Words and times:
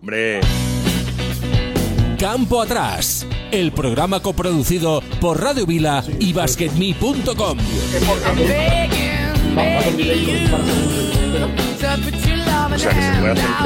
Hombre. 0.00 0.40
Campo 2.18 2.62
Atrás, 2.62 3.26
el 3.50 3.72
programa 3.72 4.20
coproducido 4.20 5.02
por 5.20 5.42
Radio 5.42 5.66
Vila 5.66 6.02
y 6.18 6.32
BasketMe.com. 6.32 7.58
O 11.58 11.78
sea, 11.78 11.96
que 12.94 13.02
se 13.02 13.20
puede 13.20 13.32
hacer 13.32 13.56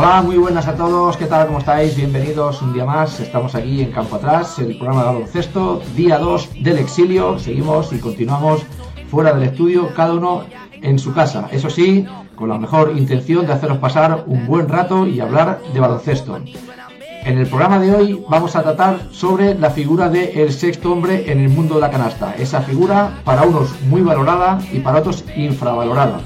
Hola, 0.00 0.22
muy 0.22 0.36
buenas 0.36 0.68
a 0.68 0.76
todos, 0.76 1.16
¿qué 1.16 1.26
tal? 1.26 1.48
¿Cómo 1.48 1.58
estáis? 1.58 1.96
Bienvenidos 1.96 2.62
un 2.62 2.72
día 2.72 2.84
más, 2.84 3.18
estamos 3.18 3.56
aquí 3.56 3.82
en 3.82 3.90
Campo 3.90 4.14
Atrás, 4.14 4.56
el 4.60 4.78
programa 4.78 5.00
de 5.00 5.06
baloncesto, 5.08 5.82
día 5.96 6.18
2 6.18 6.50
del 6.62 6.78
exilio, 6.78 7.36
seguimos 7.40 7.92
y 7.92 7.98
continuamos 7.98 8.62
fuera 9.10 9.32
del 9.32 9.48
estudio, 9.48 9.92
cada 9.96 10.12
uno 10.12 10.44
en 10.82 11.00
su 11.00 11.12
casa, 11.12 11.48
eso 11.50 11.68
sí, 11.68 12.06
con 12.36 12.48
la 12.48 12.58
mejor 12.58 12.96
intención 12.96 13.44
de 13.44 13.54
haceros 13.54 13.78
pasar 13.78 14.22
un 14.28 14.46
buen 14.46 14.68
rato 14.68 15.04
y 15.04 15.18
hablar 15.18 15.58
de 15.74 15.80
baloncesto. 15.80 16.36
En 16.36 17.36
el 17.36 17.48
programa 17.48 17.80
de 17.80 17.92
hoy 17.92 18.24
vamos 18.28 18.54
a 18.54 18.62
tratar 18.62 19.00
sobre 19.10 19.56
la 19.56 19.70
figura 19.70 20.08
del 20.08 20.28
el 20.38 20.52
sexto 20.52 20.92
hombre 20.92 21.24
en 21.32 21.40
el 21.40 21.48
mundo 21.48 21.74
de 21.74 21.80
la 21.80 21.90
canasta. 21.90 22.36
Esa 22.38 22.60
figura 22.60 23.18
para 23.24 23.42
unos 23.42 23.74
muy 23.82 24.02
valorada 24.02 24.60
y 24.72 24.78
para 24.78 25.00
otros 25.00 25.24
infravalorada. 25.34 26.20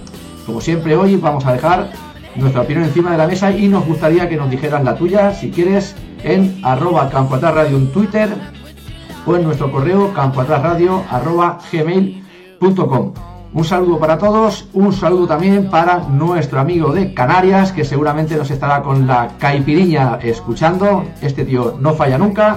Como 0.45 0.61
siempre 0.61 0.95
hoy 0.95 1.17
vamos 1.17 1.47
a 1.47 1.55
dejar 1.55 2.12
nuestra 2.37 2.63
opinión 2.63 2.85
encima 2.85 3.13
de 3.13 3.19
la 3.19 3.27
mesa 3.27 3.51
y 3.51 3.69
nos 3.69 3.87
gustaría 3.87 4.29
que 4.29 4.37
nos 4.37 4.51
dijeras 4.51 4.83
la 4.85 4.95
tuya, 4.95 5.33
si 5.33 5.51
quieres, 5.51 5.95
en 6.23 6.61
arroba 6.63 7.11
en 7.69 7.93
Twitter 7.93 8.31
o 9.27 9.37
en 9.37 9.45
nuestro 9.45 9.71
correo 9.71 10.13
gmail.com. 11.73 13.13
Un 13.55 13.65
saludo 13.65 13.99
para 13.99 14.17
todos, 14.17 14.67
un 14.73 14.95
saludo 14.95 15.27
también 15.27 15.69
para 15.69 15.99
nuestro 16.09 16.59
amigo 16.59 16.91
de 16.91 17.13
Canarias, 17.13 17.71
que 17.71 17.85
seguramente 17.85 18.35
nos 18.35 18.51
estará 18.51 18.83
con 18.83 19.07
la 19.07 19.29
caipiriña 19.39 20.19
escuchando. 20.23 21.05
Este 21.21 21.45
tío 21.45 21.77
no 21.79 21.93
falla 21.93 22.17
nunca. 22.17 22.57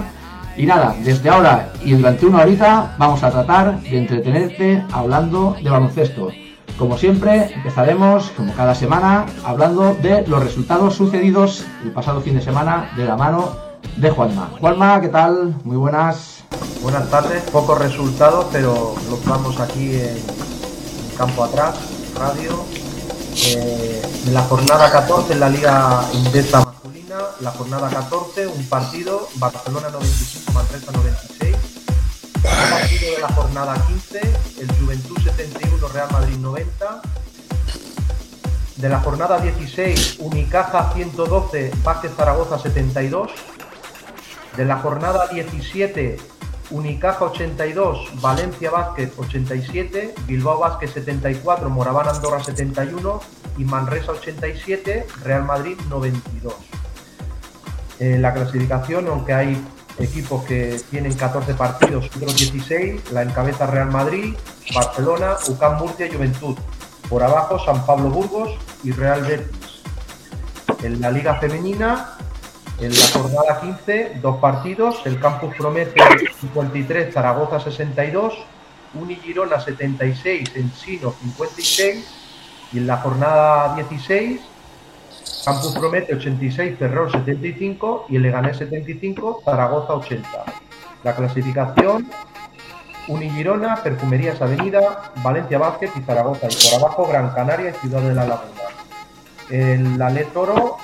Y 0.56 0.64
nada, 0.64 0.96
desde 1.04 1.28
ahora 1.28 1.70
y 1.84 1.92
durante 1.92 2.24
una 2.24 2.40
horita 2.40 2.94
vamos 2.96 3.22
a 3.22 3.30
tratar 3.30 3.78
de 3.82 3.98
entretenerte 3.98 4.82
hablando 4.90 5.54
de 5.62 5.68
baloncesto. 5.68 6.30
Como 6.78 6.98
siempre, 6.98 7.54
empezaremos, 7.54 8.30
como 8.36 8.54
cada 8.54 8.74
semana, 8.74 9.24
hablando 9.44 9.94
de 9.94 10.26
los 10.26 10.42
resultados 10.42 10.94
sucedidos 10.94 11.64
el 11.82 11.90
pasado 11.90 12.20
fin 12.20 12.34
de 12.34 12.42
semana 12.42 12.92
de 12.96 13.06
la 13.06 13.16
mano 13.16 13.56
de 13.96 14.10
Juanma. 14.10 14.50
Juanma, 14.60 15.00
¿qué 15.00 15.08
tal? 15.08 15.56
Muy 15.64 15.78
buenas. 15.78 16.44
Buenas 16.82 17.08
tardes, 17.08 17.42
pocos 17.50 17.78
resultados, 17.78 18.46
pero 18.52 18.94
los 19.08 19.24
vamos 19.24 19.58
aquí 19.58 19.94
en 19.94 20.22
Campo 21.16 21.44
Atrás, 21.44 21.76
Radio. 22.14 22.64
Eh, 23.46 24.02
en 24.26 24.34
la 24.34 24.42
jornada 24.42 24.90
14 24.90 25.32
en 25.32 25.40
la 25.40 25.48
Liga 25.48 26.02
Indesa 26.12 26.60
Masculina, 26.60 27.16
la 27.40 27.52
jornada 27.52 27.88
14, 27.88 28.48
un 28.48 28.64
partido, 28.66 29.28
Barcelona 29.36 29.88
95, 29.88 30.52
Manresa 30.52 30.92
96. 30.92 31.35
Partido 32.46 33.12
de 33.14 33.20
la 33.20 33.28
jornada 33.28 33.74
15, 33.86 34.20
el 34.60 34.72
Juventud 34.78 35.18
71, 35.18 35.88
Real 35.88 36.08
Madrid 36.12 36.36
90. 36.36 37.02
De 38.76 38.88
la 38.88 39.00
jornada 39.00 39.38
16, 39.38 40.18
Unicaja 40.20 40.92
112, 40.92 41.72
Vázquez 41.82 42.12
Zaragoza 42.16 42.58
72. 42.58 43.30
De 44.56 44.64
la 44.64 44.76
jornada 44.78 45.26
17, 45.28 46.18
Unicaja 46.70 47.24
82, 47.24 48.20
Valencia 48.20 48.70
Vázquez 48.70 49.12
87, 49.18 50.14
Bilbao 50.26 50.60
Vázquez 50.60 50.92
74, 50.92 51.68
Moraván 51.70 52.08
Andorra 52.08 52.42
71 52.42 53.20
y 53.58 53.64
Manresa 53.64 54.12
87, 54.12 55.06
Real 55.22 55.44
Madrid 55.44 55.76
92. 55.88 56.54
En 57.98 58.22
la 58.22 58.34
clasificación, 58.34 59.08
aunque 59.08 59.32
hay 59.32 59.64
equipos 59.98 60.44
que 60.44 60.80
tienen 60.90 61.14
14 61.14 61.54
partidos, 61.54 62.06
otros 62.16 62.36
16, 62.36 63.12
la 63.12 63.22
encabeza 63.22 63.66
Real 63.66 63.90
Madrid, 63.90 64.34
Barcelona, 64.74 65.36
UCAM 65.48 65.78
Murcia 65.78 66.06
y 66.06 66.12
Juventud. 66.12 66.56
Por 67.08 67.22
abajo 67.22 67.58
San 67.64 67.86
Pablo 67.86 68.10
Burgos 68.10 68.50
y 68.82 68.92
Real 68.92 69.22
Betis. 69.22 69.82
En 70.82 71.00
la 71.00 71.10
Liga 71.10 71.36
Femenina, 71.36 72.16
en 72.80 72.90
la 72.90 73.06
jornada 73.12 73.60
15, 73.60 74.18
dos 74.20 74.36
partidos, 74.38 75.00
el 75.06 75.18
Campus 75.18 75.54
Promete 75.56 76.00
53, 76.40 77.14
Zaragoza 77.14 77.60
62, 77.60 78.34
Uni 78.94 79.16
Girona 79.16 79.60
76, 79.60 80.50
Ensino 80.56 81.14
56 81.22 82.06
y 82.72 82.78
en 82.78 82.86
la 82.86 82.98
jornada 82.98 83.74
16, 83.76 84.40
Campus 85.46 85.76
Promete 85.78 86.12
86, 86.12 86.76
Ferrol 86.76 87.08
75 87.08 88.06
y 88.08 88.16
el 88.16 88.22
Leganés 88.22 88.56
75, 88.56 89.42
Zaragoza 89.44 89.94
80. 89.94 90.28
La 91.04 91.14
clasificación, 91.14 92.10
Uni 93.06 93.30
Girona, 93.30 93.76
Perfumerías 93.76 94.42
Avenida, 94.42 95.12
Valencia 95.22 95.58
Vázquez 95.58 95.92
y 95.94 96.00
Zaragoza. 96.00 96.48
Y 96.50 96.68
por 96.68 96.80
abajo 96.80 97.06
Gran 97.06 97.30
Canaria 97.30 97.70
y 97.70 97.74
Ciudad 97.74 98.02
de 98.02 98.14
la 98.14 98.26
Laguna. 98.26 98.62
El 99.48 100.02
Ale 100.02 100.24
Toro 100.24 100.78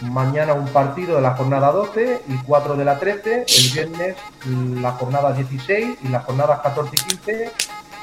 mañana 0.00 0.54
un 0.54 0.68
partido 0.68 1.16
de 1.16 1.22
la 1.22 1.32
jornada 1.32 1.70
12 1.72 2.22
y 2.26 2.36
4 2.38 2.76
de 2.76 2.84
la 2.84 2.98
13, 2.98 3.44
el 3.46 3.72
viernes 3.72 4.16
la 4.80 4.92
jornada 4.92 5.32
16 5.32 5.98
y 6.02 6.08
las 6.08 6.24
jornadas 6.24 6.60
14 6.60 6.96
y 6.96 7.16
15 7.16 7.52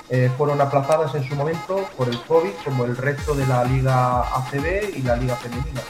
eh, 0.09 0.31
fueron 0.37 0.59
aplazadas 0.61 1.15
en 1.15 1.27
su 1.27 1.35
momento 1.35 1.87
por 1.97 2.09
el 2.09 2.21
COVID 2.23 2.51
como 2.63 2.85
el 2.85 2.97
resto 2.97 3.35
de 3.35 3.47
la 3.47 3.63
Liga 3.63 4.21
ACB 4.21 4.95
y 4.95 5.01
la 5.01 5.15
Liga 5.15 5.35
Femenina. 5.35 5.81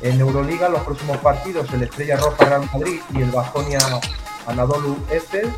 En 0.00 0.20
Euroliga 0.20 0.68
los 0.68 0.82
próximos 0.82 1.16
partidos 1.18 1.72
el 1.72 1.82
Estrella 1.82 2.16
Roja 2.16 2.44
Gran 2.44 2.68
Madrid 2.72 3.00
y 3.12 3.22
el 3.22 3.30
Baskonia 3.30 3.80
Anadolu 4.46 4.96
Efes 5.10 5.48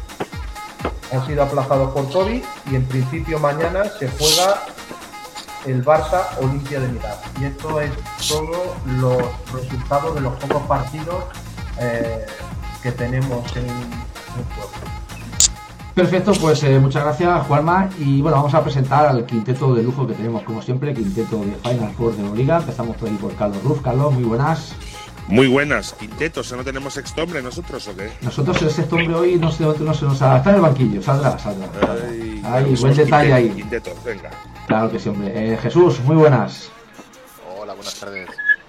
han 1.13 1.27
sido 1.27 1.43
aplazados 1.43 1.93
por 1.93 2.11
COVID 2.11 2.43
y 2.71 2.75
en 2.75 2.85
principio 2.87 3.39
mañana 3.39 3.85
se 3.99 4.09
juega 4.09 4.63
el 5.67 5.85
Barça 5.85 6.27
Olimpia 6.39 6.81
de 6.81 6.89
Milán. 6.89 7.17
Y 7.41 7.45
esto 7.45 7.81
es 7.81 7.91
todo 8.29 8.77
los 8.87 9.23
resultados 9.53 10.15
de 10.15 10.21
los 10.23 10.35
pocos 10.35 10.63
partidos 10.63 11.25
eh, 11.79 12.27
que 12.83 12.93
tenemos 12.93 13.45
en 13.57 13.67
el 13.67 14.45
juego. 14.55 15.00
Perfecto, 15.95 16.33
pues 16.41 16.63
eh, 16.63 16.79
muchas 16.79 17.03
gracias 17.03 17.47
Juanma 17.47 17.89
y 17.99 18.23
bueno, 18.23 18.37
vamos 18.39 18.55
a 18.55 18.63
presentar 18.63 19.07
al 19.07 19.27
quinteto 19.27 19.75
de 19.75 19.83
lujo 19.83 20.07
que 20.07 20.15
tenemos 20.15 20.43
como 20.45 20.63
siempre, 20.63 20.95
quinteto 20.95 21.39
de 21.45 21.53
Final 21.69 21.93
Four 21.97 22.17
de 22.17 22.23
la 22.23 22.35
Liga. 22.35 22.57
Empezamos 22.59 22.97
por 22.97 23.09
ahí 23.09 23.17
por 23.17 23.35
Carlos 23.35 23.63
Ruf. 23.65 23.83
Carlos, 23.83 24.15
muy 24.15 24.23
buenas. 24.25 24.73
Muy 25.29 25.47
buenas, 25.49 25.93
quintetos, 25.93 26.53
¿no 26.53 26.65
tenemos 26.65 26.95
sexto 26.95 27.23
hombre 27.23 27.43
nosotros 27.43 27.87
o 27.89 27.97
qué? 27.97 28.11
Nosotros 28.23 28.61
el 28.63 28.71
sexto 28.71 28.97
hombre 28.97 29.15
hoy 29.15 29.37
no 29.37 29.51
sé 29.53 29.63
dónde 29.65 29.85
no 29.85 29.95
se 29.95 30.05
nos 30.05 30.21
ha... 30.23 30.39
Está 30.39 30.51
en 30.51 30.57
el 30.57 30.63
banquillo, 30.63 31.03
saldrá, 31.03 31.39
saldrá. 31.39 31.67
saldrá. 31.73 31.95
Ay, 32.09 32.43
Ahí, 32.45 32.77
somos 32.77 32.81
buen 32.81 32.97
detalle 32.97 33.29
quinteto, 33.29 33.35
ahí. 33.35 33.51
Quinteto, 33.51 33.91
venga. 34.05 34.31
Claro 34.67 34.91
que 34.91 34.99
sí, 34.99 35.09
hombre. 35.09 35.53
Eh, 35.53 35.57
Jesús, 35.59 36.01
muy 36.01 36.17
buenas. 36.17 36.71
Hola, 37.61 37.75
buenas 37.75 37.95
tardes. 37.95 38.29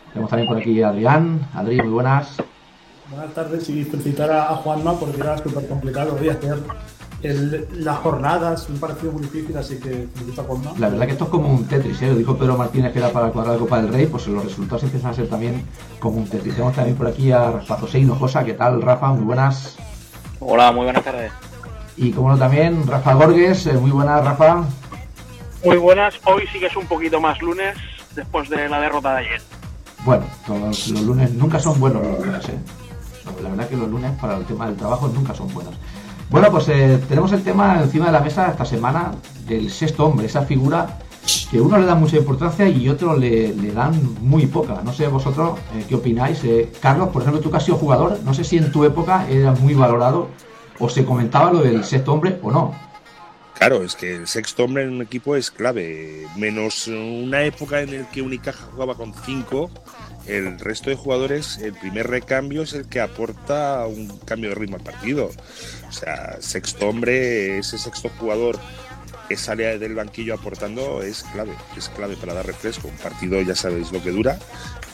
Tenemos 0.10 0.30
también 0.30 0.48
por 0.50 0.58
aquí 0.58 0.82
a 0.84 0.90
Adrián. 0.90 1.48
Adri, 1.56 1.78
muy 1.82 1.92
buenas. 1.94 2.36
Buenas 3.10 3.34
tardes 3.34 3.68
y 3.70 3.84
felicitar 3.84 4.30
a, 4.32 4.50
a 4.52 4.56
Juanma 4.58 5.00
porque 5.00 5.20
era 5.20 5.38
súper 5.40 5.68
complicado 5.68 6.16
hoy 6.20 6.30
hacer 6.30 6.60
el, 7.24 7.68
las 7.84 7.98
jornadas, 8.00 8.68
un 8.70 8.80
partido 8.80 9.12
muy 9.12 9.22
difícil, 9.24 9.56
así 9.58 9.80
que 9.80 10.08
felicito 10.14 10.42
a 10.42 10.44
Juanma. 10.46 10.74
La 10.78 10.90
verdad 10.90 11.06
que 11.06 11.12
esto 11.14 11.26
es 11.26 11.30
como 11.30 11.50
un 11.50 11.66
Tetris, 11.66 12.02
¿eh? 12.02 12.08
Lo 12.08 12.16
dijo 12.16 12.38
Pedro 12.38 12.58
Martínez 12.58 12.94
que 12.94 13.00
era 13.00 13.10
para 13.10 13.30
cuadrar 13.30 13.56
la 13.56 13.60
Copa 13.60 13.82
del 13.82 13.94
Rey, 13.94 14.08
pues 14.08 14.28
los 14.28 14.44
resultados 14.44 14.84
empiezan 14.84 15.12
a 15.12 15.14
ser 15.14 15.30
también 15.30 15.66
como 16.00 16.18
un 16.18 16.28
Tetris. 16.28 16.54
Tenemos 16.54 16.76
también 16.76 16.98
por 16.98 17.08
aquí 17.08 17.32
a 17.32 17.52
Rafa 17.52 17.78
José 17.78 18.00
Hinojosa. 18.00 18.44
¿Qué 18.44 18.54
tal, 18.54 18.82
Rafa? 18.82 19.10
Muy 19.10 19.24
buenas. 19.24 19.78
Hola, 20.40 20.72
muy 20.72 20.86
buenas 20.86 21.04
tardes. 21.04 21.32
Y 21.98 22.12
como 22.12 22.30
no 22.30 22.38
también, 22.38 22.88
Rafa 22.88 23.14
Gorges. 23.14 23.68
eh, 23.68 23.74
muy 23.74 23.92
buenas, 23.92 24.24
Rafa. 24.24 24.64
Muy 25.64 25.78
buenas, 25.78 26.16
hoy 26.26 26.44
sí 26.52 26.60
que 26.60 26.66
es 26.66 26.76
un 26.76 26.88
poquito 26.88 27.22
más 27.22 27.40
lunes 27.42 27.78
después 28.16 28.50
de 28.50 28.68
la 28.68 28.80
derrota 28.80 29.14
de 29.14 29.20
ayer. 29.20 29.42
Bueno, 30.04 30.26
todos 30.48 30.88
los 30.88 31.02
lunes 31.04 31.32
nunca 31.34 31.60
son 31.60 31.80
buenos 31.80 32.02
los 32.06 32.26
lunes, 32.26 32.50
¿eh? 32.50 32.58
La 33.44 33.50
verdad 33.50 33.70
que 33.70 33.78
los 33.78 33.88
lunes 33.90 34.12
para 34.20 34.38
el 34.38 34.46
tema 34.46 34.66
del 34.68 34.76
trabajo 34.76 35.08
nunca 35.08 35.34
son 35.34 35.54
buenos. 35.54 35.76
Bueno, 36.32 36.50
pues 36.50 36.70
eh, 36.70 36.98
tenemos 37.10 37.34
el 37.34 37.44
tema 37.44 37.82
encima 37.84 38.06
de 38.06 38.14
la 38.14 38.22
mesa 38.22 38.48
esta 38.48 38.64
semana 38.64 39.12
del 39.46 39.70
sexto 39.70 40.06
hombre, 40.06 40.28
esa 40.28 40.44
figura 40.44 40.98
que 41.52 41.60
uno 41.60 41.78
le 41.78 41.86
da 41.86 41.94
mucha 41.94 42.16
importancia 42.16 42.70
y 42.70 42.88
otro 42.88 43.18
le, 43.18 43.54
le 43.54 43.74
dan 43.74 44.16
muy 44.22 44.46
poca. 44.48 44.80
No 44.82 44.94
sé 44.94 45.10
vosotros 45.10 45.60
eh, 45.76 45.86
qué 45.90 45.96
opináis. 45.96 46.42
Eh, 46.46 46.72
Carlos, 46.80 47.10
por 47.10 47.22
ejemplo, 47.22 47.42
tú 47.42 47.52
que 47.52 47.58
has 47.58 47.66
sido 47.66 47.78
jugador, 47.78 48.20
no 48.24 48.34
sé 48.34 48.46
si 48.46 48.58
en 48.58 48.72
tu 48.72 48.86
época 48.86 49.28
era 49.30 49.52
muy 49.52 49.74
valorado 49.74 50.30
o 50.80 50.88
se 50.88 51.04
comentaba 51.04 51.52
lo 51.52 51.60
del 51.60 51.84
sexto 51.84 52.14
hombre 52.14 52.40
o 52.42 52.50
no. 52.50 52.74
Claro, 53.62 53.84
es 53.84 53.96
que 53.96 54.16
el 54.16 54.28
sexto 54.28 54.64
hombre 54.64 54.82
en 54.82 54.90
un 54.90 55.04
equipo 55.04 55.36
es 55.36 55.52
clave. 55.52 56.26
Menos 56.36 56.88
una 56.88 57.44
época 57.44 57.82
en 57.82 57.96
la 57.96 58.10
que 58.10 58.24
Unicaja 58.24 58.66
jugaba 58.72 58.96
con 58.96 59.14
cinco, 59.24 59.70
el 60.26 60.58
resto 60.58 60.90
de 60.90 60.96
jugadores, 60.96 61.60
el 61.60 61.74
primer 61.74 62.08
recambio 62.08 62.64
es 62.64 62.74
el 62.74 62.88
que 62.88 63.00
aporta 63.00 63.86
un 63.86 64.18
cambio 64.26 64.50
de 64.50 64.56
ritmo 64.56 64.78
al 64.78 64.82
partido. 64.82 65.30
O 65.88 65.92
sea, 65.92 66.42
sexto 66.42 66.90
hombre, 66.90 67.60
ese 67.60 67.78
sexto 67.78 68.10
jugador 68.18 68.58
que 69.30 69.38
sale 69.38 69.78
del 69.78 69.94
banquillo 69.94 70.34
aportando 70.34 71.04
es 71.04 71.22
clave, 71.32 71.54
es 71.78 71.88
clave 71.90 72.18
para 72.18 72.34
dar 72.34 72.48
refresco. 72.48 72.88
Un 72.88 72.98
partido 72.98 73.40
ya 73.44 73.54
sabéis 73.54 73.92
lo 73.92 74.02
que 74.02 74.10
dura 74.10 74.40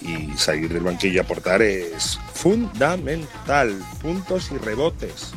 y 0.02 0.38
salir 0.38 0.74
del 0.74 0.84
banquillo 0.84 1.14
y 1.14 1.20
aportar 1.20 1.62
es 1.62 2.20
fundamental. 2.34 3.80
Puntos 4.02 4.52
y 4.52 4.58
rebotes. 4.58 5.32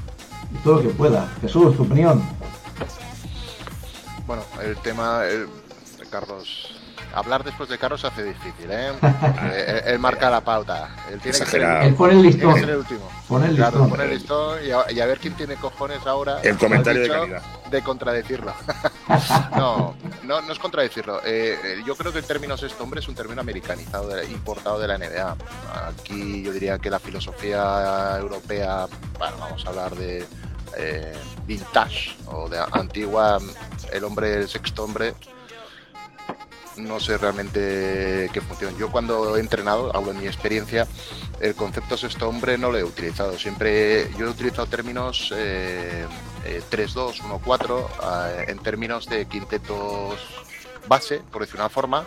Todo 0.64 0.82
lo 0.82 0.88
que 0.88 0.94
pueda. 0.96 1.32
Jesús, 1.40 1.76
tu 1.76 1.84
opinión. 1.84 2.20
Bueno, 4.30 4.44
el 4.62 4.76
tema, 4.76 5.24
el- 5.26 5.48
Carlos. 6.08 6.72
Hablar 7.12 7.42
después 7.42 7.68
de 7.68 7.78
Carlos 7.78 8.00
se 8.00 8.06
hace 8.06 8.22
difícil, 8.22 8.70
¿eh? 8.70 8.92
Él, 9.82 9.82
él 9.94 9.98
marca 9.98 10.30
la 10.30 10.40
pauta. 10.40 10.94
Él 11.10 11.18
tiene 11.20 11.22
que 11.22 11.32
ser, 11.32 11.42
Exagerado. 11.62 11.82
Él 11.88 11.94
pone 11.94 12.12
el 12.12 12.20
tiene 12.20 12.30
que 12.38 12.44
listón. 12.44 12.60
ser 12.60 12.70
el 12.70 12.76
último. 12.76 13.10
Pone 13.26 13.46
el 13.48 13.56
Claro, 13.56 13.70
listón. 13.72 13.90
pone 13.90 14.04
el 14.04 14.10
listón 14.10 14.58
y 14.64 14.70
a, 14.70 14.92
y 14.92 15.00
a 15.00 15.06
ver 15.06 15.18
quién 15.18 15.34
tiene 15.34 15.56
cojones 15.56 16.06
ahora. 16.06 16.40
El 16.42 16.56
comentario 16.58 17.02
de 17.02 17.08
calidad. 17.08 17.42
de 17.70 17.82
contradecirlo. 17.82 18.52
no, 19.56 19.96
no, 20.22 20.40
no 20.42 20.52
es 20.52 20.58
contradecirlo. 20.60 21.20
Eh, 21.24 21.82
yo 21.84 21.96
creo 21.96 22.12
que 22.12 22.18
el 22.20 22.24
término 22.24 22.56
sexto 22.56 22.84
hombre 22.84 23.00
es 23.00 23.08
un 23.08 23.16
término 23.16 23.40
americanizado, 23.40 24.06
de- 24.10 24.26
importado 24.26 24.78
de 24.78 24.86
la 24.86 24.96
NBA. 24.96 25.36
Aquí 25.88 26.44
yo 26.44 26.52
diría 26.52 26.78
que 26.78 26.88
la 26.90 27.00
filosofía 27.00 28.16
europea, 28.20 28.86
bueno, 29.18 29.36
vamos 29.40 29.66
a 29.66 29.68
hablar 29.70 29.96
de 29.96 30.24
eh, 30.76 31.16
vintage 31.46 32.16
o 32.26 32.48
de 32.48 32.58
antigua, 32.72 33.38
el 33.92 34.04
hombre, 34.04 34.34
el 34.34 34.48
sexto 34.48 34.84
hombre. 34.84 35.14
No 36.76 37.00
sé 37.00 37.18
realmente 37.18 38.30
qué 38.32 38.40
función. 38.40 38.76
Yo 38.78 38.90
cuando 38.90 39.36
he 39.36 39.40
entrenado, 39.40 39.94
hablo 39.94 40.12
en 40.12 40.20
mi 40.20 40.26
experiencia, 40.26 40.86
el 41.40 41.54
concepto 41.54 41.96
sexto 41.96 42.28
hombre 42.28 42.58
no 42.58 42.70
lo 42.70 42.78
he 42.78 42.84
utilizado. 42.84 43.38
Siempre 43.38 44.10
yo 44.16 44.26
he 44.26 44.30
utilizado 44.30 44.66
términos 44.66 45.32
eh, 45.36 46.06
eh, 46.44 46.62
3-2, 46.70 47.22
1-4, 47.22 47.86
eh, 48.02 48.44
en 48.48 48.58
términos 48.58 49.06
de 49.06 49.26
quintetos 49.26 50.18
base, 50.86 51.22
por 51.30 51.42
decir 51.42 51.56
una 51.56 51.68
forma, 51.68 52.04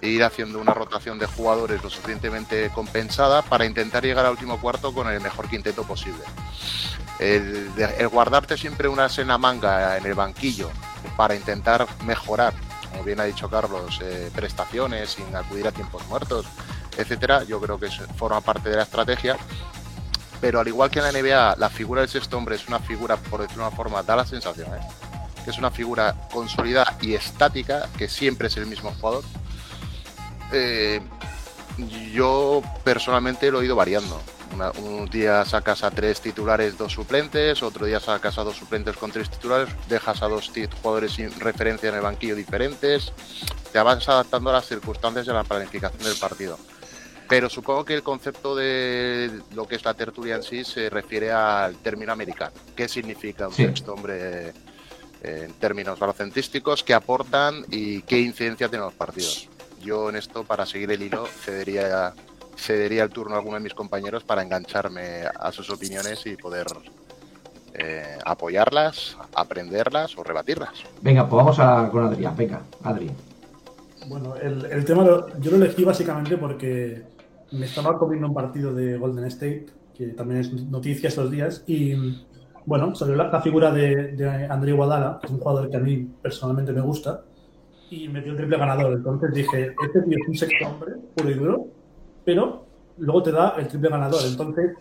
e 0.00 0.08
ir 0.08 0.22
haciendo 0.22 0.60
una 0.60 0.74
rotación 0.74 1.18
de 1.18 1.26
jugadores 1.26 1.82
lo 1.82 1.90
suficientemente 1.90 2.70
compensada 2.70 3.42
para 3.42 3.64
intentar 3.64 4.04
llegar 4.04 4.26
al 4.26 4.32
último 4.32 4.60
cuarto 4.60 4.92
con 4.92 5.08
el 5.08 5.20
mejor 5.20 5.48
quinteto 5.48 5.84
posible. 5.84 6.22
El, 7.18 7.70
guardarte 8.10 8.56
siempre 8.56 8.88
una 8.88 9.08
sena 9.08 9.38
manga 9.38 9.96
en 9.96 10.06
el 10.06 10.14
banquillo 10.14 10.70
para 11.16 11.34
intentar 11.34 11.86
mejorar, 12.04 12.54
como 12.90 13.04
bien 13.04 13.20
ha 13.20 13.24
dicho 13.24 13.48
Carlos, 13.48 14.00
eh, 14.02 14.30
prestaciones 14.34 15.10
sin 15.10 15.34
acudir 15.34 15.66
a 15.66 15.72
tiempos 15.72 16.06
muertos, 16.08 16.46
etcétera, 16.96 17.44
yo 17.44 17.60
creo 17.60 17.78
que 17.78 17.88
forma 18.16 18.40
parte 18.40 18.68
de 18.68 18.76
la 18.76 18.82
estrategia. 18.82 19.36
Pero 20.40 20.60
al 20.60 20.68
igual 20.68 20.90
que 20.90 20.98
en 20.98 21.04
la 21.06 21.12
NBA, 21.12 21.56
la 21.56 21.70
figura 21.70 22.02
del 22.02 22.10
sexto 22.10 22.36
hombre 22.36 22.56
es 22.56 22.68
una 22.68 22.78
figura, 22.78 23.16
por 23.16 23.40
decirlo 23.40 23.62
de 23.62 23.68
una 23.68 23.76
forma, 23.76 24.02
da 24.02 24.16
la 24.16 24.26
sensación, 24.26 24.68
¿eh? 24.74 24.80
que 25.44 25.50
es 25.50 25.58
una 25.58 25.70
figura 25.70 26.28
consolidada 26.32 26.96
y 27.00 27.14
estática, 27.14 27.88
que 27.96 28.08
siempre 28.08 28.48
es 28.48 28.56
el 28.56 28.66
mismo 28.66 28.92
jugador. 29.00 29.24
Eh, 30.52 31.00
yo 32.12 32.62
personalmente 32.82 33.50
lo 33.50 33.60
he 33.60 33.66
ido 33.66 33.76
variando. 33.76 34.20
Una- 34.54 34.70
un 34.70 35.06
día 35.10 35.44
sacas 35.44 35.82
a 35.82 35.90
tres 35.90 36.20
titulares, 36.20 36.78
dos 36.78 36.92
suplentes, 36.92 37.60
otro 37.64 37.86
día 37.86 37.98
sacas 37.98 38.38
a 38.38 38.44
dos 38.44 38.56
suplentes 38.56 38.96
con 38.96 39.10
tres 39.10 39.28
titulares, 39.28 39.68
dejas 39.88 40.22
a 40.22 40.28
dos 40.28 40.52
jugadores 40.80 41.12
sin 41.12 41.40
referencia 41.40 41.88
en 41.88 41.96
el 41.96 42.02
banquillo 42.02 42.36
diferentes, 42.36 43.12
te 43.72 43.80
vas 43.80 44.08
adaptando 44.08 44.50
a 44.50 44.52
las 44.54 44.66
circunstancias 44.66 45.26
y 45.26 45.30
a 45.30 45.34
la 45.34 45.42
planificación 45.42 46.04
del 46.04 46.16
partido. 46.16 46.56
Pero 47.28 47.50
supongo 47.50 47.84
que 47.84 47.94
el 47.94 48.04
concepto 48.04 48.54
de 48.54 49.40
lo 49.54 49.66
que 49.66 49.74
es 49.74 49.84
la 49.84 49.94
tertulia 49.94 50.36
en 50.36 50.44
sí 50.44 50.62
se 50.62 50.88
refiere 50.88 51.32
al 51.32 51.76
término 51.78 52.12
americano. 52.12 52.52
¿Qué 52.76 52.86
significa 52.88 53.48
un 53.48 53.54
Sí. 53.54 53.64
sexto 53.64 53.94
hombre 53.94 54.52
en 55.22 55.52
términos 55.54 55.98
balocentísticos? 55.98 56.84
¿Qué 56.84 56.94
aportan 56.94 57.64
y 57.72 58.02
qué 58.02 58.20
incidencia 58.20 58.68
tienen 58.68 58.84
los 58.84 58.94
partidos? 58.94 59.48
Yo 59.80 60.10
en 60.10 60.16
esto, 60.16 60.44
para 60.44 60.64
seguir 60.64 60.92
el 60.92 61.02
hilo, 61.02 61.26
cedería, 61.26 62.14
cedería 62.56 63.02
el 63.04 63.10
turno 63.10 63.34
a 63.34 63.38
alguno 63.38 63.56
de 63.56 63.62
mis 63.62 63.74
compañeros 63.74 64.24
para 64.24 64.42
engancharme 64.42 65.22
a 65.38 65.52
sus 65.52 65.70
opiniones 65.70 66.24
y 66.26 66.36
poder 66.36 66.66
eh, 67.74 68.18
apoyarlas, 68.24 69.16
aprenderlas 69.34 70.16
o 70.16 70.22
rebatirlas. 70.24 70.70
Venga, 71.02 71.28
pues 71.28 71.36
vamos 71.36 71.58
a, 71.58 71.88
con 71.90 72.04
Adrián. 72.04 72.36
Venga, 72.36 72.62
Adri. 72.82 73.10
Bueno, 74.06 74.36
el, 74.36 74.66
el 74.66 74.84
tema 74.84 75.02
lo- 75.04 75.38
yo 75.38 75.50
lo 75.50 75.56
elegí 75.56 75.84
básicamente 75.84 76.36
porque 76.36 77.02
me 77.52 77.66
estaba 77.66 77.98
comiendo 77.98 78.28
un 78.28 78.34
partido 78.34 78.72
de 78.74 78.96
Golden 78.98 79.24
State, 79.26 79.66
que 79.96 80.08
también 80.08 80.40
es 80.40 80.52
noticia 80.64 81.08
estos 81.08 81.30
días, 81.30 81.62
y 81.66 82.22
bueno, 82.66 82.94
salió 82.94 83.14
la, 83.16 83.28
la 83.28 83.40
figura 83.40 83.70
de, 83.70 84.12
de 84.12 84.46
André 84.46 84.72
Guadala, 84.72 85.18
que 85.20 85.26
es 85.26 85.32
un 85.32 85.38
jugador 85.38 85.70
que 85.70 85.76
a 85.76 85.80
mí 85.80 86.08
personalmente 86.22 86.72
me 86.72 86.80
gusta, 86.80 87.22
y 87.90 88.08
metió 88.08 88.32
el 88.32 88.36
triple 88.38 88.58
ganador. 88.58 88.92
Entonces 88.94 89.32
dije, 89.32 89.74
este 89.86 90.02
tío 90.02 90.18
es 90.20 90.28
un 90.28 90.34
sexto 90.36 90.66
hombre, 90.68 90.92
puro 91.14 91.30
y 91.30 91.34
duro, 91.34 91.66
pero 92.24 92.66
luego 92.98 93.22
te 93.22 93.32
da 93.32 93.54
el 93.58 93.68
triple 93.68 93.90
ganador. 93.90 94.20
Entonces, 94.26 94.76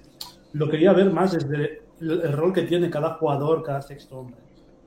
lo 0.53 0.69
quería 0.69 0.93
ver 0.93 1.11
más 1.11 1.31
desde 1.33 1.81
el, 1.99 2.21
el 2.21 2.33
rol 2.33 2.53
que 2.53 2.63
tiene 2.63 2.89
cada 2.89 3.15
jugador, 3.15 3.63
cada 3.63 3.81
sexto 3.81 4.19
hombre. 4.19 4.37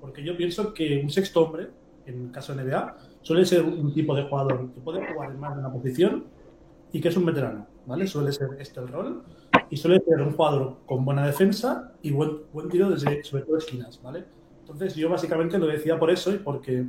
Porque 0.00 0.24
yo 0.24 0.36
pienso 0.36 0.72
que 0.72 1.00
un 1.02 1.10
sexto 1.10 1.42
hombre, 1.42 1.68
en 2.06 2.28
caso 2.28 2.54
de 2.54 2.64
NBA, 2.64 2.96
suele 3.22 3.44
ser 3.44 3.62
un 3.64 3.92
tipo 3.92 4.14
de 4.14 4.22
jugador 4.22 4.70
que 4.72 4.80
puede 4.80 5.12
jugar 5.12 5.32
en 5.32 5.40
más 5.40 5.54
de 5.54 5.60
una 5.60 5.72
posición 5.72 6.24
y 6.92 7.00
que 7.00 7.08
es 7.08 7.16
un 7.16 7.26
veterano, 7.26 7.66
¿vale? 7.86 8.06
Suele 8.06 8.32
ser 8.32 8.50
este 8.58 8.80
el 8.80 8.88
rol 8.88 9.22
y 9.68 9.76
suele 9.76 10.00
ser 10.00 10.22
un 10.22 10.32
jugador 10.32 10.76
con 10.86 11.04
buena 11.04 11.26
defensa 11.26 11.92
y 12.02 12.12
buen, 12.12 12.42
buen 12.52 12.68
tiro 12.68 12.88
desde, 12.88 13.24
sobre 13.24 13.42
todo, 13.44 13.58
esquinas, 13.58 14.00
¿vale? 14.02 14.24
Entonces 14.60 14.94
yo 14.94 15.08
básicamente 15.08 15.58
lo 15.58 15.66
decía 15.66 15.98
por 15.98 16.10
eso 16.10 16.32
y 16.32 16.38
porque 16.38 16.86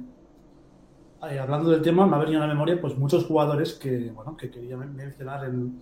eh, 1.29 1.39
hablando 1.39 1.69
del 1.69 1.81
tema 1.81 2.05
me 2.05 2.15
ha 2.15 2.19
venido 2.19 2.41
a 2.41 2.47
la 2.47 2.53
memoria 2.53 2.79
pues 2.79 2.97
muchos 2.97 3.25
jugadores 3.25 3.73
que, 3.73 4.11
bueno, 4.11 4.35
que 4.37 4.49
quería 4.51 4.77
men- 4.77 4.95
mencionar 4.95 5.45
en, 5.45 5.79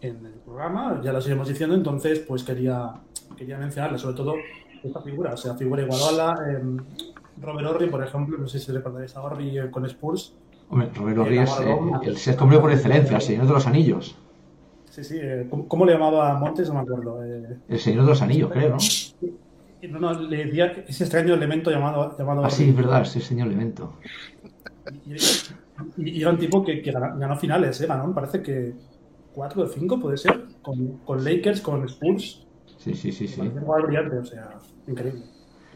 en 0.00 0.26
el 0.26 0.32
programa, 0.44 1.00
ya 1.02 1.12
los 1.12 1.26
iremos 1.26 1.48
diciendo, 1.48 1.74
entonces 1.74 2.20
pues 2.20 2.42
quería, 2.44 2.92
quería 3.36 3.58
mencionarle 3.58 3.98
sobre 3.98 4.16
todo 4.16 4.34
esta 4.82 5.00
figura, 5.00 5.32
o 5.32 5.36
sea, 5.36 5.54
figura 5.54 5.82
Igualoala, 5.82 6.34
eh, 6.50 6.62
Robert 7.40 7.66
Horry, 7.68 7.88
por 7.88 8.04
ejemplo, 8.04 8.36
no 8.38 8.46
sé 8.46 8.58
si 8.58 8.70
recordaréis 8.70 9.16
a 9.16 9.22
Horry 9.22 9.58
eh, 9.58 9.70
con 9.70 9.84
Spurs, 9.86 10.34
Hombre, 10.70 10.90
Roberto 10.94 11.22
Eh, 11.22 11.28
Ríos, 11.28 11.60
Navarro. 11.60 12.00
el 12.02 12.16
sexto 12.16 12.44
hombre 12.44 12.58
por 12.58 12.70
excelencia, 12.72 13.16
el 13.16 13.22
señor 13.22 13.46
de 13.46 13.52
los 13.52 13.66
anillos. 13.66 14.16
Sí, 14.90 15.04
sí. 15.04 15.18
eh, 15.20 15.46
¿cómo, 15.50 15.68
cómo 15.68 15.84
le 15.84 15.92
llamaba 15.92 16.32
a 16.32 16.38
Montes? 16.38 16.68
No 16.68 16.74
me 16.74 16.80
acuerdo. 16.80 17.22
eh. 17.24 17.58
El 17.68 17.78
señor 17.78 18.04
de 18.04 18.08
los 18.10 18.22
anillos, 18.22 18.50
creo, 18.50 18.70
¿no? 18.70 19.98
No, 20.00 20.00
no, 20.14 20.20
le 20.20 20.46
decía 20.46 20.72
ese 20.88 21.04
extraño 21.04 21.34
elemento 21.34 21.70
llamado. 21.70 22.16
llamado 22.16 22.44
Ah, 22.44 22.48
sí, 22.50 22.70
es 22.70 22.76
verdad, 22.76 23.02
ese 23.02 23.20
señor 23.20 23.48
Elemento. 23.48 23.92
Y, 24.92 25.14
y- 25.96 26.10
y 26.18 26.20
era 26.22 26.30
un 26.30 26.38
tipo 26.38 26.64
que, 26.64 26.82
que 26.82 26.92
ganó, 26.92 27.36
finales, 27.36 27.80
¿eh? 27.80 27.86
Ganó, 27.86 28.06
me 28.08 28.14
parece 28.14 28.42
que 28.42 28.74
4 29.32 29.62
o 29.62 29.66
5 29.66 29.98
puede 30.00 30.16
ser, 30.16 30.44
con, 30.62 30.98
con 30.98 31.24
Lakers, 31.24 31.60
con 31.60 31.84
Spurs. 31.88 32.46
Sí, 32.78 32.94
sí, 32.94 33.12
sí, 33.12 33.26
sí. 33.26 33.36
Parece 33.38 33.58
un 33.58 33.64
jugador 33.64 33.86
brillante, 33.86 34.18
o 34.18 34.24
sea, 34.24 34.50
increíble. 34.86 35.24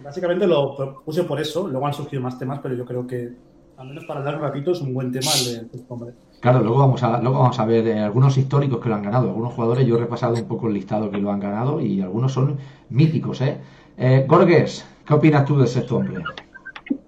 Básicamente 0.03 0.47
lo 0.47 0.77
propuse 0.77 1.25
por 1.25 1.41
eso, 1.41 1.67
luego 1.69 1.87
han 1.87 1.95
surgido 1.95 2.23
más 2.23 2.39
temas, 2.39 2.61
pero 2.63 2.75
yo 2.75 2.85
creo 2.85 3.07
que, 3.07 3.33
al 3.77 3.89
menos 3.89 4.05
para 4.05 4.21
dar 4.23 4.37
un 4.37 4.43
ratito, 4.43 4.73
es 4.73 4.81
un 4.81 4.95
buen 4.95 5.11
tema 5.11 5.31
el 5.41 5.45
de 5.71 5.77
este 5.79 5.85
hombre. 5.89 6.15
Claro, 6.41 6.61
luego 6.61 6.79
vamos 6.79 7.03
a, 7.03 7.21
luego 7.21 7.41
vamos 7.41 7.59
a 7.59 7.65
ver 7.65 7.87
eh, 7.89 7.99
algunos 7.99 8.37
históricos 8.39 8.81
que 8.81 8.89
lo 8.89 8.95
han 8.95 9.03
ganado. 9.03 9.29
Algunos 9.29 9.55
jugadores, 9.55 9.85
yo 9.87 9.97
he 9.97 10.01
repasado 10.01 10.35
un 10.35 10.47
poco 10.47 10.69
el 10.69 10.75
listado 10.75 11.11
que 11.11 11.19
lo 11.19 11.33
han 11.33 11.41
ganado 11.41 11.81
y 11.81 12.01
algunos 12.01 12.33
son 12.33 12.59
míticos, 12.91 13.41
¿eh? 13.41 13.61
eh 13.97 14.25
Gorges, 14.29 14.85
¿qué 15.05 15.15
opinas 15.15 15.45
tú 15.45 15.59
del 15.59 15.67
sexto 15.67 15.97
hombre? 15.97 16.23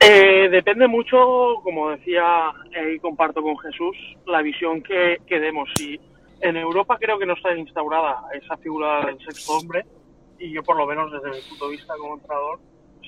Eh, 0.00 0.48
depende 0.50 0.86
mucho, 0.86 1.56
como 1.62 1.90
decía 1.90 2.52
eh, 2.72 2.94
y 2.96 2.98
comparto 2.98 3.42
con 3.42 3.58
Jesús, 3.58 3.96
la 4.26 4.42
visión 4.42 4.82
que, 4.82 5.18
demos. 5.28 5.68
Si 5.76 6.00
en 6.40 6.56
Europa 6.56 6.96
creo 6.98 7.18
que 7.18 7.26
no 7.26 7.34
está 7.34 7.54
instaurada 7.56 8.22
esa 8.32 8.56
figura 8.58 9.04
del 9.06 9.18
sexto 9.18 9.52
hombre, 9.52 9.84
y 10.38 10.52
yo 10.52 10.62
por 10.62 10.76
lo 10.76 10.86
menos 10.86 11.12
desde 11.12 11.36
mi 11.36 11.48
punto 11.48 11.66
de 11.68 11.76
vista 11.76 11.94
como 11.98 12.14
entrenador, 12.14 12.60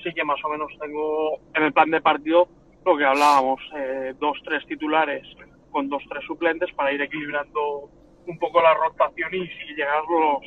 sí 0.03 0.13
que 0.13 0.23
más 0.23 0.43
o 0.43 0.49
menos 0.49 0.71
tengo 0.79 1.39
en 1.55 1.63
el 1.63 1.73
plan 1.73 1.89
de 1.89 2.01
partido 2.01 2.47
lo 2.85 2.97
que 2.97 3.05
hablábamos, 3.05 3.59
eh, 3.75 4.13
dos, 4.19 4.37
tres 4.43 4.65
titulares 4.67 5.25
con 5.71 5.89
dos, 5.89 6.03
tres 6.09 6.23
suplentes 6.25 6.71
para 6.73 6.91
ir 6.91 7.01
equilibrando 7.01 7.89
un 8.27 8.37
poco 8.37 8.61
la 8.61 8.73
rotación 8.73 9.33
y 9.33 9.47
si 9.47 9.73
llegar 9.75 10.03
los 10.09 10.43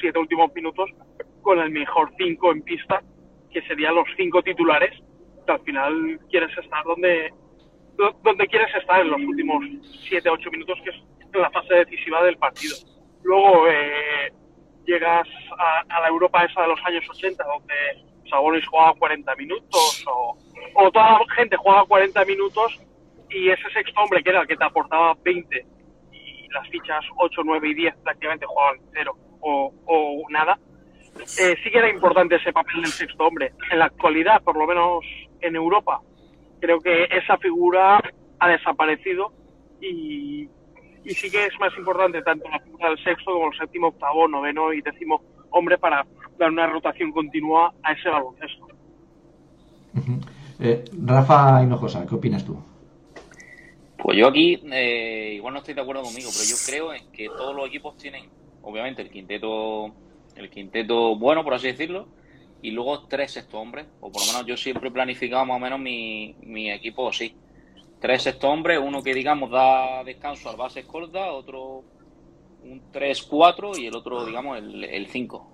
siete 0.00 0.18
últimos 0.18 0.52
minutos 0.54 0.90
con 1.42 1.60
el 1.60 1.70
mejor 1.70 2.10
cinco 2.18 2.52
en 2.52 2.62
pista, 2.62 3.02
que 3.52 3.62
serían 3.62 3.94
los 3.94 4.08
cinco 4.16 4.42
titulares, 4.42 4.92
al 5.52 5.60
final 5.60 6.20
quieres 6.30 6.56
estar 6.58 6.84
donde, 6.84 7.32
do- 7.96 8.16
donde 8.22 8.46
quieres 8.46 8.74
estar 8.74 9.00
en 9.00 9.10
los 9.10 9.20
últimos 9.20 9.64
siete, 10.08 10.28
ocho 10.30 10.50
minutos, 10.50 10.78
que 10.84 10.90
es 10.90 10.96
la 11.32 11.50
fase 11.50 11.74
decisiva 11.74 12.22
del 12.24 12.36
partido. 12.36 12.76
Luego 13.22 13.66
eh, 13.68 14.32
llegas 14.86 15.26
a, 15.58 15.84
a 15.96 16.00
la 16.02 16.08
Europa 16.08 16.44
esa 16.44 16.62
de 16.62 16.68
los 16.68 16.80
años 16.84 17.04
80, 17.10 17.42
donde 17.44 17.74
Sabonis 18.30 18.66
jugaba 18.68 18.94
40 18.94 19.34
minutos 19.36 20.04
o, 20.06 20.36
o 20.76 20.90
toda 20.90 21.12
la 21.12 21.34
gente 21.34 21.56
jugaba 21.56 21.84
40 21.86 22.24
minutos 22.24 22.80
y 23.30 23.48
ese 23.50 23.68
sexto 23.70 24.00
hombre 24.00 24.22
que 24.22 24.30
era 24.30 24.42
el 24.42 24.46
que 24.46 24.56
te 24.56 24.64
aportaba 24.64 25.14
20 25.24 25.66
y 26.12 26.48
las 26.48 26.68
fichas 26.68 27.04
8, 27.16 27.42
9 27.44 27.68
y 27.68 27.74
10 27.74 27.96
prácticamente 28.02 28.46
jugaban 28.46 28.78
cero 28.92 29.14
o, 29.40 29.72
o 29.86 30.22
nada, 30.30 30.58
eh, 31.38 31.54
sí 31.62 31.70
que 31.70 31.78
era 31.78 31.88
importante 31.90 32.36
ese 32.36 32.52
papel 32.52 32.76
del 32.82 32.90
sexto 32.92 33.24
hombre. 33.26 33.52
En 33.70 33.78
la 33.78 33.86
actualidad, 33.86 34.42
por 34.42 34.56
lo 34.56 34.66
menos 34.66 35.04
en 35.46 35.56
Europa, 35.56 36.00
creo 36.60 36.80
que 36.80 37.04
esa 37.04 37.36
figura 37.38 38.00
ha 38.38 38.48
desaparecido 38.48 39.32
y, 39.80 40.48
y 41.04 41.10
sí 41.10 41.30
que 41.30 41.46
es 41.46 41.52
más 41.60 41.76
importante 41.76 42.22
tanto 42.22 42.48
la 42.48 42.60
figura 42.60 42.88
del 42.90 43.04
sexto 43.04 43.32
como 43.32 43.52
el 43.52 43.58
séptimo, 43.58 43.88
octavo, 43.88 44.26
noveno 44.28 44.72
y 44.72 44.80
décimo 44.80 45.22
hombre 45.50 45.78
para 45.78 46.06
dar 46.38 46.50
una 46.50 46.66
rotación 46.66 47.12
continua 47.12 47.72
a 47.82 47.92
ese 47.92 48.08
baloncesto. 48.08 48.66
Eh, 50.60 50.84
Rafa 51.04 51.62
Hinojosa, 51.62 52.06
¿qué 52.06 52.14
opinas 52.14 52.44
tú? 52.44 52.58
Pues 53.98 54.18
yo 54.18 54.28
aquí 54.28 54.60
eh, 54.72 55.34
igual 55.36 55.54
no 55.54 55.60
estoy 55.60 55.74
de 55.74 55.80
acuerdo 55.80 56.02
conmigo, 56.02 56.30
pero 56.32 56.44
yo 56.44 56.56
creo 56.66 56.92
en 56.92 57.10
que 57.12 57.28
todos 57.28 57.54
los 57.54 57.68
equipos 57.68 57.96
tienen, 57.96 58.24
obviamente, 58.62 59.02
el 59.02 59.10
quinteto, 59.10 59.92
el 60.36 60.50
quinteto 60.50 61.16
bueno, 61.16 61.42
por 61.44 61.54
así 61.54 61.68
decirlo, 61.68 62.08
y 62.64 62.70
luego 62.70 63.06
tres 63.06 63.32
sexto 63.32 63.60
hombres, 63.60 63.86
o 64.00 64.10
por 64.10 64.22
lo 64.22 64.32
menos 64.32 64.46
yo 64.46 64.56
siempre 64.56 64.88
he 64.88 64.90
planificado 64.90 65.44
más 65.44 65.58
o 65.58 65.60
menos 65.60 65.78
mi, 65.78 66.34
mi 66.40 66.70
equipo 66.70 67.10
así. 67.10 67.36
Tres 68.00 68.22
sexto 68.22 68.48
hombres, 68.48 68.80
uno 68.82 69.02
que 69.02 69.12
digamos 69.12 69.50
da 69.50 70.02
descanso 70.02 70.48
al 70.48 70.56
base 70.56 70.80
escolta, 70.80 71.30
otro 71.30 71.84
un 72.62 72.90
3-4 72.90 73.78
y 73.78 73.86
el 73.86 73.94
otro, 73.94 74.24
digamos, 74.24 74.56
el 74.56 75.06
5. 75.06 75.50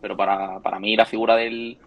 Pero 0.00 0.16
para, 0.16 0.58
para 0.58 0.80
mí 0.80 0.96
la 0.96 1.06
figura 1.06 1.36
del, 1.36 1.78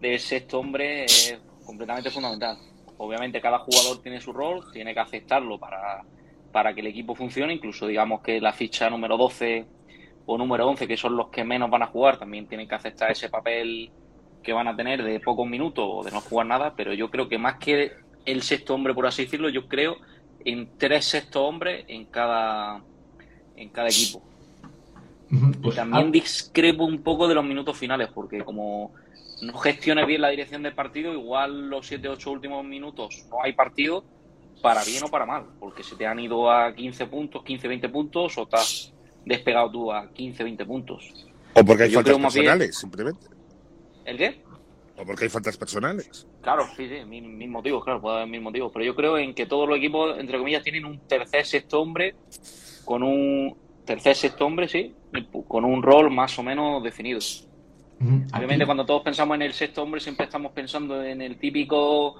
del 0.00 0.18
sexto 0.18 0.58
hombre 0.58 1.04
es 1.04 1.40
completamente 1.64 2.10
fundamental. 2.10 2.58
Obviamente 2.98 3.40
cada 3.40 3.60
jugador 3.60 4.02
tiene 4.02 4.20
su 4.20 4.32
rol, 4.32 4.64
tiene 4.72 4.94
que 4.94 5.00
aceptarlo 5.00 5.60
para, 5.60 6.02
para 6.50 6.74
que 6.74 6.80
el 6.80 6.88
equipo 6.88 7.14
funcione, 7.14 7.54
incluso 7.54 7.86
digamos 7.86 8.20
que 8.20 8.40
la 8.40 8.52
ficha 8.52 8.90
número 8.90 9.16
12 9.16 9.64
o 10.26 10.38
número 10.38 10.68
11, 10.68 10.86
que 10.86 10.96
son 10.96 11.16
los 11.16 11.28
que 11.28 11.44
menos 11.44 11.70
van 11.70 11.82
a 11.82 11.86
jugar, 11.86 12.18
también 12.18 12.46
tienen 12.46 12.68
que 12.68 12.74
aceptar 12.74 13.10
ese 13.10 13.28
papel 13.28 13.90
que 14.42 14.52
van 14.52 14.68
a 14.68 14.76
tener 14.76 15.02
de 15.02 15.20
pocos 15.20 15.46
minutos 15.46 15.84
o 15.88 16.02
de 16.02 16.10
no 16.10 16.20
jugar 16.20 16.46
nada, 16.46 16.74
pero 16.76 16.92
yo 16.92 17.10
creo 17.10 17.28
que 17.28 17.38
más 17.38 17.58
que 17.58 17.92
el 18.24 18.42
sexto 18.42 18.74
hombre, 18.74 18.94
por 18.94 19.06
así 19.06 19.24
decirlo, 19.24 19.48
yo 19.48 19.68
creo 19.68 19.96
en 20.44 20.68
tres 20.78 21.06
sextos 21.06 21.42
hombres 21.42 21.84
en 21.88 22.06
cada, 22.06 22.82
en 23.56 23.68
cada 23.68 23.88
equipo. 23.88 24.22
Pues, 25.62 25.76
también 25.76 26.08
ah, 26.08 26.10
discrepo 26.10 26.84
un 26.84 27.02
poco 27.02 27.26
de 27.26 27.34
los 27.34 27.44
minutos 27.44 27.76
finales, 27.78 28.08
porque 28.12 28.44
como 28.44 28.92
no 29.40 29.54
gestiones 29.54 30.06
bien 30.06 30.20
la 30.20 30.28
dirección 30.28 30.62
del 30.62 30.74
partido, 30.74 31.12
igual 31.12 31.70
los 31.70 31.90
7-8 31.90 32.30
últimos 32.30 32.64
minutos 32.64 33.26
no 33.30 33.42
hay 33.42 33.54
partido, 33.54 34.04
para 34.60 34.84
bien 34.84 35.02
o 35.04 35.08
para 35.08 35.26
mal, 35.26 35.46
porque 35.58 35.82
se 35.82 35.96
te 35.96 36.06
han 36.06 36.20
ido 36.20 36.50
a 36.50 36.74
15 36.74 37.06
puntos, 37.06 37.42
15-20 37.42 37.90
puntos, 37.90 38.38
o 38.38 38.42
estás 38.42 38.92
despegado 39.24 39.70
tú 39.70 39.92
a 39.92 40.10
15-20 40.12 40.66
puntos. 40.66 41.26
O 41.54 41.64
porque 41.64 41.84
hay 41.84 41.90
Yo 41.90 41.96
faltas 41.96 42.16
bien- 42.16 42.22
personales, 42.22 42.76
simplemente. 42.76 43.26
¿El 44.04 44.16
qué? 44.16 44.42
O 44.98 45.04
porque 45.04 45.24
hay 45.24 45.30
faltas 45.30 45.56
personales. 45.56 46.26
Claro, 46.42 46.66
sí, 46.76 46.88
sí, 46.88 47.04
mil 47.06 47.48
motivos, 47.48 47.84
claro, 47.84 48.00
puede 48.00 48.16
haber 48.16 48.28
mil 48.28 48.40
motivos. 48.40 48.70
Pero 48.72 48.84
yo 48.84 48.94
creo 48.94 49.18
en 49.18 49.34
que 49.34 49.46
todos 49.46 49.68
los 49.68 49.78
equipos, 49.78 50.18
entre 50.18 50.38
comillas, 50.38 50.62
tienen 50.62 50.84
un 50.84 50.98
tercer 51.00 51.44
sexto 51.46 51.80
hombre 51.80 52.14
con 52.84 53.02
un 53.02 53.56
tercer 53.84 54.14
sexto 54.16 54.46
hombre, 54.46 54.68
sí, 54.68 54.94
con 55.48 55.64
un 55.64 55.82
rol 55.82 56.10
más 56.10 56.38
o 56.38 56.42
menos 56.42 56.82
definido. 56.82 57.20
Obviamente, 58.36 58.66
cuando 58.66 58.84
todos 58.84 59.02
pensamos 59.02 59.34
en 59.36 59.42
el 59.42 59.52
sexto 59.52 59.82
hombre, 59.82 60.00
siempre 60.00 60.24
estamos 60.26 60.52
pensando 60.52 61.02
en 61.04 61.22
el 61.22 61.36
típico 61.38 62.16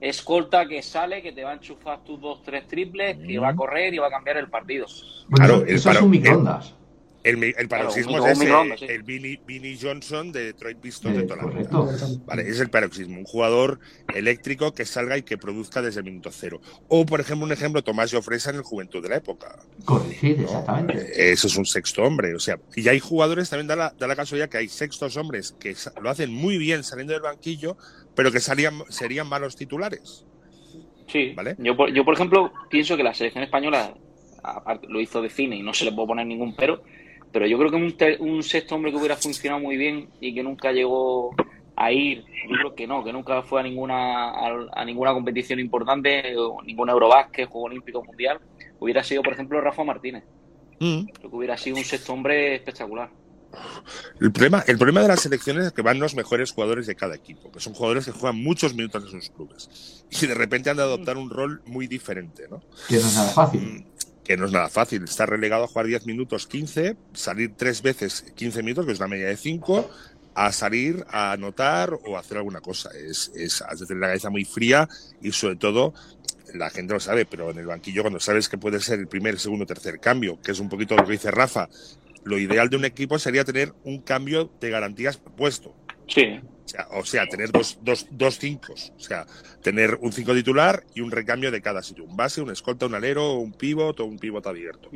escolta 0.00 0.66
que 0.66 0.82
sale, 0.82 1.22
que 1.22 1.32
te 1.32 1.44
va 1.44 1.50
a 1.50 1.54
enchufar 1.54 2.02
tus 2.04 2.20
dos, 2.20 2.42
tres 2.42 2.66
triples, 2.66 3.18
que 3.18 3.38
va 3.38 3.50
a 3.50 3.54
correr 3.56 3.92
y 3.94 3.98
va 3.98 4.06
a 4.06 4.10
cambiar 4.10 4.36
el 4.38 4.48
partido. 4.48 4.86
bueno, 5.28 5.46
claro, 5.46 5.54
eso, 5.56 5.64
el 5.66 5.74
eso 5.76 5.90
es 5.90 5.98
un 5.98 6.04
el- 6.04 6.10
microondas. 6.10 6.74
El, 7.22 7.68
paroxismo 7.68 8.26
es 8.26 8.38
ese, 8.38 8.46
sí. 8.78 8.86
el 8.88 9.02
Vinnie 9.02 9.78
Johnson 9.80 10.32
de 10.32 10.44
Detroit 10.44 10.78
Pistons 10.78 11.16
de 11.18 11.22
toda 11.24 11.42
la 11.42 11.48
vida. 11.48 11.68
correcto. 11.68 12.20
Vale, 12.24 12.48
es 12.48 12.60
el 12.60 12.70
paroxismo, 12.70 13.18
un 13.18 13.24
jugador 13.24 13.78
eléctrico 14.14 14.72
que 14.72 14.86
salga 14.86 15.18
y 15.18 15.22
que 15.22 15.36
produzca 15.36 15.82
desde 15.82 16.00
el 16.00 16.04
minuto 16.04 16.30
cero. 16.32 16.62
O, 16.88 17.04
por 17.04 17.20
ejemplo, 17.20 17.44
un 17.44 17.52
ejemplo, 17.52 17.82
Tomás 17.82 18.10
Jofresa 18.10 18.50
en 18.50 18.56
el 18.56 18.62
Juventud 18.62 19.02
de 19.02 19.10
la 19.10 19.16
época. 19.16 19.58
Corregir, 19.84 20.40
exactamente. 20.40 21.02
Eh, 21.14 21.32
Eso 21.32 21.46
es 21.48 21.56
un 21.56 21.66
sexto 21.66 22.02
hombre. 22.02 22.34
O 22.34 22.40
sea, 22.40 22.58
y 22.74 22.88
hay 22.88 23.00
jugadores, 23.00 23.50
también 23.50 23.66
da 23.66 23.76
la, 23.76 23.94
da 23.98 24.06
la 24.06 24.16
casualidad 24.16 24.48
que 24.48 24.56
hay 24.56 24.68
sextos 24.68 25.18
hombres 25.18 25.54
que 25.60 25.76
lo 26.00 26.08
hacen 26.08 26.32
muy 26.32 26.56
bien 26.56 26.82
saliendo 26.84 27.12
del 27.12 27.22
banquillo, 27.22 27.76
pero 28.14 28.32
que 28.32 28.40
salían, 28.40 28.82
serían 28.88 29.28
malos 29.28 29.56
titulares. 29.56 30.24
Sí, 31.06 31.34
¿Vale? 31.34 31.56
yo, 31.58 31.76
por, 31.76 31.92
yo 31.92 32.04
por 32.04 32.14
ejemplo 32.14 32.52
pienso 32.70 32.96
que 32.96 33.02
la 33.02 33.12
selección 33.12 33.42
española 33.42 33.94
aparte, 34.42 34.86
lo 34.88 35.00
hizo 35.00 35.20
de 35.22 35.28
cine 35.28 35.56
y 35.56 35.62
no 35.62 35.74
se 35.74 35.84
le 35.84 35.92
puede 35.92 36.08
poner 36.08 36.26
ningún 36.26 36.54
pero, 36.54 36.82
pero 37.32 37.46
yo 37.46 37.58
creo 37.58 37.70
que 37.70 37.76
un, 37.76 37.96
ter- 37.96 38.20
un 38.20 38.42
sexto 38.42 38.74
hombre 38.74 38.90
que 38.90 38.98
hubiera 38.98 39.16
funcionado 39.16 39.60
muy 39.60 39.76
bien 39.76 40.08
y 40.20 40.34
que 40.34 40.42
nunca 40.42 40.72
llegó 40.72 41.34
a 41.76 41.92
ir, 41.92 42.24
yo 42.48 42.56
creo 42.56 42.74
que 42.74 42.86
no, 42.86 43.02
que 43.04 43.12
nunca 43.12 43.42
fue 43.42 43.60
a 43.60 43.62
ninguna 43.62 44.30
a, 44.30 44.66
a 44.74 44.84
ninguna 44.84 45.12
competición 45.12 45.60
importante, 45.60 46.36
o 46.36 46.60
ningún 46.62 46.90
Eurobásquet, 46.90 47.48
Juego 47.48 47.66
Olímpico 47.68 48.02
Mundial, 48.04 48.38
hubiera 48.80 49.02
sido 49.02 49.22
por 49.22 49.32
ejemplo 49.32 49.60
Rafa 49.60 49.84
Martínez, 49.84 50.24
Mm. 50.82 51.04
creo 51.12 51.30
que 51.30 51.36
hubiera 51.36 51.58
sido 51.58 51.76
un 51.76 51.84
sexto 51.84 52.14
hombre 52.14 52.54
espectacular. 52.54 53.10
El 54.20 54.32
problema, 54.32 54.62
el 54.66 54.78
problema 54.78 55.02
de 55.02 55.08
las 55.08 55.20
selecciones 55.20 55.66
es 55.66 55.72
que 55.72 55.82
van 55.82 55.98
los 55.98 56.14
mejores 56.14 56.52
jugadores 56.52 56.86
de 56.86 56.94
cada 56.94 57.14
equipo, 57.16 57.50
que 57.50 57.60
son 57.60 57.74
jugadores 57.74 58.04
que 58.06 58.12
juegan 58.12 58.42
muchos 58.42 58.74
minutos 58.74 59.02
en 59.12 59.20
sus 59.20 59.28
clubes 59.30 60.04
y 60.10 60.26
de 60.26 60.34
repente 60.34 60.70
han 60.70 60.76
de 60.78 60.84
adoptar 60.84 61.18
un 61.18 61.28
rol 61.30 61.60
muy 61.66 61.86
diferente, 61.86 62.44
¿no? 62.48 62.60
Que 62.88 62.94
no 62.94 63.00
es 63.00 63.14
nada 63.14 63.30
fácil. 63.30 63.84
Que 64.30 64.36
no 64.36 64.46
es 64.46 64.52
nada 64.52 64.68
fácil. 64.68 65.02
Estar 65.02 65.28
relegado 65.28 65.64
a 65.64 65.66
jugar 65.66 65.86
10 65.86 66.06
minutos 66.06 66.46
15, 66.46 66.96
salir 67.14 67.54
tres 67.56 67.82
veces 67.82 68.32
15 68.36 68.62
minutos, 68.62 68.86
que 68.86 68.92
es 68.92 69.00
una 69.00 69.08
media 69.08 69.26
de 69.26 69.36
5, 69.36 69.90
a 70.36 70.52
salir 70.52 71.04
a 71.10 71.32
anotar 71.32 71.98
o 72.06 72.16
hacer 72.16 72.36
alguna 72.36 72.60
cosa. 72.60 72.90
Es, 72.90 73.32
es, 73.34 73.60
has 73.60 73.80
de 73.80 73.86
tener 73.86 74.02
la 74.02 74.06
cabeza 74.06 74.30
muy 74.30 74.44
fría 74.44 74.88
y 75.20 75.32
sobre 75.32 75.56
todo 75.56 75.94
la 76.54 76.70
gente 76.70 76.94
lo 76.94 77.00
sabe, 77.00 77.26
pero 77.26 77.50
en 77.50 77.58
el 77.58 77.66
banquillo 77.66 78.02
cuando 78.02 78.20
sabes 78.20 78.48
que 78.48 78.56
puede 78.56 78.78
ser 78.78 79.00
el 79.00 79.08
primer, 79.08 79.36
segundo, 79.40 79.66
tercer 79.66 79.98
cambio, 79.98 80.40
que 80.40 80.52
es 80.52 80.60
un 80.60 80.68
poquito 80.68 80.94
lo 80.94 81.04
que 81.04 81.10
dice 81.10 81.32
Rafa, 81.32 81.68
lo 82.22 82.38
ideal 82.38 82.70
de 82.70 82.76
un 82.76 82.84
equipo 82.84 83.18
sería 83.18 83.44
tener 83.44 83.74
un 83.82 84.00
cambio 84.00 84.48
de 84.60 84.70
garantías 84.70 85.16
puesto. 85.16 85.74
Sí, 86.10 86.40
O 86.64 86.68
sea, 86.68 86.88
o 86.92 87.04
sea, 87.04 87.26
tener 87.26 87.52
dos, 87.52 87.78
dos, 87.82 88.06
dos 88.10 88.38
cinco. 88.38 88.74
O 88.74 89.00
sea, 89.00 89.26
tener 89.62 89.96
un 90.00 90.12
cinco 90.12 90.34
titular 90.34 90.84
y 90.94 91.00
un 91.00 91.10
recambio 91.10 91.50
de 91.50 91.62
cada 91.62 91.82
sitio. 91.82 92.04
Un 92.04 92.16
base, 92.16 92.42
un 92.42 92.50
escolta, 92.50 92.86
un 92.86 92.94
alero, 92.94 93.34
un 93.34 93.52
pivot 93.52 93.98
o 94.00 94.04
un 94.04 94.18
pivot 94.18 94.46
abierto. 94.46 94.90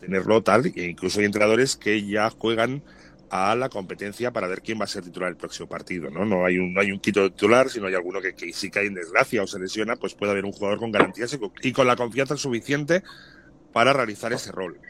Tenerlo 0.00 0.42
tal, 0.42 0.66
e 0.66 0.84
incluso 0.84 1.20
hay 1.20 1.26
entrenadores 1.26 1.76
que 1.76 2.06
ya 2.06 2.30
juegan 2.30 2.82
a 3.30 3.54
la 3.54 3.68
competencia 3.68 4.32
para 4.32 4.48
ver 4.48 4.60
quién 4.60 4.78
va 4.80 4.84
a 4.84 4.88
ser 4.88 5.04
titular 5.04 5.30
el 5.30 5.36
próximo 5.36 5.68
partido, 5.68 6.10
¿no? 6.10 6.24
No 6.24 6.44
hay 6.44 6.58
un, 6.58 6.74
no 6.74 6.80
hay 6.80 6.90
un 6.90 6.98
quito 6.98 7.30
titular, 7.30 7.70
sino 7.70 7.86
hay 7.86 7.94
alguno 7.94 8.20
que, 8.20 8.34
que 8.34 8.52
si 8.52 8.70
cae 8.70 8.86
en 8.86 8.94
desgracia 8.94 9.42
o 9.42 9.46
se 9.46 9.58
lesiona, 9.58 9.96
pues 9.96 10.14
puede 10.14 10.32
haber 10.32 10.44
un 10.44 10.52
jugador 10.52 10.78
con 10.78 10.90
garantías 10.90 11.32
y 11.32 11.38
con, 11.38 11.52
y 11.62 11.72
con 11.72 11.86
la 11.86 11.96
confianza 11.96 12.36
suficiente 12.36 13.02
para 13.72 13.92
realizar 13.92 14.32
ese 14.32 14.50
rol. 14.52 14.80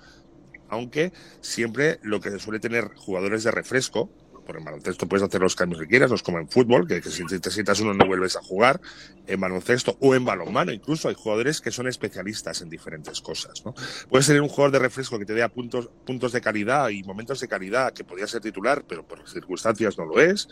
Aunque 0.69 1.12
siempre 1.41 1.99
lo 2.03 2.21
que 2.21 2.39
suele 2.39 2.61
tener 2.61 2.85
jugadores 2.95 3.45
de 3.45 3.50
refresco, 3.50 4.11
por 4.50 4.59
en 4.59 4.64
baloncesto 4.64 5.07
puedes 5.07 5.23
hacer 5.23 5.40
los 5.40 5.54
cambios 5.54 5.80
que 5.80 5.87
quieras, 5.87 6.11
no 6.11 6.16
es 6.16 6.25
como 6.25 6.40
en 6.40 6.49
fútbol, 6.49 6.85
que, 6.88 7.00
que 7.00 7.09
si 7.09 7.25
te 7.25 7.50
sientas 7.52 7.78
uno 7.78 7.95
no 7.95 8.04
vuelves 8.04 8.35
a 8.35 8.42
jugar, 8.42 8.80
en 9.28 9.38
baloncesto 9.38 9.97
o 10.00 10.12
en 10.16 10.25
balonmano 10.25 10.73
incluso 10.73 11.09
hay 11.09 11.14
jugadores 11.14 11.61
que 11.61 11.71
son 11.71 11.87
especialistas 11.87 12.61
en 12.61 12.69
diferentes 12.69 13.21
cosas, 13.21 13.64
¿no? 13.64 13.76
Puedes 14.09 14.26
tener 14.26 14.42
un 14.42 14.49
jugador 14.49 14.73
de 14.73 14.80
refresco 14.80 15.21
que 15.21 15.25
te 15.25 15.35
dé 15.35 15.49
puntos, 15.49 15.88
puntos 16.04 16.33
de 16.33 16.40
calidad 16.40 16.88
y 16.88 17.04
momentos 17.04 17.38
de 17.38 17.47
calidad 17.47 17.92
que 17.92 18.02
podría 18.02 18.26
ser 18.26 18.40
titular, 18.40 18.83
pero 18.88 19.07
por 19.07 19.28
circunstancias 19.28 19.97
no 19.97 20.04
lo 20.04 20.21
es. 20.21 20.49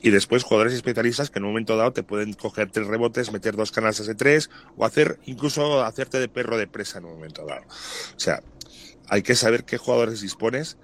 Y 0.00 0.10
después 0.10 0.44
jugadores 0.44 0.74
especialistas 0.74 1.30
que 1.30 1.40
en 1.40 1.46
un 1.46 1.50
momento 1.50 1.76
dado 1.76 1.92
te 1.92 2.04
pueden 2.04 2.34
coger 2.34 2.70
tres 2.70 2.86
rebotes, 2.86 3.32
meter 3.32 3.56
dos 3.56 3.72
canastas 3.72 4.06
de 4.06 4.14
tres 4.14 4.48
o 4.76 4.84
hacer 4.84 5.18
incluso 5.26 5.82
hacerte 5.82 6.20
de 6.20 6.28
perro 6.28 6.56
de 6.56 6.68
presa 6.68 6.98
en 6.98 7.06
un 7.06 7.14
momento 7.14 7.44
dado. 7.44 7.62
O 7.62 8.20
sea, 8.20 8.44
hay 9.08 9.22
que 9.22 9.34
saber 9.34 9.64
qué 9.64 9.76
jugadores 9.76 10.20
dispones 10.20 10.76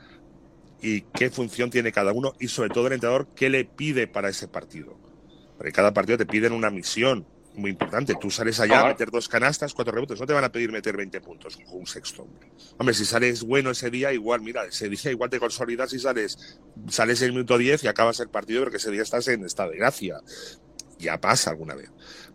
y 0.82 1.02
qué 1.02 1.30
función 1.30 1.70
tiene 1.70 1.92
cada 1.92 2.12
uno 2.12 2.34
y 2.40 2.48
sobre 2.48 2.70
todo 2.70 2.86
el 2.86 2.94
entrenador 2.94 3.28
qué 3.34 3.50
le 3.50 3.64
pide 3.64 4.06
para 4.06 4.28
ese 4.28 4.48
partido. 4.48 4.98
Porque 5.56 5.72
cada 5.72 5.92
partido 5.92 6.18
te 6.18 6.26
piden 6.26 6.52
una 6.52 6.70
misión 6.70 7.26
muy 7.54 7.70
importante. 7.70 8.14
Tú 8.20 8.30
sales 8.30 8.58
allá 8.60 8.80
a 8.80 8.86
meter 8.86 9.10
dos 9.10 9.28
canastas, 9.28 9.74
cuatro 9.74 9.92
rebotes, 9.92 10.18
no 10.18 10.26
te 10.26 10.32
van 10.32 10.44
a 10.44 10.52
pedir 10.52 10.72
meter 10.72 10.96
20 10.96 11.20
puntos 11.20 11.56
con 11.56 11.80
un 11.80 11.86
sexto. 11.86 12.22
hombre. 12.22 12.48
Hombre, 12.78 12.94
si 12.94 13.04
sales 13.04 13.42
bueno 13.42 13.70
ese 13.70 13.90
día, 13.90 14.12
igual, 14.12 14.40
mira, 14.40 14.64
ese 14.64 14.88
día 14.88 15.10
igual 15.10 15.30
te 15.30 15.38
consolidas 15.38 15.92
y 15.92 15.98
sales, 15.98 16.58
sales 16.88 17.20
en 17.22 17.26
el 17.26 17.32
minuto 17.32 17.58
10 17.58 17.84
y 17.84 17.88
acabas 17.88 18.20
el 18.20 18.28
partido 18.28 18.62
porque 18.62 18.78
ese 18.78 18.90
día 18.90 19.02
estás 19.02 19.28
en 19.28 19.44
estado 19.44 19.70
de 19.70 19.78
gracia. 19.78 20.20
Ya 20.98 21.20
pasa 21.20 21.50
alguna 21.50 21.74
vez. 21.74 21.90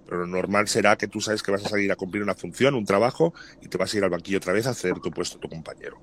Pero 0.06 0.20
lo 0.20 0.28
normal 0.28 0.68
será 0.68 0.98
que 0.98 1.08
tú 1.08 1.20
sabes 1.20 1.42
que 1.42 1.52
vas 1.52 1.66
a 1.66 1.70
salir 1.70 1.92
a 1.92 1.96
cumplir 1.96 2.22
una 2.22 2.36
función, 2.36 2.76
un 2.76 2.86
trabajo, 2.86 3.34
y 3.62 3.68
te 3.68 3.78
vas 3.78 3.94
a 3.94 3.98
ir 3.98 4.04
al 4.04 4.10
banquillo 4.10 4.38
otra 4.38 4.54
vez 4.54 4.68
a 4.68 4.72
hacer 4.72 5.00
tu 5.00 5.12
puesto 5.12 5.40
tu 5.40 5.50
compañero. 5.50 6.00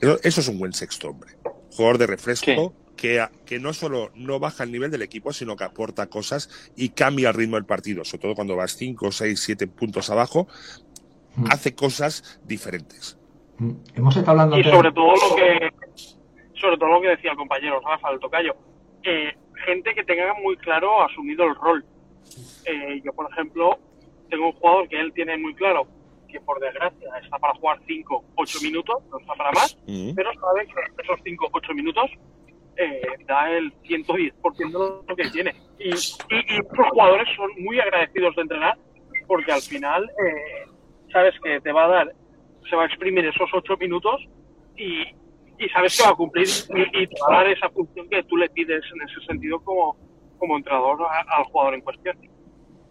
Eso, 0.00 0.18
eso 0.22 0.40
es 0.40 0.48
un 0.48 0.58
buen 0.58 0.72
sexto 0.72 1.10
hombre. 1.10 1.30
Jugador 1.72 1.98
de 1.98 2.06
refresco 2.06 2.74
que, 2.96 3.24
que 3.46 3.58
no 3.60 3.72
solo 3.72 4.10
no 4.14 4.38
baja 4.40 4.64
el 4.64 4.72
nivel 4.72 4.90
del 4.90 5.02
equipo, 5.02 5.32
sino 5.32 5.56
que 5.56 5.64
aporta 5.64 6.06
cosas 6.08 6.70
y 6.76 6.90
cambia 6.90 7.28
el 7.28 7.34
ritmo 7.34 7.56
del 7.56 7.64
partido, 7.66 8.04
sobre 8.04 8.22
todo 8.22 8.34
cuando 8.34 8.56
vas 8.56 8.76
5, 8.76 9.12
6, 9.12 9.40
7 9.40 9.66
puntos 9.68 10.10
abajo, 10.10 10.48
Mm. 11.38 11.46
hace 11.50 11.74
cosas 11.74 12.40
diferentes. 12.44 13.16
Mm. 13.58 13.70
Hemos 13.94 14.16
estado 14.16 14.40
hablando 14.40 14.58
Y 14.58 14.64
sobre 14.64 14.92
todo 14.92 15.12
lo 15.14 15.36
que 15.36 15.70
sobre 16.54 16.76
todo 16.76 16.88
lo 16.88 17.00
que 17.00 17.08
decía 17.08 17.30
el 17.30 17.36
compañero 17.36 17.80
Rafa, 17.80 18.10
el 18.10 18.18
tocayo, 18.18 18.56
eh, 19.04 19.32
gente 19.64 19.94
que 19.94 20.02
tenga 20.02 20.34
muy 20.34 20.56
claro 20.56 21.02
asumido 21.04 21.44
el 21.44 21.54
rol. 21.54 21.84
Eh, 22.64 23.00
yo, 23.04 23.12
por 23.12 23.30
ejemplo, 23.30 23.78
tengo 24.28 24.46
un 24.46 24.52
jugador 24.54 24.88
que 24.88 25.00
él 25.00 25.12
tiene 25.12 25.36
muy 25.38 25.54
claro 25.54 25.86
que 26.28 26.40
por 26.40 26.60
desgracia 26.60 27.08
está 27.22 27.38
para 27.38 27.54
jugar 27.54 27.78
5, 27.86 28.24
8 28.36 28.58
minutos, 28.62 28.96
no 29.10 29.18
está 29.18 29.34
para 29.34 29.50
más, 29.52 29.76
pero 30.14 30.30
sabe 30.34 30.66
que 30.66 31.02
esos 31.02 31.18
5, 31.24 31.48
8 31.52 31.74
minutos 31.74 32.10
eh, 32.76 33.00
da 33.26 33.50
el 33.50 33.72
110% 33.82 34.56
de 34.56 35.08
lo 35.08 35.16
que 35.16 35.30
tiene. 35.30 35.54
Y, 35.78 35.88
y, 35.88 36.54
y 36.54 36.56
los 36.58 36.88
jugadores 36.90 37.26
son 37.36 37.50
muy 37.58 37.80
agradecidos 37.80 38.36
de 38.36 38.42
entrenar 38.42 38.78
porque 39.26 39.52
al 39.52 39.60
final 39.62 40.04
eh, 40.04 40.70
sabes 41.12 41.34
que 41.42 41.60
te 41.60 41.72
va 41.72 41.84
a 41.86 41.88
dar, 41.88 42.12
se 42.68 42.76
va 42.76 42.82
a 42.84 42.86
exprimir 42.86 43.24
esos 43.26 43.48
8 43.52 43.76
minutos 43.78 44.20
y, 44.76 45.02
y 45.58 45.68
sabes 45.72 45.96
que 45.96 46.04
va 46.04 46.10
a 46.10 46.14
cumplir 46.14 46.46
y, 46.46 47.02
y 47.02 47.06
te 47.08 47.16
va 47.28 47.34
a 47.34 47.42
dar 47.42 47.48
esa 47.52 47.68
función 47.70 48.08
que 48.08 48.22
tú 48.24 48.36
le 48.36 48.48
pides 48.50 48.82
en 48.94 49.08
ese 49.08 49.26
sentido 49.26 49.60
como, 49.64 49.96
como 50.38 50.56
entrenador 50.56 51.02
a- 51.02 51.36
al 51.38 51.44
jugador 51.44 51.74
en 51.74 51.80
cuestión. 51.80 52.16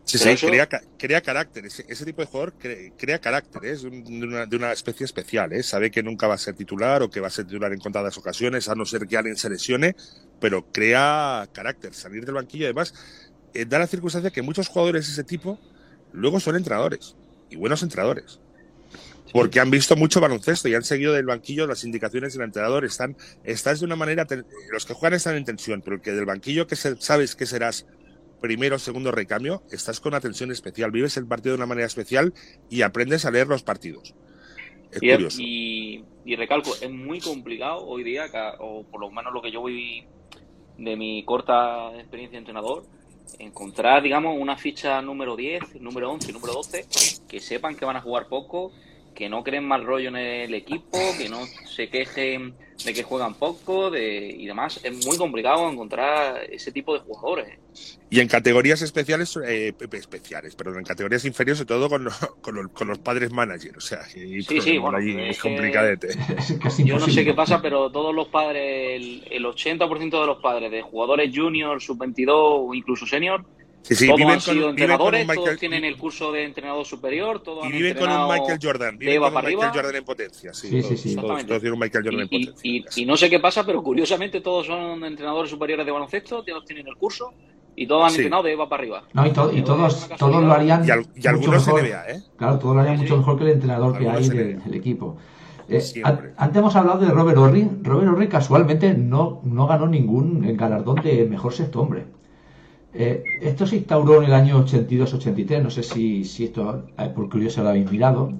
Sí, 0.07 0.17
sí, 0.17 0.29
eso- 0.29 0.47
crea, 0.47 0.67
ca- 0.67 0.81
crea 0.97 1.21
carácter. 1.21 1.65
Ese, 1.65 1.85
ese 1.87 2.05
tipo 2.05 2.21
de 2.21 2.27
jugador 2.27 2.53
cre- 2.57 2.93
crea 2.97 3.19
carácter, 3.19 3.65
es 3.65 3.81
de 3.83 3.89
una, 3.89 4.45
de 4.45 4.55
una 4.55 4.71
especie 4.71 5.03
especial. 5.05 5.51
¿eh? 5.53 5.61
Sabe 5.63 5.91
que 5.91 6.01
nunca 6.01 6.27
va 6.27 6.35
a 6.35 6.37
ser 6.37 6.55
titular 6.55 7.03
o 7.03 7.09
que 7.09 7.19
va 7.19 7.27
a 7.27 7.29
ser 7.29 7.45
titular 7.45 7.73
en 7.73 7.79
contadas 7.79 8.17
ocasiones, 8.17 8.69
a 8.69 8.75
no 8.75 8.85
ser 8.85 9.05
que 9.05 9.17
alguien 9.17 9.35
se 9.35 9.49
lesione, 9.49 9.95
pero 10.39 10.65
crea 10.71 11.47
carácter. 11.53 11.93
Salir 11.93 12.25
del 12.25 12.35
banquillo, 12.35 12.65
además, 12.65 12.93
eh, 13.53 13.65
da 13.65 13.79
la 13.79 13.87
circunstancia 13.87 14.31
que 14.31 14.41
muchos 14.41 14.69
jugadores 14.69 15.07
de 15.07 15.13
ese 15.13 15.23
tipo 15.25 15.59
luego 16.13 16.39
son 16.39 16.55
entrenadores 16.55 17.15
y 17.49 17.57
buenos 17.57 17.83
entrenadores. 17.83 18.39
Porque 19.33 19.59
han 19.59 19.69
visto 19.69 19.97
mucho 19.97 20.21
baloncesto 20.21 20.69
y 20.69 20.73
han 20.75 20.83
seguido 20.85 21.11
del 21.11 21.25
banquillo 21.25 21.67
las 21.67 21.83
indicaciones 21.83 22.33
del 22.33 22.43
entrenador. 22.43 22.85
Están, 22.85 23.17
estás 23.43 23.79
de 23.81 23.85
una 23.85 23.97
manera, 23.97 24.25
los 24.71 24.85
que 24.85 24.93
juegan 24.93 25.15
están 25.17 25.35
en 25.35 25.43
tensión, 25.43 25.81
pero 25.81 25.97
el 25.97 26.01
que 26.01 26.13
del 26.13 26.25
banquillo 26.25 26.65
que 26.65 26.77
se- 26.77 26.95
sabes 27.01 27.35
que 27.35 27.45
serás 27.45 27.85
primero, 28.41 28.79
segundo 28.79 29.11
recambio, 29.11 29.63
estás 29.71 29.99
con 29.99 30.13
atención 30.13 30.51
especial, 30.51 30.91
vives 30.91 31.17
el 31.17 31.27
partido 31.27 31.53
de 31.53 31.57
una 31.57 31.65
manera 31.65 31.87
especial 31.87 32.33
y 32.69 32.81
aprendes 32.81 33.25
a 33.25 33.31
leer 33.31 33.47
los 33.47 33.63
partidos. 33.63 34.13
Es 34.91 35.03
Y, 35.03 35.09
curioso. 35.09 35.37
y, 35.41 36.05
y 36.25 36.35
recalco, 36.35 36.71
es 36.81 36.89
muy 36.91 37.19
complicado 37.19 37.85
hoy 37.85 38.03
día, 38.03 38.25
o 38.59 38.83
por 38.85 39.01
lo 39.01 39.11
menos 39.11 39.33
lo 39.33 39.41
que 39.41 39.51
yo 39.51 39.61
voy 39.61 40.05
de 40.77 40.95
mi 40.95 41.23
corta 41.25 41.91
experiencia 41.97 42.33
de 42.37 42.39
entrenador, 42.39 42.85
encontrar, 43.39 44.01
digamos, 44.03 44.37
una 44.39 44.57
ficha 44.57 45.01
número 45.01 45.35
10, 45.35 45.81
número 45.81 46.11
11, 46.11 46.31
número 46.31 46.53
12, 46.53 46.85
que 47.27 47.39
sepan 47.39 47.75
que 47.75 47.85
van 47.85 47.97
a 47.97 48.01
jugar 48.01 48.27
poco, 48.27 48.71
que 49.17 49.29
no 49.29 49.43
creen 49.43 49.67
mal 49.67 49.83
rollo 49.83 50.09
en 50.09 50.15
el 50.15 50.53
equipo, 50.53 50.99
que 51.17 51.27
no 51.27 51.39
se 51.65 51.89
quejen 51.89 52.53
de 52.85 52.93
que 52.93 53.01
juegan 53.01 53.33
poco 53.33 53.89
de, 53.89 54.27
y 54.27 54.45
demás. 54.45 54.79
Es 54.83 55.03
muy 55.07 55.17
complicado 55.17 55.67
encontrar 55.67 56.43
ese 56.51 56.71
tipo 56.71 56.93
de 56.93 56.99
jugadores. 56.99 57.57
Y 58.11 58.19
en 58.19 58.27
categorías 58.27 58.83
especiales, 58.83 59.35
eh, 59.43 59.73
pe- 59.75 59.97
especiales, 59.97 60.55
perdón, 60.55 60.77
en 60.77 60.83
categorías 60.83 61.25
inferiores, 61.25 61.57
sobre 61.57 61.67
todo 61.67 61.89
con, 61.89 62.03
lo- 62.03 62.11
con, 62.41 62.55
lo- 62.55 62.69
con 62.69 62.87
los 62.89 62.99
padres 62.99 63.31
managers. 63.31 63.77
O 63.77 63.81
sea, 63.81 64.03
Sí, 64.03 64.43
sí, 64.61 64.77
bueno, 64.77 64.97
allí, 64.99 65.19
es 65.19 65.37
es 65.37 65.41
que- 65.41 65.49
complicadete. 65.49 66.09
Yo 66.85 66.99
no 66.99 67.07
sé 67.07 67.25
qué 67.25 67.33
pasa, 67.33 67.59
pero 67.59 67.91
todos 67.91 68.13
los 68.13 68.27
padres, 68.27 69.01
el, 69.01 69.23
el 69.31 69.45
80% 69.45 70.21
de 70.21 70.27
los 70.27 70.37
padres 70.43 70.69
de 70.69 70.83
jugadores 70.83 71.31
junior, 71.35 71.81
sub-22 71.81 72.27
o 72.29 72.73
incluso 72.75 73.07
senior, 73.07 73.43
Sí, 73.87 73.95
sí, 73.95 74.05
todos 74.07 74.17
viven 74.17 74.33
han 74.33 74.39
con- 74.41 74.53
viven 74.55 74.69
entrenadores, 74.71 75.27
Michael- 75.27 75.45
todos 75.45 75.59
tienen 75.59 75.85
el 75.85 75.97
curso 75.97 76.31
de 76.31 76.43
entrenador 76.43 76.85
superior, 76.85 77.41
todos 77.41 77.63
Y 77.63 77.67
han 77.67 77.71
viven 77.73 77.97
con 77.97 78.09
un 78.11 78.27
Michael 78.27 78.59
Jordan, 78.61 78.91
de 78.91 78.97
viven 78.99 79.15
Eva 79.15 79.25
con 79.27 79.29
un 79.29 79.33
para 79.35 79.47
Michael 79.47 79.63
arriba. 79.69 79.73
Jordan 79.83 79.95
en 79.95 80.05
potencia. 80.05 80.53
Sí, 80.53 80.67
Sí, 80.67 80.75
sí, 80.75 80.81
todos, 80.81 80.87
sí. 80.87 80.93
todos- 80.93 81.05
Exactamente. 81.13 81.47
todos 81.47 81.61
tienen 81.61 81.73
un 81.73 81.79
Michael 81.79 82.03
Jordan 82.03 82.21
en 82.21 82.27
Y, 82.29 82.35
y- 82.35 82.45
potencia. 82.47 82.71
y- 82.97 83.03
y 83.03 83.05
no 83.05 83.17
sé 83.17 83.29
qué 83.29 83.39
pasa, 83.39 83.65
pero 83.65 83.81
curiosamente 83.83 84.41
todos 84.41 84.67
son 84.67 85.03
entrenadores 85.05 85.49
superiores 85.49 85.85
de 85.85 85.91
baloncesto, 85.91 86.43
todos 86.43 86.65
tienen 86.65 86.87
el 86.87 86.95
curso 86.97 87.31
y 87.75 87.87
todos 87.87 88.03
han 88.05 88.09
Sí. 88.11 88.15
entrenado 88.17 88.43
de 88.43 88.51
Eva 88.53 88.67
para 88.67 88.81
arriba. 88.81 89.03
No, 89.13 89.25
y, 89.25 89.29
to- 89.31 89.51
y 89.53 89.59
Es 89.59 89.63
todos, 89.63 90.09
todos 90.17 90.43
lo 90.43 90.51
harían 90.51 90.85
Y, 90.85 90.91
al- 90.91 91.01
y 91.01 91.05
mucho 91.17 91.29
algunos 91.29 91.65
mejor. 91.67 91.79
NBA, 91.81 92.09
¿eh? 92.11 92.21
Claro, 92.37 92.59
todos 92.59 92.75
lo 92.75 92.81
harían 92.81 92.97
Sí, 92.97 93.03
mucho 93.03 93.17
mejor 93.17 93.37
que 93.37 93.43
el 93.45 93.49
entrenador 93.51 93.97
que 93.97 94.09
hay 94.09 94.27
del, 94.29 94.63
del 94.63 94.73
equipo. 94.73 95.17
Eh, 95.69 95.81
antes 96.37 96.57
hemos 96.59 96.75
hablado 96.77 96.99
de 96.99 97.07
Robert 97.11 97.37
Horry. 97.37 97.69
Robert 97.83 98.09
Horry 98.09 98.29
casualmente 98.29 98.93
no, 98.93 99.41
no 99.43 99.67
ganó 99.67 99.85
ningún 99.87 100.55
galardón 100.55 100.95
de 101.03 101.25
mejor 101.25 101.53
sexto 101.53 101.81
hombre. 101.81 102.05
Eh, 102.99 103.23
esto 103.41 103.67
se 103.67 103.75
instauró 103.77 104.17
en 104.21 104.25
el 104.25 104.33
año 104.33 104.65
82-83, 104.65 105.61
no 105.61 105.69
sé 105.69 105.83
si, 105.83 106.23
si 106.25 106.45
esto 106.45 106.85
eh, 106.97 107.11
por 107.13 107.29
curioso 107.29 107.61
lo 107.61 107.69
habéis 107.69 107.91
mirado. 107.91 108.31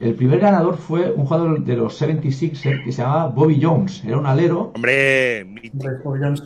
El 0.00 0.14
primer 0.14 0.38
ganador 0.40 0.76
fue 0.76 1.10
un 1.12 1.24
jugador 1.24 1.64
de 1.64 1.76
los 1.76 2.00
76ers 2.02 2.84
que 2.84 2.92
se 2.92 3.02
llamaba 3.02 3.28
Bobby 3.28 3.58
Jones. 3.62 4.02
Era 4.04 4.18
un 4.18 4.26
alero. 4.26 4.72
Hombre, 4.74 5.44
Bobby 6.04 6.20
Jones. 6.20 6.42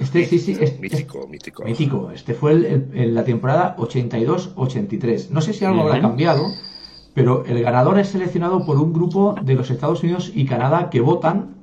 Este 0.00 0.24
sí, 0.26 0.38
sí, 0.38 0.52
es- 0.52 0.60
es- 0.60 0.80
mítico, 0.80 1.26
mítico. 1.26 1.64
Mítico. 1.64 2.10
Este 2.10 2.34
fue 2.34 2.52
el- 2.52 2.64
el- 2.66 2.90
en 2.94 3.14
la 3.14 3.24
temporada 3.24 3.74
82-83. 3.78 5.30
No 5.30 5.40
sé 5.40 5.52
si 5.52 5.64
algo 5.64 5.80
habrá 5.82 5.94
Ujú. 5.94 6.02
cambiado, 6.02 6.42
pero 7.14 7.44
el 7.46 7.62
ganador 7.62 7.98
es 7.98 8.08
seleccionado 8.08 8.64
por 8.64 8.76
un 8.78 8.92
grupo 8.92 9.34
de 9.42 9.54
los 9.54 9.70
Estados 9.70 10.02
Unidos 10.02 10.30
y 10.34 10.44
Canadá 10.46 10.90
que 10.90 11.00
votan, 11.00 11.56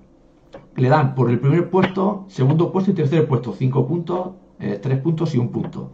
le 0.77 0.89
dan 0.89 1.15
por 1.15 1.29
el 1.29 1.39
primer 1.39 1.69
puesto, 1.69 2.25
segundo 2.29 2.71
puesto 2.71 2.91
y 2.91 2.93
tercer 2.93 3.27
puesto, 3.27 3.53
cinco 3.53 3.87
puntos, 3.87 4.29
eh, 4.59 4.79
tres 4.81 4.99
puntos 4.99 5.33
y 5.35 5.37
un 5.37 5.49
punto. 5.49 5.91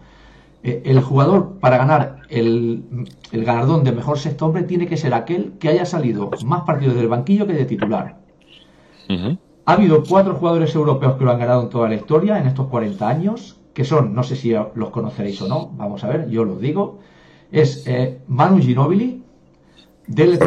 Eh, 0.61 0.83
el 0.85 1.01
jugador 1.01 1.59
para 1.59 1.77
ganar 1.77 2.17
el, 2.29 3.07
el 3.31 3.45
galardón 3.45 3.83
de 3.83 3.91
mejor 3.91 4.19
sexto 4.19 4.45
hombre 4.45 4.63
tiene 4.63 4.87
que 4.87 4.97
ser 4.97 5.13
aquel 5.13 5.53
que 5.59 5.69
haya 5.69 5.85
salido 5.85 6.29
más 6.45 6.63
partidos 6.63 6.95
del 6.95 7.07
banquillo 7.07 7.47
que 7.47 7.53
de 7.53 7.65
titular. 7.65 8.19
Ha 9.65 9.73
habido 9.73 10.03
cuatro 10.03 10.35
jugadores 10.35 10.75
europeos 10.75 11.15
que 11.15 11.23
lo 11.23 11.31
han 11.31 11.39
ganado 11.39 11.63
en 11.63 11.69
toda 11.69 11.87
la 11.87 11.95
historia 11.95 12.39
en 12.39 12.47
estos 12.47 12.67
40 12.67 13.07
años, 13.07 13.59
que 13.73 13.85
son, 13.85 14.13
no 14.13 14.23
sé 14.23 14.35
si 14.35 14.51
los 14.51 14.89
conoceréis 14.91 15.41
o 15.41 15.47
no, 15.47 15.69
vamos 15.75 16.03
a 16.03 16.07
ver, 16.07 16.29
yo 16.29 16.43
los 16.43 16.59
digo. 16.59 16.99
Es 17.51 17.85
eh, 17.87 18.21
Manu 18.27 18.59
Ginobili, 18.59 19.23
Dele 20.07 20.37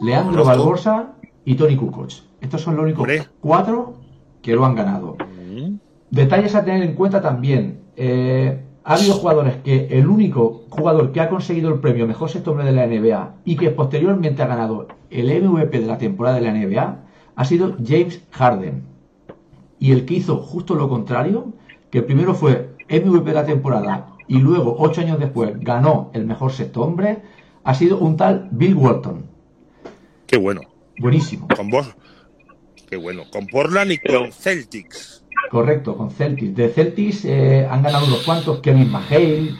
Leandro. 0.00 0.44
Barbosa 0.44 1.14
y 1.44 1.54
Tony 1.54 1.76
Kukoc. 1.76 2.27
Estos 2.40 2.60
son 2.62 2.76
los 2.76 2.84
únicos 2.84 3.08
cuatro 3.40 3.94
que 4.42 4.54
lo 4.54 4.64
han 4.64 4.74
ganado. 4.74 5.16
Ujú. 5.16 5.78
Detalles 6.10 6.54
a 6.54 6.64
tener 6.64 6.82
en 6.82 6.94
cuenta 6.94 7.20
también. 7.20 7.80
eh, 7.96 8.64
ha 8.84 8.94
habido 8.94 9.12
jugadores 9.14 9.56
que 9.56 9.86
el 9.90 10.08
único 10.08 10.62
jugador 10.70 11.12
que 11.12 11.20
ha 11.20 11.28
conseguido 11.28 11.68
el 11.68 11.78
premio 11.78 12.06
mejor 12.06 12.30
sexto 12.30 12.52
hombre 12.52 12.64
de 12.64 12.72
la 12.72 12.86
NBA 12.86 13.34
y 13.44 13.56
que 13.56 13.68
posteriormente 13.70 14.42
ha 14.42 14.46
ganado 14.46 14.88
el 15.10 15.26
MVP 15.42 15.80
de 15.80 15.86
la 15.86 15.98
temporada 15.98 16.36
de 16.36 16.40
la 16.40 16.54
NBA 16.54 16.96
ha 17.36 17.44
sido 17.44 17.76
James 17.86 18.22
Harden. 18.30 18.84
Y 19.78 19.92
el 19.92 20.06
que 20.06 20.14
hizo 20.14 20.38
justo 20.38 20.74
lo 20.74 20.88
contrario, 20.88 21.52
que 21.90 22.00
primero 22.00 22.32
fue 22.34 22.70
MVP 22.88 23.24
de 23.26 23.34
la 23.34 23.44
temporada 23.44 24.06
y 24.26 24.38
luego, 24.38 24.76
ocho 24.78 25.02
años 25.02 25.18
después, 25.18 25.60
ganó 25.60 26.10
el 26.14 26.24
mejor 26.24 26.50
sexto 26.52 26.80
hombre, 26.80 27.18
ha 27.64 27.74
sido 27.74 27.98
un 27.98 28.16
tal 28.16 28.48
Bill 28.50 28.74
Walton. 28.74 29.26
Qué 30.26 30.38
bueno. 30.38 30.62
Buenísimo. 30.98 31.46
Con 31.54 31.68
vos. 31.68 31.94
Qué 32.88 32.96
bueno. 32.96 33.24
Con 33.30 33.46
Portland 33.46 33.92
y 33.92 33.98
Pero- 33.98 34.20
con 34.20 34.32
Celtics. 34.32 35.24
Correcto, 35.50 35.96
con 35.96 36.10
Celtics. 36.10 36.54
De 36.54 36.68
Celtics 36.68 37.24
eh, 37.24 37.66
han 37.70 37.82
ganado 37.82 38.06
unos 38.06 38.22
cuantos, 38.24 38.60
Kevin 38.60 38.90
McHale, 38.90 39.50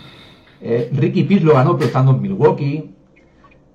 eh, 0.61 0.91
Ricky 0.93 1.23
Pierce 1.25 1.45
lo 1.47 1.55
ganó 1.55 1.77
pero 1.77 1.87
estando 1.87 2.13
en 2.13 2.21
Milwaukee. 2.23 2.91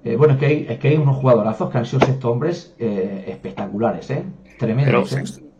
Eh, 0.03 0.15
bueno, 0.15 0.33
es 0.33 0.39
que, 0.39 0.45
hay, 0.45 0.65
es 0.69 0.79
que 0.79 0.89
hay 0.89 0.97
unos 0.97 1.15
jugadorazos 1.17 1.71
que 1.71 1.77
han 1.77 1.85
sido 1.85 2.05
sexto 2.05 2.29
hombres 2.31 2.75
eh, 2.77 3.23
espectaculares, 3.27 4.09
¿eh? 4.11 4.23
Tremendos, 4.59 5.09
Pero- 5.13 5.23
¿eh? 5.25 5.53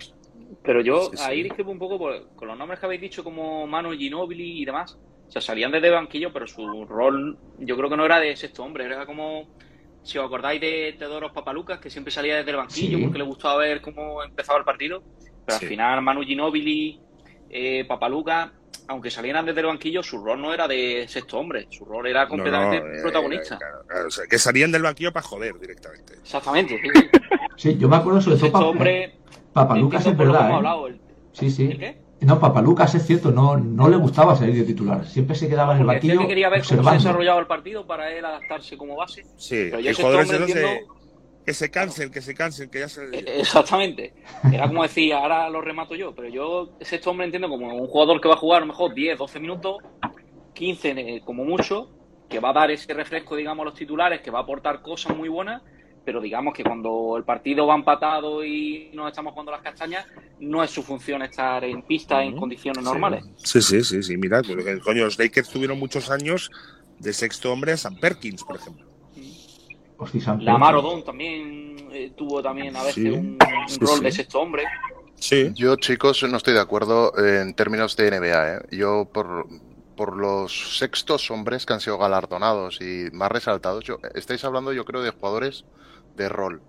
Pero 0.63 0.81
yo 0.81 1.01
Sí, 1.11 1.17
sí. 1.17 1.23
ahí 1.25 1.43
discrepo 1.43 1.71
un 1.71 1.79
poco 1.79 1.97
por- 1.97 2.27
con 2.35 2.47
los 2.47 2.57
nombres 2.57 2.79
que 2.79 2.85
habéis 2.85 3.01
dicho 3.01 3.23
como 3.23 3.65
Manu 3.67 3.91
Ginobili 3.93 4.61
y 4.61 4.65
demás. 4.65 4.97
O 5.27 5.31
sea, 5.31 5.41
salían 5.41 5.71
desde 5.71 5.89
banquillo, 5.89 6.31
pero 6.31 6.45
su 6.47 6.85
rol 6.85 7.37
yo 7.59 7.75
creo 7.75 7.89
que 7.89 7.97
no 7.97 8.05
era 8.05 8.19
de 8.19 8.35
sexto 8.35 8.63
hombre, 8.63 8.85
era 8.85 9.05
como 9.05 9.47
si 10.03 10.17
os 10.17 10.25
acordáis 10.25 10.59
de 10.61 10.95
Teodoros 10.99 11.31
Papalucas, 11.31 11.79
que 11.79 11.89
siempre 11.89 12.11
salía 12.11 12.35
desde 12.37 12.51
el 12.51 12.57
banquillo 12.57 12.97
Sí. 12.97 13.03
porque 13.03 13.17
le 13.19 13.23
gustaba 13.23 13.57
ver 13.57 13.81
cómo 13.81 14.21
empezaba 14.23 14.59
el 14.59 14.65
partido. 14.65 15.01
Pero 15.45 15.57
Sí. 15.59 15.65
al 15.65 15.69
final 15.69 16.01
Manu 16.01 16.21
Ginobili, 16.23 16.99
eh, 17.49 17.85
Papalucas, 17.85 18.51
aunque 18.87 19.09
salieran 19.09 19.45
desde 19.45 19.61
el 19.61 19.67
banquillo, 19.67 20.03
su 20.03 20.23
rol 20.23 20.41
no 20.41 20.53
era 20.53 20.67
de 20.67 21.05
sexto 21.07 21.39
hombre, 21.39 21.67
su 21.69 21.85
rol 21.85 22.05
era 22.07 22.27
completamente 22.27 22.79
No, 22.81 22.85
no, 22.87 22.93
eh, 22.95 23.01
protagonista. 23.01 23.57
claro, 23.57 23.77
claro, 23.87 24.07
o 24.07 24.11
sea, 24.11 24.25
que 24.27 24.37
salían 24.37 24.71
del 24.71 24.81
banquillo 24.81 25.11
para 25.13 25.25
joder 25.25 25.57
directamente. 25.59 26.13
Exactamente. 26.15 26.81
sí, 27.55 27.77
yo 27.77 27.87
me 27.87 27.95
acuerdo 27.95 28.19
sobre 28.21 28.37
todo 28.37 28.45
Sexto 28.47 28.69
hombre, 28.69 29.15
Papalucas, 29.53 30.01
es 30.01 30.07
entiendo 30.07 30.17
por 30.17 30.27
lo 30.27 30.31
que 30.33 30.37
verdad, 30.37 30.49
hemos 30.49 30.53
¿eh? 30.53 30.57
hablado, 30.57 30.87
el- 30.87 31.01
Sí, 31.31 31.49
sí. 31.49 31.65
¿el 31.71 31.79
qué? 31.79 31.97
No, 32.25 32.39
Papalucas 32.39 32.95
es 32.95 33.05
cierto, 33.05 33.31
no, 33.31 33.57
no 33.57 33.89
le 33.89 33.97
gustaba 33.97 34.35
salir 34.35 34.55
de 34.55 34.63
titular. 34.63 35.05
Siempre 35.05 35.35
se 35.35 35.47
quedaba 35.49 35.73
en 35.73 35.81
el 35.81 35.85
banquillo 35.85 36.19
que 36.21 36.27
quería 36.27 36.49
ver 36.49 36.63
cómo 36.67 36.83
se 36.83 36.95
desarrollaba 36.95 37.39
el 37.39 37.47
partido 37.47 37.85
para 37.85 38.11
él 38.11 38.23
adaptarse 38.23 38.77
como 38.77 38.95
base. 38.95 39.23
Sí, 39.37 39.67
Pero 39.71 39.79
ese 39.79 39.91
esos 39.91 40.29
de, 40.29 40.35
entiendo- 40.37 40.93
Que 41.45 41.53
se 41.53 41.69
cansen, 41.69 42.11
que 42.11 42.21
se 42.21 42.33
cansen, 42.33 42.69
que 42.69 42.79
ya 42.79 42.87
se. 42.87 43.03
Eh, 43.05 43.39
exactamente. 43.39 44.13
Era 44.51 44.67
como 44.67 44.83
decía, 44.83 45.17
ahora 45.19 45.49
lo 45.49 45.61
remato 45.61 45.95
yo, 45.95 46.15
pero 46.15 46.29
yo 46.29 46.77
ese 46.79 47.01
hombre 47.09 47.25
entiendo 47.25 47.49
como 47.49 47.67
un 47.75 47.87
jugador 47.87 48.21
que 48.21 48.29
va 48.29 48.35
a 48.35 48.37
jugar 48.37 48.57
a 48.57 48.65
lo 48.65 48.67
mejor 48.67 48.93
10, 48.93 49.17
12 49.17 49.39
minutos, 49.39 49.77
15 50.53 50.91
eh, 50.91 51.21
como 51.25 51.43
mucho, 51.43 51.89
que 52.29 52.39
va 52.39 52.51
a 52.51 52.53
dar 52.53 52.71
ese 52.71 52.93
refresco, 52.93 53.35
digamos, 53.35 53.63
a 53.63 53.65
los 53.65 53.73
titulares, 53.77 54.21
que 54.21 54.31
va 54.31 54.39
a 54.39 54.43
aportar 54.43 54.81
cosas 54.81 55.15
muy 55.17 55.27
buenas, 55.29 55.61
pero 56.05 56.21
digamos 56.21 56.53
que 56.53 56.63
cuando 56.63 57.15
el 57.17 57.23
partido 57.23 57.67
va 57.67 57.75
empatado 57.75 58.43
y 58.43 58.89
nos 58.93 59.09
estamos 59.09 59.33
jugando 59.33 59.51
las 59.51 59.61
castañas, 59.61 60.05
no 60.39 60.63
es 60.63 60.71
su 60.71 60.83
función 60.83 61.21
estar 61.21 61.63
en 61.63 61.81
pista 61.81 62.23
en 62.23 62.37
condiciones 62.37 62.83
normales. 62.83 63.25
Sí, 63.37 63.61
sí, 63.61 63.83
sí, 63.83 64.03
sí, 64.03 64.17
mira, 64.17 64.41
porque, 64.41 64.79
coño, 64.79 65.05
los 65.05 65.17
Lakers 65.17 65.49
tuvieron 65.49 65.79
muchos 65.79 66.09
años 66.09 66.51
de 66.99 67.13
sexto 67.13 67.51
hombre 67.51 67.73
a 67.73 67.77
San 67.77 67.95
Perkins, 67.95 68.43
por 68.43 68.57
ejemplo. 68.57 68.85
La 70.39 70.57
Marodón 70.57 71.03
también 71.03 71.89
eh, 71.91 72.11
tuvo 72.15 72.41
también 72.41 72.75
a 72.75 72.83
veces 72.83 73.13
un, 73.13 73.37
rol 73.79 74.01
de 74.01 74.11
sexto 74.11 74.41
hombre. 74.41 74.63
Sí. 75.15 75.51
Yo, 75.55 75.75
chicos, 75.77 76.23
no 76.23 76.35
estoy 76.37 76.53
de 76.53 76.59
acuerdo 76.59 77.13
en 77.17 77.53
términos 77.53 77.95
de 77.95 78.11
NBA. 78.11 78.55
¿eh? 78.55 78.59
Yo, 78.71 79.07
por, 79.13 79.47
por 79.95 80.17
los 80.17 80.77
sextos 80.77 81.29
hombres 81.31 81.65
que 81.65 81.73
han 81.73 81.79
sido 81.79 81.97
galardonados 81.97 82.81
y 82.81 83.09
más 83.11 83.31
resaltados, 83.31 83.85
estáis 84.15 84.43
hablando, 84.43 84.73
yo 84.73 84.85
creo, 84.85 85.01
de 85.01 85.11
jugadores 85.11 85.65
de 86.15 86.29
rol. 86.29 86.61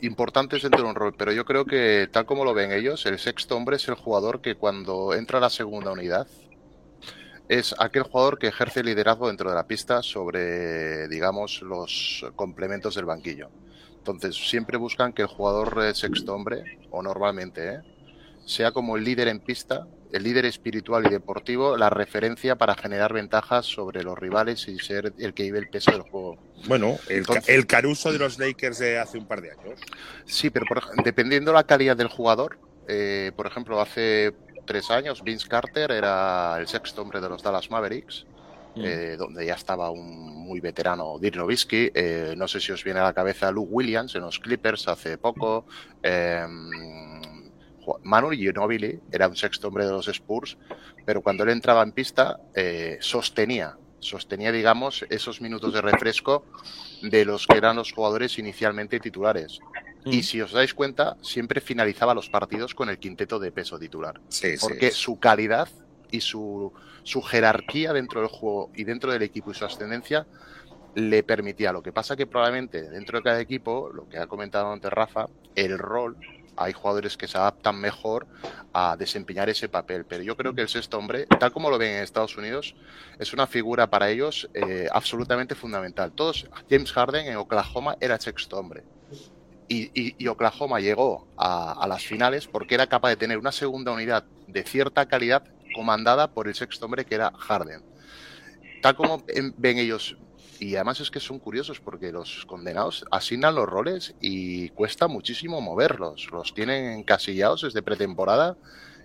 Importantes 0.00 0.62
dentro 0.62 0.82
de 0.82 0.88
un 0.88 0.94
rol, 0.94 1.14
pero 1.16 1.32
yo 1.32 1.44
creo 1.44 1.64
que, 1.64 2.08
tal 2.10 2.26
como 2.26 2.44
lo 2.44 2.54
ven 2.54 2.72
ellos, 2.72 3.06
el 3.06 3.18
sexto 3.18 3.56
hombre 3.56 3.76
es 3.76 3.86
el 3.88 3.94
jugador 3.94 4.40
que 4.40 4.56
cuando 4.56 5.14
entra 5.14 5.38
a 5.38 5.42
la 5.42 5.50
segunda 5.50 5.92
unidad 5.92 6.26
es 7.48 7.74
aquel 7.78 8.04
jugador 8.04 8.38
que 8.38 8.46
ejerce 8.46 8.82
liderazgo 8.82 9.28
dentro 9.28 9.50
de 9.50 9.56
la 9.56 9.66
pista 9.66 10.02
sobre, 10.02 11.06
digamos, 11.08 11.60
los 11.62 12.24
complementos 12.34 12.94
del 12.94 13.04
banquillo. 13.04 13.50
Entonces, 13.98 14.36
siempre 14.36 14.78
buscan 14.78 15.12
que 15.12 15.22
el 15.22 15.28
jugador 15.28 15.94
sexto 15.94 16.34
hombre, 16.34 16.78
o 16.90 17.02
normalmente, 17.02 17.74
¿eh? 17.74 17.80
sea 18.46 18.72
como 18.72 18.96
el 18.96 19.04
líder 19.04 19.28
en 19.28 19.40
pista, 19.40 19.86
el 20.12 20.22
líder 20.22 20.44
espiritual 20.44 21.06
y 21.06 21.10
deportivo, 21.10 21.76
la 21.76 21.90
referencia 21.90 22.56
para 22.56 22.74
generar 22.74 23.12
ventajas 23.12 23.66
sobre 23.66 24.02
los 24.02 24.18
rivales 24.18 24.68
y 24.68 24.78
ser 24.78 25.14
el 25.18 25.32
que 25.32 25.44
vive 25.44 25.58
el 25.58 25.68
peso 25.68 25.90
del 25.90 26.02
juego. 26.02 26.38
Bueno, 26.66 26.98
el, 27.08 27.66
Caruso 27.66 28.12
de 28.12 28.18
los 28.18 28.38
Lakers 28.38 28.78
de 28.78 28.98
hace 28.98 29.18
un 29.18 29.26
par 29.26 29.40
de 29.40 29.52
años. 29.52 29.80
Sí, 30.26 30.50
pero 30.50 30.66
dependiendo 31.02 31.52
la 31.52 31.64
calidad 31.64 31.96
del 31.96 32.08
jugador, 32.08 32.58
eh, 32.86 33.32
por 33.34 33.46
ejemplo, 33.46 33.80
hace 33.80 34.34
tres 34.66 34.90
años, 34.90 35.22
Vince 35.24 35.48
Carter 35.48 35.90
era 35.90 36.56
el 36.58 36.68
sexto 36.68 37.02
hombre 37.02 37.20
de 37.20 37.28
los 37.28 37.42
Dallas 37.42 37.70
Mavericks, 37.70 38.26
mm. 38.76 38.84
eh, 38.84 39.16
donde 39.16 39.46
ya 39.46 39.54
estaba 39.54 39.90
un 39.90 40.32
muy 40.46 40.60
veterano 40.60 41.18
Dirk 41.18 41.36
Nowitzki. 41.36 41.90
Eh, 41.94 42.34
no 42.36 42.46
sé 42.46 42.60
si 42.60 42.70
os 42.70 42.84
viene 42.84 43.00
a 43.00 43.04
la 43.04 43.14
cabeza 43.14 43.50
Luke 43.50 43.70
Williams 43.72 44.14
en 44.14 44.22
los 44.22 44.38
Clippers 44.38 44.88
hace 44.88 45.16
poco. 45.16 45.64
Manu 48.02 48.30
Ginobili 48.30 49.00
era 49.10 49.28
un 49.28 49.36
sexto 49.36 49.68
hombre 49.68 49.84
de 49.84 49.92
los 49.92 50.08
Spurs, 50.08 50.56
pero 51.04 51.22
cuando 51.22 51.44
él 51.44 51.50
entraba 51.50 51.82
en 51.82 51.92
pista 51.92 52.40
eh, 52.54 52.98
sostenía, 53.00 53.76
sostenía, 54.00 54.52
digamos, 54.52 55.04
esos 55.10 55.40
minutos 55.40 55.72
de 55.72 55.80
refresco 55.80 56.44
de 57.02 57.24
los 57.24 57.46
que 57.46 57.56
eran 57.56 57.76
los 57.76 57.92
jugadores 57.92 58.38
inicialmente 58.38 59.00
titulares. 59.00 59.60
Y 60.04 60.18
mm. 60.18 60.22
si 60.22 60.40
os 60.40 60.52
dais 60.52 60.74
cuenta, 60.74 61.16
siempre 61.22 61.60
finalizaba 61.60 62.14
los 62.14 62.28
partidos 62.28 62.74
con 62.74 62.88
el 62.88 62.98
quinteto 62.98 63.38
de 63.38 63.52
peso 63.52 63.78
titular. 63.78 64.20
porque 64.60 64.90
su 64.90 65.18
calidad 65.18 65.68
y 66.10 66.20
su, 66.20 66.72
su 67.04 67.22
jerarquía 67.22 67.92
dentro 67.92 68.20
del 68.20 68.28
juego 68.28 68.70
y 68.74 68.84
dentro 68.84 69.12
del 69.12 69.22
equipo 69.22 69.50
y 69.50 69.54
su 69.54 69.64
ascendencia 69.64 70.26
le 70.94 71.22
permitía. 71.22 71.72
Lo 71.72 71.82
que 71.82 71.92
pasa 71.92 72.16
que 72.16 72.26
probablemente 72.26 72.90
dentro 72.90 73.18
de 73.18 73.24
cada 73.24 73.40
equipo, 73.40 73.90
lo 73.92 74.08
que 74.08 74.18
ha 74.18 74.26
comentado 74.26 74.72
antes 74.72 74.92
Rafa, 74.92 75.28
el 75.54 75.78
rol 75.78 76.16
hay 76.56 76.72
jugadores 76.72 77.16
que 77.16 77.28
se 77.28 77.38
adaptan 77.38 77.80
mejor 77.80 78.26
a 78.72 78.96
desempeñar 78.96 79.48
ese 79.48 79.68
papel. 79.68 80.04
Pero 80.04 80.22
yo 80.22 80.36
creo 80.36 80.54
que 80.54 80.62
el 80.62 80.68
sexto 80.68 80.98
hombre, 80.98 81.26
tal 81.26 81.52
como 81.52 81.70
lo 81.70 81.78
ven 81.78 81.96
en 81.96 82.02
Estados 82.02 82.36
Unidos, 82.36 82.74
es 83.18 83.32
una 83.32 83.46
figura 83.46 83.88
para 83.88 84.10
ellos 84.10 84.48
eh, 84.54 84.88
absolutamente 84.92 85.54
fundamental. 85.54 86.12
Todos, 86.12 86.48
James 86.68 86.92
Harden 86.92 87.26
en 87.26 87.36
Oklahoma 87.36 87.96
era 88.00 88.18
sexto 88.20 88.58
hombre 88.58 88.84
y, 89.72 90.28
Oklahoma 90.28 90.80
llegó 90.80 91.26
a, 91.36 91.86
las 91.88 92.04
finales 92.04 92.46
porque 92.46 92.74
era 92.74 92.86
capaz 92.86 93.10
de 93.10 93.16
tener 93.16 93.38
una 93.38 93.52
segunda 93.52 93.92
unidad 93.92 94.24
de 94.46 94.62
cierta 94.64 95.06
calidad 95.06 95.44
comandada 95.74 96.32
por 96.32 96.48
el 96.48 96.54
sexto 96.54 96.84
hombre 96.84 97.04
que 97.04 97.14
era 97.14 97.32
Harden. 97.32 97.82
Tal 98.82 98.96
como 98.96 99.24
ven 99.56 99.78
ellos, 99.78 100.16
y 100.62 100.76
además 100.76 101.00
es 101.00 101.10
que 101.10 101.18
son 101.18 101.40
curiosos 101.40 101.80
porque 101.80 102.12
los 102.12 102.46
condenados 102.46 103.04
asignan 103.10 103.56
los 103.56 103.68
roles 103.68 104.14
y 104.20 104.68
cuesta 104.68 105.08
muchísimo 105.08 105.60
moverlos. 105.60 106.28
Los 106.30 106.54
tienen 106.54 106.92
encasillados 106.92 107.62
desde 107.62 107.82
pretemporada 107.82 108.56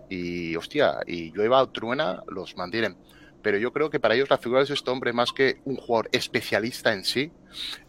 y, 0.07 0.55
hostia, 0.55 0.99
y 1.07 1.31
llueva 1.31 1.63
o 1.63 1.69
truena, 1.69 2.21
los 2.27 2.55
mantienen 2.55 2.95
pero 3.41 3.57
yo 3.59 3.71
creo 3.71 3.89
que 3.89 3.99
para 3.99 4.13
ellos 4.13 4.29
la 4.29 4.37
figura 4.37 4.59
de 4.59 4.67
sexto 4.67 4.91
hombre, 4.91 5.13
más 5.13 5.31
que 5.31 5.61
un 5.63 5.77
jugador 5.77 6.09
especialista 6.11 6.91
en 6.91 7.05
sí, 7.05 7.31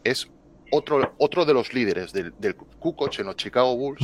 es 0.05 0.31
otro, 0.71 1.15
otro 1.19 1.45
de 1.45 1.55
los 1.55 1.73
líderes 1.73 2.13
del, 2.13 2.33
del 2.39 2.55
Kukoc 2.57 3.19
en 3.19 3.27
los 3.27 3.37
Chicago 3.37 3.77
Bulls, 3.77 4.01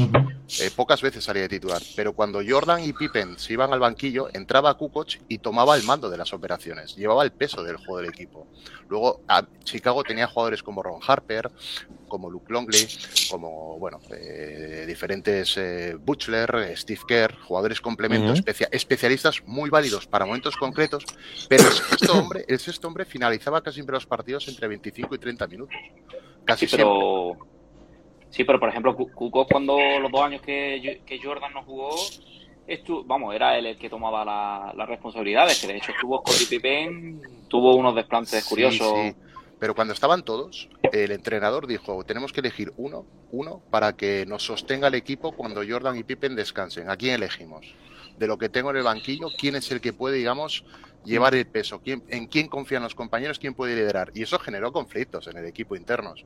eh, 0.61 0.71
pocas 0.75 1.03
veces 1.03 1.25
salía 1.25 1.43
de 1.43 1.49
titular, 1.49 1.83
pero 1.97 2.13
cuando 2.13 2.41
Jordan 2.47 2.83
y 2.83 2.93
Pippen 2.93 3.39
se 3.39 3.53
iban 3.53 3.73
al 3.73 3.81
banquillo, 3.81 4.29
entraba 4.33 4.75
Kukoc 4.77 5.19
y 5.29 5.39
tomaba 5.39 5.77
el 5.77 5.85
mando 5.85 6.11
de 6.11 6.19
las 6.19 6.33
operaciones, 6.33 6.97
llevaba 6.97 7.25
el 7.25 7.33
peso 7.33 7.63
del 7.63 7.77
juego 7.77 7.99
del 7.99 8.09
equipo. 8.11 8.47
Luego 8.89 9.23
Chicago 9.65 10.05
tenía 10.05 10.27
jugadores 10.27 10.63
como 10.63 10.83
Ron 10.83 11.01
Harper, 11.07 11.51
como 12.09 12.31
Luke 12.31 12.53
Longley, 12.53 12.87
como 13.31 13.79
bueno, 13.79 14.01
eh, 14.11 14.85
diferentes 14.87 15.57
eh, 15.57 15.97
Butler, 15.99 16.73
Steve 16.77 17.01
Kerr, 17.09 17.35
jugadores 17.41 17.81
complementos, 17.81 18.43
especialistas 18.71 19.43
muy 19.47 19.71
válidos 19.71 20.07
para 20.07 20.27
momentos 20.27 20.57
concretos, 20.57 21.05
pero 21.49 21.65
el 21.65 21.73
sexto 21.73 22.13
hombre, 22.13 22.45
el 22.47 22.59
sexto 22.59 22.87
hombre 22.87 23.05
finalizaba 23.05 23.63
casi 23.63 23.77
siempre 23.77 23.95
los 23.95 24.07
partidos 24.07 24.47
entre 24.49 24.69
25 24.69 25.15
y 25.15 25.19
30 25.19 25.47
minutos. 25.49 25.77
Casi 26.45 26.67
sí, 26.67 26.77
pero, 26.77 27.37
sí, 28.31 28.45
pero 28.45 28.61
por 28.61 28.69
ejemplo, 28.69 28.97
Cuco 28.97 29.47
cuando 29.47 29.79
los 30.01 30.11
dos 30.11 30.21
años 30.23 30.43
que, 30.43 31.21
Jordan 31.23 31.53
no 31.55 31.63
jugó, 31.65 31.91
estuvo, 32.67 33.05
vamos, 33.05 33.35
era 33.35 33.59
él 33.59 33.67
el 33.67 33.79
que 33.79 33.89
tomaba 33.89 34.25
las 34.25 34.75
la 34.75 34.87
responsabilidades, 34.87 35.61
que 35.61 35.67
de 35.69 35.77
hecho 35.77 35.93
estuvo 35.93 36.19
Scottie 36.19 36.47
Pippen, 36.47 37.23
tuvo 37.49 37.75
unos 37.75 37.95
desplantes 37.95 38.45
curiosos. 38.45 38.93
Sí. 38.95 39.15
Pero 39.59 39.75
cuando 39.75 39.95
estaban 39.95 40.25
todos, 40.25 40.69
el 40.93 41.13
entrenador 41.13 41.67
dijo, 41.67 42.05
tenemos 42.05 42.33
que 42.33 42.41
elegir 42.41 42.73
uno, 42.77 43.07
uno, 43.31 43.63
para 43.71 43.95
que 43.95 44.27
nos 44.27 44.43
sostenga 44.43 44.89
el 44.89 44.95
equipo 44.95 45.33
cuando 45.33 45.63
Jordan 45.67 45.97
y 45.97 46.03
Pippen 46.03 46.37
descansen. 46.37 46.91
¿A 46.91 46.97
quién 46.97 47.15
elegimos? 47.15 47.75
De 48.19 48.27
lo 48.27 48.37
que 48.37 48.51
tengo 48.51 48.71
en 48.71 48.77
el 48.77 48.83
banquillo, 48.83 49.29
¿quién 49.39 49.57
es 49.57 49.71
el 49.71 49.81
que 49.81 49.93
puede, 49.95 50.19
digamos, 50.19 50.65
llevar 51.05 51.35
el 51.35 51.47
peso, 51.47 51.81
quién, 51.83 52.03
en 52.09 52.27
quién 52.27 52.49
confían 52.49 52.83
los 52.83 52.95
compañeros, 52.95 53.39
quién 53.39 53.55
puede 53.55 53.75
liderar. 53.75 54.11
Y 54.15 54.23
eso 54.23 54.39
generó 54.39 54.73
conflictos 54.73 55.27
en 55.29 55.37
el 55.37 55.47
equipo 55.47 55.77
internos. 55.77 56.25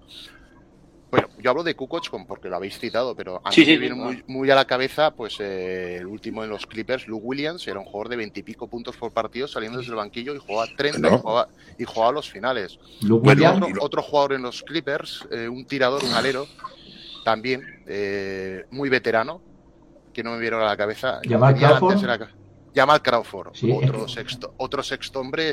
Bueno, 1.11 1.29
yo 1.38 1.51
hablo 1.51 1.62
de 1.62 1.75
Kukoc 1.75 2.07
porque 2.27 2.51
lo 2.51 2.57
habéis 2.57 2.79
citado, 2.79 3.17
pero 3.17 3.41
a 3.43 3.51
mí 3.51 3.57
me 3.64 3.79
viene 3.79 4.23
muy, 4.27 4.51
a 4.51 4.55
la 4.55 4.67
cabeza 4.67 5.11
pues 5.12 5.41
eh, 5.41 5.97
el 5.97 6.07
último 6.07 6.45
en 6.45 6.51
los 6.51 6.67
Clippers, 6.67 7.09
Luke 7.09 7.25
Williams, 7.25 7.67
era 7.67 7.79
un 7.79 7.87
jugador 7.87 8.11
de 8.11 8.17
veintipico 8.17 8.69
puntos 8.69 8.95
por 8.97 9.12
partido 9.12 9.49
saliendo 9.49 9.79
desde 9.79 9.91
el 9.91 9.97
banquillo 9.97 10.35
y 10.35 10.38
jugaba 10.38 10.67
30 10.77 11.09
y, 11.79 11.85
jugaba, 11.85 12.11
a 12.11 12.12
los 12.12 12.31
finales. 12.31 12.79
Otro, 13.81 14.03
jugador 14.03 14.35
en 14.35 14.43
los 14.43 14.62
Clippers, 14.62 15.27
eh, 15.31 15.49
un 15.49 15.64
tirador, 15.64 16.05
un 16.05 16.12
alero, 16.12 16.47
también 17.25 17.62
eh, 17.87 18.67
muy 18.71 18.91
veterano, 18.91 19.41
que 20.12 20.23
no 20.23 20.33
me 20.33 20.38
vieron 20.38 20.61
a 20.61 20.67
la 20.67 20.77
cabeza. 20.77 21.21
Jamal 21.27 21.57
Crawford, 21.57 22.01
otro, 22.81 24.09
sexto, 24.09 24.55
otro 24.57 24.83
sexto 24.83 25.21
hombre 25.21 25.53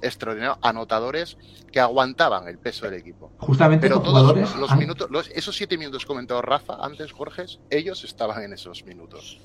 extraordinario, 0.00 0.58
anotadores 0.62 1.36
que 1.70 1.80
aguantaban 1.80 2.48
el 2.48 2.58
peso 2.58 2.86
del 2.86 2.94
equipo. 2.94 3.32
Justamente 3.38 3.88
Pero 3.88 4.02
todos 4.02 4.56
los 4.56 4.76
minutos, 4.76 5.30
esos 5.34 5.56
siete 5.56 5.78
minutos 5.78 6.04
comentado 6.04 6.42
Rafa 6.42 6.76
antes, 6.80 7.12
Jorge, 7.12 7.44
ellos 7.70 8.04
estaban 8.04 8.42
en 8.42 8.52
esos 8.52 8.84
minutos. 8.84 9.40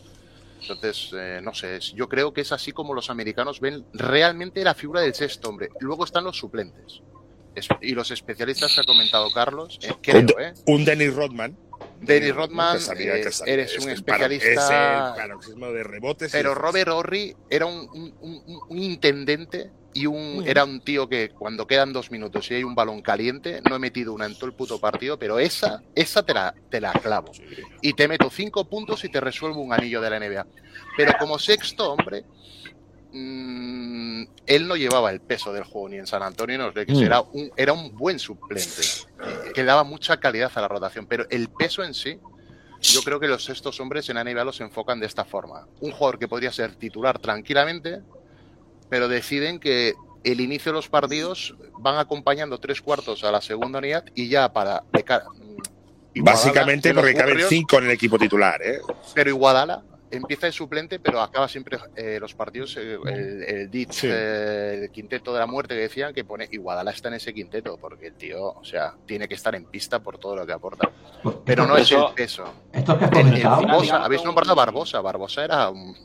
Entonces, 0.62 1.12
eh, 1.14 1.40
no 1.44 1.54
sé, 1.54 1.80
yo 1.96 2.10
creo 2.10 2.34
que 2.34 2.42
es 2.42 2.52
así 2.52 2.72
como 2.72 2.94
los 2.94 3.10
americanos 3.10 3.60
ven 3.60 3.86
realmente 3.94 4.64
la 4.64 4.74
figura 4.74 5.02
del 5.02 5.14
sexto 5.14 5.50
hombre. 5.50 5.70
Luego 5.80 6.04
están 6.04 6.24
los 6.24 6.38
suplentes. 6.38 7.02
y 7.82 7.94
los 7.94 8.12
especialistas 8.12 8.76
que 8.76 8.82
ha 8.82 8.84
comentado 8.84 9.32
Carlos, 9.32 9.80
eh, 9.82 9.94
creo, 10.02 10.22
un, 10.22 10.42
¿eh? 10.42 10.54
Un 10.68 10.86
Dennis 10.86 11.16
Rodman. 11.16 11.58
Dennis 12.02 12.36
Rodman, 12.36 12.78
eh, 12.98 13.24
eres 13.46 13.80
un 13.80 13.90
especialista. 13.90 15.16
de 15.74 15.84
rebotes. 15.84 16.32
Pero 16.32 16.54
Robert 16.54 16.90
Horry 16.90 17.36
era 17.50 17.66
un, 17.66 18.14
intendente 18.70 19.72
y 19.94 20.06
un, 20.06 20.44
era 20.46 20.64
un 20.64 20.82
tío 20.82 21.10
que 21.10 21.30
cuando 21.30 21.66
quedan 21.66 21.92
dos 21.92 22.12
minutos 22.12 22.50
y 22.52 22.56
hay 22.56 22.64
un 22.64 22.76
balón 22.76 23.02
caliente, 23.02 23.62
no 23.68 23.76
he 23.76 23.80
metido 23.80 24.14
una 24.14 24.26
en 24.26 24.36
todo 24.36 24.46
el 24.46 24.54
puto 24.54 24.80
partido, 24.80 25.18
pero 25.18 25.40
esa, 25.40 25.82
esa 25.96 26.24
te 26.24 26.34
la, 26.34 26.54
te 26.70 26.80
la 26.80 26.94
clavo. 26.94 27.32
Y 27.82 27.94
te 27.94 28.08
meto 28.08 28.30
cinco 28.30 28.70
puntos 28.70 29.04
y 29.04 29.10
te 29.10 29.20
resuelvo 29.20 29.62
un 29.62 29.74
anillo 29.74 30.02
de 30.02 30.10
la 30.10 30.20
NBA. 30.20 30.46
Pero 30.96 31.14
como 31.20 31.40
sexto 31.40 31.94
hombre, 31.94 32.26
mm, 33.18 34.28
él 34.46 34.68
no 34.68 34.76
llevaba 34.76 35.12
el 35.12 35.20
peso 35.20 35.52
del 35.54 35.64
juego 35.64 35.90
ni 35.90 35.98
en 35.98 36.08
San 36.08 36.24
Antonio 36.24 36.58
ni 36.58 36.64
en 36.64 36.74
Lakers. 36.74 37.00
Mm. 37.00 37.04
Era, 37.04 37.22
un, 37.22 37.52
era 37.56 37.74
un 37.74 37.96
buen 37.96 38.20
suplente 38.20 38.82
eh, 38.82 39.52
que 39.54 39.64
daba 39.64 39.84
mucha 39.84 40.18
calidad 40.20 40.52
a 40.56 40.62
la 40.62 40.68
rotación, 40.68 41.06
pero 41.06 41.26
el 41.30 41.50
peso 41.50 41.84
en 41.84 41.94
sí, 41.94 42.20
yo 42.82 43.02
creo 43.02 43.20
que 43.20 43.28
los 43.28 43.50
estos 43.50 43.80
hombres 43.80 44.10
en 44.10 44.16
la 44.16 44.24
NBA 44.24 44.44
los 44.44 44.62
enfocan 44.62 45.00
de 45.00 45.08
esta 45.08 45.26
forma. 45.26 45.68
Un 45.82 45.92
jugador 45.92 46.20
que 46.20 46.28
podría 46.28 46.52
ser 46.52 46.76
titular 46.76 47.20
tranquilamente, 47.20 48.02
pero 48.90 49.08
deciden 49.08 49.60
que 49.60 49.96
el 50.24 50.42
inicio 50.42 50.72
de 50.72 50.78
los 50.78 50.90
partidos 50.90 51.56
van 51.80 51.98
acompañando 51.98 52.60
tres 52.60 52.82
cuartos 52.82 53.24
a 53.24 53.32
la 53.32 53.42
segunda 53.42 53.80
unidad 53.80 54.06
y 54.16 54.30
ya 54.30 54.52
para 54.52 54.84
mm, 54.94 56.24
Básicamente 56.24 56.94
porque 56.94 57.14
caben 57.14 57.40
cinco 57.48 57.78
en 57.78 57.86
el 57.86 57.92
equipo 57.92 58.18
titular, 58.18 58.62
¿eh? 58.62 58.80
pero 59.14 59.30
Iguadala 59.30 59.84
empieza 60.12 60.46
de 60.48 60.52
suplente, 60.52 61.00
pero 61.00 61.22
acaba 61.22 61.48
siempre 61.48 61.78
eh, 61.96 62.18
los 62.20 62.34
partidos, 62.34 62.76
eh, 62.78 62.98
el, 63.06 63.44
el 63.44 63.70
ditch, 63.72 63.92
Sí. 63.92 64.08
eh, 64.12 64.82
el 64.84 64.92
quinteto 64.92 65.34
de 65.34 65.40
la 65.40 65.46
muerte 65.48 65.76
que 65.76 65.82
decían 65.82 66.14
que 66.14 66.24
pone 66.24 66.48
Iguadala 66.52 66.92
está 66.92 67.08
en 67.10 67.16
ese 67.16 67.34
quinteto, 67.34 67.78
porque 67.78 68.08
el 68.08 68.14
tío, 68.14 68.44
o 68.54 68.64
sea, 68.64 68.94
tiene 69.06 69.28
que 69.28 69.36
estar 69.36 69.54
en 69.56 69.66
pista 69.66 70.00
por 70.00 70.18
todo 70.18 70.36
lo 70.36 70.46
que 70.46 70.54
aporta. 70.54 70.90
Pues 71.24 71.36
Pero 71.46 71.66
no 71.68 71.76
es 71.78 71.84
eso- 71.84 72.10
el 72.10 72.14
peso. 72.16 72.54
Que 72.72 72.80
has 72.80 73.44
Barbosa, 73.44 74.04
habéis 74.04 74.24
nombrado 74.24 74.52
a 74.52 74.56
Barbosa. 74.56 75.02
Barbosa 75.02 75.44
era 75.46 75.70
un, 75.70 75.96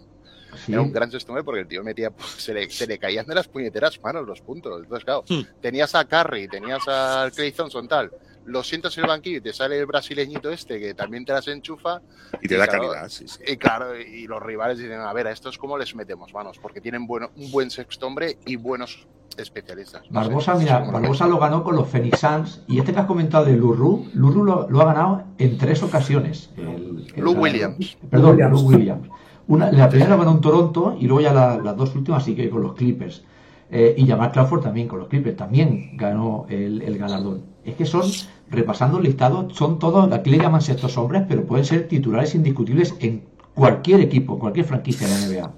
sí, 0.65 0.73
era 0.73 0.81
un 0.83 0.93
gran 0.93 1.11
sexto 1.11 1.33
porque 1.45 1.61
el 1.61 1.69
tío 1.69 1.83
metía, 1.85 2.11
se 2.37 2.53
le, 2.55 2.69
se 2.71 2.87
le 2.87 2.99
caían 2.99 3.27
de 3.27 3.35
las 3.35 3.49
puñeteras 3.49 4.01
manos 4.03 4.27
los 4.27 4.41
puntos. 4.41 4.81
Entonces, 4.83 5.05
claro, 5.05 5.25
Hmm. 5.29 5.43
tenías 5.61 5.95
a 5.95 6.05
Curry, 6.07 6.49
tenías 6.49 6.83
a 6.89 7.31
Clay 7.35 7.53
Thompson, 7.53 7.87
tal. 7.89 8.11
Lo 8.45 8.63
sientas 8.65 8.97
en 8.99 9.05
el 9.05 9.09
banquillo 9.09 9.39
y 9.39 9.41
te 9.41 9.53
sale 9.53 9.79
el 9.79 9.87
brasileñito 9.87 10.51
este 10.51 10.81
que 10.81 10.95
también 10.95 11.25
te 11.25 11.33
las 11.33 11.47
enchufa. 11.49 12.01
Y 12.41 12.49
te 12.49 12.57
da 12.57 12.67
claro, 12.67 12.89
calidad, 12.91 13.09
sí, 13.09 13.27
sí. 13.29 13.39
Y 13.47 13.57
claro, 13.57 13.99
y 14.01 14.27
los 14.27 14.43
rivales 14.43 14.79
dicen, 14.79 15.01
a 15.01 15.13
ver, 15.13 15.27
a 15.29 15.31
estos 15.33 15.59
cómo 15.59 15.79
les 15.79 15.95
metemos 15.95 16.33
manos, 16.35 16.59
porque 16.61 16.81
tienen 16.81 17.07
bueno, 17.07 17.31
un 17.37 17.51
buen 17.53 17.71
sexto 17.71 18.07
hombre 18.07 18.39
y 18.47 18.57
buenos 18.57 19.07
especialistas. 19.37 20.03
No 20.11 20.21
Barbosa, 20.21 20.53
no 20.55 20.59
sé 20.59 20.65
mira, 20.65 20.79
Barbosa 20.81 21.27
lo 21.27 21.39
ganó 21.39 21.65
con 21.65 21.75
los 21.77 21.89
Phoenix 21.89 22.19
Suns 22.21 22.63
y 22.69 22.79
este 22.79 22.93
que 22.93 23.01
has 23.01 23.07
comentado 23.07 23.45
de 23.45 23.53
Lurru, 23.57 24.07
Lurru 24.15 24.45
lo, 24.45 24.69
lo 24.69 24.81
ha 24.83 24.85
ganado 24.87 25.25
en 25.39 25.57
tres 25.59 25.83
ocasiones. 25.83 26.51
El- 26.57 27.07
el 27.15 27.23
Lou. 27.25 27.35
Williams. 27.41 27.97
Perdón, 28.11 28.33
Williams. 28.33 28.53
Lou 28.63 28.69
Williams. 28.69 29.09
Una, 29.49 29.73
la 29.73 29.89
primera 29.89 30.11
la 30.11 30.17
ganó 30.17 30.33
en 30.33 30.41
Toronto 30.41 30.97
y 31.01 31.07
luego 31.07 31.21
ya 31.23 31.33
la- 31.33 31.57
las 31.59 31.77
dos 31.77 31.95
últimas 31.97 32.25
sí 32.25 32.35
que 32.35 32.51
con 32.51 32.63
los 32.63 32.75
Clippers. 32.75 33.23
Eh, 33.71 33.95
y 33.97 34.07
Jamal 34.07 34.31
Crawford 34.33 34.63
también 34.63 34.87
con 34.87 34.99
los 34.99 35.09
Clippers, 35.09 35.37
también 35.37 35.97
ganó 35.97 36.45
el, 36.51 36.83
el 36.83 36.99
galardón. 36.99 37.52
Es 37.65 37.75
que 37.77 37.87
son, 37.87 38.03
repasando 38.49 38.99
el 38.99 39.05
listado, 39.05 39.49
son 39.51 39.79
todos, 39.79 40.13
aquí 40.13 40.31
le 40.31 40.39
llaman 40.39 40.63
sextos 40.63 40.97
hombres, 40.99 41.23
pero 41.29 41.47
pueden 41.47 41.65
ser 41.65 41.89
titulares 41.89 42.35
indiscutibles 42.35 42.95
en 43.01 43.25
cualquier 43.55 44.01
equipo, 44.01 44.39
cualquier 44.39 44.67
franquicia 44.67 45.07
de 45.07 45.15
la 45.15 45.27
NBA. 45.27 45.55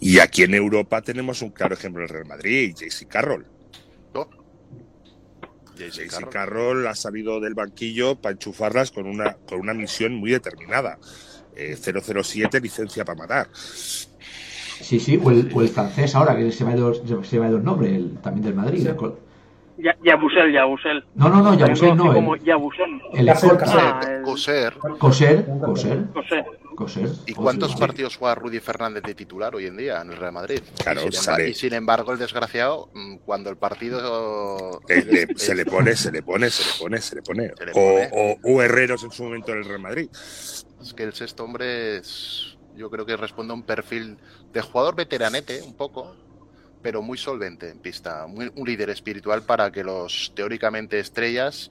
Y 0.00 0.18
aquí 0.18 0.42
en 0.42 0.54
Europa 0.54 1.00
tenemos 1.02 1.42
un 1.42 1.50
claro 1.50 1.74
ejemplo 1.74 2.00
del 2.00 2.08
Real 2.08 2.26
Madrid, 2.26 2.74
JC 2.74 3.06
Carroll. 3.08 3.46
¿No? 4.14 4.28
JC 5.76 6.08
Carroll. 6.08 6.30
Carroll 6.30 6.86
ha 6.86 6.94
salido 6.94 7.40
del 7.40 7.54
banquillo 7.54 8.16
para 8.16 8.32
enchufarlas 8.32 8.90
con 8.90 9.06
una, 9.06 9.34
con 9.48 9.60
una 9.60 9.74
misión 9.74 10.14
muy 10.14 10.30
determinada. 10.30 10.98
Eh, 11.54 11.76
007, 11.76 12.60
licencia 12.60 13.04
para 13.04 13.18
matar. 13.18 13.48
Sí, 13.54 15.00
sí, 15.00 15.18
o 15.22 15.30
el, 15.30 15.50
o 15.54 15.62
el 15.62 15.68
francés 15.68 16.14
ahora, 16.14 16.36
que 16.36 16.52
se 16.52 16.64
me 16.64 16.72
ha 16.72 16.76
ido, 16.76 16.94
se 17.24 17.38
me 17.38 17.46
ha 17.46 17.48
ido 17.48 17.58
el 17.58 17.64
nombre, 17.64 17.96
el, 17.96 18.18
también 18.18 18.44
del 18.44 18.54
Madrid. 18.54 18.82
Sí. 18.82 18.88
el 18.88 18.96
Yabusel, 20.02 20.52
Yabusel. 20.52 21.04
No, 21.14 21.28
no, 21.28 21.42
no, 21.42 21.54
Yabusel 21.54 21.96
no, 21.96 22.12
como 22.12 22.34
el, 22.34 22.42
Yabusel. 22.42 23.00
el. 23.14 23.28
Ah, 23.28 24.20
Coser. 24.24 24.74
Coser, 24.98 25.44
Coser. 25.60 26.04
Coser. 26.76 27.08
¿Y 27.26 27.32
cuántos 27.32 27.74
partidos 27.76 28.16
juega 28.16 28.34
Rudy 28.34 28.60
Fernández 28.60 29.02
de 29.02 29.14
titular 29.14 29.54
hoy 29.54 29.64
en 29.66 29.78
día 29.78 30.02
en 30.02 30.10
el 30.12 30.18
Real 30.18 30.32
Madrid? 30.32 30.60
Claro, 30.82 31.00
y, 31.00 31.04
sin 31.04 31.12
sale. 31.12 31.36
embargo, 31.44 31.50
y 31.50 31.54
sin 31.54 31.72
embargo, 31.74 32.12
el 32.12 32.18
desgraciado, 32.18 32.90
mm, 32.92 33.16
cuando 33.24 33.48
el 33.50 33.56
partido. 33.56 34.80
Eh, 34.88 35.26
se 35.36 35.54
le 35.54 35.64
pone, 35.64 35.96
se 35.96 36.12
le 36.12 36.22
pone, 36.22 36.50
se 36.50 36.62
le 36.64 36.78
pone, 36.78 37.00
se 37.00 37.16
le 37.16 37.22
pone. 37.22 37.52
Se 37.56 37.64
le 37.66 37.72
O, 37.72 37.74
pone. 37.74 38.10
o, 38.12 38.36
o 38.56 38.62
Herreros 38.62 39.04
en 39.04 39.10
su 39.10 39.24
momento 39.24 39.52
en 39.52 39.58
el 39.58 39.64
Real 39.64 39.80
Madrid. 39.80 40.08
Es 40.12 40.92
que 40.94 41.02
el 41.04 41.14
sexto 41.14 41.44
hombre 41.44 41.96
es, 41.96 42.58
yo 42.76 42.90
creo 42.90 43.06
que 43.06 43.16
responde 43.16 43.52
a 43.52 43.54
un 43.56 43.62
perfil 43.62 44.18
de 44.52 44.60
jugador 44.60 44.94
veteranete, 44.96 45.62
un 45.62 45.74
poco, 45.74 46.14
pero 46.86 47.02
muy 47.02 47.18
solvente 47.18 47.68
en 47.68 47.80
pista, 47.80 48.28
muy- 48.28 48.48
un 48.54 48.64
líder 48.64 48.90
espiritual 48.90 49.42
para 49.42 49.72
que 49.72 49.82
los 49.82 50.30
teóricamente 50.36 51.00
estrellas, 51.00 51.68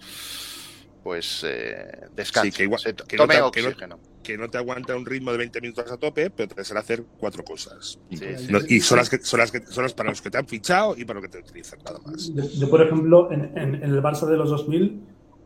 pues 1.04 1.41
eh, 1.47 2.08
descansen, 2.13 2.51
Sí, 2.51 2.58
que 2.58 2.63
igual- 2.63 2.82
se 2.82 2.93
que 2.93 3.15
no 3.15 3.25
te- 3.25 3.34
que 3.34 3.39
no- 3.39 3.47
oxígeno. 3.69 3.99
Que 4.21 4.38
no 4.38 4.49
te 4.49 4.58
aguanta 4.58 4.93
un 4.93 5.06
ritmo 5.06 5.32
de 5.32 5.38
20 5.38 5.62
minutos 5.62 5.89
a 5.89 5.95
tope, 5.95 6.30
pero 6.32 6.54
te 6.54 6.65
sale 6.65 6.82
hacer 6.82 7.04
cuatro 7.17 7.45
cosas. 7.45 7.97
Sí, 8.10 8.17
sí, 8.17 8.47
No- 8.49 8.60
sí. 8.60 8.75
y 8.75 8.80
son 8.82 8.97
las, 8.97 9.10
que, 9.10 9.19
son, 9.19 9.39
las 9.39 9.51
que, 9.54 9.65
son 9.67 9.84
las 9.84 9.93
para 9.93 10.10
los 10.10 10.21
que 10.21 10.30
te 10.30 10.38
han 10.38 10.47
fichado 10.47 10.97
y 10.97 11.06
para 11.06 11.21
los 11.21 11.30
que 11.30 11.38
te 11.38 11.43
utilizan, 11.47 11.80
nada 11.86 11.99
más. 12.06 12.30
Yo, 12.36 12.43
yo, 12.43 12.69
por 12.69 12.82
ejemplo, 12.82 13.32
en, 13.32 13.58
en- 13.58 13.75
en 13.75 13.84
el 13.84 14.01
Barça 14.04 14.25
de 14.28 14.36
los 14.36 14.49
2000 14.49 14.99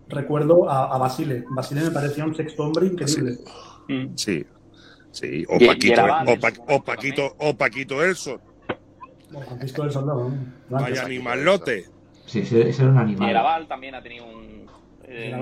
recuerdo 0.08 0.68
a, 0.68 0.96
a 0.96 0.98
Basile. 0.98 1.44
Basile 1.52 1.82
me 1.82 1.92
parecía 1.92 2.26
un 2.26 2.34
sexto 2.36 2.64
hombre 2.64 2.88
increíble. 2.88 3.38
Mm. 3.88 4.16
Sí. 4.16 4.44
Sí, 5.12 5.46
o 5.48 5.60
Paquito, 5.60 6.02
o, 6.04 6.08
Pa- 6.08 6.24
¿no? 6.52 6.64
o 6.76 6.84
Paquito, 6.84 7.36
o 7.40 7.56
Paquito 7.58 8.04
Elson. 8.04 8.40
Bueno, 9.32 9.46
Francisco 9.48 9.84
del 9.84 9.92
Soldado. 9.92 10.30
¿no? 10.30 10.36
Vaya 10.70 11.04
animalote. 11.04 11.86
Sí, 12.26 12.40
ese, 12.40 12.70
ese 12.70 12.82
era 12.84 12.92
un 12.92 12.98
Y 12.98 13.02
animal. 13.02 13.30
Eraval 13.30 13.68
también 13.68 13.96
ha 13.96 14.02
tenido 14.04 14.26
un. 14.26 14.68
eh, 15.04 15.36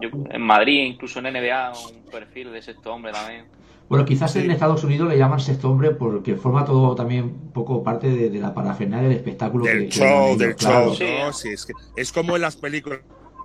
yo- 0.00 0.08
en 0.30 0.42
Madrid, 0.42 0.84
incluso 0.86 1.20
en 1.20 1.26
NBA, 1.26 1.72
un 1.72 2.10
perfil 2.10 2.52
de 2.52 2.60
sexto 2.62 2.92
hombre 2.92 3.12
también. 3.12 3.44
Bueno, 3.88 4.04
quizás 4.04 4.32
Sí. 4.32 4.38
en 4.40 4.50
Estados 4.50 4.82
Unidos 4.84 5.08
le 5.08 5.18
llaman 5.18 5.38
sexto 5.38 5.70
hombre 5.70 5.90
porque 5.92 6.34
forma 6.34 6.64
todo 6.64 6.94
también 6.94 7.24
un 7.24 7.52
poco 7.52 7.82
parte 7.84 8.08
de, 8.08 8.30
de 8.30 8.38
la 8.40 8.54
parafernalia 8.54 9.08
del 9.08 9.16
espectáculo. 9.18 9.64
Del 9.64 9.80
que- 9.84 9.88
que 9.90 9.98
show, 9.98 10.26
ellos, 10.28 10.38
del 10.38 10.56
claro. 10.56 10.86
show, 10.86 10.94
Sí. 10.96 11.04
¿no? 11.20 11.32
Sí, 11.32 11.48
es, 11.50 11.66
que 11.66 11.72
es 11.96 12.12
como 12.12 12.34
en 12.36 12.42
las 12.42 12.56
películas. 12.56 13.00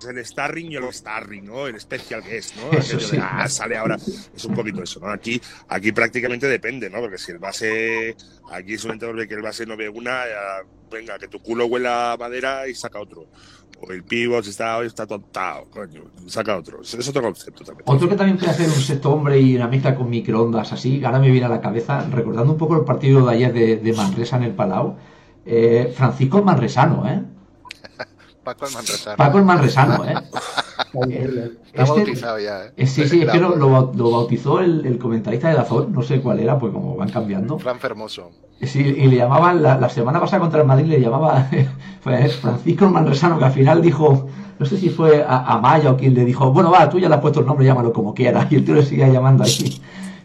El 0.08 0.24
starring 0.24 0.72
y 0.72 0.76
el 0.76 0.92
starring, 0.92 1.44
¿no? 1.44 1.66
El 1.66 1.80
special 1.80 2.22
guest, 2.22 2.56
¿no? 2.56 2.76
Eso 2.78 2.96
Aquello 2.96 3.10
de, 3.10 3.18
ah, 3.20 3.48
sale 3.48 3.76
ahora. 3.76 3.96
Es 3.96 4.44
un 4.44 4.54
poquito 4.54 4.82
eso, 4.82 5.00
¿no? 5.00 5.10
Aquí, 5.10 5.40
aquí 5.68 5.92
prácticamente 5.92 6.46
depende, 6.46 6.88
¿no? 6.90 7.00
Porque 7.00 7.18
si 7.18 7.32
el 7.32 7.38
base. 7.38 8.16
Aquí 8.52 8.74
es 8.74 8.84
un 8.84 8.92
entorno 8.92 9.20
de 9.20 9.28
que 9.28 9.34
el 9.34 9.42
base 9.42 9.66
no 9.66 9.76
ve 9.76 9.88
una, 9.88 10.24
ya, 10.26 10.66
venga, 10.90 11.18
que 11.18 11.28
tu 11.28 11.40
culo 11.40 11.66
huela 11.66 12.12
a 12.12 12.16
madera 12.16 12.68
y 12.68 12.74
saca 12.74 13.00
otro. 13.00 13.26
O 13.80 13.92
el 13.92 14.02
pivot 14.02 14.44
está, 14.46 14.82
está 14.82 15.06
tontado, 15.06 15.66
coño, 15.70 16.04
saca 16.26 16.56
otro. 16.56 16.82
Es, 16.82 16.94
es 16.94 17.08
otro 17.08 17.22
concepto 17.22 17.64
también. 17.64 17.84
Otro 17.86 18.08
que 18.08 18.16
también 18.16 18.36
puede 18.36 18.50
hacer 18.50 18.66
un 18.66 18.74
sexto 18.74 19.12
hombre 19.12 19.40
y 19.40 19.54
una 19.54 19.68
mezcla 19.68 19.94
con 19.94 20.10
microondas 20.10 20.72
así, 20.72 21.04
ahora 21.04 21.20
me 21.20 21.30
viene 21.30 21.46
a 21.46 21.50
la 21.50 21.60
cabeza, 21.60 22.04
recordando 22.10 22.52
un 22.52 22.58
poco 22.58 22.76
el 22.76 22.84
partido 22.84 23.24
de 23.24 23.32
ayer 23.32 23.52
de, 23.52 23.76
de 23.76 23.92
Manresa 23.92 24.36
en 24.36 24.44
el 24.44 24.54
Palau, 24.54 24.96
eh, 25.46 25.92
Francisco 25.96 26.42
Manresano, 26.42 27.08
¿eh? 27.08 27.22
Paco 28.56 28.66
el 28.66 28.72
Manresano. 28.74 29.16
Paco 29.16 29.38
el 29.38 29.44
Manresano, 29.44 30.04
¿eh? 30.04 30.14
Está 30.94 31.82
Este- 31.82 31.84
bautizado 31.84 32.38
ya, 32.38 32.64
¿eh? 32.66 32.72
Eh, 32.76 32.86
sí, 32.86 33.06
sí, 33.08 33.22
es 33.22 33.30
que 33.30 33.38
lo, 33.38 33.82
bautizó 34.10 34.60
el, 34.60 34.84
el 34.86 34.98
comentarista 34.98 35.48
de 35.48 35.54
Dazón, 35.56 35.92
no 35.92 36.02
sé 36.02 36.20
cuál 36.20 36.40
era, 36.40 36.58
pues 36.58 36.72
como 36.72 36.96
van 36.96 37.10
cambiando. 37.10 37.58
Fran 37.58 37.78
Fermoso. 37.78 38.30
Sí, 38.62 38.80
y 38.80 39.06
le 39.06 39.16
llamaban, 39.16 39.62
la, 39.62 39.78
la 39.78 39.88
semana 39.88 40.18
pasada 40.18 40.40
contra 40.40 40.60
el 40.60 40.66
Madrid 40.66 40.86
le 40.86 41.00
llamaba 41.00 41.46
fue 42.00 42.28
Francisco 42.28 42.88
Manresano, 42.88 43.38
que 43.38 43.44
al 43.44 43.52
final 43.52 43.82
dijo, 43.82 44.28
no 44.58 44.66
sé 44.66 44.78
si 44.78 44.88
fue 44.88 45.22
a, 45.22 45.38
a 45.52 45.58
Maya 45.60 45.92
o 45.92 45.96
quien 45.96 46.14
le 46.14 46.24
dijo, 46.24 46.52
bueno, 46.52 46.70
va, 46.70 46.88
tú 46.88 46.98
ya 46.98 47.08
le 47.08 47.14
has 47.16 47.20
puesto 47.20 47.40
el 47.40 47.46
nombre, 47.46 47.66
llámalo 47.66 47.92
como 47.92 48.14
quieras, 48.14 48.46
y 48.50 48.56
el 48.56 48.64
tío 48.64 48.74
le 48.74 48.82
seguía 48.84 49.08
llamando 49.08 49.44
ahí. 49.44 49.80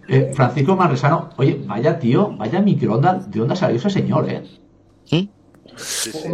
Eh, 0.07 0.31
Francisco 0.35 0.75
Manresano, 0.75 1.29
oye, 1.37 1.63
vaya 1.67 1.99
tío, 1.99 2.35
vaya 2.37 2.59
microondas, 2.61 3.29
¿de 3.31 3.39
dónde 3.39 3.53
ha 3.53 3.57
salido 3.57 3.79
ese 3.79 3.89
señor, 3.89 4.29
eh? 4.29 4.43
Sí, 5.05 5.29
sí, 5.77 6.11
sí. 6.11 6.25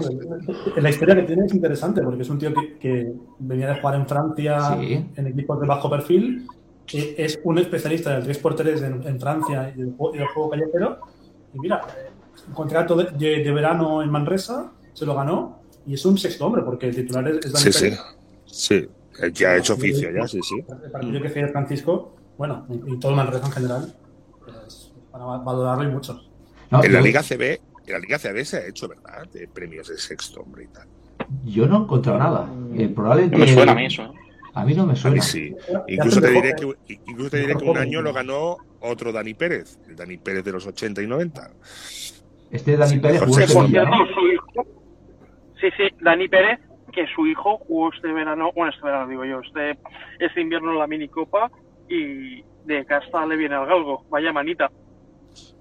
La 0.82 0.89
historia 0.89 1.15
que 1.15 1.23
tiene 1.23 1.45
es 1.45 1.54
interesante 1.54 2.02
porque 2.02 2.21
es 2.23 2.30
un 2.30 2.38
tío 2.39 2.54
que, 2.54 2.78
que 2.78 3.13
venía 3.39 3.67
de 3.69 3.80
jugar 3.82 3.95
en 3.95 4.08
Francia 4.08 4.78
Sí. 4.80 5.06
en 5.15 5.28
equipos 5.28 5.60
de 5.60 5.67
bajo 5.67 5.89
perfil. 5.89 6.47
eh, 6.93 7.15
Es 7.17 7.39
un 7.43 7.58
especialista 7.60 8.17
del 8.19 8.23
3x3 8.28 8.84
en, 8.84 9.08
en 9.08 9.19
Francia 9.19 9.71
y 9.75 9.80
del, 9.80 9.93
juego- 9.95 10.15
y 10.15 10.17
del 10.19 10.28
juego 10.28 10.49
callejero. 10.49 10.99
Y 11.54 11.60
mira, 11.60 11.82
un 12.47 12.54
contrato 12.54 12.95
de, 12.95 13.06
de- 13.17 13.43
de 13.43 13.52
verano 13.52 14.02
en 14.02 14.10
Manresa, 14.10 14.71
se 14.93 15.06
lo 15.06 15.15
ganó 15.15 15.60
y 15.86 15.93
es 15.93 16.06
un 16.06 16.17
sexto 16.17 16.45
hombre 16.45 16.63
porque 16.63 16.88
el 16.89 16.95
titular 16.95 17.28
es, 17.28 17.45
es 17.45 17.52
Dani 17.54 17.63
Sí, 17.65 17.71
sí. 17.73 17.84
Pérez. 17.86 17.99
Sí, 18.45 18.88
el 19.21 19.34
que 19.34 19.45
ha 19.47 19.58
hecho 19.58 19.73
oficio 19.75 20.10
ya, 20.12 20.28
sí, 20.28 20.39
sí. 20.41 20.56
El 20.84 20.91
partido 20.91 21.21
que 21.21 21.28
hacía 21.28 21.47
Francisco, 21.49 22.15
bueno, 22.38 22.65
y, 22.69 22.93
y 22.93 22.99
todo 22.99 23.12
Manresa 23.13 23.45
en 23.45 23.52
general, 23.52 23.93
es 24.67 24.91
para 25.12 25.25
valorarlo 25.25 25.84
y 25.84 25.88
mucho. 25.91 26.19
No, 26.71 26.84
En 26.84 26.93
la 26.93 27.02
Liga 27.02 27.21
CB, 27.23 27.60
en 27.91 27.93
la 27.93 27.99
Liga 27.99 28.17
CB 28.19 28.43
se 28.45 28.58
ha 28.58 28.67
hecho, 28.67 28.88
¿verdad? 28.88 29.28
De 29.32 29.47
premios 29.47 29.88
de 29.88 29.97
sexto 29.97 30.41
hombre 30.41 30.65
y 30.65 30.67
tal. 30.67 30.88
Yo 31.45 31.67
no 31.67 31.78
he 31.80 31.84
encontrado 31.84 32.19
nada. 32.19 32.49
Eh, 32.75 32.89
probablemente, 32.89 33.38
No 33.38 33.45
me 33.45 33.54
suena 33.54 33.71
a 33.71 33.75
mí 33.75 33.86
eso. 33.86 34.04
¿eh? 34.04 34.12
A 34.54 34.65
mí 34.65 34.73
no 34.73 34.86
me 34.86 34.93
A 34.93 34.95
suena. 34.95 35.15
mí 35.15 35.21
sí. 35.21 35.56
Incluso 35.88 36.21
te, 36.21 36.30
diré 36.32 36.54
que, 36.56 36.95
incluso 37.08 37.30
te 37.30 37.38
diré 37.39 37.56
que 37.56 37.63
un 37.65 37.78
año 37.78 38.02
lo 38.02 38.13
ganó 38.13 38.58
otro 38.80 39.12
Dani 39.12 39.34
Pérez, 39.34 39.80
el 39.88 39.95
Dani 39.95 40.17
Pérez 40.17 40.43
de 40.43 40.52
los 40.52 40.65
80 40.65 41.02
y 41.02 41.08
90. 41.08 41.52
Este 42.52 42.78
Dani 42.78 42.93
Sí, 42.93 42.99
Pérez 42.99 43.19
jugó 43.21 43.34
sexto. 43.34 43.54
Por 43.54 43.65
Sevilla, 43.65 43.86
¿no? 43.86 43.97
su 44.08 44.28
hijo. 44.28 44.67
Sí, 45.62 45.67
sí, 45.78 45.84
Dani 46.02 46.28
Pérez, 46.28 46.60
que 46.91 47.06
su 47.13 47.28
hijo 47.28 47.58
jugó 47.60 47.91
este 47.93 48.12
verano, 48.12 48.52
bueno, 48.56 48.71
este 48.71 48.84
verano 48.86 49.08
digo 49.08 49.23
yo, 49.25 49.41
este, 49.41 49.78
este 50.19 50.41
invierno 50.41 50.71
en 50.71 50.80
la 50.80 50.88
minicopa 50.88 51.52
y 51.88 52.41
de 52.65 52.86
casta 52.86 53.25
le 53.25 53.36
viene 53.36 53.56
al 53.56 53.67
galgo. 53.67 54.04
Vaya 54.10 54.32
manita. 54.34 54.71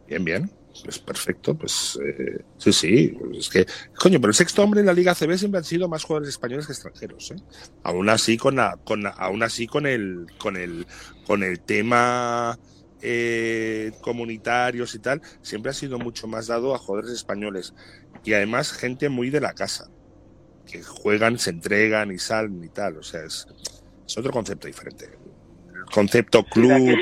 Bien, 0.06 0.24
bien. 0.24 0.50
Pues 0.84 0.98
perfecto, 0.98 1.54
pues 1.56 1.98
eh, 2.04 2.44
sí, 2.56 2.72
sí. 2.72 3.18
Es 3.36 3.48
que, 3.48 3.66
coño, 3.96 4.20
pero 4.20 4.30
el 4.30 4.34
sexto 4.34 4.62
hombre 4.62 4.80
en 4.80 4.86
la 4.86 4.92
Liga 4.92 5.14
CB 5.14 5.36
siempre 5.36 5.58
han 5.58 5.64
sido 5.64 5.88
más 5.88 6.04
jugadores 6.04 6.30
españoles 6.30 6.66
que 6.66 6.72
extranjeros, 6.72 7.30
¿eh? 7.30 7.36
Aún 7.82 8.08
así 8.08 8.36
con 8.36 8.56
la, 8.56 8.76
con 8.84 9.06
aún 9.06 9.42
así 9.42 9.66
con 9.66 9.86
el, 9.86 10.26
con 10.38 10.56
el, 10.56 10.86
con 11.26 11.42
el 11.42 11.60
tema 11.60 12.58
eh, 13.00 13.92
comunitarios 14.00 14.94
y 14.94 14.98
tal, 14.98 15.22
siempre 15.42 15.70
ha 15.70 15.74
sido 15.74 15.98
mucho 15.98 16.26
más 16.26 16.46
dado 16.46 16.74
a 16.74 16.78
jugadores 16.78 17.12
españoles 17.12 17.74
y 18.24 18.32
además 18.34 18.72
gente 18.72 19.08
muy 19.08 19.30
de 19.30 19.40
la 19.40 19.54
casa, 19.54 19.90
que 20.66 20.82
juegan, 20.82 21.38
se 21.38 21.50
entregan 21.50 22.12
y 22.12 22.18
salen 22.18 22.62
y 22.62 22.68
tal. 22.68 22.98
O 22.98 23.02
sea, 23.02 23.24
es, 23.24 23.46
es 24.06 24.18
otro 24.18 24.32
concepto 24.32 24.66
diferente. 24.66 25.06
El 25.74 25.84
concepto 25.92 26.44
club 26.44 26.98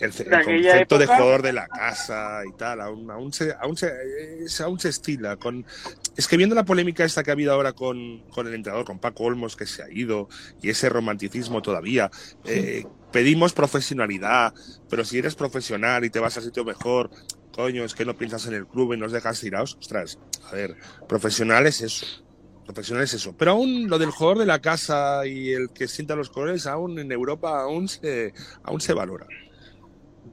el, 0.00 0.12
concepto 0.12 0.98
de 0.98 1.06
jugador 1.06 1.42
de 1.42 1.52
la 1.52 1.68
casa 1.68 2.42
y 2.48 2.56
tal, 2.56 2.80
aún, 2.80 3.10
aún, 3.10 3.32
se, 3.32 3.54
aún, 3.60 3.76
se, 3.76 3.92
aún 4.62 4.80
se 4.80 4.88
estila. 4.88 5.36
Con, 5.36 5.66
es 6.16 6.26
que 6.26 6.36
viendo 6.36 6.54
la 6.54 6.64
polémica 6.64 7.04
esta 7.04 7.22
que 7.22 7.30
ha 7.30 7.34
habido 7.34 7.52
ahora 7.52 7.72
con, 7.72 8.20
con 8.30 8.46
el 8.46 8.54
entrenador, 8.54 8.86
con 8.86 8.98
Paco 8.98 9.24
Olmos, 9.24 9.56
que 9.56 9.66
se 9.66 9.82
ha 9.82 9.90
ido, 9.90 10.28
y 10.62 10.70
ese 10.70 10.88
romanticismo 10.88 11.62
todavía, 11.62 12.10
eh, 12.44 12.86
pedimos 13.12 13.52
profesionalidad, 13.52 14.54
pero 14.88 15.04
si 15.04 15.18
eres 15.18 15.34
profesional 15.34 16.04
y 16.04 16.10
te 16.10 16.18
vas 16.18 16.36
al 16.36 16.44
sitio 16.44 16.64
mejor, 16.64 17.10
coño, 17.52 17.84
es 17.84 17.94
que 17.94 18.04
no 18.04 18.16
piensas 18.16 18.46
en 18.46 18.54
el 18.54 18.66
club 18.66 18.94
y 18.94 18.96
nos 18.96 19.12
dejas 19.12 19.40
tirados. 19.40 19.76
Ostras, 19.78 20.18
a 20.50 20.54
ver, 20.54 20.76
profesional 21.08 21.66
es 21.66 21.80
eso. 21.80 22.06
Profesional 22.64 23.04
es 23.04 23.14
eso. 23.14 23.34
Pero 23.36 23.52
aún 23.52 23.88
lo 23.88 23.98
del 23.98 24.10
jugador 24.10 24.38
de 24.38 24.46
la 24.46 24.60
casa 24.60 25.26
y 25.26 25.52
el 25.52 25.70
que 25.70 25.88
sienta 25.88 26.14
los 26.14 26.30
colores, 26.30 26.66
aún 26.66 26.98
en 26.98 27.10
Europa 27.10 27.60
aún 27.60 27.88
se, 27.88 28.32
aún 28.62 28.80
se 28.80 28.94
valora. 28.94 29.26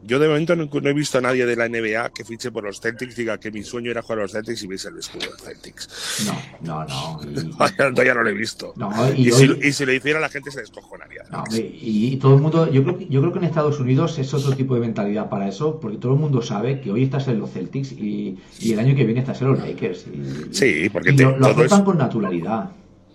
Yo 0.03 0.19
de 0.19 0.27
momento 0.27 0.55
no, 0.55 0.89
he 0.89 0.93
visto 0.93 1.17
a 1.17 1.21
nadie 1.21 1.45
de 1.45 1.55
la 1.55 1.67
NBA 1.67 2.11
que 2.11 2.23
fiche 2.23 2.51
por 2.51 2.63
los 2.63 2.79
Celtics 2.79 3.13
y 3.17 3.21
diga 3.21 3.39
que 3.39 3.51
mi 3.51 3.63
sueño 3.63 3.91
era 3.91 4.01
jugar 4.01 4.19
a 4.19 4.21
los 4.23 4.31
Celtics 4.31 4.63
y 4.63 4.67
veis 4.67 4.85
el 4.85 4.97
escudo 4.97 5.25
de 5.31 5.43
Celtics. 5.43 6.25
No, 6.25 6.85
no, 6.85 6.85
no. 6.85 7.19
Y... 7.97 8.05
ya 8.05 8.13
no 8.13 8.23
lo 8.23 8.29
he 8.29 8.33
visto. 8.33 8.73
y, 9.15 9.31
si, 9.31 9.85
lo 9.85 9.93
hiciera 9.93 10.19
la 10.19 10.29
gente 10.29 10.51
se 10.51 10.61
descojonaría. 10.61 11.23
y, 11.51 12.15
todo 12.17 12.35
el 12.35 12.41
mundo, 12.41 12.71
yo 12.71 12.83
creo, 12.83 12.99
yo 12.99 13.21
creo 13.21 13.33
que 13.33 13.39
en 13.39 13.45
Estados 13.45 13.79
Unidos 13.79 14.17
es 14.19 14.33
otro 14.33 14.55
tipo 14.55 14.75
de 14.75 14.81
mentalidad 14.81 15.29
para 15.29 15.47
eso, 15.47 15.79
porque 15.79 15.97
todo 15.97 16.13
el 16.13 16.19
mundo 16.19 16.41
sabe 16.41 16.79
que 16.79 16.91
hoy 16.91 17.03
estás 17.03 17.27
en 17.27 17.39
los 17.39 17.51
Celtics 17.51 17.91
y, 17.91 18.37
el 18.63 18.79
año 18.79 18.95
que 18.95 19.03
viene 19.03 19.21
estás 19.21 19.41
en 19.41 19.49
los 19.49 19.59
Lakers. 19.59 20.05
sí, 20.51 20.89
porque 20.89 21.13
te, 21.13 21.23
lo, 21.23 21.37
lo 21.37 21.83
con 21.83 21.97
naturalidad. 21.97 22.71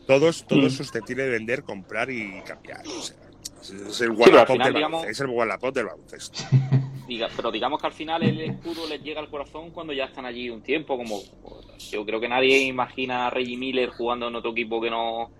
Todos, 0.06 0.46
todos 0.46 0.74
susceptibles 0.74 1.26
de 1.26 1.32
vender, 1.32 1.62
comprar 1.62 2.10
y 2.10 2.42
cambiar. 2.44 2.82
O 2.86 3.02
sea. 3.02 3.16
Es 3.70 4.00
el 4.00 4.10
Wallapop 4.10 4.58
del, 4.58 4.74
digamos, 4.74 5.06
del 5.74 5.86
baloncesto. 5.86 6.42
pero 7.36 7.50
digamos 7.50 7.80
que 7.80 7.86
al 7.86 7.92
final 7.92 8.22
el 8.22 8.40
escudo 8.40 8.86
les 8.88 9.02
llega 9.02 9.20
al 9.20 9.28
corazón 9.28 9.70
cuando 9.70 9.92
ya 9.92 10.04
están 10.04 10.26
allí 10.26 10.50
un 10.50 10.62
tiempo. 10.62 10.96
Como 10.96 11.20
yo 11.90 12.04
creo 12.04 12.20
que 12.20 12.28
nadie 12.28 12.58
imagina 12.62 13.26
a 13.26 13.30
Reggie 13.30 13.56
Miller 13.56 13.90
jugando 13.90 14.28
en 14.28 14.36
otro 14.36 14.52
equipo 14.52 14.80
que 14.80 14.90
no 14.90 15.30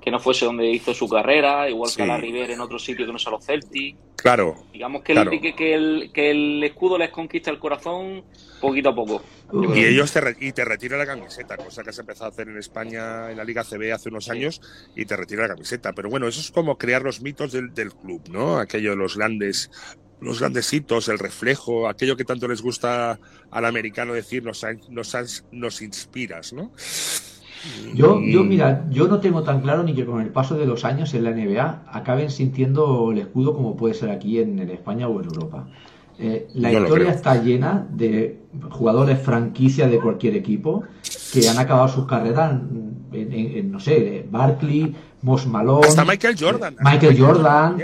que 0.00 0.10
no 0.10 0.20
fuese 0.20 0.44
donde 0.44 0.70
hizo 0.70 0.94
su 0.94 1.08
carrera, 1.08 1.68
igual 1.68 1.90
que 1.94 2.02
a 2.02 2.06
la 2.06 2.16
River 2.16 2.50
en 2.50 2.60
otro 2.60 2.78
sitio 2.78 3.04
que 3.06 3.12
no 3.12 3.18
sea 3.18 3.32
los 3.32 3.44
Celtics. 3.44 3.98
Claro. 4.16 4.56
Digamos 4.72 5.02
que, 5.02 5.12
El, 5.12 5.54
que, 5.54 5.74
el, 5.74 6.10
que 6.12 6.30
el 6.30 6.64
escudo 6.64 6.98
les 6.98 7.10
conquista 7.10 7.50
el 7.50 7.58
corazón 7.58 8.24
poquito 8.60 8.90
a 8.90 8.94
poco. 8.94 9.22
Y 9.74 9.84
ellos 9.84 10.12
te, 10.12 10.36
y 10.40 10.52
te 10.52 10.64
retiran 10.64 10.98
la 10.98 11.06
camiseta, 11.06 11.56
cosa 11.56 11.82
que 11.82 11.92
se 11.92 12.02
empezó 12.02 12.24
a 12.24 12.28
hacer 12.28 12.48
en 12.48 12.58
España 12.58 13.30
en 13.30 13.36
la 13.36 13.44
Liga 13.44 13.64
CB 13.64 13.92
hace 13.92 14.08
unos 14.08 14.28
años, 14.28 14.60
y 14.94 15.04
te 15.04 15.16
retira 15.16 15.42
la 15.42 15.54
camiseta. 15.54 15.92
Pero 15.92 16.10
bueno, 16.10 16.28
eso 16.28 16.40
es 16.40 16.50
como 16.50 16.76
crear 16.76 17.02
los 17.02 17.20
mitos 17.20 17.52
del, 17.52 17.72
del 17.74 17.94
club, 17.94 18.22
¿no? 18.30 18.58
Aquello 18.58 18.90
de 18.90 18.96
los 18.96 19.16
grandes 19.16 19.70
los 20.20 20.40
grandes 20.40 20.72
hitos, 20.72 21.08
el 21.08 21.18
reflejo, 21.18 21.88
aquello 21.88 22.16
que 22.16 22.24
tanto 22.24 22.48
les 22.48 22.60
gusta 22.60 23.20
al 23.50 23.64
americano 23.64 24.14
decir, 24.14 24.42
nos, 24.42 24.66
nos, 24.88 25.44
nos 25.52 25.82
inspiras, 25.82 26.52
¿no? 26.52 26.72
Yo, 27.94 28.20
yo, 28.20 28.44
mira, 28.44 28.86
yo 28.90 29.08
no 29.08 29.18
tengo 29.18 29.42
tan 29.42 29.60
claro 29.60 29.82
ni 29.82 29.94
que 29.94 30.04
con 30.04 30.20
el 30.20 30.30
paso 30.30 30.56
de 30.56 30.66
los 30.66 30.84
años 30.84 31.14
en 31.14 31.24
la 31.24 31.30
NBA 31.32 31.84
acaben 31.90 32.30
sintiendo 32.30 33.10
el 33.12 33.18
escudo 33.18 33.54
como 33.54 33.76
puede 33.76 33.94
ser 33.94 34.10
aquí 34.10 34.38
en 34.38 34.58
España 34.70 35.08
o 35.08 35.20
en 35.20 35.26
Europa. 35.26 35.66
Eh, 36.20 36.48
la 36.54 36.72
historia 36.72 37.12
está 37.12 37.40
llena 37.40 37.86
de 37.90 38.40
jugadores 38.70 39.20
franquicia 39.20 39.86
de 39.86 40.00
cualquier 40.00 40.34
equipo 40.34 40.82
que 41.32 41.48
han 41.48 41.58
acabado 41.58 41.86
sus 41.88 42.06
carreras 42.06 42.60
en, 43.12 43.70
no 43.70 43.78
sé, 43.78 44.26
Barkley, 44.30 44.94
Moss 45.22 45.46
Malone. 45.46 45.86
Hasta 45.86 46.04
Michael 46.04 46.36
Jordan. 46.38 46.76
Michael 46.80 47.18
Jordan. 47.18 47.76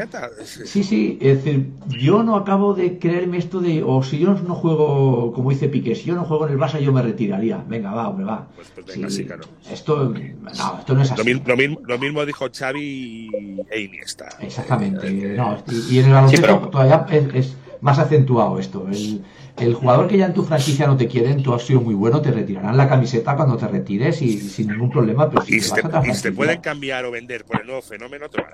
Sí, 0.45 0.85
sí. 0.85 1.19
Es 1.21 1.45
decir, 1.45 1.71
yo 1.89 2.23
no 2.23 2.37
acabo 2.37 2.75
de 2.75 2.99
creerme 2.99 3.39
esto 3.39 3.61
de, 3.61 3.83
o 3.83 4.03
si 4.03 4.19
yo 4.19 4.35
no 4.35 4.55
juego, 4.55 5.33
como 5.33 5.51
dice 5.51 5.69
Piqué, 5.69 5.95
si 5.95 6.05
yo 6.05 6.15
no 6.15 6.25
juego 6.25 6.47
en 6.47 6.53
el 6.53 6.59
Barça, 6.59 6.79
yo 6.79 6.93
me 6.93 7.03
retiraría. 7.03 7.63
Venga, 7.67 7.93
va, 7.93 8.09
hombre, 8.09 8.25
va. 8.25 8.47
Pues, 8.55 8.69
pues 8.75 8.87
venga, 8.87 9.11
sí, 9.11 9.25
claro. 9.25 9.45
Esto, 9.71 10.15
no, 10.15 10.79
esto 10.79 10.95
no 10.95 11.03
es 11.03 11.11
así. 11.11 11.35
Lo, 11.45 11.57
mismo, 11.57 11.81
lo 11.85 11.99
mismo 11.99 12.25
dijo 12.25 12.47
Xavi 12.53 13.31
e 13.71 13.81
Iniesta. 13.81 14.29
Exactamente. 14.41 15.11
No, 15.11 15.59
y, 15.91 15.99
en 15.99 16.07
el 16.07 16.13
baloncesto 16.13 16.69
todavía 16.69 17.07
es 17.35 17.57
más 17.81 17.99
acentuado 17.99 18.59
esto. 18.59 18.87
El, 18.89 19.25
el 19.57 19.75
jugador 19.75 20.09
que 20.09 20.19
ya 20.19 20.27
en 20.27 20.35
tu 20.35 20.43
franquicia 20.43 20.87
no 20.87 20.97
te 20.97 21.07
quieren, 21.07 21.43
tú 21.43 21.55
has 21.55 21.63
sido 21.63 21.81
muy 21.81 21.95
bueno, 21.95 22.21
te 22.21 22.31
retirarán 22.31 22.77
la 22.77 22.89
camiseta 22.89 23.37
cuando 23.37 23.57
te 23.57 23.69
retires 23.69 24.21
y 24.21 24.39
sin 24.39 24.69
ningún 24.69 24.91
problema. 24.91 25.29
Pero 25.31 25.43
si 25.43 25.57
y, 25.57 25.61
te, 25.61 25.83
vas 25.83 26.07
a 26.07 26.09
y 26.09 26.23
te 26.23 26.33
pueden 26.33 26.61
cambiar 26.61 27.05
o 27.05 27.11
vender 27.11 27.45
por 27.45 27.61
el 27.61 27.67
nuevo 27.67 27.83
fenómeno, 27.83 28.29
te 28.29 28.43
van 28.43 28.53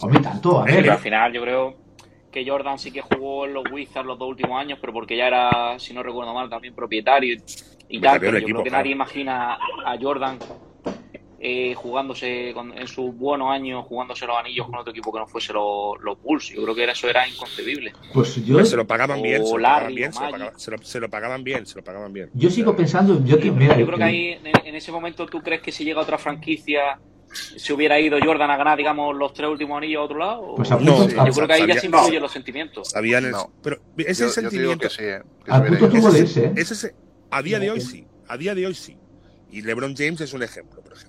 Hombre, 0.00 0.20
tanto, 0.20 0.60
a 0.60 0.64
ver. 0.64 0.88
al 0.90 0.98
final 0.98 1.32
yo 1.32 1.42
creo 1.42 1.76
que 2.30 2.48
Jordan 2.48 2.78
sí 2.78 2.92
que 2.92 3.00
jugó 3.00 3.46
en 3.46 3.54
los 3.54 3.64
Wizards 3.70 4.06
los 4.06 4.18
dos 4.18 4.28
últimos 4.28 4.60
años, 4.60 4.78
pero 4.80 4.92
porque 4.92 5.16
ya 5.16 5.26
era, 5.26 5.78
si 5.78 5.92
no 5.92 6.02
recuerdo 6.02 6.32
mal, 6.32 6.48
también 6.48 6.74
propietario 6.74 7.36
y 7.88 8.00
tal. 8.00 8.20
Pero 8.20 8.38
yo 8.38 8.46
creo 8.46 8.64
que 8.64 8.70
nadie 8.70 8.92
imagina 8.92 9.54
a 9.54 9.96
Jordan 10.00 10.38
eh, 11.40 11.72
jugándose 11.74 12.50
en 12.50 12.88
sus 12.88 13.14
buenos 13.16 13.50
años, 13.50 13.84
jugándose 13.86 14.26
los 14.26 14.36
anillos 14.36 14.66
con 14.66 14.76
otro 14.76 14.90
equipo 14.90 15.12
que 15.12 15.20
no 15.20 15.26
fuese 15.28 15.52
los, 15.52 16.00
los 16.00 16.20
Bulls. 16.20 16.48
Yo 16.48 16.62
creo 16.64 16.74
que 16.74 16.84
eso 16.84 17.08
era 17.08 17.28
inconcebible. 17.28 17.92
Pues 18.12 18.44
yo 18.44 18.64
se 18.64 18.76
lo 18.76 18.86
pagaban 18.86 19.22
bien, 19.22 19.46
se 19.46 19.56
lo 19.56 19.62
pagaban 19.62 19.94
bien, 19.94 20.12
se 20.12 20.20
lo, 20.20 21.08
pagaban, 21.08 21.44
bien, 21.44 21.66
se 21.66 21.76
lo 21.76 21.84
pagaban 21.84 22.12
bien. 22.12 22.30
Yo 22.34 22.50
sigo 22.50 22.74
pensando, 22.74 23.24
yo, 23.24 23.38
que, 23.38 23.52
mira, 23.52 23.78
yo 23.78 23.86
creo 23.86 23.98
que 23.98 24.04
ahí 24.04 24.40
en, 24.64 24.74
ese 24.74 24.90
momento 24.90 25.26
tú 25.26 25.40
crees 25.40 25.62
que 25.62 25.70
si 25.70 25.84
llega 25.84 26.00
otra 26.00 26.18
franquicia 26.18 26.98
si 27.30 27.72
hubiera 27.72 28.00
ido 28.00 28.18
Jordan 28.24 28.50
a 28.50 28.56
ganar, 28.56 28.78
digamos, 28.78 29.14
los 29.14 29.32
tres 29.34 29.48
últimos 29.48 29.76
anillos 29.76 30.00
a 30.00 30.04
otro 30.04 30.18
lado? 30.18 30.54
Pues 30.56 30.70
no, 30.70 31.08
yo 31.08 31.32
creo 31.34 31.46
que 31.46 31.52
ahí 31.52 31.66
ya 31.68 31.78
se 31.78 31.86
influyen 31.86 32.22
los 32.22 32.32
sentimientos. 32.32 32.96
Habían 32.96 33.30
pero 33.62 33.80
ese 33.96 34.28
sentimiento. 34.30 34.86
Ese, 34.86 35.22
ese, 36.56 36.94
a 37.30 37.42
día 37.42 37.60
de 37.60 37.70
hoy 37.70 37.80
sí. 37.80 38.06
A 38.26 38.36
día 38.36 38.54
de 38.56 38.66
hoy 38.66 38.74
sí. 38.74 38.96
Y 39.50 39.62
LeBron 39.62 39.94
James 39.96 40.20
es 40.20 40.32
un 40.32 40.42
ejemplo, 40.42 40.82
por 40.82 40.92
ejemplo. 40.94 41.07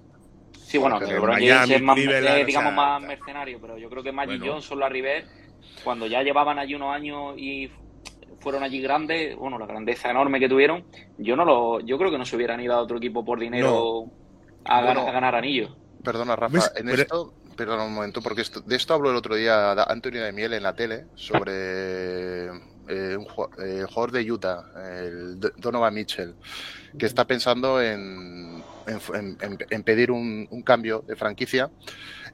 Sí, 0.69 0.77
bueno, 0.77 0.99
que 0.99 1.07
LeBron 1.07 1.39
James 1.41 1.71
es 1.71 1.81
más, 1.81 1.95
digamos, 1.95 2.73
más 2.75 3.01
mercenario, 3.01 3.59
pero 3.59 3.75
yo 3.79 3.89
creo 3.89 4.03
que 4.03 4.11
Magic 4.11 4.39
Johnson, 4.45 4.79
la 4.79 4.87
River, 4.87 5.25
cuando 5.83 6.05
ya 6.05 6.21
llevaban 6.21 6.59
allí 6.59 6.75
unos 6.75 6.93
años 6.93 7.33
y 7.37 7.71
fueron 8.39 8.61
allí 8.61 8.79
grandes, 8.79 9.35
bueno, 9.35 9.57
la 9.57 9.65
grandeza 9.65 10.11
enorme 10.11 10.39
que 10.39 10.47
tuvieron, 10.47 10.85
yo 11.17 11.35
no 11.35 11.43
lo, 11.43 11.79
yo 11.79 11.97
creo 11.97 12.11
que 12.11 12.19
no 12.19 12.25
se 12.25 12.35
hubieran 12.35 12.61
ido 12.61 12.75
a 12.75 12.81
otro 12.81 12.97
equipo 12.97 13.25
por 13.25 13.39
dinero 13.39 14.11
a, 14.63 14.81
ganar, 14.83 15.33
anillos. 15.33 15.75
Perdona, 16.03 16.35
Rafa, 16.35 16.71
en 16.75 16.87
esto, 16.89 17.33
perdona 17.57 17.85
un 17.85 17.95
momento, 17.95 18.21
porque 18.21 18.43
de 18.63 18.75
esto 18.75 18.93
habló 18.93 19.09
el 19.09 19.15
otro 19.15 19.33
día 19.33 19.71
Antonio 19.71 20.23
de 20.23 20.31
Miel 20.31 20.53
en 20.53 20.61
la 20.61 20.75
tele 20.75 21.05
sobre 21.15 22.45
eh, 22.89 23.17
un 23.17 23.25
eh, 23.57 23.85
jugador 23.89 24.11
de 24.11 24.31
Utah, 24.31 24.65
el 24.75 25.39
Donovan 25.39 25.95
Mitchell, 25.95 26.35
que 26.95 27.07
está 27.07 27.25
pensando 27.25 27.81
en 27.81 28.63
en, 28.89 29.83
pedir 29.83 30.11
un, 30.11 30.47
cambio 30.63 31.03
de 31.07 31.15
franquicia 31.15 31.71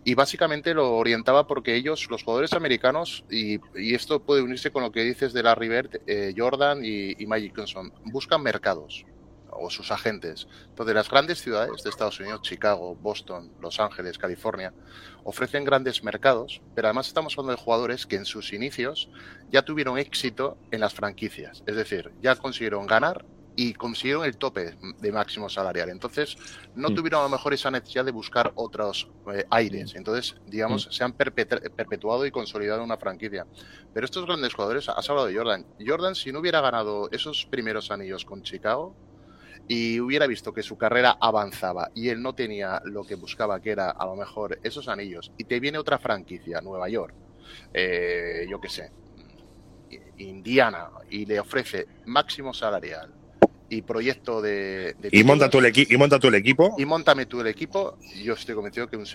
y 0.04 0.14
básicamente 0.14 0.74
lo 0.74 0.96
orientaba 0.96 1.48
porque 1.48 1.76
ellos, 1.76 2.08
los 2.10 2.24
jugadores 2.24 2.54
americanos, 2.54 3.26
y, 3.30 3.60
esto 3.94 4.22
puede 4.22 4.42
unirse 4.42 4.72
con 4.72 4.84
lo 4.84 4.92
que 4.92 5.04
dices 5.04 5.34
de 5.34 5.44
la 5.44 5.56
River, 5.56 6.02
eh, 6.08 6.34
Jordan 6.36 6.80
y, 6.84 7.26
Magic 7.26 7.54
Johnson, 7.56 7.92
buscan 8.06 8.42
mercados 8.42 9.06
o 9.58 9.70
sus 9.70 9.92
agentes. 9.92 10.48
Entonces, 10.68 10.96
las 10.96 11.10
grandes 11.10 11.40
ciudades 11.40 11.82
de 11.82 11.90
Estados 11.90 12.20
Unidos, 12.20 12.42
Chicago, 12.42 12.96
Boston, 12.96 13.52
Los 13.62 13.80
Ángeles, 13.80 14.18
California, 14.18 14.74
ofrecen 15.24 15.64
grandes 15.64 16.04
mercados, 16.04 16.62
pero 16.76 16.88
además 16.88 17.08
estamos 17.08 17.34
hablando 17.38 17.58
de 17.58 17.64
jugadores 17.64 18.06
que 18.06 18.18
en 18.18 18.26
sus 18.26 18.52
inicios 18.54 19.10
ya 19.52 19.64
tuvieron 19.64 19.98
éxito 19.98 20.58
en 20.72 20.82
las 20.82 20.94
franquicias. 20.94 21.64
Es 21.66 21.76
decir, 21.78 22.12
ya 22.22 22.36
consiguieron 22.36 22.86
ganar 22.86 23.26
y 23.56 23.74
consiguieron 23.74 24.26
el 24.26 24.38
tope 24.38 24.76
de 25.00 25.12
máximo 25.12 25.50
salarial. 25.50 25.90
Entonces, 25.90 26.38
no 26.76 26.90
mm. 26.90 26.96
tuvieron 26.96 27.22
a 27.22 27.24
lo 27.24 27.30
mejor 27.30 27.54
esa 27.54 27.72
necesidad 27.72 28.06
de 28.06 28.12
buscar 28.12 28.52
otros 28.56 29.10
eh, 29.34 29.46
aires. 29.50 29.94
Mm. 29.94 29.98
Entonces, 29.98 30.36
digamos, 30.46 30.88
mm. 30.88 30.92
se 30.92 31.04
han 31.04 31.14
perpetuado 31.14 32.26
y 32.26 32.32
consolidado 32.32 32.84
una 32.84 32.98
franquicia. 32.98 33.46
Pero 33.94 34.06
estos 34.06 34.26
grandes 34.26 34.54
jugadores, 34.54 34.90
has 34.90 35.10
hablado 35.10 35.28
de 35.28 35.36
Jordan. 35.36 35.66
Jordan, 35.86 36.16
si 36.16 36.32
no 36.32 36.40
hubiera 36.40 36.62
ganado 36.62 37.10
esos 37.12 37.46
primeros 37.46 37.92
anillos 37.92 38.26
con 38.26 38.44
Chicago 38.44 38.96
y 39.68 40.00
hubiera 40.00 40.28
visto 40.28 40.54
que 40.54 40.62
su 40.62 40.78
carrera 40.78 41.18
avanzaba 41.20 41.90
y 41.96 42.10
él 42.10 42.22
no 42.22 42.36
tenía 42.36 42.82
lo 42.86 43.04
que 43.04 43.16
buscaba, 43.16 43.62
que 43.62 43.72
era 43.72 43.90
a 43.90 44.06
lo 44.06 44.16
mejor 44.16 44.60
esos 44.64 44.88
anillos, 44.88 45.32
y 45.38 45.46
te 45.46 45.60
viene 45.60 45.80
otra 45.80 45.98
franquicia, 45.98 46.62
Nueva 46.62 46.88
York, 46.88 47.16
eh, 47.74 48.46
yo 48.48 48.60
qué 48.62 48.70
sé, 48.70 48.92
Indiana 50.18 50.90
y 51.10 51.26
le 51.26 51.40
ofrece 51.40 51.88
máximo 52.06 52.54
salarial 52.54 53.15
y 53.70 53.82
proyecto 53.82 54.42
de, 54.42 54.96
de 55.00 55.10
Y 55.12 55.24
monta, 55.24 55.50
equi- 55.50 55.88
y 55.90 55.98
monta 55.98 56.20
tú 56.20 56.28
el 56.28 56.36
equipo. 56.36 56.76
y 56.78 56.86
montame 56.86 57.26
tú 57.26 57.42
el 57.42 57.48
equipo, 57.48 57.98
yo 58.24 58.34
estoy 58.34 58.54
convencido 58.56 58.88
que 58.88 58.98
un 58.98 59.06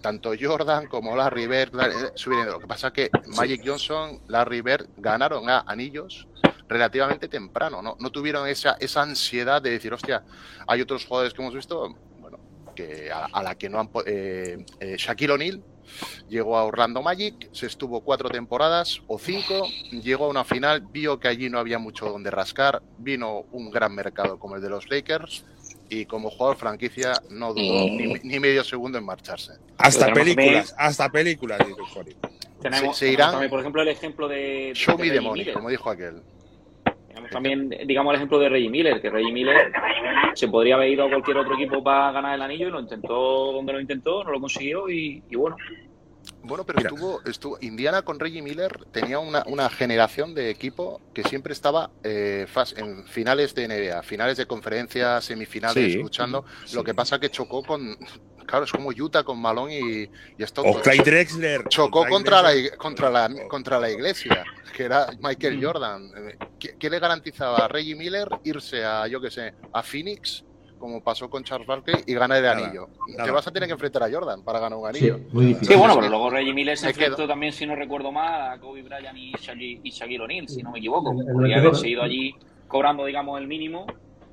tanto 0.00 0.32
Jordan 0.40 0.86
como 0.86 1.14
Larry 1.16 1.46
Bird 1.46 1.74
la- 1.74 1.88
eh, 1.88 2.12
subirán. 2.14 2.46
Lo 2.48 2.58
que 2.58 2.66
pasa 2.66 2.88
es 2.88 2.92
que 2.94 3.10
Magic 3.36 3.62
Johnson, 3.64 4.20
Larry 4.28 4.62
Bird 4.62 4.86
ganaron 4.96 5.48
a 5.50 5.60
anillos 5.66 6.26
relativamente 6.68 7.28
temprano, 7.28 7.80
¿no? 7.82 7.96
No 7.98 8.10
tuvieron 8.10 8.46
esa, 8.48 8.76
esa 8.80 9.02
ansiedad 9.02 9.60
de 9.62 9.70
decir, 9.70 9.92
hostia, 9.92 10.22
hay 10.66 10.80
otros 10.80 11.04
jugadores 11.06 11.32
que 11.34 11.42
hemos 11.42 11.54
visto, 11.54 11.94
bueno, 12.18 12.38
que 12.74 13.10
a, 13.10 13.26
a 13.26 13.42
la 13.42 13.54
que 13.56 13.68
no 13.68 13.80
han... 13.80 13.90
Eh, 14.06 14.64
eh, 14.80 14.96
Shaquille 14.98 15.32
O'Neal 15.32 15.62
llegó 16.28 16.56
a 16.58 16.64
Orlando 16.64 17.02
Magic, 17.02 17.48
se 17.52 17.66
estuvo 17.66 18.00
cuatro 18.02 18.28
temporadas 18.28 19.00
o 19.06 19.18
cinco, 19.18 19.66
llegó 19.90 20.26
a 20.26 20.28
una 20.28 20.44
final, 20.44 20.80
vio 20.92 21.18
que 21.20 21.28
allí 21.28 21.48
no 21.50 21.58
había 21.58 21.78
mucho 21.78 22.06
donde 22.06 22.30
rascar, 22.30 22.82
vino 22.98 23.44
un 23.52 23.70
gran 23.70 23.94
mercado 23.94 24.38
como 24.38 24.56
el 24.56 24.62
de 24.62 24.70
los 24.70 24.88
Lakers 24.90 25.44
y 25.90 26.04
como 26.04 26.30
jugador 26.30 26.56
franquicia 26.56 27.14
no 27.30 27.54
dudó 27.54 27.86
ni, 27.88 28.14
ni 28.22 28.40
medio 28.40 28.62
segundo 28.64 28.98
en 28.98 29.04
marcharse. 29.04 29.52
Hasta 29.78 30.12
películas, 30.12 30.74
hasta 30.76 31.08
películas, 31.08 31.60
Jorge. 31.94 32.16
Tenemos, 32.60 32.96
Se- 32.98 33.06
se 33.06 33.06
tenemos 33.06 33.18
irán- 33.20 33.30
también, 33.30 33.50
por 33.50 33.60
ejemplo, 33.60 33.82
el 33.82 33.88
ejemplo 33.88 34.28
de. 34.28 34.72
Show 34.74 34.96
de 34.98 35.04
me 35.04 35.10
the 35.10 35.20
money, 35.20 35.52
como 35.52 35.70
dijo 35.70 35.88
aquel. 35.88 36.22
Tenemos 37.28 37.68
también, 37.68 37.86
digamos, 37.86 38.12
el 38.12 38.16
ejemplo 38.16 38.38
de 38.38 38.48
Reggie 38.48 38.70
Miller, 38.70 39.00
que 39.00 39.10
Reggie 39.10 39.32
Miller 39.32 39.72
se 40.34 40.48
podría 40.48 40.74
haber 40.76 40.90
ido 40.90 41.04
a 41.04 41.08
cualquier 41.08 41.36
otro 41.38 41.54
equipo 41.54 41.82
para 41.82 42.12
ganar 42.12 42.34
el 42.34 42.42
anillo 42.42 42.68
y 42.68 42.70
lo 42.70 42.80
intentó 42.80 43.52
donde 43.52 43.72
lo 43.72 43.80
intentó, 43.80 44.24
no 44.24 44.30
lo 44.32 44.40
consiguió 44.40 44.88
y, 44.88 45.22
y 45.30 45.36
bueno. 45.36 45.56
Bueno, 46.42 46.64
pero 46.64 46.78
Mira. 46.78 46.90
estuvo, 46.90 47.20
estuvo. 47.24 47.58
Indiana 47.62 48.02
con 48.02 48.20
Reggie 48.20 48.42
Miller 48.42 48.84
tenía 48.92 49.18
una, 49.18 49.42
una 49.46 49.68
generación 49.70 50.34
de 50.34 50.50
equipo 50.50 51.00
que 51.14 51.22
siempre 51.24 51.52
estaba 51.52 51.90
eh, 52.04 52.46
en 52.76 53.04
finales 53.06 53.54
de 53.54 53.66
NBA, 53.68 54.02
finales 54.02 54.36
de 54.36 54.46
conferencia, 54.46 55.20
semifinales, 55.20 55.92
Sí. 55.92 55.98
luchando. 55.98 56.44
Sí. 56.64 56.76
Lo 56.76 56.84
que 56.84 56.94
pasa 56.94 57.18
que 57.18 57.30
chocó 57.30 57.62
con. 57.62 57.96
Claro, 58.48 58.64
es 58.64 58.72
como 58.72 58.88
Utah 58.88 59.22
con 59.24 59.38
Malone 59.38 59.78
y, 59.78 60.10
y 60.38 60.42
Stockton. 60.42 60.78
O 60.78 60.80
Clyde 60.82 61.02
Drexler. 61.04 61.68
Chocó 61.68 62.00
Clyde 62.00 62.14
contra 62.14 62.40
la, 62.42 62.50
Drexler. 62.52 62.72
ig- 62.72 62.76
contra, 62.78 63.10
la, 63.10 63.30
contra 63.46 63.78
la 63.78 63.90
iglesia, 63.90 64.42
que 64.74 64.84
era 64.84 65.06
Michael 65.20 65.62
Jordan. 65.62 66.10
Eh, 66.16 66.36
¿Qué, 66.58 66.70
qué 66.78 66.88
le 66.88 66.98
garantizaba 66.98 67.66
a 67.66 67.68
Reggie 67.68 67.94
Miller 67.94 68.26
irse 68.44 68.82
a, 68.82 69.06
yo 69.06 69.20
qué 69.20 69.30
sé, 69.30 69.52
a 69.70 69.82
Phoenix, 69.82 70.46
como 70.78 71.02
pasó 71.02 71.28
con 71.28 71.44
Charles 71.44 71.66
Barkley, 71.66 71.96
y 72.06 72.14
ganar 72.14 72.38
el 72.38 72.44
Nada, 72.44 72.64
anillo? 72.64 72.88
nada. 73.08 73.24
Te 73.24 73.30
vas 73.32 73.46
a 73.46 73.50
tener 73.52 73.66
que 73.66 73.74
enfrentar 73.74 74.02
a 74.04 74.10
Jordan 74.10 74.42
para 74.42 74.60
ganar 74.60 74.78
un 74.78 74.90
Sí, 74.94 75.10
anillo. 75.10 75.28
muy 75.30 75.44
difícil. 75.44 75.68
Sí, 75.68 75.74
bueno, 75.78 75.94
pero 75.96 76.08
luego 76.08 76.30
Reggie 76.30 76.54
Miller 76.54 76.78
se 76.78 76.88
enfrentó 76.88 77.16
quedo. 77.16 77.28
también, 77.28 77.52
si 77.52 77.66
no 77.66 77.76
recuerdo 77.76 78.10
mal, 78.12 78.52
a 78.52 78.58
Kobe 78.58 78.82
Bryant 78.82 79.14
y 79.18 79.32
Shaquille, 79.32 79.80
y 79.84 79.90
Shaquille 79.90 80.20
O'Neal, 80.22 80.48
si 80.48 80.62
no 80.62 80.70
me 80.72 80.78
equivoco. 80.78 81.14
Podría 81.34 81.58
haberse 81.58 81.86
ido 81.86 82.02
allí 82.02 82.32
cobrando, 82.66 83.04
digamos, 83.04 83.38
el 83.40 83.46
mínimo, 83.46 83.86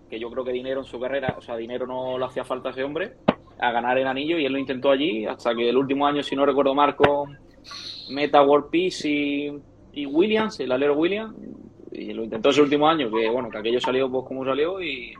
que 0.09 0.19
yo 0.19 0.29
creo 0.29 0.43
que 0.43 0.51
dinero 0.51 0.81
en 0.81 0.85
su 0.85 0.99
carrera, 0.99 1.35
o 1.37 1.41
sea, 1.41 1.57
dinero 1.57 1.87
no 1.87 2.17
le 2.17 2.25
hacía 2.25 2.43
falta 2.43 2.69
a 2.69 2.71
ese 2.71 2.83
hombre, 2.83 3.13
a 3.59 3.71
ganar 3.71 3.97
el 3.97 4.07
anillo, 4.07 4.37
y 4.37 4.45
él 4.45 4.53
lo 4.53 4.59
intentó 4.59 4.91
allí, 4.91 5.25
hasta 5.25 5.55
que 5.55 5.69
el 5.69 5.77
último 5.77 6.05
año, 6.05 6.21
si 6.21 6.35
no 6.35 6.45
recuerdo 6.45 6.75
mal, 6.75 6.95
con 6.95 7.37
Meta 8.09 8.43
World 8.43 8.69
Peace 8.69 9.07
y, 9.09 9.51
y 9.93 10.05
Williams, 10.05 10.59
el 10.59 10.71
alero 10.71 10.95
Williams, 10.95 11.35
y 11.91 12.13
lo 12.13 12.23
intentó 12.23 12.49
ese 12.49 12.61
último 12.61 12.87
año, 12.87 13.09
que 13.09 13.29
bueno, 13.29 13.49
que 13.49 13.57
aquello 13.57 13.79
salió 13.79 14.11
pues 14.11 14.25
como 14.27 14.43
salió 14.43 14.81
y, 14.81 15.13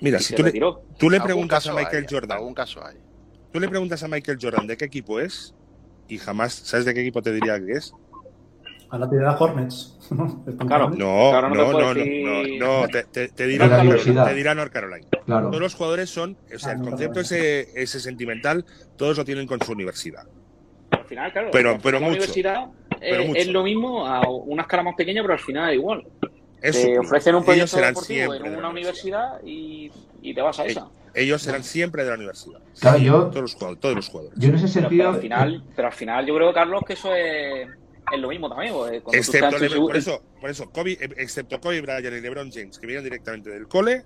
Mira, 0.00 0.18
y 0.18 0.22
si 0.22 0.34
se 0.34 0.36
tú 0.36 0.42
le, 0.42 0.52
tú 0.98 1.10
le 1.10 1.20
preguntas 1.20 1.66
a 1.66 1.72
Michael 1.72 2.04
hay, 2.08 2.14
Jordan, 2.14 2.38
Algún 2.38 2.54
caso 2.54 2.84
hay. 2.84 2.96
tú 3.52 3.60
le 3.60 3.68
preguntas 3.68 4.02
a 4.02 4.08
Michael 4.08 4.38
Jordan 4.40 4.66
de 4.66 4.76
qué 4.76 4.84
equipo 4.84 5.18
es 5.18 5.54
y 6.08 6.18
jamás 6.18 6.52
sabes 6.52 6.84
de 6.84 6.92
qué 6.92 7.00
equipo 7.00 7.22
te 7.22 7.32
diría 7.32 7.58
que 7.58 7.72
es. 7.72 7.94
Ahora 8.94 9.10
te 9.10 9.16
da 9.16 9.36
Hornets. 9.38 9.98
Claro. 10.66 10.84
Hornets. 10.86 10.98
No, 10.98 11.30
Claro, 11.30 11.48
no 11.48 11.54
te 11.54 11.58
no, 11.60 11.64
puedo 11.72 11.80
no, 11.80 11.94
no, 11.94 12.00
decir- 12.00 12.58
no, 12.58 12.80
no, 12.82 12.88
te, 12.88 13.04
te- 13.04 13.28
te 13.28 13.46
dirá 13.46 13.66
la 13.66 13.76
North 13.76 13.86
universidad. 13.88 14.14
Carolina, 14.14 14.28
te 14.30 14.34
dirá 14.36 14.54
North 14.54 14.72
Carolina. 14.72 15.08
Claro. 15.26 15.48
Todos 15.48 15.60
los 15.60 15.74
jugadores 15.74 16.10
son, 16.10 16.36
o 16.54 16.58
sea, 16.58 16.70
Ah, 16.70 16.74
el 16.74 16.82
concepto 16.82 17.20
ese, 17.20 17.68
ese 17.80 18.00
sentimental, 18.00 18.64
todos 18.96 19.16
lo 19.18 19.24
tienen 19.24 19.46
con 19.46 19.60
su 19.60 19.72
universidad. 19.72 20.24
Al 20.90 21.04
final, 21.06 21.32
claro, 21.32 21.48
Pero- 21.52 21.70
al 21.70 21.80
final 21.80 21.82
pero 21.82 22.00
la 22.00 22.06
mucho. 22.06 22.18
universidad 22.18 22.66
Pero 23.00 23.22
es, 23.22 23.28
mucho. 23.28 23.40
es 23.40 23.48
lo 23.48 23.62
mismo 23.64 24.06
a 24.06 24.28
una 24.28 24.62
escala 24.62 24.82
más 24.82 24.94
pequeña, 24.94 25.22
pero 25.22 25.34
al 25.34 25.40
final 25.40 25.70
es 25.70 25.76
igual. 25.76 26.04
Es 26.62 26.80
te 26.82 26.98
ofrecen 26.98 27.34
un 27.34 27.42
Ellos 27.42 27.46
proyecto 27.46 27.76
serán 27.76 27.90
deportivo 27.94 28.18
siempre 28.18 28.36
en 28.38 28.44
de 28.44 28.50
la 28.52 28.58
una 28.58 28.68
universidad 28.70 29.42
y, 29.44 29.90
y 30.22 30.34
te 30.34 30.40
vas 30.40 30.58
a 30.60 30.66
esa. 30.66 30.88
Ellos 31.12 31.42
serán 31.42 31.62
siempre 31.62 32.04
de 32.04 32.10
la 32.10 32.16
universidad. 32.16 32.60
Claro, 32.80 32.98
yo- 32.98 33.24
Todos 33.26 33.42
los 33.42 33.54
jugadores. 33.54 33.80
Todos 33.80 33.94
los 33.96 34.08
jugadores. 34.08 34.38
Yo 34.38 34.48
en 34.48 34.54
ese 34.56 34.62
Pero, 34.66 34.72
sentido. 34.88 35.04
pero 35.04 35.08
al 35.14 35.20
final, 35.20 35.64
pero 35.76 35.88
al 35.88 35.94
final 35.94 36.26
yo 36.26 36.34
creo, 36.36 36.52
Carlos, 36.52 36.82
que 36.86 36.92
eso 36.94 37.14
es, 37.14 37.68
es 38.12 38.20
lo 38.20 38.28
mismo 38.28 38.48
también. 38.48 38.74
Excepto, 39.12 39.58
Le- 39.58 39.68
por 39.76 39.96
eso, 39.96 40.22
por 40.40 40.50
eso 40.50 40.70
Kobe, 40.70 40.92
eh, 40.92 41.08
excepto 41.16 41.60
Kobe 41.60 41.80
Bryant 41.80 42.04
y 42.06 42.20
LeBron 42.20 42.50
James, 42.52 42.78
que 42.78 42.86
vienen 42.86 43.04
directamente 43.04 43.50
del 43.50 43.66
cole, 43.68 44.02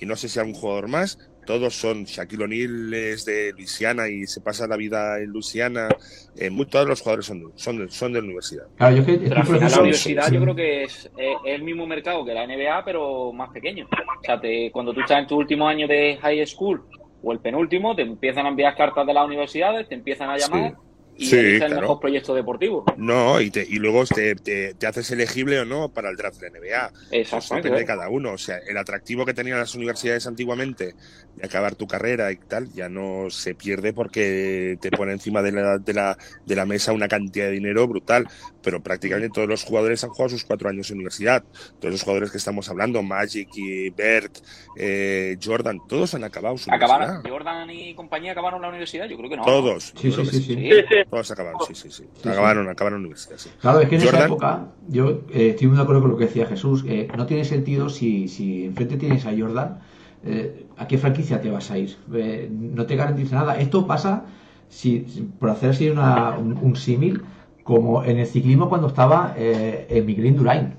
y 0.00 0.06
no 0.06 0.16
sé 0.16 0.28
si 0.28 0.38
algún 0.38 0.54
jugador 0.54 0.88
más, 0.88 1.16
todos 1.46 1.74
son 1.74 2.04
Shaquille 2.04 2.44
O'Neal 2.44 2.94
es 2.94 3.24
de 3.24 3.52
Luisiana 3.52 4.08
y 4.08 4.26
se 4.26 4.40
pasa 4.40 4.66
la 4.66 4.76
vida 4.76 5.18
en 5.18 5.26
Luisiana. 5.30 5.88
eh, 6.36 6.48
muy- 6.50 6.66
todos 6.66 6.88
los 6.88 7.00
jugadores 7.00 7.26
son, 7.26 7.40
de- 7.40 7.52
son, 7.56 7.78
de, 7.78 7.90
son 7.90 8.12
de 8.12 8.20
la 8.20 8.24
universidad. 8.24 8.64
Claro, 8.76 8.96
yo 8.96 9.04
que 9.04 9.18
Pero 9.18 9.36
al 9.36 9.46
final 9.46 9.70
la 9.70 9.80
universidad 9.80 10.28
sí. 10.28 10.34
yo 10.34 10.40
creo 10.40 10.54
que 10.54 10.84
es, 10.84 11.04
es- 11.04 11.10
es 11.44 11.54
el 11.54 11.62
mismo 11.62 11.86
mercado 11.86 12.24
que 12.24 12.32
la 12.32 12.44
NBA, 12.46 12.84
pero 12.84 13.32
más 13.32 13.50
pequeño. 13.50 13.86
O 13.86 14.24
sea, 14.24 14.40
te- 14.40 14.70
cuando 14.72 14.94
tú 14.94 15.00
estás 15.00 15.18
en 15.18 15.26
tu 15.26 15.36
último 15.36 15.68
año 15.68 15.86
de 15.86 16.16
high 16.22 16.46
school 16.46 16.82
o 17.22 17.32
el 17.32 17.40
penúltimo, 17.40 17.94
te 17.94 18.02
empiezan 18.02 18.46
a 18.46 18.48
enviar 18.48 18.74
cartas 18.76 19.06
de 19.06 19.12
las 19.14 19.26
universidades, 19.26 19.88
te 19.88 19.94
empiezan 19.94 20.30
a 20.30 20.38
llamar 20.38 20.74
y 21.16 21.26
Sí, 21.26 21.36
el 21.36 21.58
claro. 21.58 21.80
mejor 21.82 22.00
proyecto 22.00 22.34
deportivo. 22.34 22.84
No, 22.96 23.40
y, 23.40 23.50
te, 23.50 23.62
y 23.68 23.76
luego 23.76 24.04
te, 24.06 24.34
te- 24.34 24.74
te 24.74 24.86
haces 24.86 25.10
elegible 25.10 25.60
o 25.60 25.64
no 25.64 25.88
para 25.90 26.08
el 26.10 26.16
draft 26.16 26.40
de 26.40 26.50
la 26.50 26.58
NBA. 26.58 26.86
Eso 27.10 27.36
Exactamente. 27.36 27.68
depende 27.68 27.78
de 27.80 27.84
cada 27.86 28.08
uno. 28.08 28.32
O 28.32 28.38
sea, 28.38 28.58
el 28.66 28.76
atractivo 28.76 29.24
que 29.26 29.34
tenían 29.34 29.58
las 29.58 29.74
universidades 29.74 30.26
antiguamente 30.26 30.94
de 31.36 31.46
acabar 31.46 31.74
tu 31.74 31.86
carrera 31.86 32.30
y 32.30 32.36
tal, 32.36 32.70
ya 32.74 32.88
no 32.90 33.28
se 33.30 33.54
pierde 33.54 33.92
porque 33.94 34.76
te 34.80 34.90
pone 34.90 35.12
encima 35.12 35.40
de 35.42 35.52
la, 35.52 35.78
de 35.78 35.94
la, 35.94 36.18
de 36.44 36.56
la 36.56 36.66
mesa 36.66 36.92
una 36.92 37.08
cantidad 37.08 37.46
de 37.46 37.52
dinero 37.52 37.86
brutal. 37.88 38.26
Pero 38.62 38.82
prácticamente 38.82 39.30
todos 39.34 39.48
los 39.48 39.64
jugadores 39.64 40.02
han 40.04 40.10
jugado 40.10 40.28
sus 40.30 40.44
cuatro 40.44 40.68
años 40.68 40.90
en 40.90 40.96
universidad. 40.96 41.42
Todos 41.80 41.92
los 41.92 42.02
jugadores 42.02 42.30
que 42.30 42.38
estamos 42.38 42.68
hablando, 42.68 43.02
Magic 43.02 43.48
y 43.54 43.90
Bert, 43.90 44.38
eh, 44.76 45.36
Jordan, 45.42 45.78
todos 45.88 46.14
han 46.14 46.24
acabado 46.24 46.56
su 46.58 46.70
Acabaron, 46.72 47.08
universidad. 47.08 47.32
Jordan 47.32 47.70
y 47.70 47.94
compañía 47.94 48.32
acabaron 48.32 48.62
la 48.62 48.68
universidad, 48.68 49.06
yo 49.08 49.16
creo 49.16 49.30
que 49.30 49.36
no. 49.36 49.44
Todos. 49.44 49.92
Sí, 50.00 50.12
sí. 50.12 50.24
Sí. 50.42 50.70
Todos 51.10 51.30
acabaron, 51.30 51.60
sí, 51.66 51.74
sí, 51.74 51.90
sí. 51.90 52.04
sí. 52.22 52.28
Acabaron, 52.28 52.68
acabaron 52.68 53.00
universidad, 53.00 53.36
sí. 53.38 53.50
Claro, 53.60 53.80
es 53.80 53.88
que 53.88 53.96
en 53.96 54.02
esa 54.02 54.24
época, 54.24 54.66
yo 54.88 55.22
eh, 55.30 55.50
estoy 55.50 55.66
muy 55.68 55.76
de 55.76 55.82
acuerdo 55.82 56.02
con 56.02 56.10
lo 56.12 56.16
que 56.16 56.26
decía 56.26 56.46
Jesús, 56.46 56.84
eh, 56.88 57.08
no 57.16 57.26
tiene 57.26 57.44
sentido 57.44 57.88
si, 57.88 58.28
si 58.28 58.64
enfrente 58.66 58.96
tienes 58.96 59.26
a 59.26 59.32
Jordan, 59.36 59.80
eh, 60.24 60.66
¿a 60.76 60.86
qué 60.86 60.98
franquicia 60.98 61.40
te 61.40 61.50
vas 61.50 61.70
a 61.70 61.78
ir? 61.78 61.96
Eh, 62.14 62.48
no 62.50 62.86
te 62.86 62.96
garantiza 62.96 63.36
nada. 63.36 63.58
Esto 63.58 63.86
pasa, 63.86 64.24
si, 64.68 65.00
por 65.38 65.50
hacer 65.50 65.70
así 65.70 65.90
una- 65.90 66.36
un, 66.38 66.56
un 66.60 66.76
símil, 66.76 67.22
como 67.64 68.02
en 68.04 68.18
el 68.18 68.26
ciclismo 68.26 68.68
cuando 68.68 68.88
estaba 68.88 69.34
eh, 69.36 69.86
en 69.88 70.06
Miguel 70.06 70.26
Indurain. 70.26 70.74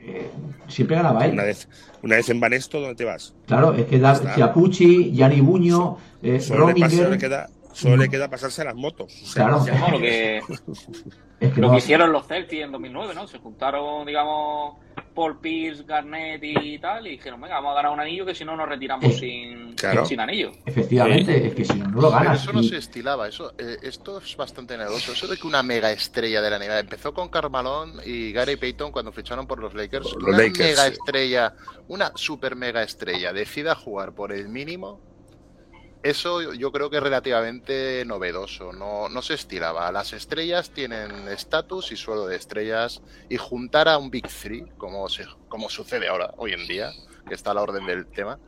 Eh, 0.00 0.30
siempre 0.68 0.96
ganaba 0.96 1.24
él. 1.24 1.32
Una 1.32 1.44
vez, 1.44 1.68
una 2.02 2.16
vez 2.16 2.28
en 2.28 2.40
Banesto, 2.40 2.80
¿dónde 2.80 2.94
te 2.94 3.04
vas? 3.04 3.34
Claro, 3.46 3.74
es 3.74 3.86
que 3.86 3.98
da. 3.98 4.14
Chiapucci, 4.34 5.12
Gianni 5.12 5.40
Buño, 5.40 5.96
eh, 6.22 6.40
Rominger, 6.50 7.10
le 7.10 7.18
queda, 7.18 7.48
solo 7.76 7.96
le 7.96 8.08
queda 8.08 8.28
pasarse 8.28 8.62
a 8.62 8.64
las 8.66 8.74
motos. 8.74 9.12
O 9.22 9.26
sea, 9.26 9.46
Claro. 9.48 9.90
Lo 9.92 9.98
que, 10.00 10.38
es 11.40 11.52
que 11.52 11.60
lo 11.60 11.66
no- 11.68 11.72
que 11.72 11.78
hicieron 11.78 12.12
los 12.12 12.26
Celtics 12.26 12.62
en 12.64 12.72
2009, 12.72 13.14
¿no? 13.14 13.26
Se 13.26 13.38
juntaron, 13.38 14.06
digamos, 14.06 14.76
Paul 15.14 15.40
Pierce, 15.40 15.82
Garnett 15.84 16.42
y 16.42 16.78
tal, 16.78 17.06
y 17.06 17.10
dijeron, 17.12 17.40
venga, 17.40 17.54
vamos 17.56 17.72
a 17.72 17.74
ganar 17.76 17.92
un 17.92 18.00
anillo 18.00 18.24
que 18.26 18.34
si 18.34 18.44
no 18.44 18.54
nos 18.56 18.68
retiramos 18.68 19.16
sin, 19.16 19.74
claro. 19.74 20.04
sin 20.04 20.20
anillo. 20.20 20.52
efectivamente, 20.66 21.46
es 21.46 21.54
que 21.54 21.64
si 21.64 21.74
no, 21.74 21.86
no 21.86 22.00
lo 22.02 22.08
Pero 22.10 22.10
ganas. 22.24 22.42
eso 22.42 22.52
no 22.52 22.60
Y- 22.60 22.68
se 22.68 22.76
estilaba, 22.76 23.26
eso, 23.28 23.52
eh, 23.58 23.76
esto 23.82 24.18
es 24.18 24.36
bastante 24.36 24.76
negocio. 24.76 25.12
Eso 25.14 25.26
de 25.26 25.36
que 25.38 25.46
una 25.46 25.62
mega 25.62 25.90
estrella 25.90 26.40
de 26.42 26.50
la 26.50 26.58
NBA 26.58 26.80
empezó 26.80 27.14
con 27.14 27.28
Carmalón 27.28 28.00
y 28.04 28.32
Gary 28.32 28.56
Payton 28.56 28.92
cuando 28.92 29.10
ficharon 29.12 29.46
por 29.46 29.58
los 29.58 29.74
Lakers. 29.74 30.04
Los 30.14 30.22
una 30.22 30.36
Lakers, 30.38 30.58
mega 30.58 30.84
sí. 30.86 30.92
estrella, 30.92 31.54
una 31.88 32.12
super 32.14 32.56
mega 32.56 32.82
estrella 32.82 33.32
decida 33.32 33.74
jugar 33.74 34.12
por 34.14 34.32
el 34.32 34.48
mínimo. 34.48 35.00
Eso 36.02 36.52
yo 36.52 36.70
creo 36.70 36.88
que 36.88 36.98
es 36.98 37.02
relativamente 37.02 38.04
novedoso, 38.06 38.72
no, 38.72 39.08
no 39.08 39.22
se 39.22 39.34
estilaba. 39.34 39.90
Las 39.90 40.12
estrellas 40.12 40.70
tienen 40.70 41.28
estatus 41.28 41.90
y 41.90 41.96
suelo 41.96 42.26
de 42.26 42.36
estrellas 42.36 43.02
y 43.28 43.36
juntar 43.36 43.88
a 43.88 43.98
un 43.98 44.10
Big 44.10 44.28
Three, 44.28 44.66
como, 44.78 45.08
se, 45.08 45.26
como 45.48 45.68
sucede 45.68 46.08
ahora, 46.08 46.32
hoy 46.36 46.52
en 46.52 46.66
día, 46.66 46.92
que 47.26 47.34
está 47.34 47.50
a 47.50 47.54
la 47.54 47.62
orden 47.62 47.86
del 47.86 48.06
tema, 48.06 48.38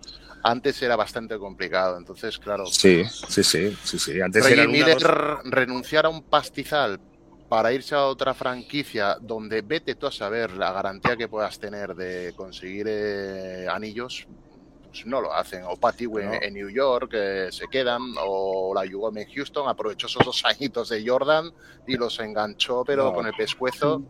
antes 0.43 0.81
era 0.83 0.97
bastante 0.97 1.37
complicado. 1.39 1.97
Entonces, 1.99 2.39
claro, 2.39 2.67
Sí, 2.67 3.05
sí, 3.05 3.43
sí, 3.43 3.77
sí, 3.83 3.99
sí. 3.99 4.21
Antes 4.21 4.45
una, 4.45 5.41
renunciar 5.45 6.07
a 6.07 6.09
un 6.09 6.23
pastizal 6.23 7.01
para 7.49 7.73
irse 7.73 7.95
a 7.95 8.05
otra 8.05 8.35
franquicia 8.35 9.17
donde 9.21 9.63
vete 9.63 9.95
tú 9.95 10.07
a 10.07 10.13
saber 10.13 10.53
la 10.53 10.73
garantía 10.73 11.17
que 11.17 11.29
puedas 11.29 11.59
tener 11.59 11.95
de 11.95 12.35
conseguir 12.37 12.87
eh, 12.89 13.67
anillos, 13.71 14.27
pues 14.91 15.07
no 15.07 15.21
lo 15.21 15.33
hacen. 15.33 15.63
O 15.65 15.77
Patty 15.77 16.05
en, 16.05 16.43
en, 16.43 16.55
New 16.55 16.69
York 16.71 17.11
eh, 17.15 17.49
se 17.51 17.67
quedan, 17.69 18.03
o 18.21 18.73
la 18.75 18.89
Jugom 18.91 19.17
en 19.19 19.29
Houston 19.33 19.69
aprovechó 19.69 20.07
esos 20.07 20.25
dos 20.25 20.43
añitos 20.45 20.89
de 20.89 21.07
Jordan 21.07 21.53
y 21.87 21.97
los 21.97 22.19
enganchó, 22.21 22.85
pero 22.85 23.05
No. 23.05 23.13
con 23.15 23.27
el 23.27 23.33
pescuezo. 23.35 24.03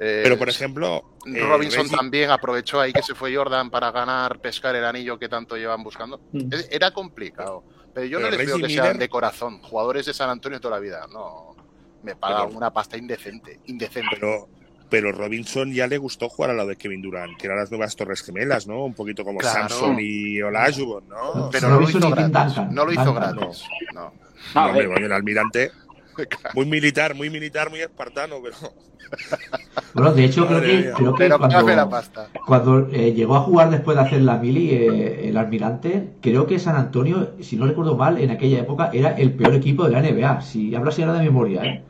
Eh, 0.00 0.20
Pero 0.24 0.36
por 0.38 0.48
ejemplo, 0.48 1.16
eh, 1.26 1.40
Robinson 1.40 1.86
Reggie- 1.86 1.96
también 1.96 2.30
aprovechó 2.30 2.80
ahí 2.80 2.92
que 2.92 3.02
se 3.02 3.14
fue 3.14 3.34
Jordan 3.34 3.70
para 3.70 3.90
ganar, 3.90 4.40
pescar 4.40 4.74
el 4.76 4.84
anillo 4.84 5.18
que 5.18 5.28
tanto 5.28 5.56
llevan 5.56 5.82
buscando. 5.82 6.20
Mm. 6.32 6.50
Era 6.70 6.90
complicado. 6.92 7.62
Pero 7.94 8.06
yo 8.06 8.18
Pero 8.18 8.30
no 8.30 8.36
les 8.36 8.46
veo 8.46 8.58
que 8.58 8.68
sean 8.74 8.98
de 8.98 9.08
corazón, 9.08 9.60
jugadores 9.62 10.04
de 10.06 10.12
San 10.14 10.28
Antonio 10.28 10.60
toda 10.60 10.76
la 10.76 10.80
vida. 10.80 11.06
No, 11.12 11.54
me 12.02 12.16
pagan 12.16 12.46
Pero- 12.48 12.58
una 12.58 12.72
pasta 12.72 12.96
indecente, 12.96 13.60
indecente. 13.66 14.16
pero, 14.18 14.48
pero 14.90 15.12
Robinson 15.12 15.72
ya 15.72 15.86
le 15.86 15.98
gustó 15.98 16.28
jugar 16.28 16.50
al 16.50 16.56
lado 16.58 16.68
de 16.70 16.76
Kevin 16.76 17.02
Durant, 17.02 17.36
que 17.36 17.46
eran 17.46 17.58
las 17.58 17.70
nuevas 17.70 17.96
Torres 17.96 18.22
Gemelas, 18.22 18.66
¿no? 18.66 18.84
Un 18.84 18.94
poquito 18.94 19.24
como 19.24 19.38
Claro. 19.40 19.68
Samson 19.68 19.96
y 20.00 20.40
Olajuwon, 20.42 21.08
¿no? 21.08 21.48
pero 21.50 21.68
no 21.68 21.74
lo 21.74 21.80
Robinson 21.80 22.00
hizo 22.02 22.10
gratis. 22.10 22.56
No 22.70 22.84
lo 22.84 22.92
hizo 22.92 23.14
gratis. 23.14 23.64
No. 23.94 24.00
No, 24.02 24.12
No, 24.54 24.60
a 24.60 24.66
hombre, 24.66 24.86
ver, 24.86 24.94
coño, 24.94 25.06
el 25.06 25.12
almirante, 25.12 25.70
muy 26.54 26.66
militar, 26.66 27.14
muy 27.14 27.30
militar, 27.30 27.70
muy 27.70 27.80
espartano, 27.80 28.36
pero 28.42 28.56
Bueno, 29.94 30.12
de 30.12 30.24
hecho, 30.24 30.46
creo 30.46 30.60
que, 30.60 30.92
creo 30.96 31.14
que 31.14 31.18
Pero 31.24 31.38
cuando, 31.38 31.56
cáme 31.56 31.76
la 31.76 31.88
pasta. 31.88 32.28
cuando 32.46 32.88
eh, 32.90 33.12
llegó 33.12 33.36
a 33.36 33.40
jugar 33.40 33.70
después 33.70 33.96
de 33.96 34.02
hacer 34.02 34.22
la 34.22 34.38
mili, 34.38 34.70
eh, 34.70 35.28
el 35.28 35.36
almirante, 35.36 36.14
creo 36.20 36.46
que 36.46 36.58
San 36.58 36.74
Antonio, 36.76 37.32
si 37.40 37.56
no 37.56 37.66
recuerdo 37.66 37.96
mal, 37.96 38.18
en 38.18 38.30
aquella 38.30 38.58
época 38.60 38.90
era 38.92 39.10
el 39.10 39.32
peor 39.34 39.54
equipo 39.54 39.84
de 39.84 39.90
la 39.92 40.00
NBA. 40.02 40.40
Si 40.40 40.74
hablo 40.74 40.90
así 40.90 41.02
ahora 41.02 41.14
de 41.18 41.24
memoria, 41.24 41.64
¿eh? 41.64 41.82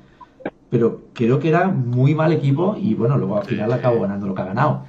Pero 0.74 1.02
creo 1.12 1.38
que 1.38 1.50
era 1.50 1.68
muy 1.68 2.16
mal 2.16 2.32
equipo 2.32 2.76
y 2.76 2.94
bueno, 2.94 3.16
luego 3.16 3.38
al 3.38 3.46
final 3.46 3.72
acabó 3.72 4.00
ganando 4.00 4.26
lo 4.26 4.34
que 4.34 4.42
ha 4.42 4.46
ganado. 4.46 4.84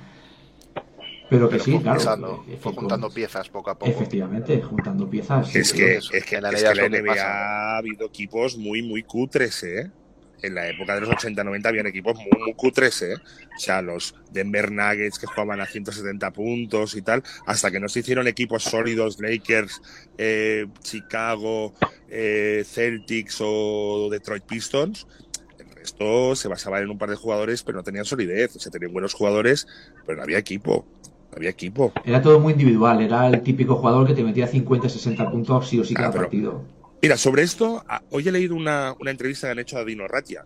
Pero 1.29 1.47
que 1.47 1.57
Pero 1.57 1.63
sí, 1.63 1.71
fue 1.73 1.81
claro. 1.83 1.99
juntando, 1.99 2.45
eh, 2.49 2.57
fue 2.59 2.73
juntando 2.73 3.09
piezas 3.11 3.49
poco 3.49 3.69
a 3.69 3.77
poco. 3.77 3.91
Efectivamente, 3.91 4.59
juntando 4.63 5.07
piezas. 5.07 5.47
sí, 5.47 5.59
es 5.59 5.69
sí. 5.69 5.77
que, 5.77 5.97
es 5.97 6.25
que, 6.25 6.37
en 6.37 6.41
la 6.41 6.49
es 6.49 6.63
NBA 6.63 6.73
que 6.73 6.75
la 6.75 6.85
es 6.85 7.03
NBA 7.03 7.13
pasa. 7.13 7.27
ha 7.27 7.77
habido 7.77 8.07
equipos 8.07 8.57
muy, 8.57 8.81
muy 8.81 9.03
cutres, 9.03 9.61
¿eh? 9.61 9.91
En 10.41 10.55
la 10.55 10.67
época 10.67 10.95
de 10.95 11.01
los 11.01 11.09
80-90 11.09 11.67
habían 11.67 11.85
equipos 11.85 12.15
muy, 12.15 12.41
muy 12.43 12.53
cutres, 12.55 12.99
¿eh? 13.03 13.13
O 13.15 13.59
sea, 13.59 13.83
los 13.83 14.15
Denver 14.31 14.71
Nuggets 14.71 15.19
que 15.19 15.27
jugaban 15.27 15.61
a 15.61 15.67
170 15.67 16.31
puntos 16.31 16.95
y 16.95 17.03
tal, 17.03 17.21
hasta 17.45 17.69
que 17.69 17.79
no 17.79 17.89
se 17.89 17.99
hicieron 17.99 18.27
equipos 18.27 18.63
sólidos, 18.63 19.19
Lakers, 19.19 19.81
eh, 20.17 20.65
Chicago, 20.81 21.75
eh, 22.09 22.63
Celtics 22.65 23.37
o 23.39 24.09
Detroit 24.09 24.45
Pistons, 24.45 25.05
el 25.85 25.91
resto 25.91 26.35
se 26.35 26.47
basaba 26.47 26.79
en 26.79 26.89
un 26.89 26.97
par 26.97 27.09
de 27.11 27.15
jugadores, 27.15 27.61
pero 27.63 27.77
no 27.77 27.83
tenían 27.83 28.05
solidez. 28.05 28.55
O 28.55 28.59
sea, 28.59 28.71
tenían 28.71 28.91
buenos 28.91 29.13
jugadores, 29.13 29.67
pero 30.05 30.17
no 30.17 30.23
había 30.23 30.39
equipo. 30.39 30.85
No 31.31 31.37
había 31.37 31.49
equipo. 31.51 31.93
Era 32.03 32.21
todo 32.21 32.39
muy 32.39 32.53
individual, 32.53 33.01
era 33.01 33.27
el 33.27 33.41
típico 33.41 33.75
jugador 33.75 34.07
que 34.07 34.13
te 34.15 34.23
metía 34.23 34.47
50, 34.47 34.89
60 34.89 35.29
puntos 35.31 35.69
sí 35.69 35.79
o 35.79 35.83
sí 35.83 35.93
Ah, 35.95 35.99
cada 36.01 36.11
pero- 36.11 36.23
partido. 36.23 36.63
Mira, 37.01 37.17
sobre 37.17 37.43
esto, 37.43 37.83
hoy 38.09 38.27
he 38.27 38.31
leído 38.31 38.55
una, 38.55 38.95
una 38.99 39.11
entrevista 39.11 39.47
que 39.47 39.51
han 39.51 39.59
hecho 39.59 39.77
a 39.77 39.85
Dino 39.85 40.07
Ratia, 40.07 40.45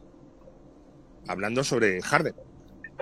hablando 1.27 1.63
sobre 1.63 2.01
Harden, 2.01 2.33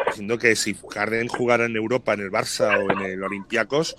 diciendo 0.10 0.38
que 0.38 0.56
si 0.56 0.76
Harden 0.92 1.28
jugara 1.28 1.66
en 1.66 1.76
Europa, 1.76 2.14
en 2.14 2.20
el 2.20 2.30
Barça 2.30 2.78
o 2.78 2.92
en 2.92 3.00
el 3.00 3.24
Olympiacos, 3.24 3.96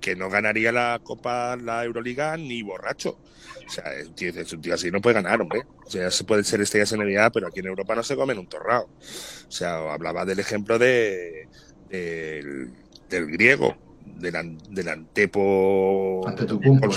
que 0.00 0.14
no 0.14 0.28
ganaría 0.28 0.72
la 0.72 1.00
Copa, 1.02 1.56
la 1.56 1.84
Euroliga, 1.84 2.36
ni 2.36 2.62
borracho. 2.62 3.18
O 3.66 3.70
sea, 3.70 3.92
es 3.94 4.06
un 4.08 4.14
tío, 4.14 4.30
es 4.30 4.52
un 4.52 4.60
tío 4.60 4.74
así 4.74 4.90
no 4.90 5.00
puede 5.00 5.14
ganar, 5.14 5.40
hombre. 5.40 5.62
O 5.84 5.90
sea, 5.90 6.10
se 6.10 6.24
pueden 6.24 6.44
ser 6.44 6.60
estrellas 6.60 6.92
en 6.92 7.00
NBA, 7.00 7.30
pero 7.30 7.48
aquí 7.48 7.60
en 7.60 7.66
Europa 7.66 7.94
no 7.94 8.02
se 8.02 8.14
comen 8.16 8.38
un 8.38 8.46
torrao. 8.48 8.84
O 8.84 9.50
sea, 9.50 9.92
hablaba 9.92 10.24
del 10.24 10.38
ejemplo 10.38 10.78
de, 10.78 11.48
del, 11.88 12.70
del 13.08 13.26
griego, 13.26 13.76
del, 14.04 14.36
an- 14.36 14.58
del 14.70 14.88
antepo 14.88 16.22
Antetokounmpo. 16.28 16.88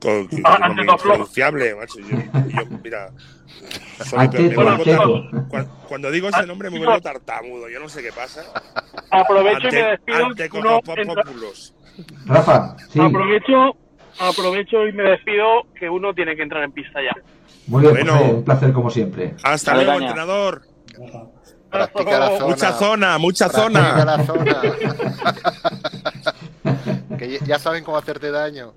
con, 0.00 0.26
con, 0.28 0.40
Ah, 0.44 0.58
ante 0.62 0.82
impronunciable, 0.82 1.74
macho. 1.74 1.98
Yo, 2.00 2.16
yo, 2.16 2.66
mira, 2.82 3.10
soy- 4.04 4.18
Ante 4.20 4.40
me 4.40 4.54
cuando 5.86 6.10
digo 6.10 6.28
ese 6.28 6.46
nombre 6.46 6.70
me 6.70 6.78
vuelvo 6.78 7.00
tartamudo, 7.02 7.68
yo 7.68 7.78
no 7.80 7.88
sé 7.90 8.02
qué 8.02 8.12
pasa. 8.12 8.42
Aprovecho 9.10 9.68
y 9.68 9.72
me 9.72 9.80
Ante, 9.82 9.90
despido. 9.90 10.26
ante 10.26 10.48
Cocopopópulos. 10.48 11.74
Rafa, 12.24 12.76
sí, 12.90 12.98
Aprovecho, 13.00 13.76
aprovecho 14.20 14.86
y 14.86 14.92
me 14.92 15.02
despido 15.04 15.62
que 15.78 15.88
uno 15.88 16.12
tiene 16.14 16.36
que 16.36 16.42
entrar 16.42 16.62
en 16.62 16.72
pista 16.72 17.00
ya. 17.02 17.12
muy 17.66 17.82
bien, 17.82 17.94
Bueno. 17.94 18.12
José, 18.18 18.34
un 18.34 18.44
placer 18.44 18.72
como 18.72 18.90
siempre. 18.90 19.34
Hasta 19.42 19.74
luego, 19.74 19.92
caña. 19.92 20.06
entrenador. 20.06 20.62
Practica 21.70 22.18
la 22.18 22.28
zona. 22.38 22.46
Mucha 22.48 22.72
zona, 22.72 23.18
mucha 23.18 23.48
Practica 23.48 23.70
zona. 23.72 24.04
la 24.04 24.24
zona. 24.24 24.60
que 27.18 27.38
ya 27.46 27.58
saben 27.58 27.84
cómo 27.84 27.96
hacerte 27.96 28.30
daño. 28.30 28.72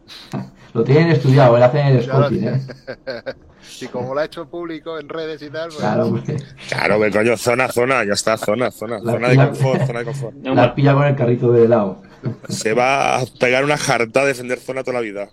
Lo 0.73 0.83
tienen 0.83 1.09
estudiado, 1.11 1.55
él 1.57 1.63
hace 1.63 1.87
el 1.87 2.03
scouting, 2.03 2.47
¿eh? 2.47 2.61
Y 3.81 3.87
como 3.87 4.13
lo 4.13 4.19
ha 4.19 4.25
hecho 4.25 4.47
público 4.49 4.99
en 4.99 5.07
redes 5.07 5.41
y 5.41 5.49
tal, 5.49 5.69
pues, 5.69 5.79
Claro. 5.79 6.21
Claro, 6.67 6.99
que 6.99 7.11
coño, 7.11 7.37
zona, 7.37 7.69
zona, 7.69 8.03
ya 8.03 8.13
está, 8.13 8.37
zona, 8.37 8.71
zona, 8.71 8.99
La 8.99 9.13
zona 9.13 9.27
de 9.29 9.35
pila- 9.35 9.47
confort, 9.49 9.85
zona 9.87 9.99
de 9.99 10.05
confort. 10.05 10.35
no, 10.35 10.53
La 10.55 10.75
pilla 10.75 10.93
con 10.93 11.03
el 11.05 11.15
carrito 11.15 11.51
de 11.51 11.65
helado. 11.65 12.01
Se 12.49 12.73
va 12.73 13.19
a 13.19 13.25
pegar 13.39 13.63
una 13.63 13.77
jarta 13.77 14.21
a 14.21 14.25
defender 14.25 14.59
zona 14.59 14.83
toda 14.83 14.95
la 14.95 15.01
vida. 15.01 15.29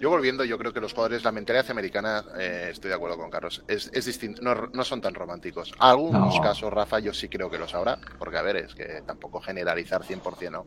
Yo 0.00 0.10
volviendo, 0.10 0.44
yo 0.44 0.56
creo 0.58 0.72
que 0.72 0.80
los 0.80 0.92
jugadores, 0.92 1.24
la 1.24 1.32
mentalidad 1.32 1.68
americana, 1.72 2.22
eh, 2.38 2.68
estoy 2.70 2.88
de 2.90 2.94
acuerdo 2.94 3.16
con 3.16 3.30
Carlos, 3.30 3.64
es, 3.66 3.90
es 3.92 4.04
distinto, 4.04 4.40
no, 4.42 4.54
no 4.72 4.84
son 4.84 5.00
tan 5.00 5.12
románticos. 5.12 5.72
Algunos 5.80 6.36
No. 6.36 6.40
casos, 6.40 6.72
Rafa, 6.72 7.00
yo 7.00 7.12
sí 7.12 7.28
creo 7.28 7.50
que 7.50 7.58
los 7.58 7.74
habrá, 7.74 7.98
porque 8.16 8.36
a 8.38 8.42
ver, 8.42 8.56
es 8.58 8.74
que 8.76 9.02
tampoco 9.04 9.40
generalizar 9.40 10.02
100% 10.04 10.50
no. 10.52 10.66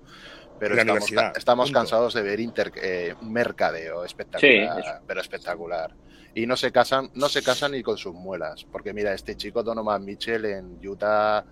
Pero 0.61 0.75
La 0.75 0.81
estamos, 0.81 0.97
universidad, 0.99 1.33
ca- 1.33 1.39
estamos 1.39 1.65
punto. 1.69 1.79
cansados 1.79 2.13
de 2.13 2.21
ver 2.21 2.39
inter- 2.39 2.71
eh, 2.75 3.15
un 3.19 3.33
mercadeo 3.33 4.05
espectacular, 4.05 5.01
pero 5.07 5.19
espectacular. 5.19 5.95
Y 6.35 6.45
no 6.45 6.55
se 6.55 6.71
casan, 6.71 7.09
no 7.15 7.29
se 7.29 7.41
casan 7.41 7.71
ni 7.71 7.81
con 7.81 7.97
sus 7.97 8.13
muelas, 8.13 8.63
porque 8.71 8.93
mira, 8.93 9.11
este 9.11 9.35
chico 9.35 9.63
Donovan 9.63 10.05
Mitchell 10.05 10.45
en 10.45 10.79
Utah 10.87 11.43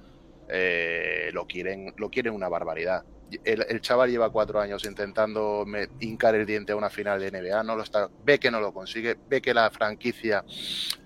eh, 0.48 1.32
lo 1.34 1.48
quieren, 1.48 1.92
lo 1.98 2.10
quieren 2.12 2.36
una 2.36 2.50
barbaridad. 2.50 3.04
El, 3.44 3.66
el 3.68 3.82
chaval 3.82 4.12
lleva 4.12 4.30
cuatro 4.32 4.60
años 4.62 4.86
intentando 4.86 5.64
me- 5.66 5.88
hincar 6.00 6.36
el 6.36 6.46
diente 6.46 6.74
a 6.74 6.76
una 6.76 6.92
final 6.92 7.20
de 7.20 7.32
NBA, 7.32 7.64
no 7.64 7.76
lo 7.76 7.82
está, 7.82 8.10
ve 8.24 8.40
que 8.40 8.52
no 8.52 8.62
lo 8.62 8.72
consigue, 8.72 9.18
ve 9.28 9.42
que 9.42 9.56
la 9.56 9.72
franquicia 9.72 10.46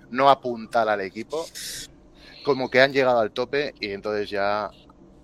no 0.10 0.30
apuntala 0.30 0.92
al 0.94 1.02
equipo, 1.02 1.46
como 2.44 2.70
que 2.70 2.82
han 2.82 2.92
llegado 2.92 3.20
al 3.22 3.32
tope 3.32 3.74
y 3.80 3.92
entonces 3.92 4.30
ya 4.30 4.70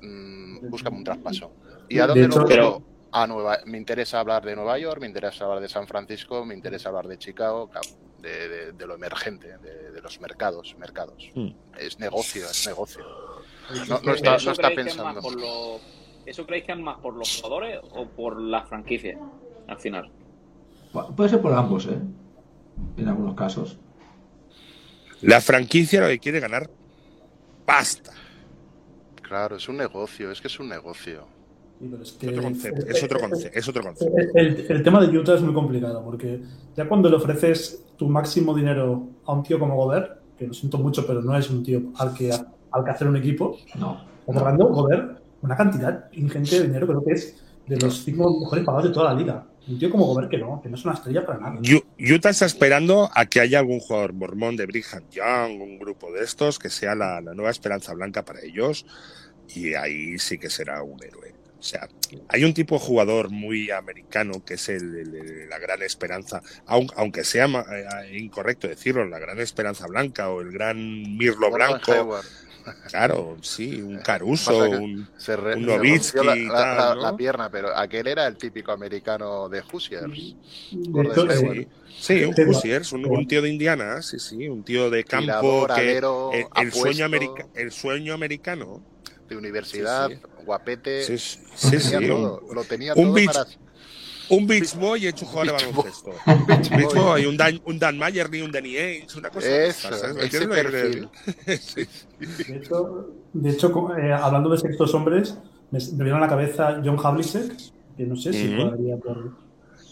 mm, 0.02 0.70
buscan 0.70 0.94
un 0.94 1.04
traspaso. 1.04 1.52
¿Y 1.90 2.00
a 2.00 2.04
De 2.04 2.08
dónde 2.08 2.26
hecho- 2.26 2.40
lo 2.42 2.48
Pero-? 2.48 2.84
A 3.12 3.26
Nueva, 3.26 3.58
me 3.66 3.80
interesa 3.80 4.20
hablar 4.20 4.46
de 4.46 4.56
Nueva 4.56 4.78
York, 4.78 5.02
me 5.02 5.08
interesa 5.08 5.46
hablar 5.46 5.62
de 5.62 5.68
San 5.68 5.88
Francisco, 5.88 6.46
me 6.46 6.54
interesa 6.54 6.90
hablar 6.90 7.08
de 7.08 7.18
Chicago, 7.18 7.72
de, 8.22 8.48
de- 8.48 8.72
de 8.74 8.86
lo 8.88 8.94
emergente, 8.94 9.58
de, 9.58 9.92
de 9.92 10.02
los 10.02 10.22
mercados, 10.22 10.76
mercados. 10.78 11.28
Hmm. 11.34 11.48
Es 11.80 11.98
negocio, 11.98 12.46
es 12.46 12.68
negocio. 12.68 13.04
No, 14.04 14.14
está, 14.14 14.36
¿eso 14.36 14.46
no 14.46 14.52
está 14.52 14.68
creéis 14.70 14.76
que 14.84 14.90
es 14.90 14.98
más 14.98 15.16
pensando. 15.16 15.22
por 15.22 15.36
los- 15.42 15.82
¿Eso 16.28 16.46
creéis 16.46 16.66
que 16.66 16.72
es 16.74 16.78
más 16.78 17.00
por 17.00 17.16
los 17.16 17.38
jugadores 17.38 17.80
o 17.94 18.06
por 18.10 18.40
las 18.40 18.70
franquicias 18.70 19.18
al 19.68 19.78
final? 19.80 20.12
Pu- 20.94 21.16
Puede 21.16 21.30
ser 21.32 21.42
por 21.42 21.54
ambos, 21.54 21.88
¿eh? 21.88 21.98
En 22.98 23.08
algunos 23.08 23.34
casos. 23.36 23.80
La 25.22 25.42
franquicia 25.42 26.02
lo 26.02 26.08
que 26.10 26.20
quiere 26.20 26.40
ganar 26.40 26.70
pasta. 27.66 28.12
Claro, 29.24 29.56
es 29.56 29.68
un 29.68 29.78
negocio, 29.78 30.32
es 30.32 30.42
que 30.42 30.48
es 30.48 30.60
un 30.60 30.70
negocio. 30.70 31.28
Pero 31.80 32.04
es, 32.04 32.12
que- 32.14 32.30
otro 32.30 32.44
concepto, 32.44 32.86
es 32.88 33.04
otro 33.04 33.20
concepto, 33.20 33.58
es 33.60 33.68
otro 33.70 33.84
concepto. 33.84 34.14
El, 34.36 34.66
el 34.70 34.84
tema 34.84 35.06
de 35.06 35.18
Utah 35.18 35.36
es 35.36 35.42
muy 35.42 35.54
complicado 35.54 36.04
porque 36.04 36.42
ya 36.76 36.88
cuando 36.88 37.10
le 37.10 37.16
ofreces 37.16 37.84
tu 37.98 38.08
máximo 38.10 38.54
dinero 38.56 39.08
a 39.26 39.34
un 39.34 39.44
tío 39.44 39.58
como 39.60 39.76
Gobert, 39.76 40.20
que 40.38 40.48
lo 40.48 40.54
siento 40.54 40.78
mucho, 40.78 41.06
pero 41.08 41.22
no 41.22 41.38
es 41.38 41.50
un 41.50 41.64
tío 41.64 41.82
al 41.98 42.14
que, 42.14 42.32
al 42.32 42.84
que 42.84 42.92
hacer 42.92 43.08
un 43.08 43.16
equipo, 43.18 43.58
No. 43.76 44.02
hablando, 44.28 44.68
Gobert, 44.68 45.20
una 45.42 45.56
cantidad 45.56 46.10
ingente 46.14 46.60
de 46.60 46.68
dinero, 46.68 46.86
creo 46.88 47.04
que 47.04 47.14
es 47.14 47.42
de 47.68 47.78
los 47.78 48.04
cinco 48.04 48.40
mejores 48.40 48.66
pagados 48.66 48.88
de 48.90 48.94
toda 48.94 49.14
la 49.14 49.20
liga. 49.20 49.46
Un 49.68 49.78
tío 49.78 49.90
como 49.92 50.06
Gobert 50.08 50.30
que 50.30 50.38
no, 50.38 50.60
que 50.62 50.68
no 50.68 50.76
es 50.76 50.84
una 50.84 50.96
estrella 50.96 51.26
para 51.26 51.40
nada. 51.40 51.60
Utah 52.00 52.30
está 52.30 52.46
esperando 52.46 53.10
a 53.14 53.26
que 53.28 53.40
haya 53.40 53.60
algún 53.60 53.80
jugador 53.80 54.14
mormón 54.14 54.56
de 54.58 54.66
Brigham 54.66 55.04
Young, 55.12 55.62
un 55.62 55.78
grupo 55.80 56.12
de 56.12 56.24
estos, 56.24 56.58
que 56.60 56.70
sea 56.70 56.96
la, 56.96 57.22
la 57.22 57.34
nueva 57.34 57.52
esperanza 57.52 57.94
blanca 57.94 58.26
para 58.26 58.42
ellos, 58.42 58.86
y 59.56 59.74
ahí 59.76 60.18
sí 60.20 60.38
que 60.38 60.50
será 60.50 60.82
un 60.84 61.02
héroe. 61.04 61.29
O 61.60 61.64
sea, 61.64 61.90
hay 62.30 62.46
un 62.46 62.54
tipo 62.54 62.76
de 62.76 62.82
jugador 62.82 63.30
muy 63.30 63.70
americano 63.70 64.44
que 64.46 64.54
es 64.54 64.70
el, 64.70 64.96
el- 64.96 65.16
el- 65.16 65.50
la 65.50 65.60
gran 65.60 65.82
esperanza, 65.84 66.42
aun- 66.66 66.90
aunque 66.96 67.26
sea 67.26 67.48
ma- 67.50 67.66
eh, 67.70 68.18
incorrecto 68.18 68.68
decirlo, 68.70 69.06
la 69.06 69.20
gran 69.20 69.40
esperanza 69.40 69.86
blanca 69.88 70.30
o 70.30 70.40
el 70.42 70.52
gran 70.52 70.78
Mirlo 71.18 71.52
Blanco. 71.52 71.92
Hayward. 71.92 72.26
Claro, 72.88 73.38
sí, 73.42 73.82
un 73.82 73.98
Caruso, 74.00 74.52
Pasa 74.60 74.70
que- 74.70 74.76
un, 74.78 75.08
Se, 75.18 75.36
re- 75.36 75.56
Un 75.56 75.62
se 75.62 75.68
Nowitzki 75.78 76.18
rompió 76.18 76.24
la, 76.36 76.38
y 76.38 76.46
la- 76.46 76.54
tal, 76.54 76.78
la- 76.78 76.96
¿no? 76.96 77.02
la 77.02 77.18
pierna, 77.18 77.50
pero 77.50 77.76
aquel 77.76 78.08
era 78.08 78.28
el 78.28 78.38
típico 78.38 78.72
americano 78.72 79.50
de 79.50 79.62
Hoosiers. 79.62 80.04
Eh, 80.06 80.36
Sí, 82.00 82.20
sí, 82.20 82.24
un 82.24 82.34
Hoosiers, 82.48 82.94
un, 82.94 83.06
un 83.06 83.28
tío 83.28 83.42
de 83.42 83.50
Indiana, 83.50 84.02
sí, 84.02 84.20
sí, 84.20 84.48
un 84.48 84.64
tío 84.64 84.90
de 84.90 85.04
campo 85.04 85.26
Tirador, 85.26 85.68
que 85.76 85.82
alero, 85.82 86.32
el, 86.34 86.46
el 86.56 86.72
sueño 86.72 87.06
apuesto. 87.06 87.06
america- 87.06 87.48
el 87.56 87.72
sueño 87.72 88.14
americano 88.14 88.82
de 89.30 89.38
universidad, 89.38 90.10
guapete. 90.46 91.04
Sí, 91.04 91.18
sí, 91.18 91.40
sí, 91.56 91.70
tenía 91.72 92.00
sí, 92.00 92.08
todo, 92.08 92.42
un- 92.48 92.56
lo 92.56 92.64
tenía 92.66 92.94
un 92.96 93.04
todo 93.06 93.14
beach- 93.14 93.26
para... 93.34 93.46
Un 94.32 94.46
Beach 94.46 94.76
Boy 94.76 95.08
hecho 95.08 95.26
jugador 95.26 95.60
de 95.60 95.66
Beach 95.66 95.74
Boy. 95.76 95.84
baloncesto. 95.86 96.12
Un 96.28 96.78
Beach 96.78 96.94
Boy, 96.94 97.26
un 97.26 97.36
Dan, 97.36 97.60
un 97.66 97.80
Dan 97.80 97.98
Mayerly, 97.98 98.42
un 98.44 98.52
Danny 98.52 98.78
Ainge, 98.78 99.18
una 99.18 99.32
cosa 99.32 99.48
de 101.48 102.58
hecho, 102.58 103.14
de 103.34 103.50
hecho 103.50 103.72
co- 103.72 103.96
eh, 103.98 104.14
hablando 104.14 104.50
de 104.50 104.58
sextos 104.60 104.94
hombres, 104.94 105.36
me, 105.72 105.80
me 105.98 106.04
vino 106.04 106.18
a 106.18 106.20
la 106.20 106.28
cabeza 106.28 106.82
John 106.84 106.98
Havlicek, 107.04 107.54
que 107.98 108.04
no 108.04 108.16
sé 108.16 108.34
si 108.34 108.56
cuadraría 108.56 108.98
por, 108.98 109.36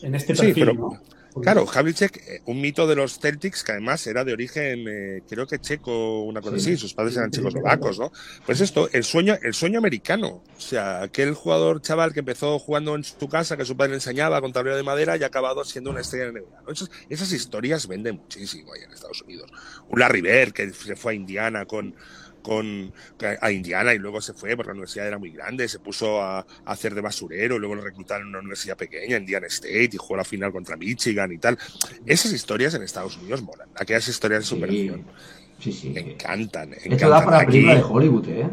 en 0.04 0.16
este 0.16 0.36
Sí, 0.36 0.42
perfil, 0.54 0.66
pero- 0.66 0.74
¿no? 0.76 1.02
Claro, 1.42 1.66
Havlicek, 1.72 2.18
eh, 2.18 2.42
un 2.46 2.62
mito 2.62 2.88
de 2.88 2.96
los 2.96 3.20
Celtics 3.20 3.64
que 3.64 3.72
además 3.74 4.06
era 4.08 4.24
de 4.24 4.34
origen, 4.34 4.86
eh, 4.88 5.22
creo 5.30 5.48
que 5.48 5.60
checo, 5.60 6.24
una 6.24 6.42
cosa 6.42 6.58
Sí. 6.60 6.72
así, 6.74 6.78
sus 6.78 6.94
padres 6.94 7.18
eran 7.18 7.32
checoslovacos, 7.32 8.00
¿no? 8.00 8.12
Pues 8.46 8.62
esto, 8.62 8.90
el 8.92 9.04
sueño, 9.04 9.38
el 9.42 9.54
sueño 9.54 9.80
americano. 9.80 10.44
O 10.58 10.60
sea, 10.62 11.02
aquel 11.04 11.34
jugador 11.34 11.82
chaval 11.82 12.14
que 12.14 12.20
empezó 12.20 12.60
jugando 12.60 12.96
en 12.96 13.04
su 13.04 13.28
casa, 13.30 13.58
que 13.58 13.66
su 13.66 13.76
padre 13.78 13.92
le 13.92 13.96
enseñaba 13.98 14.42
con 14.42 14.54
tablero 14.54 14.78
de 14.78 14.84
madera 14.84 15.18
y 15.18 15.24
ha 15.24 15.28
acabado 15.28 15.64
siendo 15.64 15.90
una 15.90 16.02
estrella 16.02 16.26
en 16.30 16.38
el. 16.38 16.44
¿no? 16.66 16.72
Esas, 16.72 16.90
esas 17.10 17.32
historias 17.32 17.88
venden 17.88 18.16
muchísimo 18.18 18.74
ahí 18.74 18.82
en 18.84 18.92
Estados 18.92 19.22
Unidos. 19.22 19.50
Un 19.90 20.00
Larry 20.00 20.22
Bird 20.22 20.54
que 20.54 20.72
se 20.74 20.96
fue 20.96 21.14
a 21.14 21.16
Indiana 21.16 21.66
con 21.66 21.96
con 22.48 22.94
a 23.42 23.52
Indiana 23.52 23.94
y 23.94 24.00
luego 24.00 24.22
se 24.22 24.34
fue 24.34 24.56
porque 24.56 24.70
la 24.70 24.74
universidad 24.76 25.06
era 25.06 25.18
muy 25.18 25.32
grande, 25.32 25.68
se 25.68 25.80
puso 25.80 26.22
a, 26.22 26.40
a 26.40 26.46
hacer 26.66 26.96
de 26.96 27.02
basurero, 27.02 27.60
luego 27.60 27.76
lo 27.76 27.82
reclutaron 27.82 28.24
en 28.24 28.30
una 28.30 28.40
universidad 28.40 28.78
pequeña, 28.78 29.18
Indiana 29.18 29.48
State, 29.48 29.90
y 29.92 29.98
jugó 29.98 30.16
la 30.16 30.24
final 30.24 30.52
contra 30.54 30.78
Michigan 30.78 31.32
y 31.34 31.38
tal. 31.40 31.58
Esas 32.06 32.32
historias 32.32 32.74
en 32.74 32.84
Estados 32.84 33.18
Unidos 33.18 33.42
molan, 33.42 33.68
aquellas 33.76 34.08
historias 34.08 34.40
de 34.42 34.46
Sí. 34.46 34.56
superación. 34.56 35.06
Sí, 35.60 35.72
sí. 35.74 35.90
Me 35.90 36.00
encantan, 36.02 36.74
Esto 36.74 36.90
da 36.90 36.96
encantan. 36.96 37.26
para 37.26 37.38
Aquí, 37.40 37.52
película 37.52 37.76
de 37.76 37.82
Hollywood, 37.84 38.30
¿eh? 38.30 38.50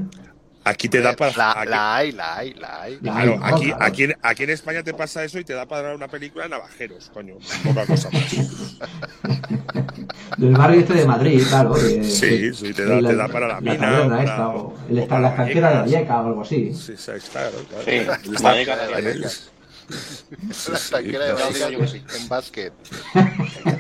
Aquí 0.65 0.89
te 0.89 1.01
da 1.01 1.15
para... 1.15 1.33
La, 1.37 1.53
aquí- 1.61 1.71
la 1.71 1.97
hay, 1.97 2.13
la 2.13 2.37
hay, 2.37 2.55
la 2.55 2.83
hay. 2.83 2.99
La 3.01 3.13
Claro, 3.13 3.41
aquí, 3.43 3.73
aquí, 3.79 4.05
en- 4.05 4.17
aquí 4.23 4.43
en 4.45 4.51
España 4.51 4.83
te 4.83 4.95
pasa 4.95 5.25
eso 5.25 5.39
y 5.39 5.45
te 5.45 5.53
da 5.55 5.67
para 5.67 5.83
dar 5.83 5.95
una 5.97 6.09
película 6.09 6.45
de 6.45 6.51
navajeros, 6.51 7.11
coño, 7.13 7.35
poca 7.65 7.87
cosa 7.87 8.11
más. 8.11 8.25
Del 10.39 10.53
barrio 10.53 10.81
este 10.81 10.95
de 10.95 11.07
Madrid, 11.07 11.43
claro. 11.49 11.75
de- 11.75 12.05
Sí, 12.05 12.53
sí, 12.55 12.73
te 12.75 12.85
da- 12.85 12.97
de 12.97 13.03
te 13.09 13.17
da 13.17 13.29
para 13.29 13.49
la 13.49 13.61
mina, 13.61 13.79
taberna 13.79 14.09
para- 14.17 14.23
esta, 14.25 14.49
o 14.49 14.75
él 14.91 14.99
o 14.99 15.03
está 15.03 15.09
para 15.09 15.19
en 15.19 15.23
la 15.23 15.31
de 15.31 15.37
Vallecas. 15.37 15.81
Valleca 15.93 16.21
o 16.21 16.27
algo 16.27 16.43
así. 16.43 16.75
Sí, 16.75 16.95
sí, 16.97 17.13
claro, 17.31 17.57
claro. 17.69 17.85
Sí, 17.85 18.43
Vallecas 18.43 18.79
de 18.79 18.85
en 18.85 18.89
el- 18.99 19.05
Vallecas. 19.05 19.33
Sí, 19.33 19.51
La 20.73 20.79
tanquera 20.91 21.25
de 21.35 21.89
sí. 21.89 22.03
en 22.21 22.29
básquet. 22.29 22.73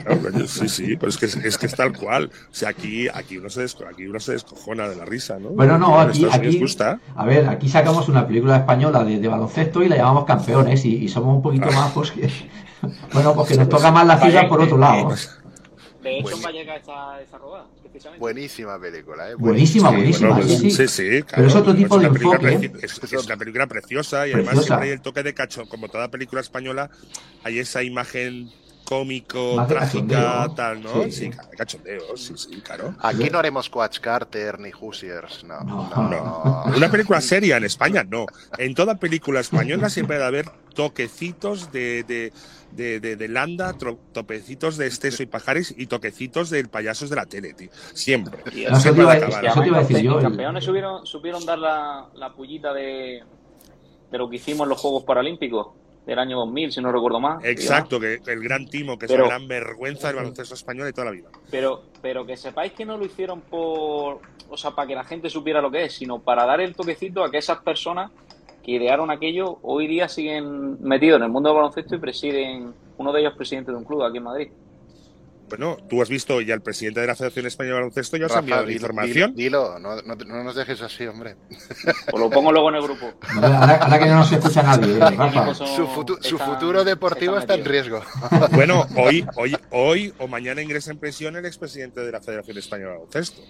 Claro, 0.05 0.47
sí, 0.47 0.69
sí, 0.69 0.97
pero 0.97 1.09
es 1.09 1.17
que 1.17 1.27
es, 1.27 1.59
que 1.59 1.67
es 1.67 1.75
tal 1.75 1.97
cual. 1.97 2.31
O 2.51 2.55
sea, 2.55 2.69
aquí, 2.71 3.09
aquí, 3.09 3.39
uno 3.39 3.49
se 3.49 3.65
desco- 3.65 3.87
aquí 3.91 4.07
uno 4.07 4.21
se 4.21 4.33
descojona 4.33 4.89
de 4.89 4.97
la 4.97 5.05
risa, 5.05 5.39
¿no? 5.39 5.51
Bueno, 5.51 5.79
no, 5.79 5.99
aquí, 5.99 6.27
aquí, 6.31 6.59
gusta. 6.59 7.01
a 7.17 7.25
ver, 7.25 7.49
aquí 7.49 7.69
sacamos 7.69 8.09
una 8.09 8.27
película 8.27 8.57
española 8.59 9.03
de, 9.05 9.19
de 9.19 9.29
baloncesto 9.29 9.83
y 9.83 9.89
la 9.89 9.97
llamamos 9.97 10.25
campeones 10.25 10.85
y, 10.85 10.97
y 11.05 11.09
somos 11.09 11.37
un 11.37 11.43
poquito 11.43 11.71
más, 11.73 11.93
pues 11.93 12.11
que, 12.11 12.31
bueno, 13.13 13.35
pues 13.35 13.49
que 13.49 13.57
nos 13.57 13.69
toca 13.69 13.91
más 13.91 14.07
la 14.07 14.19
fibra 14.19 14.49
por 14.49 14.61
otro 14.61 14.77
lado. 14.79 15.09
De 16.03 16.19
hecho, 16.19 16.37
esa 16.37 17.39
rodada, 17.39 17.67
precisamente. 17.67 17.74
Buenísima 18.18 18.78
película, 18.80 19.30
¿eh? 19.30 19.34
Buenísima, 19.34 19.90
Sí, 19.90 19.97
buenísima, 19.97 20.30
bueno, 20.30 20.49
sí, 20.49 20.70
sí. 20.70 20.70
sí, 20.70 20.88
sí, 20.88 21.22
claro, 21.22 21.28
Pero 21.36 21.49
es 21.49 21.55
otro 21.55 21.74
tipo 21.74 21.95
una 21.97 22.09
de 22.09 22.14
película 22.14 22.51
enfoque, 22.51 22.72
preci- 22.72 22.84
Es, 22.84 23.12
es 23.12 23.26
una 23.26 23.36
película 23.36 23.66
preciosa 23.66 24.26
y 24.28 24.32
además 24.32 24.64
siempre 24.64 24.86
hay 24.88 24.92
el 24.92 25.01
toque 25.01 25.22
de 25.22 25.34
cacho. 25.34 25.66
Como 25.66 25.88
toda 25.88 26.09
película 26.09 26.40
española, 26.40 26.90
hay 27.42 27.59
esa 27.59 27.82
imagen 27.82 28.51
cómico, 28.84 29.55
Más 29.57 29.68
trágica, 29.68 30.51
tal, 30.55 30.82
¿no? 30.82 31.05
Sí. 31.05 31.11
Sí, 31.12 31.30
de 31.30 31.57
cachondeo, 31.57 32.16
sí, 32.16 32.34
sí, 32.36 32.61
claro. 32.61 32.95
Aquí 33.01 33.30
no 33.30 33.38
haremos 33.38 33.70
Coach 33.70 33.99
Carter 34.01 34.61
ni 34.61 34.70
Hoosiers, 34.78 35.42
no. 35.45 35.61
No. 35.61 35.88
no, 35.88 36.64
No, 36.66 36.76
una 36.76 36.90
película 36.90 37.20
seria 37.22 37.57
en 37.57 37.64
España 37.64 38.05
no. 38.05 38.26
En 38.59 38.74
toda 38.74 38.97
película 38.97 39.40
española 39.40 39.88
siempre 39.88 40.16
debe 40.16 40.26
haber 40.26 40.51
toquecitos 40.74 41.72
de, 41.72 42.05
de, 42.07 42.32
de, 42.75 43.01
de- 43.01 43.16
de 43.16 43.29
Landa, 43.29 43.72
tro- 43.75 43.99
toquecitos 44.12 44.77
de 44.77 44.87
Esteso 44.87 45.22
y 45.22 45.27
Pajares 45.27 45.75
y 45.77 45.87
toquecitos 45.87 46.51
del 46.51 46.68
payasos 46.68 47.11
de 47.11 47.16
la 47.16 47.27
tele, 47.27 47.55
tío. 47.55 47.70
Siempre. 47.95 48.43
Y 48.55 48.64
Eso 48.64 48.93
te 48.95 49.01
iba 49.01 49.12
a- 49.12 49.14
al 49.16 49.22
acabar. 49.25 49.45
eso 49.47 49.61
te 49.61 49.66
iba 49.68 49.79
a 49.79 49.81
decir 49.83 49.99
yo, 50.01 50.16
el- 50.18 50.22
campeones 50.25 50.64
supieron, 50.64 51.07
supieron 51.07 51.45
dar 51.47 51.59
la, 51.59 52.07
la 52.14 52.33
pullita 52.33 52.72
de, 52.72 53.22
de 54.11 54.18
lo 54.18 54.29
que 54.29 54.37
hicimos 54.37 54.64
en 54.64 54.70
los 54.70 54.81
Juegos 54.81 55.05
Paralímpicos 55.05 55.68
del 56.07 56.18
año 56.18 56.37
2000, 56.39 56.70
si 56.72 56.83
no 56.83 56.93
recuerdo 56.93 57.18
más. 57.18 57.43
Exacto, 57.45 57.99
que 57.99 58.20
el 58.27 58.41
gran 58.43 58.66
timo, 58.68 58.99
que 58.99 59.07
es 59.07 59.12
la 59.12 59.25
gran 59.27 59.49
vergüenza 59.49 60.09
del 60.09 60.16
baloncesto 60.16 60.55
español 60.55 60.85
de 60.87 60.93
toda 60.93 61.07
la 61.07 61.11
vida. 61.12 61.31
Pero, 61.51 61.85
pero 62.03 62.27
que 62.27 62.37
sepáis 62.37 62.72
que 62.72 62.85
no 62.85 62.99
lo 62.99 63.07
hicieron 63.07 63.41
por, 63.41 64.20
o 64.51 64.57
sea, 64.59 64.72
para 64.72 64.87
que 64.87 64.95
la 64.95 65.05
gente 65.05 65.31
supiera 65.31 65.62
lo 65.62 65.70
que 65.70 65.85
es, 65.87 65.95
sino 65.95 66.18
para 66.18 66.45
dar 66.45 66.61
el 66.61 66.75
toquecito 66.75 67.25
a 67.25 67.31
que 67.31 67.39
esas 67.39 67.59
personas 67.61 68.11
que 68.65 68.73
idearon 68.73 69.11
aquello 69.11 69.59
hoy 69.62 69.87
día 69.87 70.09
siguen 70.09 70.83
metidos 70.83 71.19
en 71.19 71.25
el 71.25 71.31
mundo 71.31 71.51
del 71.51 71.57
baloncesto 71.57 71.95
y 71.97 71.99
presiden, 71.99 72.73
uno 72.99 73.12
de 73.12 73.21
ellos 73.21 73.35
presidente 73.37 73.71
de 73.71 73.77
un 73.77 73.85
club 73.85 74.03
aquí 74.03 74.19
en 74.19 74.25
Madrid. 74.25 74.49
Bueno, 75.47 75.77
tú 75.91 76.01
has 76.01 76.09
visto 76.09 76.41
ya 76.41 76.55
el 76.55 76.62
presidente 76.62 77.01
de 77.01 77.07
la 77.07 77.15
Federación 77.15 77.45
Española 77.47 77.75
de 77.77 77.81
Baloncesto 77.83 78.17
ya 78.17 78.27
os 78.27 78.35
ha 78.35 78.39
enviado 78.39 78.62
la 78.62 78.69
dilo- 78.69 78.75
información. 78.77 79.35
Dilo, 79.37 79.79
no, 79.79 79.97
no, 80.01 80.15
no 80.17 80.43
nos 80.43 80.55
dejes 80.57 80.81
así, 80.81 81.07
hombre. 81.07 81.37
Os 82.11 82.19
lo 82.19 82.31
pongo 82.31 82.51
luego 82.51 82.71
en 82.71 82.77
el 82.77 82.83
grupo. 82.83 83.12
Ahora, 83.37 83.77
ahora 83.77 83.99
que 83.99 84.07
no 84.07 84.15
nos 84.17 84.33
escucha 84.33 84.62
nadie, 84.62 84.95
¿eh, 84.95 85.55
Su, 85.55 85.87
futu- 85.87 86.19
su 86.23 86.39
futuro 86.39 86.83
deportivo 86.83 87.37
está 87.37 87.55
en 87.55 87.65
riesgo. 87.67 88.01
Bueno, 88.53 88.87
hoy, 88.97 89.25
hoy, 89.37 89.55
hoy 89.71 90.15
o 90.19 90.27
mañana 90.27 90.62
ingresa 90.62 90.91
en 90.93 90.99
prisión 90.99 91.37
el 91.37 91.45
expresidente 91.45 92.01
de 92.01 92.11
la 92.11 92.23
Federación 92.23 92.57
Española 92.57 92.93
de 92.93 92.97
Baloncesto, 93.01 93.43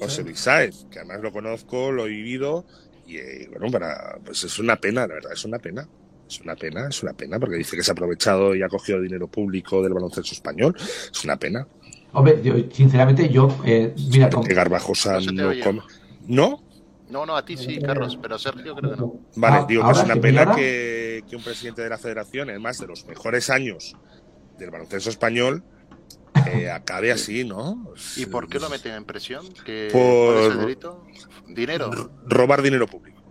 José 0.00 0.22
Luis 0.24 0.40
Sáez, 0.40 0.86
que 0.90 1.00
además 1.00 1.20
lo 1.20 1.32
conozco, 1.32 1.92
lo 1.92 2.06
he 2.06 2.08
vivido 2.08 2.64
y 3.08 3.16
eh, 3.16 3.48
bueno, 3.50 3.70
para, 3.70 4.18
pues 4.24 4.44
es 4.44 4.58
una 4.58 4.76
pena, 4.76 5.02
la 5.06 5.14
verdad, 5.14 5.32
es 5.32 5.44
una 5.44 5.58
pena. 5.58 5.88
Es 6.28 6.40
una 6.42 6.54
pena, 6.56 6.88
es 6.90 7.02
una 7.02 7.14
pena, 7.14 7.38
porque 7.40 7.56
dice 7.56 7.74
que 7.74 7.82
se 7.82 7.90
ha 7.90 7.92
aprovechado 7.92 8.54
y 8.54 8.62
ha 8.62 8.68
cogido 8.68 9.00
dinero 9.00 9.28
público 9.28 9.82
del 9.82 9.94
baloncesto 9.94 10.34
español. 10.34 10.76
Es 10.78 11.24
una 11.24 11.38
pena. 11.38 11.66
Hombre, 12.12 12.40
yo, 12.42 12.54
sinceramente, 12.70 13.30
yo, 13.30 13.48
eh, 13.64 13.94
mira, 14.10 14.28
con- 14.28 14.44
Que 14.44 14.52
Garbajosa 14.52 15.20
No 15.20 15.32
no. 15.54 15.82
¿No? 16.26 16.62
No, 17.08 17.24
no, 17.24 17.34
a 17.34 17.42
ti 17.42 17.56
sí, 17.56 17.78
Carlos, 17.80 18.18
pero 18.20 18.38
Sergio 18.38 18.74
creo 18.74 18.90
que 18.90 18.96
no. 18.98 19.14
Vale, 19.36 19.56
Ah, 19.60 19.66
digo 19.66 19.82
que 19.86 19.92
es 19.92 20.04
una 20.04 20.16
pena 20.16 20.54
que, 20.54 21.24
que 21.26 21.36
un 21.36 21.42
presidente 21.42 21.80
de 21.80 21.88
la 21.88 21.96
federación, 21.96 22.50
además 22.50 22.78
de 22.78 22.86
los 22.88 23.06
mejores 23.06 23.48
años 23.48 23.96
del 24.58 24.70
baloncesto 24.70 25.08
español, 25.08 25.62
eh, 26.52 26.70
acabe 26.70 27.12
así, 27.12 27.44
¿no? 27.44 27.92
¿Y 28.16 28.26
por 28.26 28.48
qué 28.48 28.58
lo 28.58 28.68
meten 28.70 28.92
en 28.94 29.04
presión? 29.04 29.46
¿Qué, 29.64 29.88
Por- 29.92 30.34
¿Cuál 30.34 30.38
es 30.44 30.50
el 30.52 30.58
delito? 30.60 31.04
Dinero. 31.46 31.90
Robar 32.26 32.62
dinero 32.62 32.86
público. 32.86 33.22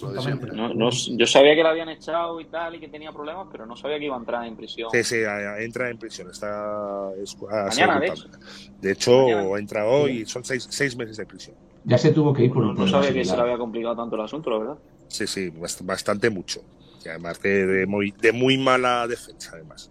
Lo 0.00 0.12
de 0.12 0.20
siempre. 0.20 0.52
No, 0.52 0.74
no- 0.74 0.90
yo 0.90 1.26
sabía 1.26 1.54
que 1.54 1.62
la 1.62 1.70
habían 1.70 1.88
echado 1.88 2.40
y 2.40 2.46
tal 2.46 2.74
y 2.74 2.80
que 2.80 2.88
tenía 2.88 3.12
problemas, 3.12 3.46
pero 3.50 3.66
no 3.66 3.76
sabía 3.76 3.98
que 3.98 4.06
iba 4.06 4.16
a 4.16 4.18
entrar 4.18 4.44
en 4.44 4.56
prisión. 4.56 4.90
Sí, 4.92 5.04
sí, 5.04 5.16
entra 5.58 5.88
en 5.90 5.98
prisión. 5.98 6.28
Está 6.30 7.10
es- 7.22 7.36
Mañana, 7.40 8.00
de 8.00 8.08
culpable. 8.08 8.38
De 8.80 8.92
hecho, 8.92 9.22
Mañana. 9.22 9.58
entra 9.58 9.86
hoy, 9.86 10.26
son 10.26 10.44
seis, 10.44 10.66
seis 10.70 10.96
meses 10.96 11.16
de 11.16 11.26
prisión. 11.26 11.56
ya 11.84 11.96
se 11.98 12.10
tuvo 12.10 12.34
que 12.34 12.44
ir 12.44 12.52
por 12.52 12.64
No, 12.64 12.70
un 12.70 12.76
no 12.76 12.86
sabía 12.88 13.12
que 13.12 13.24
se 13.24 13.36
le 13.36 13.42
había 13.42 13.56
complicado 13.58 13.96
tanto 13.96 14.16
el 14.16 14.22
asunto, 14.22 14.50
la 14.50 14.58
verdad. 14.58 14.78
Sí, 15.08 15.26
sí, 15.26 15.50
bast- 15.50 15.84
bastante 15.84 16.30
mucho. 16.30 16.60
Y 17.04 17.08
además 17.08 17.40
de, 17.40 17.64
de 17.66 17.86
muy, 17.86 18.12
de 18.20 18.32
muy 18.32 18.58
mala 18.58 19.06
defensa, 19.06 19.50
además. 19.54 19.88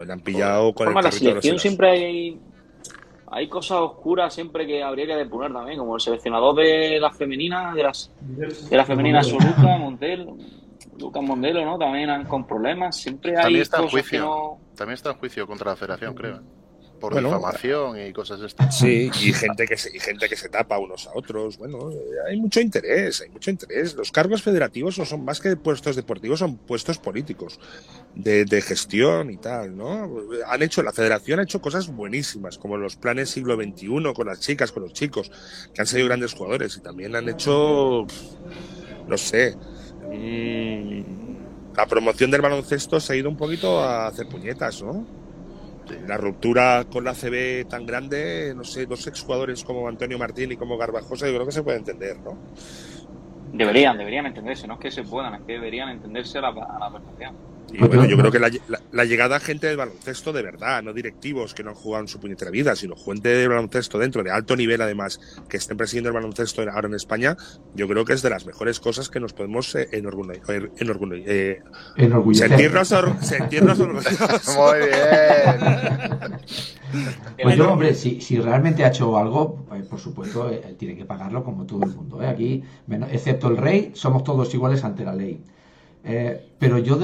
Pues 0.00 0.08
le 0.08 0.14
han 0.14 0.20
pillado 0.20 0.72
con 0.72 0.86
el 0.88 0.94
Forma, 0.94 1.02
la 1.02 1.12
selección 1.12 1.58
siempre 1.58 1.90
hay, 1.90 2.40
hay 3.26 3.48
cosas 3.50 3.80
oscuras 3.80 4.32
siempre 4.32 4.66
que 4.66 4.82
habría 4.82 5.04
que 5.04 5.14
depurar 5.14 5.52
también, 5.52 5.78
como 5.78 5.94
el 5.96 6.00
seleccionador 6.00 6.56
de 6.56 6.98
la 6.98 7.10
femenina, 7.10 7.74
de 7.74 7.82
las 7.82 8.10
de 8.26 8.76
la 8.78 8.86
femenina 8.86 9.22
su 9.22 9.34
Luca 9.38 9.76
Montel, 9.76 10.26
Lucas 10.98 11.22
Mondelo, 11.22 11.62
¿no? 11.66 11.76
También 11.76 12.08
han- 12.08 12.24
con 12.24 12.46
problemas. 12.46 12.96
Siempre 12.96 13.32
hay 13.36 13.42
También 13.42 13.60
está 13.60 13.82
en 13.82 13.88
juicio. 13.88 14.20
no. 14.22 14.58
También 14.74 14.94
está 14.94 15.10
en 15.10 15.16
juicio 15.18 15.46
contra 15.46 15.72
la 15.72 15.76
federación, 15.76 16.14
creo. 16.14 16.40
Por 17.00 17.14
Bueno, 17.14 17.28
difamación 17.28 17.98
y 18.00 18.12
cosas 18.12 18.40
de 18.40 18.46
estas. 18.46 18.78
Sí, 18.78 19.10
y 19.20 19.32
gente 19.32 19.66
que 19.66 19.76
se, 19.76 19.96
y 19.96 19.98
gente 19.98 20.28
que 20.28 20.36
se 20.36 20.48
tapa 20.48 20.78
unos 20.78 21.06
a 21.06 21.12
otros. 21.14 21.56
Bueno, 21.56 21.90
eh, 21.90 21.96
hay 22.28 22.38
mucho 22.38 22.60
interés, 22.60 23.22
hay 23.22 23.30
mucho 23.30 23.50
interés. 23.50 23.94
Los 23.94 24.12
cargos 24.12 24.42
federativos 24.42 24.98
no 24.98 25.04
son 25.06 25.24
más 25.24 25.40
que 25.40 25.56
puestos 25.56 25.96
deportivos, 25.96 26.38
son 26.38 26.58
puestos 26.58 26.98
políticos 26.98 27.58
de, 28.14 28.44
de 28.44 28.60
gestión 28.60 29.30
y 29.30 29.38
tal, 29.38 29.76
¿no? 29.76 30.10
Han 30.46 30.62
hecho, 30.62 30.82
la 30.82 30.92
federación 30.92 31.40
ha 31.40 31.44
hecho 31.44 31.60
cosas 31.60 31.88
buenísimas, 31.88 32.58
como 32.58 32.76
los 32.76 32.96
planes 32.96 33.30
siglo 33.30 33.56
XXI 33.56 34.12
con 34.14 34.26
las 34.26 34.40
chicas, 34.40 34.72
con 34.72 34.82
los 34.82 34.92
chicos, 34.92 35.30
que 35.72 35.80
han 35.80 35.86
sido 35.86 36.06
grandes 36.06 36.34
jugadores 36.34 36.76
y 36.76 36.80
también 36.80 37.16
han 37.16 37.28
hecho, 37.28 38.06
no 39.06 39.16
sé, 39.16 39.56
mm, 40.12 41.20
la 41.76 41.86
promoción 41.86 42.30
del 42.30 42.42
baloncesto 42.42 43.00
se 43.00 43.12
ha 43.12 43.16
ido 43.16 43.28
un 43.28 43.36
poquito 43.36 43.80
a 43.80 44.06
hacer 44.06 44.28
puñetas, 44.28 44.82
¿no? 44.82 45.06
La 46.06 46.16
ruptura 46.16 46.84
con 46.90 47.04
la 47.04 47.14
CB 47.14 47.66
tan 47.68 47.86
grande, 47.86 48.52
no 48.54 48.64
sé, 48.64 48.86
dos 48.86 49.06
exjugadores 49.06 49.64
como 49.64 49.88
Antonio 49.88 50.18
Martín 50.18 50.52
y 50.52 50.56
como 50.56 50.76
Garbajosa, 50.76 51.26
yo 51.26 51.34
creo 51.34 51.46
que 51.46 51.52
se 51.52 51.62
puede 51.62 51.78
entender, 51.78 52.18
¿no? 52.20 52.36
Deberían, 53.52 53.98
deberían 53.98 54.26
entenderse, 54.26 54.66
no 54.68 54.74
es 54.74 54.80
que 54.80 54.90
se 54.90 55.02
puedan, 55.02 55.34
es 55.34 55.40
que 55.42 55.52
deberían 55.54 55.88
entenderse 55.88 56.38
a 56.38 56.42
la, 56.42 56.48
a 56.48 56.78
la 56.78 56.92
perfección. 56.92 57.49
Y 57.72 57.78
bueno, 57.78 58.04
yo, 58.04 58.16
creo 58.16 58.32
que 58.32 58.38
la, 58.38 59.04
llegada 59.04 59.36
a 59.36 59.40
gente 59.40 59.66
del 59.66 59.76
baloncesto 59.76 60.32
de 60.32 60.42
verdad, 60.42 60.82
no 60.82 60.92
directivos 60.92 61.54
que 61.54 61.62
no 61.62 61.70
han 61.70 61.76
jugado 61.76 62.02
en 62.04 62.08
su 62.08 62.18
puñetera 62.18 62.50
vida, 62.50 62.74
sino 62.76 62.96
gente 62.96 63.28
de 63.28 63.48
baloncesto 63.48 63.98
dentro 63.98 64.22
de 64.22 64.30
alto 64.30 64.56
nivel, 64.56 64.80
además, 64.80 65.20
que 65.48 65.56
estén 65.56 65.76
presidiendo 65.76 66.08
el 66.08 66.14
baloncesto 66.14 66.62
ahora 66.62 66.88
en 66.88 66.94
España, 66.94 67.36
yo 67.74 67.86
creo 67.88 68.04
que 68.04 68.12
es 68.12 68.22
de 68.22 68.30
las 68.30 68.46
mejores 68.46 68.80
cosas 68.80 69.08
que 69.08 69.20
nos 69.20 69.32
podemos 69.32 69.74
eh, 69.74 69.88
enorgullecer. 69.92 70.70
Eh, 71.26 71.62
sentirnos, 72.34 72.88
sentirnos 73.20 73.80
orgullosos. 73.80 74.56
Muy 74.56 74.78
bien. 74.78 76.40
Pues 77.42 77.56
yo, 77.56 77.72
hombre, 77.72 77.94
si, 77.94 78.20
si, 78.20 78.38
realmente 78.38 78.84
ha 78.84 78.88
hecho 78.88 79.16
algo, 79.16 79.64
pues, 79.68 79.86
por 79.86 80.00
supuesto, 80.00 80.50
tiene 80.76 80.96
que 80.96 81.04
pagarlo 81.04 81.44
como 81.44 81.64
todo 81.64 81.84
el 81.84 81.94
mundo. 81.94 82.20
Aquí, 82.20 82.64
excepto 83.10 83.48
el 83.48 83.56
rey, 83.56 83.92
somos 83.94 84.24
todos 84.24 84.52
iguales 84.54 84.82
ante 84.84 85.04
la 85.04 85.14
ley. 85.14 85.40
Eh, 86.02 86.48
pero 86.58 86.78
yo 86.78 86.98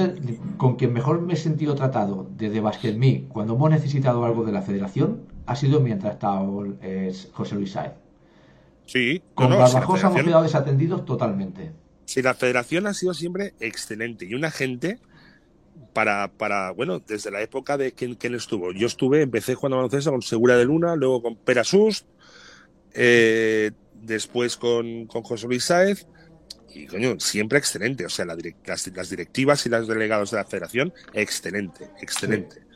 con 0.57 0.75
quien 0.75 0.91
mejor 0.91 1.21
me 1.21 1.33
he 1.33 1.37
sentido 1.37 1.75
tratado 1.75 2.27
desde 2.35 2.61
BasketMe 2.61 3.25
cuando 3.27 3.53
hemos 3.53 3.69
necesitado 3.69 4.25
algo 4.25 4.43
de 4.43 4.51
la 4.51 4.63
federación 4.63 5.21
ha 5.45 5.55
sido 5.55 5.79
mientras 5.81 6.13
estaba 6.13 6.45
José 7.31 7.55
Luis 7.55 7.71
Saez. 7.71 7.93
Sí, 8.85 9.21
con 9.35 9.49
no, 9.49 9.55
hemos 9.55 10.23
quedado 10.23 10.43
desatendidos 10.43 11.05
totalmente. 11.05 11.71
Sí, 12.05 12.21
la 12.21 12.33
federación 12.33 12.87
ha 12.87 12.93
sido 12.93 13.13
siempre 13.13 13.53
excelente 13.59 14.25
y 14.25 14.33
una 14.33 14.49
gente 14.49 14.99
para, 15.93 16.29
para 16.29 16.71
bueno, 16.71 16.99
desde 16.99 17.31
la 17.31 17.41
época 17.41 17.77
de 17.77 17.91
quien, 17.91 18.17
estuvo. 18.33 18.71
Yo 18.71 18.87
estuve, 18.87 19.21
empecé 19.21 19.55
jugando 19.55 19.77
baloncesto 19.77 20.11
con 20.11 20.21
Segura 20.21 20.55
de 20.55 20.65
Luna, 20.65 20.95
luego 20.95 21.21
con 21.21 21.35
Perasus, 21.35 22.05
eh, 22.93 23.71
después 24.01 24.57
con, 24.57 25.05
con 25.07 25.23
José 25.23 25.47
Luis 25.47 25.65
Saez 25.65 26.07
y 26.73 26.87
coño, 26.87 27.19
siempre 27.19 27.57
excelente. 27.57 28.05
O 28.05 28.09
sea, 28.09 28.25
las, 28.25 29.09
directivas 29.09 29.65
y 29.65 29.69
los 29.69 29.87
delegados 29.87 30.31
de 30.31 30.37
la 30.37 30.45
federación, 30.45 30.93
excelente, 31.13 31.89
excelente. 32.01 32.67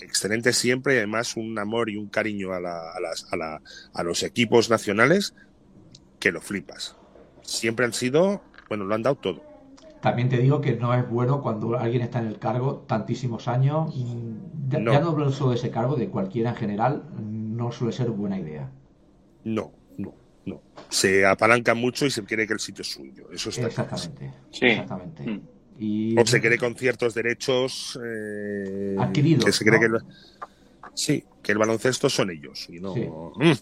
Excelente 0.00 0.52
siempre 0.52 0.94
y 0.94 0.98
además 0.98 1.36
un 1.36 1.58
amor 1.58 1.90
y 1.90 1.96
un 1.96 2.08
cariño 2.08 2.52
a, 2.52 2.58
a, 2.58 3.60
a, 3.92 4.02
los 4.04 4.22
equipos 4.22 4.70
nacionales 4.70 5.34
que 6.20 6.30
lo 6.30 6.40
flipas. 6.40 6.96
Siempre 7.42 7.84
han 7.84 7.92
sido, 7.92 8.42
bueno, 8.68 8.84
lo 8.84 8.94
han 8.94 9.02
dado 9.02 9.16
todo. 9.16 9.42
También 10.00 10.28
te 10.28 10.38
digo 10.38 10.60
que 10.60 10.76
no 10.76 10.94
es 10.94 11.08
bueno 11.08 11.42
cuando 11.42 11.76
alguien 11.76 12.02
está 12.02 12.20
en 12.20 12.28
el 12.28 12.38
cargo 12.38 12.84
tantísimos 12.86 13.48
años. 13.48 13.92
Ya 14.68 14.78
no, 14.78 14.92
ya 14.92 15.00
no 15.00 15.08
hablo 15.08 15.32
solo 15.32 15.50
de 15.50 15.56
ese 15.56 15.70
cargo, 15.70 15.96
de 15.96 16.08
cualquiera 16.08 16.50
en 16.50 16.56
general, 16.56 17.02
no 17.18 17.72
suele 17.72 17.92
ser 17.92 18.10
buena 18.10 18.38
idea. 18.38 18.70
No, 19.42 19.72
no, 20.48 20.62
se 20.88 21.26
apalanca 21.26 21.74
mucho 21.74 22.06
y 22.06 22.10
se 22.10 22.24
quiere 22.24 22.46
que 22.46 22.54
el 22.54 22.60
sitio 22.60 22.82
es 22.82 22.88
suyo. 22.88 23.28
Eso 23.32 23.50
está 23.50 23.66
Exactamente. 23.66 24.32
Sí. 24.50 24.66
Exactamente. 24.66 25.22
Mm. 25.22 25.40
Y... 25.78 26.18
O 26.18 26.26
se 26.26 26.40
quiere 26.40 26.58
con 26.58 26.74
ciertos 26.74 27.14
derechos 27.14 27.98
eh, 28.04 28.96
adquiridos. 28.98 29.44
Que 29.44 29.52
se 29.52 29.64
cree 29.64 29.78
que 29.78 29.88
sí, 30.94 31.24
que 31.42 31.52
el 31.52 31.58
baloncesto 31.58 32.10
son 32.10 32.30
ellos. 32.30 32.66
Y 32.68 32.80
no. 32.80 32.94
Mm, 32.94 33.52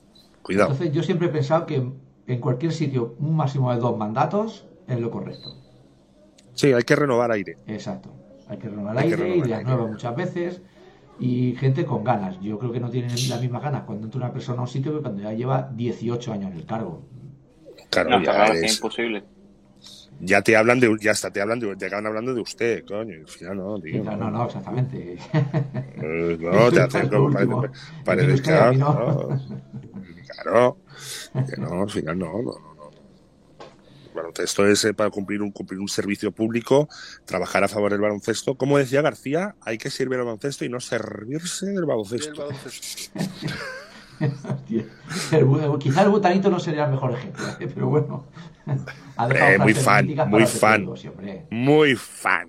cuidado. 0.42 0.72
Entonces, 0.72 0.94
yo 0.94 1.02
siempre 1.02 1.26
he 1.28 1.30
pensado 1.30 1.66
que 1.66 1.82
en 2.26 2.40
cualquier 2.40 2.72
sitio 2.72 3.14
un 3.18 3.36
máximo 3.36 3.72
de 3.72 3.80
dos 3.80 3.96
mandatos 3.98 4.66
es 4.88 4.98
lo 4.98 5.10
correcto. 5.10 5.54
Sí, 6.54 6.72
hay 6.72 6.84
que 6.84 6.96
renovar 6.96 7.30
aire. 7.32 7.58
Exacto. 7.66 8.10
Hay 8.48 8.58
que 8.58 8.68
renovar 8.68 8.96
aire 8.98 9.36
y 9.36 9.42
las 9.42 9.64
nuevas 9.64 9.90
muchas 9.90 10.16
veces 10.16 10.62
y 11.18 11.54
gente 11.56 11.84
con 11.84 12.04
ganas. 12.04 12.38
Yo 12.40 12.58
creo 12.58 12.72
que 12.72 12.80
no 12.80 12.90
tienen 12.90 13.10
las 13.28 13.40
mismas 13.40 13.62
ganas 13.62 13.82
cuando 13.84 14.06
entra 14.06 14.20
una 14.20 14.32
persona 14.32 14.58
a 14.58 14.62
un 14.62 14.68
sitio 14.68 14.96
que 14.96 15.02
cuando 15.02 15.22
ya 15.22 15.32
lleva 15.32 15.70
18 15.74 16.32
años 16.32 16.52
en 16.52 16.58
el 16.58 16.66
cargo. 16.66 17.02
Claro, 17.90 18.22
ya 18.22 18.46
es 18.46 18.76
imposible. 18.76 19.24
Ya 20.20 20.40
te 20.40 20.56
hablan 20.56 20.80
de, 20.80 20.96
ya 21.00 21.10
hasta 21.10 21.30
te 21.30 21.42
hablan 21.42 21.60
de, 21.60 21.76
te 21.76 21.86
acaban 21.86 22.06
hablando 22.06 22.32
de 22.34 22.40
usted, 22.40 22.84
coño. 22.86 23.16
Al 23.20 23.28
final 23.28 23.56
no, 23.58 23.78
tío. 23.80 24.02
No, 24.02 24.30
no, 24.30 24.46
exactamente. 24.46 25.18
Eh, 26.02 26.38
no, 26.40 26.70
te 26.72 26.80
hacen 26.80 27.08
como 27.08 27.30
parece, 27.30 27.70
parece 28.04 28.42
claro, 28.42 29.38
claro. 30.42 30.78
Que 31.34 31.60
no, 31.60 31.82
al 31.82 31.90
final 31.90 32.18
no, 32.18 32.32
no, 32.42 32.74
no 32.75 32.75
baloncesto 34.16 34.66
es 34.66 34.84
eh, 34.84 34.94
para 34.94 35.10
cumplir 35.10 35.42
un, 35.42 35.52
cumplir 35.52 35.80
un 35.80 35.88
servicio 35.88 36.32
público, 36.32 36.88
trabajar 37.24 37.64
a 37.64 37.68
favor 37.68 37.92
del 37.92 38.00
baloncesto. 38.00 38.56
Como 38.56 38.78
decía 38.78 39.02
García, 39.02 39.54
hay 39.60 39.78
que 39.78 39.90
servir 39.90 40.18
al 40.18 40.24
baloncesto 40.24 40.64
y 40.64 40.68
no 40.68 40.80
servirse 40.80 41.66
del 41.66 41.84
baloncesto. 41.84 42.48
quizá 45.78 46.02
el 46.02 46.08
botanito 46.08 46.50
no 46.50 46.58
sería 46.58 46.84
el 46.84 46.92
mejor 46.92 47.12
ejemplo, 47.12 47.44
¿eh? 47.60 47.68
pero 47.72 47.88
bueno. 47.88 48.24
muy 49.60 49.74
fan, 49.74 50.06
muy 50.28 50.46
fan. 50.46 50.88
muy 51.50 51.94
fan. 51.94 52.48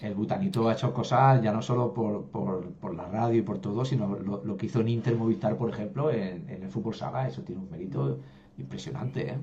El 0.00 0.14
butanito 0.14 0.68
ha 0.68 0.74
hecho 0.74 0.92
cosas 0.92 1.42
ya 1.42 1.52
no 1.52 1.62
solo 1.62 1.92
por, 1.92 2.26
por, 2.26 2.70
por 2.74 2.94
la 2.94 3.06
radio 3.06 3.38
y 3.38 3.42
por 3.42 3.58
todo, 3.58 3.84
sino 3.84 4.16
lo, 4.18 4.56
que 4.56 4.66
hizo 4.66 4.80
en 4.80 4.88
Inter 4.88 5.16
Movistar, 5.16 5.56
por 5.56 5.70
ejemplo, 5.70 6.10
en, 6.10 6.48
en 6.48 6.62
el 6.62 6.68
fútbol 6.68 6.94
saga. 6.94 7.26
Eso 7.26 7.42
tiene 7.42 7.60
un 7.62 7.70
mérito 7.70 8.20
impresionante. 8.58 9.30
¿eh? 9.30 9.38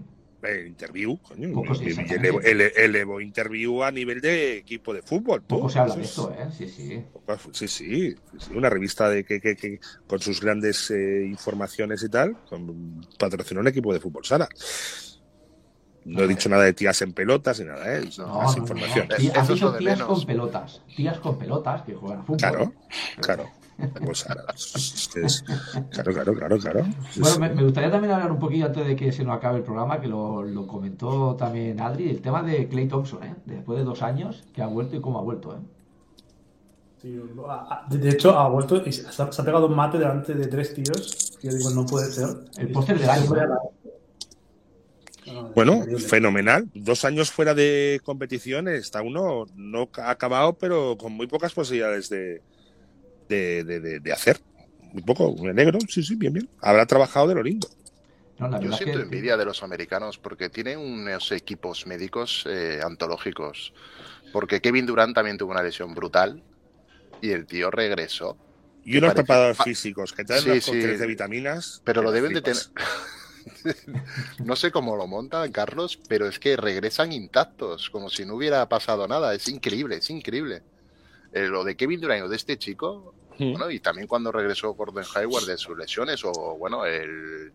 El 0.46 0.68
interview, 0.68 1.18
coño, 1.18 1.50
elevo 2.76 3.22
interview 3.22 3.84
a 3.84 3.92
nivel 3.92 4.22
de 4.22 4.58
equipo 4.58 4.94
de 4.94 5.02
fútbol. 5.02 5.42
Poco 5.44 5.70
se 5.70 5.80
habla 5.80 5.96
de 5.96 6.04
esto, 6.04 6.32
¿eh? 6.32 6.48
Sí, 6.56 6.68
sí. 6.68 7.04
Sí, 7.52 7.68
sí, 7.68 8.16
una 8.54 8.70
revista 8.70 9.10
de 9.10 9.24
que, 9.24 9.40
que, 9.40 9.80
con 10.08 10.20
sus 10.20 10.42
grandes 10.42 10.92
eh, 10.92 11.26
informaciones 11.26 12.04
y 12.04 12.10
tal, 12.10 12.38
con, 12.50 13.06
patrocinó 13.18 13.62
un 13.62 13.68
equipo 13.68 13.94
de 13.94 14.00
fútbol 14.00 14.26
sala. 14.26 14.48
No 16.06 16.22
he 16.22 16.28
dicho 16.28 16.50
nada 16.50 16.64
de 16.64 16.74
tías 16.74 17.02
en 17.02 17.14
pelotas 17.14 17.60
ni 17.60 17.66
nada, 17.66 17.98
¿eh? 17.98 18.08
No, 18.20 18.28
más 18.28 18.56
información. 18.56 19.08
tías 19.18 19.48
con 20.00 20.26
pelotas. 20.26 20.82
Tías 20.96 21.20
con 21.20 21.40
pelotas 21.40 21.82
que 21.82 21.96
juegan 21.96 22.20
a 22.20 22.24
fútbol. 22.24 22.38
Claro, 22.38 22.74
claro. 23.20 23.65
Pues 24.06 24.24
claro, 25.92 26.14
claro, 26.14 26.34
claro, 26.34 26.58
claro. 26.58 26.86
Bueno, 27.18 27.40
me, 27.40 27.64
gustaría 27.64 27.92
también 27.92 28.14
hablar 28.14 28.32
un 28.32 28.40
poquito 28.40 28.68
antes 28.68 28.88
de 28.88 28.96
que 28.96 29.12
se 29.12 29.24
nos 29.24 29.36
acabe 29.36 29.58
el 29.58 29.64
programa, 29.64 30.00
que 30.00 30.08
lo, 30.08 30.66
comentó 30.68 31.36
también 31.36 31.80
Adri, 31.82 32.10
el 32.10 32.22
tema 32.22 32.42
de 32.42 32.68
Clay 32.68 32.88
Thompson, 32.88 33.24
¿eh? 33.24 33.36
después 33.46 33.78
de 33.80 33.84
dos 33.84 34.02
años, 34.02 34.44
que 34.54 34.62
ha 34.62 34.68
vuelto 34.68 34.96
y 34.96 35.02
cómo 35.02 35.20
ha 35.20 35.24
vuelto. 35.24 35.56
¿eh? 35.56 35.60
Sí, 37.02 37.20
de 37.90 38.10
hecho, 38.10 38.38
ha 38.38 38.48
vuelto 38.48 38.82
y 38.86 38.92
se 38.92 39.22
ha, 39.22 39.30
pegado 39.30 39.68
un 39.68 39.76
mate 39.76 39.98
delante 39.98 40.34
de 40.34 40.48
tres 40.48 40.74
tíos, 40.74 41.38
que 41.42 41.50
yo 41.50 41.58
digo, 41.58 41.70
no 41.72 41.86
puede 41.86 42.12
ser. 42.12 42.30
El 42.58 42.72
póster 42.72 42.98
de 42.98 43.10
año. 43.10 43.30
Bueno, 45.54 45.84
fenomenal. 46.00 46.70
Dos 46.74 47.04
años 47.04 47.32
fuera 47.32 47.54
de 47.54 48.00
competición, 48.04 48.68
está 48.68 49.02
uno 49.02 49.46
no 49.56 49.90
ha 49.98 50.12
acabado, 50.12 50.54
pero 50.54 50.98
con 50.98 51.14
muy 51.14 51.28
pocas 51.28 51.54
posibilidades 51.54 52.10
de, 52.10 52.42
de, 53.28 54.00
de, 54.00 54.12
hacer. 54.12 54.40
Un 54.94 55.04
poco, 55.04 55.36
negro, 55.54 55.80
sí, 55.90 56.04
sí, 56.04 56.16
bien, 56.16 56.34
bien. 56.34 56.50
Habrá 56.62 56.86
trabajado 56.86 57.28
de 57.28 57.36
lo 57.36 57.44
lindo. 57.44 57.68
Yo 58.62 58.74
siento 58.74 59.00
envidia 59.00 59.38
de 59.38 59.46
los 59.46 59.64
americanos 59.64 60.18
porque 60.18 60.50
tienen 60.50 60.80
unos 60.80 61.32
equipos 61.32 61.88
médicos 61.88 62.46
eh, 62.50 62.82
antológicos. 62.84 63.74
Porque 64.34 64.60
Kevin 64.60 64.86
Durant 64.86 65.16
también 65.16 65.38
tuvo 65.38 65.52
una 65.52 65.64
lesión 65.64 65.94
brutal 65.96 66.44
y 67.22 67.32
el 67.32 67.46
tío 67.46 67.72
regresó. 67.72 68.38
Y 68.84 68.98
unos 68.98 69.14
preparadores 69.14 69.58
físicos 69.64 70.14
que 70.14 70.26
te 70.26 70.34
dan 70.34 70.44
de 70.44 71.08
vitaminas. 71.08 71.82
Pero 71.86 72.02
lo 72.02 72.12
deben 72.12 72.34
de 72.34 72.42
tener. 72.42 72.62
no 74.44 74.56
sé 74.56 74.72
cómo 74.72 74.96
lo 74.96 75.08
montan, 75.08 75.52
Carlos, 75.52 76.00
pero 76.08 76.28
es 76.28 76.40
que 76.40 76.58
regresan 76.58 77.12
intactos, 77.12 77.90
como 77.90 78.10
si 78.10 78.26
no 78.26 78.36
hubiera 78.36 78.68
pasado 78.68 79.08
nada. 79.08 79.34
Es 79.34 79.48
increíble, 79.48 79.98
es 79.98 80.10
increíble. 80.10 80.62
Eh, 81.36 81.50
lo 81.50 81.66
de 81.66 81.76
Kevin 81.76 82.00
Durant 82.00 82.30
de 82.30 82.36
este 82.38 82.58
chico, 82.58 83.14
bueno, 83.38 83.70
y 83.70 83.82
también 83.82 84.08
cuando 84.08 84.32
regresó 84.32 84.74
Gordon 84.74 85.04
Hayward 85.16 85.46
de 85.46 85.58
sus 85.58 85.78
lesiones, 85.78 86.24
o 86.24 86.32
bueno, 86.58 86.86
el, 86.86 87.52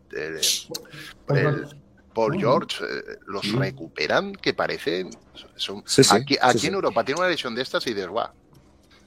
Paul 2.15 2.39
George, 2.39 2.85
eh, 2.85 3.17
los 3.27 3.51
recuperan 3.53 4.35
que 4.35 4.53
parecen. 4.53 5.09
Son, 5.57 5.83
aquí, 6.11 6.37
aquí 6.39 6.67
en 6.67 6.75
Europa 6.75 7.03
tiene 7.05 7.23
una 7.23 7.31
lesión 7.31 7.55
de 7.55 7.63
estas 7.63 7.87
y 7.87 7.95
dices, 7.95 8.09
guau. 8.09 8.29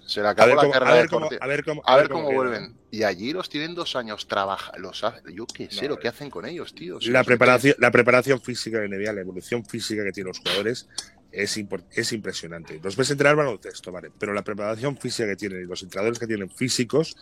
Se 0.07 0.21
le 0.21 0.27
acabó 0.27 0.55
la 0.55 0.69
carrera 0.71 0.95
de 0.95 1.07
cómo, 1.07 1.29
a 1.39 1.47
ver 1.47 1.63
cómo, 1.63 1.81
a 1.85 1.95
ver 1.95 2.09
cómo, 2.09 2.31
vuelven. 2.31 2.75
Y 2.91 3.03
allí 3.03 3.31
los 3.31 3.49
tienen 3.49 3.73
dos 3.73 3.95
años 3.95 4.27
trabajando. 4.27 4.91
Yo 5.31 5.45
qué 5.45 5.69
sé 5.71 5.87
lo 5.87 5.97
que 5.97 6.07
hacen 6.07 6.29
con 6.29 6.45
ellos, 6.45 6.73
tío. 6.73 6.97
la, 7.03 7.23
preparación, 7.23 7.75
la 7.77 7.91
preparación 7.91 8.41
física 8.41 8.79
de 8.79 8.89
NBA, 8.89 9.13
la 9.13 9.21
evolución 9.21 9.63
física 9.63 10.03
que 10.03 10.11
tienen 10.11 10.29
los 10.29 10.39
jugadores 10.39 10.89
es, 11.33 11.59
es 11.91 12.13
impresionante. 12.13 12.79
Los 12.81 12.95
ves 12.95 13.11
entrenar 13.11 13.35
baloncesto, 13.35 13.91
vale, 13.91 14.11
pero 14.17 14.33
la 14.33 14.43
preparación 14.43 14.97
física 14.97 15.27
que 15.27 15.35
tienen 15.35 15.63
y 15.63 15.65
los 15.65 15.81
entrenadores 15.83 16.19
que 16.19 16.27
tienen 16.27 16.49
físicos 16.49 17.15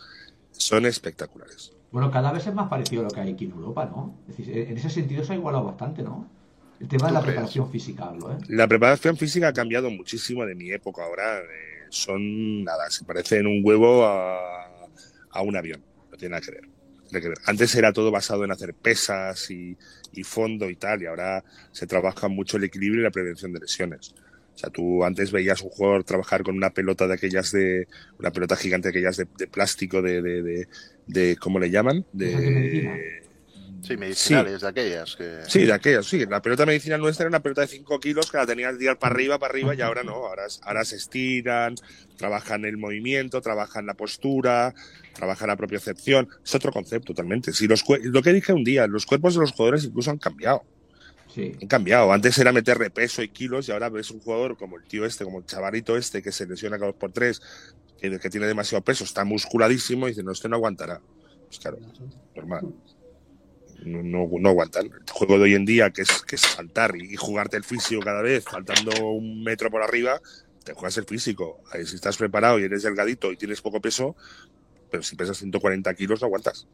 son 0.52 0.86
espectaculares. 0.86 1.72
Bueno, 1.90 2.10
cada 2.10 2.32
vez 2.32 2.46
es 2.46 2.54
más 2.54 2.68
parecido 2.68 3.02
a 3.02 3.04
lo 3.04 3.10
que 3.10 3.20
hay 3.20 3.32
aquí 3.32 3.46
en 3.46 3.52
Europa, 3.52 3.84
¿no? 3.86 4.18
Es 4.28 4.36
decir, 4.36 4.56
en 4.56 4.76
ese 4.76 4.90
sentido 4.90 5.24
se 5.24 5.32
ha 5.32 5.36
igualado 5.36 5.64
bastante, 5.64 6.02
¿no? 6.02 6.30
El 6.80 6.88
tema 6.88 7.08
de 7.08 7.12
la 7.12 7.22
preparación 7.22 7.70
física, 7.70 8.04
hablo, 8.04 8.32
¿eh? 8.32 8.38
La 8.48 8.66
preparación 8.66 9.16
física 9.16 9.48
ha 9.48 9.52
cambiado 9.52 9.90
muchísimo 9.90 10.44
de 10.44 10.54
mi 10.54 10.70
época. 10.72 11.04
Ahora 11.04 11.38
eh, 11.38 11.86
son 11.90 12.64
nada, 12.64 12.90
se 12.90 13.04
parecen 13.04 13.46
un 13.46 13.60
huevo 13.64 14.04
a, 14.04 14.38
a 15.30 15.42
un 15.42 15.56
avión. 15.56 15.82
No 16.10 16.16
tiene 16.16 16.32
nada 16.32 16.44
que 16.44 16.50
ver. 16.50 16.68
Antes 17.46 17.74
era 17.74 17.92
todo 17.92 18.10
basado 18.10 18.44
en 18.44 18.52
hacer 18.52 18.74
pesas 18.74 19.50
y, 19.50 19.76
fondo 20.24 20.70
y 20.70 20.76
tal, 20.76 21.02
y 21.02 21.06
ahora 21.06 21.44
se 21.72 21.86
trabaja 21.86 22.28
mucho 22.28 22.56
el 22.56 22.64
equilibrio 22.64 23.00
y 23.00 23.04
la 23.04 23.10
prevención 23.10 23.52
de 23.52 23.60
lesiones. 23.60 24.14
O 24.54 24.58
sea, 24.58 24.70
tú 24.70 25.04
antes 25.04 25.32
veías 25.32 25.62
un 25.62 25.70
jugador 25.70 26.04
trabajar 26.04 26.42
con 26.42 26.56
una 26.56 26.70
pelota 26.70 27.06
de 27.06 27.14
aquellas 27.14 27.52
de. 27.52 27.88
Una 28.18 28.30
pelota 28.32 28.56
gigante 28.56 28.88
de 28.88 28.90
aquellas 28.98 29.16
de, 29.16 29.26
de 29.38 29.46
plástico, 29.48 30.02
de, 30.02 30.20
de, 30.22 30.42
de, 30.42 30.68
de- 31.06 31.36
¿Cómo 31.36 31.58
le 31.58 31.70
llaman? 31.70 32.06
De. 32.12 33.21
Sí, 33.82 33.96
medicinales, 33.96 34.60
de 34.60 34.68
aquellas 34.68 35.16
que... 35.16 35.38
Sí, 35.48 35.64
de 35.64 35.72
aquellas, 35.72 36.06
sí. 36.06 36.24
La 36.26 36.40
pelota 36.40 36.64
medicinal 36.64 37.00
nuestra 37.00 37.24
era 37.24 37.30
una 37.30 37.42
pelota 37.42 37.62
de 37.62 37.66
5 37.66 37.98
kilos 37.98 38.30
que 38.30 38.36
la 38.36 38.46
tenías 38.46 38.78
tirar 38.78 38.96
para 38.96 39.12
arriba, 39.12 39.40
para 39.40 39.52
arriba, 39.52 39.74
y 39.74 39.80
ahora 39.80 40.04
no. 40.04 40.14
Ahora, 40.14 40.44
ahora 40.62 40.84
se 40.84 40.96
estiran, 40.96 41.74
trabajan 42.16 42.64
el 42.64 42.76
movimiento, 42.76 43.40
trabajan 43.40 43.84
la 43.86 43.94
postura, 43.94 44.72
trabajan 45.14 45.48
la 45.48 45.56
propiocepción. 45.56 46.28
Es 46.44 46.54
otro 46.54 46.70
concepto 46.70 47.12
totalmente. 47.12 47.52
Si 47.52 47.66
los, 47.66 47.84
lo 48.02 48.22
que 48.22 48.32
dije 48.32 48.52
un 48.52 48.62
día, 48.62 48.86
los 48.86 49.04
cuerpos 49.04 49.34
de 49.34 49.40
los 49.40 49.50
jugadores 49.50 49.84
incluso 49.84 50.12
han 50.12 50.18
cambiado. 50.18 50.62
Sí. 51.34 51.56
Han 51.60 51.66
cambiado. 51.66 52.12
Antes 52.12 52.38
era 52.38 52.52
meterle 52.52 52.90
peso 52.90 53.20
y 53.20 53.30
kilos, 53.30 53.68
y 53.68 53.72
ahora 53.72 53.88
ves 53.88 54.12
un 54.12 54.20
jugador 54.20 54.56
como 54.56 54.76
el 54.76 54.84
tío 54.84 55.04
este, 55.04 55.24
como 55.24 55.40
el 55.40 55.46
chavarito 55.46 55.96
este, 55.96 56.22
que 56.22 56.30
se 56.30 56.46
lesiona 56.46 56.76
cada 56.76 56.92
dos 56.92 57.00
por 57.00 57.10
tres, 57.10 57.42
que, 58.00 58.16
que 58.20 58.30
tiene 58.30 58.46
demasiado 58.46 58.84
peso, 58.84 59.02
está 59.02 59.24
musculadísimo, 59.24 60.06
y 60.06 60.10
dice, 60.10 60.22
no, 60.22 60.30
este 60.30 60.48
no 60.48 60.54
aguantará. 60.54 61.00
Pues 61.48 61.58
claro, 61.58 61.78
normal. 62.36 62.72
No, 63.84 64.02
no, 64.02 64.28
no 64.38 64.48
aguantan. 64.48 64.86
El 64.86 65.12
juego 65.12 65.36
de 65.38 65.44
hoy 65.44 65.54
en 65.54 65.64
día, 65.64 65.90
que 65.90 66.02
es, 66.02 66.22
que 66.22 66.36
es 66.36 66.42
saltar 66.42 66.94
y, 66.96 67.12
y 67.12 67.16
jugarte 67.16 67.56
el 67.56 67.64
físico 67.64 68.00
cada 68.02 68.22
vez, 68.22 68.44
faltando 68.44 69.06
un 69.06 69.42
metro 69.42 69.70
por 69.70 69.82
arriba, 69.82 70.20
te 70.64 70.72
juegas 70.74 70.96
el 70.98 71.04
físico. 71.04 71.60
Ahí, 71.72 71.84
si 71.86 71.96
estás 71.96 72.16
preparado 72.16 72.58
y 72.60 72.64
eres 72.64 72.82
delgadito 72.82 73.32
y 73.32 73.36
tienes 73.36 73.60
poco 73.60 73.80
peso, 73.80 74.14
pero 74.90 75.02
si 75.02 75.16
pesas 75.16 75.36
140 75.38 75.92
kilos, 75.94 76.20
no 76.20 76.26
aguantas. 76.26 76.66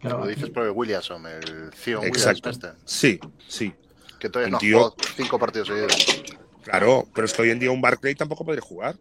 Claro, 0.00 0.18
Lo 0.20 0.26
dices 0.26 0.50
por 0.50 0.64
el 0.64 0.70
Williamson, 0.72 1.26
el 1.26 1.70
Theon 1.84 2.04
Exacto. 2.04 2.48
Williams 2.50 2.64
este, 2.64 2.68
Sí, 2.84 3.20
sí. 3.48 3.72
que 4.18 4.28
todavía 4.30 4.48
Un 4.48 4.52
no 4.52 4.58
tío- 4.58 4.94
cinco 5.16 5.38
partidos 5.38 5.68
seguidos. 5.68 6.24
Claro, 6.64 7.06
pero 7.14 7.24
es 7.26 7.32
que 7.32 7.42
hoy 7.42 7.50
en 7.50 7.58
día 7.58 7.70
un 7.70 7.80
Barclay 7.80 8.14
tampoco 8.14 8.44
podría 8.44 8.60
jugar. 8.62 8.96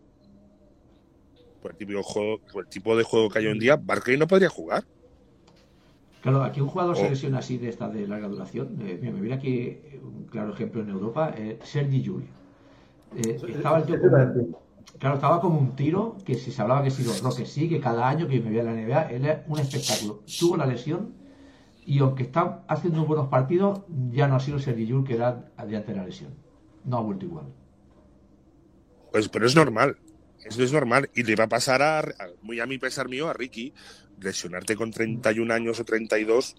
Por 1.62 1.72
el 1.72 1.78
tipo 1.78 1.92
de 1.94 2.02
juego, 2.04 2.40
por 2.52 2.64
el 2.66 2.70
tipo 2.70 2.96
de 2.98 3.04
juego 3.04 3.30
que 3.30 3.40
hay 3.40 3.46
hoy 3.48 3.54
en 3.54 3.60
día, 3.60 3.76
Barclay 3.76 4.18
no 4.18 4.28
podría 4.28 4.50
jugar. 4.50 4.84
Claro, 6.26 6.44
aquí 6.44 6.60
un 6.60 6.68
jugador 6.70 6.98
se 6.98 7.06
Oh. 7.06 7.10
lesiona 7.12 7.38
así 7.38 7.60
de 7.60 7.70
esta 7.70 7.88
de 7.88 8.08
larga 8.08 8.28
duración. 8.28 8.80
eh, 8.82 8.98
mira, 9.00 9.14
me 9.14 9.22
viene 9.22 9.36
aquí 9.36 9.78
un 10.02 10.26
claro 10.26 10.54
ejemplo 10.54 10.82
en 10.82 10.90
Europa, 10.90 11.32
eh, 11.38 11.60
Sergi 11.64 12.02
Llull. 12.02 12.26
Eh, 13.16 13.38
estaba 13.48 13.78
el 13.78 13.86
tío 13.86 14.00
como, 14.02 14.18
claro, 14.98 15.16
estaba 15.16 15.40
como 15.40 15.60
un 15.60 15.76
tiro, 15.76 16.18
que 16.26 16.34
si 16.36 16.52
se 16.52 16.62
hablaba 16.64 16.84
que 16.84 16.90
si 16.90 17.04
los 17.04 17.22
Roques 17.22 17.48
sí, 17.50 17.70
que 17.70 17.80
cada 17.80 18.10
año 18.10 18.28
que 18.28 18.40
me 18.42 18.50
veía 18.50 18.62
en 18.62 18.66
la 18.68 18.74
NBA, 18.74 19.02
él 19.12 19.26
es 19.26 19.38
un 19.48 19.60
espectáculo. 19.60 20.24
Tuvo 20.40 20.58
la 20.58 20.66
lesión 20.66 21.14
y 21.86 22.00
aunque 22.00 22.24
está 22.24 22.64
haciendo 22.68 23.06
buenos 23.06 23.28
partidos, 23.28 23.82
ya 24.12 24.28
no 24.28 24.36
ha 24.38 24.40
sido 24.40 24.58
Sergi 24.60 24.88
Llull 24.88 25.04
que 25.06 25.14
era 25.16 25.34
de 25.68 25.76
antes 25.78 25.88
de 25.88 25.96
la 25.96 26.06
lesión. 26.06 26.32
No 26.86 26.98
ha 26.98 27.02
vuelto 27.02 27.26
igual. 27.26 27.46
Pues, 29.12 29.30
pero 29.30 29.46
es 29.46 29.56
normal. 29.56 29.98
Eso 30.44 30.62
es 30.64 30.72
normal. 30.74 31.10
Y 31.16 31.24
le 31.24 31.36
va 31.36 31.46
a 31.46 31.50
pasar 31.50 31.82
a, 31.82 32.00
a- 32.00 32.06
muy 32.42 32.60
a 32.60 32.66
mi 32.66 32.78
pesar 32.78 33.08
mío, 33.10 33.30
a 33.30 33.34
Ricky, 33.34 33.74
lesionarte 34.22 34.76
con 34.76 34.92
31 34.92 35.54
años 35.54 35.80
o 35.80 35.86
32 35.86 36.56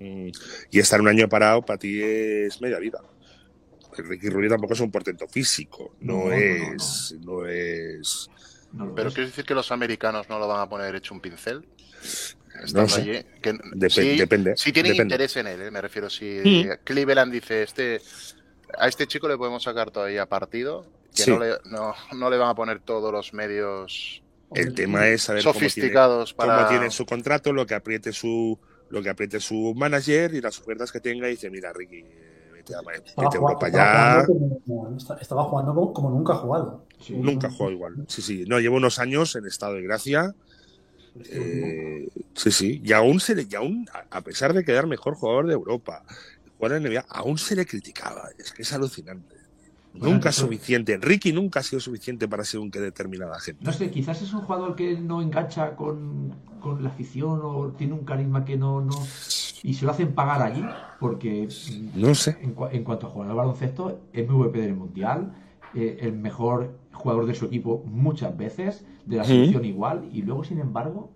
mm, 0.00 0.28
y 0.70 0.78
estar 0.78 1.00
un 1.00 1.08
año 1.08 1.28
parado 1.28 1.62
para 1.62 1.78
ti 1.78 2.00
es 2.02 2.60
media 2.60 2.78
vida. 2.78 3.00
Ricky 3.96 4.30
Rubio 4.30 4.48
tampoco 4.48 4.72
es 4.72 4.80
un 4.80 4.90
portento 4.90 5.28
físico, 5.28 5.94
no, 6.00 6.14
No, 6.14 6.24
no, 6.24 6.30
no, 6.30 6.34
es, 6.74 7.14
no 7.20 7.46
es, 7.46 8.30
Pero 8.96 9.08
es. 9.08 9.14
¿quieres 9.14 9.30
decir 9.32 9.44
que 9.44 9.54
los 9.54 9.70
americanos 9.70 10.28
no 10.30 10.38
lo 10.38 10.48
van 10.48 10.60
a 10.60 10.68
poner 10.68 10.94
hecho 10.94 11.12
un 11.14 11.20
pincel? 11.20 11.66
no 12.74 12.88
sé. 12.88 13.00
allí, 13.02 13.24
que- 13.42 13.90
sí, 13.90 14.16
depende. 14.16 14.56
Si 14.56 14.72
tienen 14.72 14.92
depende. 14.92 15.14
interés 15.14 15.36
en 15.36 15.46
él, 15.46 15.60
¿eh? 15.62 15.70
me 15.70 15.80
refiero. 15.80 16.08
Si. 16.08 16.66
Cleveland 16.84 17.32
dice, 17.32 17.62
este, 17.62 18.00
a 18.78 18.88
este 18.88 19.06
chico 19.06 19.28
le 19.28 19.36
podemos 19.36 19.62
sacar 19.62 19.90
todavía 19.90 20.26
partido, 20.26 20.86
que 21.14 21.24
Sí. 21.24 21.30
no, 21.30 21.38
le, 21.38 21.50
no, 21.66 21.94
no 22.14 22.30
le 22.30 22.38
van 22.38 22.48
a 22.48 22.54
poner 22.54 22.80
todos 22.80 23.12
los 23.12 23.34
medios 23.34 24.21
El 24.54 24.74
tema 24.74 25.06
es 25.08 25.22
saber 25.22 25.42
cómo 25.42 25.52
tiene, 25.54 25.68
sofisticados 25.70 26.34
cómo 26.34 26.68
tiene 26.68 26.90
su 26.90 27.06
contrato, 27.06 27.52
lo 27.52 27.66
que 27.66 27.74
apriete 27.74 28.12
su 28.12 28.58
lo 28.90 29.02
que 29.02 29.08
apriete 29.08 29.40
su 29.40 29.72
manager 29.74 30.34
y 30.34 30.40
las 30.42 30.58
ofertas 30.60 30.92
que 30.92 31.00
tenga 31.00 31.26
y 31.26 31.30
dice, 31.32 31.48
mira 31.48 31.72
Ricky, 31.72 32.04
vete 32.52 32.74
a, 32.74 32.82
vete 32.82 33.08
Estaba, 33.08 33.28
a 33.30 33.34
Europa 33.34 33.66
jugando, 33.70 33.78
ya. 33.78 34.20
estaba 34.20 34.24
jugando 34.26 34.58
como, 34.66 34.96
esta- 34.96 35.14
estaba 35.16 35.44
jugando 35.44 35.74
como, 35.74 35.92
como 35.94 36.10
nunca 36.10 36.32
ha 36.34 36.36
jugado. 36.36 36.84
Sí. 37.00 37.14
Nunca 37.14 37.50
juego 37.50 37.72
igual. 37.72 37.94
Sí, 38.08 38.20
sí. 38.20 38.44
No, 38.46 38.60
llevo 38.60 38.76
unos 38.76 38.98
años 38.98 39.34
en 39.36 39.46
estado 39.46 39.74
de 39.74 39.82
gracia. 39.82 40.34
Eh, 41.24 42.08
sí, 42.34 42.50
sí. 42.52 42.80
Y 42.84 42.92
aún 42.92 43.20
se 43.20 43.34
le, 43.34 43.46
y 43.50 43.54
aún, 43.54 43.86
a- 43.92 44.18
a 44.18 44.20
pesar 44.22 44.52
de 44.52 44.64
quedar 44.64 44.86
mejor 44.86 45.14
jugador 45.14 45.46
de 45.46 45.54
Europa, 45.54 46.04
jugar 46.58 46.72
en 46.72 46.82
NBA, 46.84 47.04
aún 47.08 47.38
se 47.38 47.56
le 47.56 47.66
criticaba. 47.66 48.28
Es 48.38 48.52
que 48.52 48.62
es 48.62 48.72
alucinante. 48.72 49.36
Bueno, 49.94 50.14
nunca 50.14 50.30
es 50.30 50.36
suficiente. 50.36 50.96
Ricky 50.96 51.32
nunca 51.32 51.60
ha 51.60 51.62
sido 51.62 51.80
suficiente 51.80 52.26
para 52.28 52.44
ser 52.44 52.60
un 52.60 52.70
que 52.70 52.80
determinada 52.80 53.38
gente. 53.40 53.64
No 53.64 53.72
sé, 53.72 53.90
quizás 53.90 54.22
es 54.22 54.32
un 54.32 54.40
jugador 54.40 54.74
que 54.74 54.98
no 54.98 55.20
engancha 55.22 55.76
con, 55.76 56.34
con 56.60 56.82
la 56.82 56.88
afición 56.88 57.40
o 57.42 57.68
tiene 57.76 57.92
un 57.92 58.04
carisma 58.04 58.44
que 58.44 58.56
no, 58.56 58.80
no. 58.80 58.94
Y 59.62 59.74
se 59.74 59.84
lo 59.84 59.90
hacen 59.92 60.14
pagar 60.14 60.42
allí, 60.42 60.64
porque 60.98 61.48
No 61.94 62.14
sé. 62.14 62.38
en, 62.40 62.54
cua- 62.56 62.70
en 62.72 62.84
cuanto 62.84 63.06
a 63.06 63.10
jugar 63.10 63.30
al 63.30 63.36
baloncesto, 63.36 64.00
es 64.12 64.26
MVP 64.28 64.60
del 64.60 64.74
mundial, 64.74 65.34
eh, 65.74 65.98
el 66.00 66.14
mejor 66.14 66.76
jugador 66.92 67.26
de 67.26 67.34
su 67.34 67.44
equipo 67.46 67.84
muchas 67.86 68.36
veces, 68.36 68.84
de 69.06 69.16
la 69.18 69.24
selección 69.24 69.64
igual, 69.64 70.08
y 70.12 70.22
luego, 70.22 70.42
sin 70.44 70.58
embargo, 70.58 71.10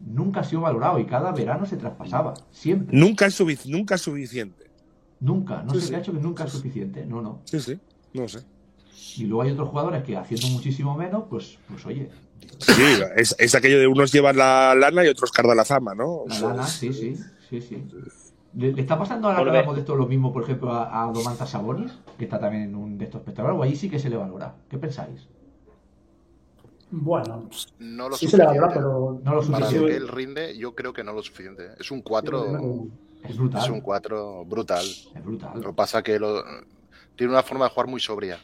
nunca 0.00 0.40
ha 0.40 0.44
sido 0.44 0.62
valorado 0.62 0.98
y 0.98 1.04
cada 1.06 1.32
verano 1.32 1.66
se 1.66 1.76
traspasaba. 1.76 2.34
Siempre. 2.50 2.96
Nunca 2.96 3.26
es, 3.26 3.66
nunca 3.66 3.96
es 3.96 4.00
suficiente. 4.00 4.70
Nunca. 5.20 5.62
No 5.62 5.74
Sí, 5.74 5.80
sé 5.80 5.86
sí. 5.88 5.94
ha 5.94 5.98
hecho 5.98 6.12
que 6.12 6.18
nunca 6.20 6.44
es 6.44 6.50
suficiente. 6.52 7.04
No, 7.06 7.20
no. 7.22 7.40
Sí, 7.44 7.60
sí. 7.60 7.78
No 8.14 8.28
sé. 8.28 8.40
Y 9.16 9.24
luego 9.24 9.42
hay 9.42 9.50
otros 9.52 9.68
jugadores 9.68 10.02
que 10.04 10.16
haciendo 10.16 10.46
muchísimo 10.48 10.96
menos, 10.96 11.24
pues, 11.28 11.58
pues 11.68 11.84
oye, 11.86 12.08
Sí, 12.58 12.82
es, 13.16 13.34
es 13.38 13.54
aquello 13.54 13.78
de 13.78 13.86
unos 13.86 14.12
llevan 14.12 14.36
la 14.36 14.74
lana 14.74 15.04
y 15.04 15.08
otros 15.08 15.30
cardan 15.30 15.56
la 15.56 15.64
fama, 15.64 15.94
¿no? 15.94 16.24
La 16.28 16.40
lana, 16.40 16.66
sí, 16.66 16.92
sí, 16.92 17.16
sí, 17.48 17.60
sí. 17.60 17.84
¿Le, 18.54 18.72
le 18.72 18.82
está 18.82 18.98
pasando 18.98 19.28
ahora 19.28 19.42
que 19.42 19.48
hablamos 19.50 19.74
de 19.76 19.80
esto 19.80 19.94
lo 19.96 20.06
mismo, 20.06 20.32
por 20.32 20.42
ejemplo, 20.42 20.72
a, 20.72 21.04
a 21.04 21.12
Domantas 21.12 21.50
Sabonis, 21.50 21.92
que 22.18 22.24
está 22.24 22.38
también 22.40 22.64
en 22.64 22.74
un 22.74 22.98
de 22.98 23.04
estos 23.06 23.20
espectaculares, 23.20 23.58
o 23.60 23.62
allí 23.62 23.76
sí 23.76 23.88
que 23.88 23.98
se 23.98 24.10
le 24.10 24.16
valora? 24.16 24.54
¿Qué 24.68 24.76
pensáis? 24.78 25.26
Bueno, 26.90 27.48
No 27.78 28.08
lo 28.10 28.16
sí 28.16 28.28
se 28.28 28.36
le 28.36 28.44
valora, 28.44 28.66
suficiente. 28.68 28.88
pero 28.90 29.20
No 29.24 29.34
lo 29.34 29.40
Para 29.42 29.58
lo 29.60 29.66
suficiente. 29.66 29.86
que 29.88 29.96
él 29.96 30.08
rinde, 30.08 30.58
yo 30.58 30.74
creo 30.74 30.92
que 30.92 31.02
no 31.04 31.12
lo 31.12 31.22
suficiente. 31.22 31.68
Es 31.80 31.90
un 31.90 32.02
4 32.02 32.46
Es 33.24 33.36
brutal. 33.38 33.62
es 33.62 33.70
un 33.70 33.80
4 33.80 34.44
brutal. 34.44 34.84
Es 34.84 35.24
brutal. 35.24 35.52
Lo 35.60 35.68
que 35.68 35.74
pasa 35.74 36.02
que 36.02 36.18
lo, 36.18 36.42
tiene 37.16 37.32
una 37.32 37.42
forma 37.42 37.66
de 37.66 37.70
jugar 37.70 37.86
muy 37.88 38.00
sobria. 38.00 38.38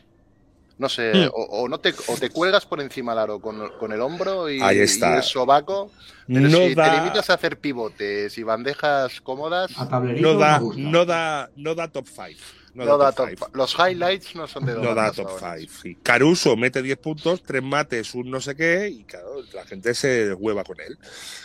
No 0.79 0.89
sé, 0.89 1.13
Hmm. 1.13 1.31
o, 1.35 1.43
o 1.63 1.69
no 1.69 1.79
te, 1.81 1.93
o 2.07 2.17
te 2.17 2.31
cuelgas 2.31 2.65
por 2.65 2.81
encima 2.81 3.11
del 3.13 3.19
aro 3.21 3.41
con, 3.41 3.69
con 3.81 3.93
el 3.93 4.01
hombro 4.01 4.49
y, 4.49 4.61
Ahí 4.61 4.79
está. 4.79 5.15
y 5.15 5.17
el 5.17 5.23
sobaco, 5.25 5.91
pero 6.29 6.49
No 6.49 6.59
si 6.59 6.75
te 6.77 6.91
limitas 6.93 7.31
a 7.31 7.35
hacer 7.35 7.59
pivotes 7.59 8.39
y 8.39 8.43
bandejas 8.45 9.21
cómodas, 9.21 9.73
A 9.77 9.89
tablerito 9.89 10.35
no 10.35 10.39
da, 10.39 10.61
no 10.77 11.05
da, 11.05 11.51
no 11.57 11.75
da 11.75 11.89
top 11.89 12.07
5. 12.07 12.41
No, 12.79 12.93
no 12.93 12.99
da 12.99 13.13
top. 13.13 13.29
five. 13.29 13.39
Los 13.55 13.75
highlights 13.79 14.35
no 14.37 14.47
son 14.47 14.65
de 14.67 14.75
No 14.75 14.95
da 14.95 15.13
top 15.13 15.39
Sabonis. 15.39 15.71
5. 15.71 15.83
Sí. 15.83 15.99
Caruso 16.03 16.57
mete 16.57 16.81
10 16.83 16.99
puntos, 16.99 17.43
3 17.43 17.63
mates, 17.63 18.15
un 18.15 18.31
no 18.31 18.41
sé 18.41 18.55
qué, 18.55 18.89
y 18.89 19.05
claro, 19.05 19.43
la 19.53 19.65
gente 19.65 19.93
se 19.95 20.33
hueva 20.35 20.65
con 20.65 20.81
él. 20.81 20.97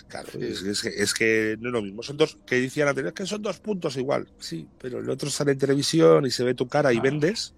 Claro, 0.07 0.29
Sí. 0.31 0.39
es, 0.41 0.61
es 0.61 0.81
que, 0.81 0.89
es 0.89 1.13
que 1.13 1.57
no 1.59 1.69
es 1.69 1.73
lo 1.73 1.81
mismo. 1.81 2.03
Son 2.03 2.15
dos, 2.17 2.37
que 2.45 2.61
decían 2.61 2.87
anterior, 2.87 3.13
que 3.13 3.25
son 3.25 3.41
dos 3.41 3.59
puntos 3.59 3.97
igual. 3.97 4.27
Sí, 4.39 4.67
pero 4.79 4.99
el 4.99 5.09
otro 5.09 5.29
sale 5.29 5.51
en 5.53 5.57
televisión 5.57 6.25
y 6.25 6.31
se 6.31 6.43
ve 6.43 6.53
tu 6.53 6.67
cara 6.67 6.91
y 6.93 6.97
Claro. 6.99 7.11
vendes. 7.11 7.53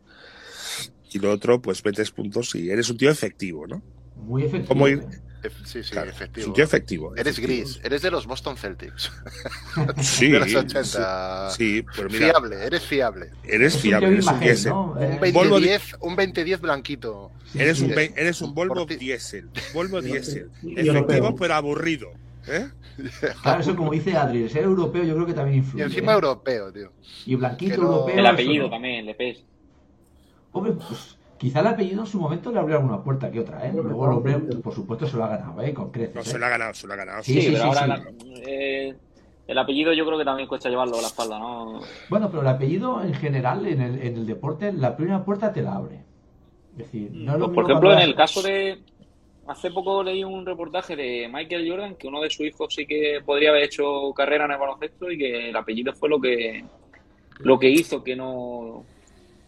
Y 1.12 1.20
lo 1.20 1.32
otro, 1.32 1.62
pues 1.62 1.84
metes 1.86 2.12
puntos 2.12 2.56
y 2.56 2.70
eres 2.70 2.90
un 2.90 2.98
tío 2.98 3.10
efectivo, 3.10 3.68
¿no? 3.68 3.82
Muy 4.18 4.44
efectivo. 4.44 4.68
¿Cómo 4.70 4.88
ir? 4.88 5.00
¿eh? 5.00 5.20
Sí, 5.66 5.84
sí, 5.84 5.92
Claro, 5.92 6.10
efectivo. 6.10 6.54
tío 6.54 6.64
efectivo. 6.64 7.16
Eres 7.16 7.38
efectivo. 7.38 7.64
gris, 7.68 7.80
eres 7.84 8.02
de 8.02 8.12
los 8.12 8.26
Boston 8.28 8.58
Celtics. 8.58 9.12
Sí, 10.02 10.28
de 10.32 10.40
los 10.40 10.50
sí, 10.50 10.56
80. 10.56 11.50
sí, 11.52 11.86
pero 11.96 12.10
mira, 12.10 12.28
Fiable, 12.28 12.66
eres 12.66 12.84
fiable. 12.84 13.30
eres 13.44 13.78
fiable, 13.78 14.08
eres 14.08 14.28
un 14.28 14.40
diésel. 14.40 14.72
¿no? 14.72 14.92
Un 14.94 15.04
Eh, 15.04 15.32
Volvo 15.34 15.60
20-10 15.60 15.98
un 16.02 16.16
20-10 16.16 16.60
blanquito. 16.60 17.32
Eres 17.54 17.82
un, 17.82 17.92
eres 17.92 18.42
un 18.42 18.54
Volvo 18.54 18.86
diésel. 18.86 19.50
Volvo 19.74 20.00
Y- 20.02 20.06
diésel. 20.06 20.50
y- 20.64 20.82
y 20.82 20.90
Efectivo, 20.90 21.36
pero 21.36 21.54
aburrido. 21.56 22.12
¿eh? 22.48 22.68
Claro, 23.42 23.62
eso 23.62 23.76
como 23.76 23.92
dice 23.92 24.16
Adri, 24.16 24.44
el 24.44 24.50
ser 24.50 24.64
europeo 24.64 25.04
yo 25.04 25.16
creo 25.16 25.26
que 25.26 25.34
también 25.34 25.56
Y 25.58 25.60
influye. 25.60 25.84
encima 25.84 26.12
¿eh? 26.12 26.16
europeo, 26.16 26.72
tío. 26.72 26.94
Y 27.26 27.36
blanquito 27.36 27.78
no- 27.78 27.84
europeo. 27.88 28.14
El 28.18 28.26
eso 28.26 28.34
apellido 28.34 28.64
no. 28.66 28.70
también, 28.70 29.06
le 29.06 29.16
pesa. 29.16 29.42
Hombre, 30.52 30.74
pues 30.74 31.18
quizá 31.38 31.60
el 31.62 31.68
apellido 31.68 32.02
en 32.02 32.08
su 32.08 32.20
momento 32.20 32.52
le 32.52 32.60
abrió 32.60 32.78
alguna 32.78 33.04
puerta 33.04 33.32
que 33.32 33.40
otra, 33.40 33.66
¿eh? 33.68 33.72
Luego 33.74 34.06
el 34.06 34.12
hombre, 34.18 34.38
por 34.64 34.74
supuesto, 34.74 35.06
se 35.08 35.18
lo 35.18 35.26
ha 35.26 35.30
ganado, 35.30 35.62
¿eh? 35.62 35.74
Con 35.74 35.92
creces. 35.92 36.16
No, 36.16 36.22
¿eh? 36.22 36.26
se 36.26 36.38
lo 36.40 36.46
ha 36.46 36.50
ganado, 36.50 36.74
se 36.74 36.88
lo 36.88 36.94
ha 36.94 36.96
ganado. 36.98 37.24
Sí, 37.24 37.34
Sí, 37.34 37.42
sí, 37.42 37.48
pero 37.52 37.58
sí, 37.60 37.68
ahora 37.80 37.82
sí. 37.98 38.04
la- 38.28 38.42
eh, 38.48 38.96
el 39.48 39.58
apellido 39.58 39.94
yo 39.94 40.06
creo 40.06 40.18
que 40.18 40.26
también 40.26 40.48
cuesta 40.48 40.70
llevarlo 40.70 40.98
a 40.98 41.02
la 41.02 41.08
espalda, 41.08 41.38
¿no? 41.40 41.82
Bueno, 42.10 42.30
pero 42.30 42.42
el 42.42 42.48
apellido 42.48 43.04
en 43.04 43.14
general 43.14 43.66
en 43.68 43.82
el, 43.82 44.02
en 44.02 44.16
el 44.16 44.26
deporte, 44.26 44.74
la 44.74 44.96
primera 44.98 45.24
puerta 45.24 45.52
te 45.54 45.62
la 45.62 45.76
abre. 45.76 46.00
Es 46.72 46.78
decir, 46.80 47.12
no 47.14 47.34
es 47.34 47.40
lo 47.40 47.46
Pues, 47.46 47.56
por 47.56 47.66
ejemplo, 47.72 47.94
en 47.94 48.00
el 48.00 48.16
caso 48.16 48.42
de. 48.42 48.80
Hace 49.48 49.70
poco 49.70 50.02
leí 50.04 50.24
un 50.24 50.44
reportaje 50.44 50.96
de 50.96 51.30
Michael 51.32 51.70
Jordan 51.70 51.96
que 51.96 52.08
uno 52.08 52.20
de 52.20 52.32
sus 52.32 52.48
hijos 52.48 52.74
sí 52.74 52.88
que 52.88 53.20
podría 53.24 53.52
haber 53.52 53.62
hecho 53.64 54.12
carrera 54.16 54.46
en 54.46 54.52
el 54.54 54.58
baloncesto 54.58 55.12
y 55.12 55.20
que 55.20 55.50
el 55.50 55.56
apellido 55.56 55.94
fue 55.94 56.10
lo 56.10 56.20
que 56.20 56.66
lo 57.42 57.60
que 57.60 57.70
hizo 57.70 58.04
que 58.04 58.16
no 58.16 58.84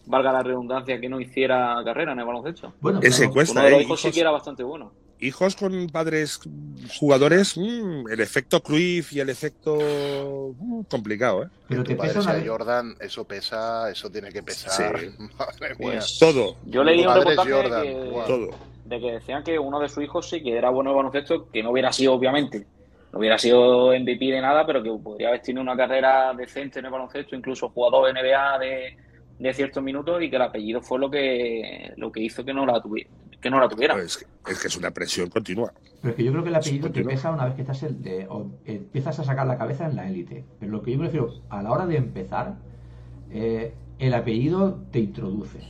valga 0.08 0.32
la 0.32 0.42
redundancia, 0.42 0.98
que 1.00 1.08
no 1.08 1.20
hiciera 1.20 1.76
carrera 1.84 2.12
en 2.12 2.18
el 2.20 2.24
baloncesto. 2.24 2.72
Bueno, 2.80 3.00
Ese 3.02 3.22
pero- 3.22 3.32
cuesta, 3.34 3.52
Uno 3.60 3.64
de 3.64 3.70
los 3.70 3.80
¿eh? 3.80 3.82
hijos 3.84 4.00
sí 4.00 4.06
Hijos- 4.08 4.14
que 4.14 4.20
era 4.20 4.30
bastante 4.30 4.62
bueno. 4.64 4.92
hijos 5.20 5.56
con 5.56 5.88
padres 5.88 6.40
jugadores, 6.98 7.56
mm, 7.56 8.08
el 8.10 8.20
efecto 8.20 8.62
Cruyff 8.62 9.12
y 9.12 9.20
el 9.20 9.28
efecto 9.30 9.76
mm, 10.58 10.82
complicado, 10.90 11.42
¿eh? 11.44 11.48
pero 11.68 11.82
Tu 11.82 11.90
te 11.90 11.96
padre 11.96 12.14
pesa 12.14 12.22
una 12.30 12.32
vez. 12.38 12.48
Jordan, 12.48 12.94
eso 13.00 13.24
pesa, 13.24 13.90
eso 13.90 14.10
tiene 14.10 14.30
que 14.30 14.42
pesar. 14.42 14.98
Sí. 14.98 15.06
Madre 15.38 15.74
mía. 15.78 15.92
Pues 15.98 16.18
Todo, 16.18 16.56
yo 16.66 16.82
leí 16.84 17.04
un 17.06 17.14
reportaje 17.14 17.52
Jordan, 17.52 17.82
que, 17.82 17.94
guau. 18.10 18.26
todo. 18.26 18.50
de 18.86 19.00
que 19.00 19.12
decían 19.12 19.42
que 19.44 19.58
uno 19.58 19.78
de 19.80 19.88
sus 19.88 20.02
hijos 20.04 20.28
sí 20.30 20.42
que 20.42 20.56
era 20.56 20.70
bueno 20.70 20.90
en 20.90 20.96
baloncesto, 20.96 21.50
que 21.50 21.62
no 21.62 21.70
hubiera 21.72 21.92
sido, 21.92 22.14
obviamente, 22.14 22.66
no 23.12 23.18
hubiera 23.18 23.38
sido 23.38 23.92
MVP 23.92 24.26
de 24.26 24.40
nada, 24.40 24.64
pero 24.66 24.82
que 24.82 24.90
podría 24.92 25.28
haber 25.28 25.42
tenido 25.42 25.62
una 25.62 25.76
carrera 25.76 26.32
decente 26.34 26.78
en 26.78 26.86
el 26.86 26.90
baloncesto, 26.92 27.34
incluso 27.36 27.68
jugador 27.70 28.10
NBA 28.14 28.58
de, 28.58 28.96
de 29.38 29.54
ciertos 29.54 29.82
minutos, 29.82 30.22
y 30.22 30.28
que 30.30 30.36
el 30.36 30.42
apellido 30.42 30.80
fue 30.80 30.98
lo 30.98 31.10
que 31.10 31.92
lo 31.96 32.10
que 32.10 32.20
hizo 32.22 32.44
que 32.44 32.52
no 32.52 32.66
la 32.66 32.80
tuviera. 32.80 33.08
Que 33.40 33.50
no 33.50 33.60
la 33.60 33.68
tuviera. 33.68 33.94
Pues, 33.94 34.26
es 34.48 34.60
que 34.60 34.66
es 34.68 34.76
una 34.76 34.90
presión 34.90 35.30
continua. 35.30 35.72
Pero 36.02 36.10
es 36.10 36.16
que 36.16 36.24
yo 36.24 36.32
creo 36.32 36.42
que 36.42 36.48
el 36.48 36.56
apellido 36.56 36.90
te 36.90 37.04
pesa 37.04 37.30
una 37.30 37.44
vez 37.44 37.54
que 37.54 37.60
estás 37.62 37.82
el 37.84 38.02
de- 38.02 38.26
o 38.28 38.50
empiezas 38.64 39.18
a 39.20 39.24
sacar 39.24 39.46
la 39.46 39.56
cabeza 39.56 39.86
en 39.86 39.94
la 39.94 40.08
élite. 40.08 40.44
Pero 40.58 40.72
lo 40.72 40.82
que 40.82 40.92
yo 40.92 40.98
prefiero, 40.98 41.32
a 41.48 41.62
la 41.62 41.70
hora 41.70 41.86
de 41.86 41.96
empezar, 41.98 42.56
eh, 43.30 43.74
el 43.98 44.14
apellido 44.14 44.82
te 44.90 44.98
introduce. 45.00 45.60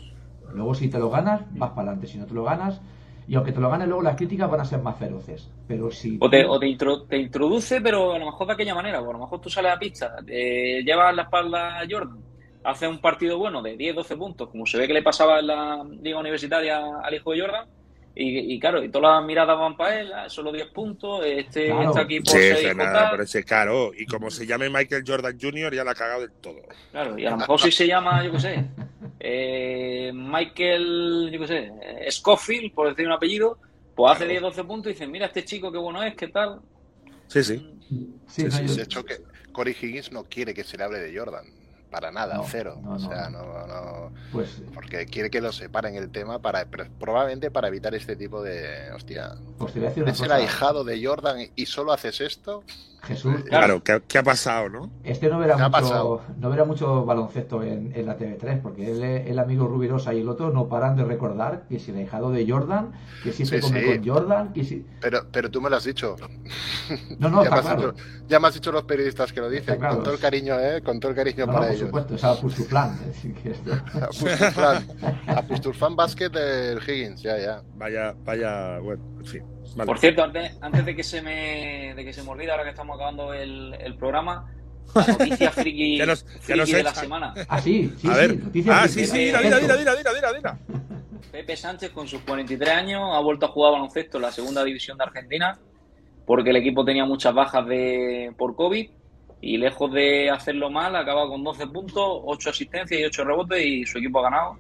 Luego 0.53 0.75
si 0.75 0.89
te 0.89 0.99
lo 0.99 1.11
ganas, 1.11 1.43
vas 1.53 1.71
para 1.71 1.89
adelante. 1.89 2.07
Si 2.07 2.17
no 2.19 2.25
te 2.27 2.33
lo 2.35 2.45
ganas, 2.45 2.81
y 3.27 3.35
aunque 3.35 3.53
te 3.53 3.61
lo 3.61 3.69
ganes, 3.69 3.87
luego 3.89 4.03
las 4.03 4.17
críticas 4.17 4.51
van 4.51 4.61
a 4.61 4.65
ser 4.65 4.81
más 4.81 4.97
feroces. 4.97 5.51
Pero 5.67 5.91
si... 5.91 6.17
O 6.21 6.31
te, 6.31 6.47
o 6.47 6.59
te, 6.59 6.67
intro- 6.67 7.07
te 7.07 7.19
introduce, 7.19 7.81
pero 7.83 8.13
a 8.15 8.19
lo 8.19 8.25
mejor 8.27 8.47
de 8.47 8.53
aquella 8.55 8.75
manera. 8.75 8.99
pues 9.01 9.11
a 9.11 9.13
lo 9.13 9.19
mejor 9.19 9.41
tú 9.43 9.51
sales 9.51 9.73
a 9.73 9.79
pista, 9.79 10.17
te 10.25 10.83
llevas 10.83 11.15
la 11.15 11.23
espalda 11.25 11.81
a 11.81 11.87
Jordan, 11.89 12.19
haces 12.65 12.89
un 12.89 13.01
partido 13.01 13.39
bueno 13.39 13.63
de 13.63 13.77
10-12 13.77 14.17
puntos, 14.19 14.49
como 14.51 14.67
se 14.67 14.79
ve 14.79 14.87
que 14.87 14.95
le 14.95 15.03
pasaba 15.03 15.41
en 15.41 15.47
la 15.47 15.85
liga 16.03 16.19
universitaria 16.19 17.01
al 17.03 17.15
hijo 17.15 17.33
de 17.33 17.41
Jordan. 17.41 17.67
Y, 18.21 18.55
y 18.55 18.59
claro, 18.59 18.83
y 18.83 18.89
todas 18.89 19.17
las 19.19 19.25
miradas 19.25 19.57
van 19.57 19.77
para 19.77 20.01
él, 20.01 20.13
ah, 20.13 20.29
solo 20.29 20.51
10 20.51 20.69
puntos, 20.71 21.25
este 21.25 21.67
Claro. 21.67 21.91
está 21.91 22.01
aquí 22.01 22.19
por 22.19 22.29
Sí, 22.33 22.39
6 22.53 22.59
que 22.67 22.75
nada, 22.75 23.11
pero 23.13 23.23
ese 23.23 23.45
caro. 23.45 23.93
Y 23.97 24.07
como 24.07 24.29
se 24.29 24.45
llame 24.45 24.69
Michael 24.69 25.05
Jordan 25.07 25.39
Jr., 25.41 25.73
ya 25.73 25.85
la 25.85 25.93
ha 25.93 25.95
cagado 25.95 26.23
del 26.23 26.33
todo. 26.33 26.57
Claro, 26.91 27.17
y 27.17 27.27
a 27.27 27.31
lo 27.31 27.37
mejor 27.37 27.61
si 27.61 27.71
se 27.71 27.87
llama, 27.87 28.25
yo 28.25 28.33
qué 28.33 28.41
sé, 28.41 28.65
eh, 29.21 30.11
Michael, 30.13 31.31
yo 31.33 31.39
qué 31.41 31.47
sé, 31.47 31.73
eh, 31.81 32.11
Scofield, 32.11 32.73
por 32.75 32.89
decir 32.89 33.07
un 33.07 33.13
apellido, 33.13 33.59
pues 33.95 34.13
hace 34.13 34.27
10-12 34.27 34.67
puntos 34.67 34.91
y 34.91 34.95
dicen, 34.95 35.11
mira 35.13 35.27
este 35.27 35.45
chico 35.45 35.71
qué 35.71 35.79
bueno 35.79 36.03
es, 36.03 36.17
qué 36.17 36.27
tal. 36.29 36.61
Sí, 37.29 37.45
sí. 37.45 37.75
Sí, 38.27 38.45
De 38.45 38.83
hecho, 38.83 39.05
que 39.05 39.17
Corey 39.53 39.77
Higgins 39.81 40.11
no 40.13 40.25
quiere 40.25 40.53
que 40.55 40.65
se 40.65 40.77
le 40.77 40.85
hable 40.85 40.99
de 40.99 41.17
Jordan. 41.17 41.45
Para 41.91 42.11
nada, 42.11 42.35
No, 42.37 42.45
cero. 42.47 42.79
no, 42.83 42.95
o 42.95 42.99
sea, 42.99 43.31
no, 43.31 43.67
no. 43.67 44.13
Pues, 44.33 44.61
Porque 44.75 45.07
quiere 45.07 45.31
que 45.31 45.41
lo 45.41 45.53
separen 45.53 45.95
el 45.95 46.11
tema 46.11 46.39
para 46.41 46.67
probablemente 46.67 47.51
para 47.51 47.69
evitar 47.69 47.95
este 47.95 48.15
tipo 48.17 48.43
de. 48.43 48.91
Hostia. 48.95 49.35
pues 49.59 49.73
te 49.73 49.79
voy 49.81 49.87
a 49.87 49.89
decir 49.91 50.03
una 50.03 50.11
¿Eres 50.13 50.21
el 50.23 50.33
ahijado 50.33 50.85
de 50.85 51.05
Jordan 51.05 51.39
y 51.57 51.67
solo 51.67 51.93
haces 51.93 52.21
esto? 52.21 52.63
Jesús, 53.03 53.45
Claro, 53.45 53.83
¿qué, 53.83 54.03
qué 54.07 54.19
ha 54.19 54.23
pasado, 54.23 54.69
no? 54.69 54.91
Este 55.05 55.29
no 55.29 55.39
verá 55.39 55.57
¿Qué 55.57 55.63
ha 55.63 55.69
mucho, 55.69 56.21
no 56.39 56.51
verá 56.51 56.65
mucho 56.65 57.05
baloncesto 57.05 57.63
en, 57.63 57.93
en 57.95 58.07
la 58.07 58.19
TV3, 58.19 58.61
porque 58.61 58.91
él, 58.91 59.03
el 59.03 59.39
amigo 59.39 59.67
Rubirosa 59.67 60.13
y 60.15 60.21
el 60.21 60.29
otro 60.29 60.51
no 60.51 60.69
paran 60.69 60.97
de 60.97 61.05
recordar 61.05 61.65
que 61.69 61.79
si 61.79 61.91
el 61.93 61.99
ahijado 61.99 62.31
de 62.31 62.49
Jordan, 62.49 62.93
que 63.23 63.33
siempre 63.33 63.63
Sí, 63.63 63.67
come 63.69 63.81
sí. 63.83 63.87
con 63.99 64.07
Jordan, 64.09 64.53
que 64.53 64.65
si... 64.65 64.85
Pero, 65.01 65.27
pero 65.31 65.51
tú 65.51 65.61
me 65.61 65.71
lo 65.71 65.77
has 65.77 65.85
dicho. 65.85 66.17
No, 67.19 67.29
no, 67.29 67.43
ya, 67.45 67.49
está 67.49 67.55
me 67.55 67.59
has 67.61 67.67
claro. 67.67 67.93
dicho 67.93 68.05
ya 68.29 68.41
me 68.41 68.49
has 68.49 68.55
dicho 68.55 68.73
los 68.73 68.85
periodistas 68.85 69.33
que 69.33 69.41
lo 69.41 69.49
dicen. 69.49 69.75
Está 69.75 69.79
claro. 69.79 69.95
Con 69.95 70.05
todo 70.05 70.15
el 70.15 70.21
cariño, 70.21 70.59
¿eh? 70.61 70.83
Con 70.83 71.01
todo 71.01 71.11
el 71.13 71.17
cariño 71.17 71.47
No, 71.47 71.53
no, 71.53 71.53
para 71.53 71.67
por 71.69 71.77
ellos. 71.77 71.87
supuesto, 71.89 72.15
o 72.15 72.19
sea, 72.19 72.33
esto- 72.33 72.43
A 75.29 75.43
Pusturfan 75.43 75.97
Basket 75.97 76.29
del 76.31 76.79
Higgins, 76.87 77.23
ya, 77.23 77.39
ya. 77.39 77.63
Vaya, 77.77 78.15
vaya, 78.25 78.79
bueno, 78.81 79.03
en 79.21 79.25
fin. 79.25 79.43
Vale. 79.77 79.87
Por 79.87 79.99
cierto, 79.99 80.23
antes, 80.25 80.57
antes 80.61 80.85
de 80.85 80.97
que 80.97 81.03
se 81.05 81.23
me 81.23 81.95
de 81.95 82.05
que 82.05 82.13
se 82.13 82.23
me 82.23 82.31
olvide, 82.31 82.51
ahora 82.51 82.65
que 82.65 82.71
estamos 82.71 82.97
acabando 82.97 83.33
el, 83.35 83.75
el 83.81 83.97
programa, 83.97 84.53
la 84.95 85.07
noticia 85.07 85.51
friki, 85.53 85.99
Ya 85.99 86.07
nos- 86.07 86.25
ya 86.25 86.39
friki 86.41 86.59
nos 86.59 86.71
de 86.73 86.83
la 86.83 86.95
semana. 86.95 87.35
Ah, 87.49 87.61
sí, 87.61 87.93
sí, 87.99 88.09
a 88.09 88.15
sí, 88.15 88.19
ver. 88.21 88.39
noticias 88.45 88.77
ah, 88.79 88.89
sí, 88.89 89.07
sí, 89.07 89.19
dila, 89.27 89.41
dila, 89.41 89.59
dila, 89.61 89.77
dila, 89.77 89.95
dila, 89.95 90.33
dila. 90.33 90.59
Pepe 91.31 91.57
Sánchez, 91.57 91.91
con 91.91 92.09
sus 92.09 92.23
43 92.23 92.71
años, 92.71 93.03
ha 93.13 93.21
vuelto 93.21 93.47
a 93.47 93.51
jugar 93.51 93.73
baloncesto 93.73 94.17
en 94.19 94.23
la 94.23 94.33
segunda 94.33 94.65
división 94.65 94.97
de 94.99 95.05
Argentina, 95.05 95.59
porque 96.27 96.51
el 96.51 96.57
equipo 96.57 96.85
tenía 96.85 97.05
muchas 97.05 97.35
bajas 97.35 97.67
de 97.67 98.33
por 98.37 98.57
COVID, 98.57 98.91
y 99.41 99.57
lejos 99.59 99.93
de 99.93 100.31
hacerlo 100.31 100.71
mal, 100.71 100.97
acaba 100.97 101.29
con 101.29 101.45
12 101.45 101.67
puntos, 101.69 102.03
8 102.25 102.51
asistencias 102.51 103.01
y 103.01 103.05
8 103.05 103.25
rebotes, 103.25 103.65
y 103.65 103.85
su 103.87 103.99
equipo 103.99 104.19
ha 104.21 104.23
ganado. 104.31 104.57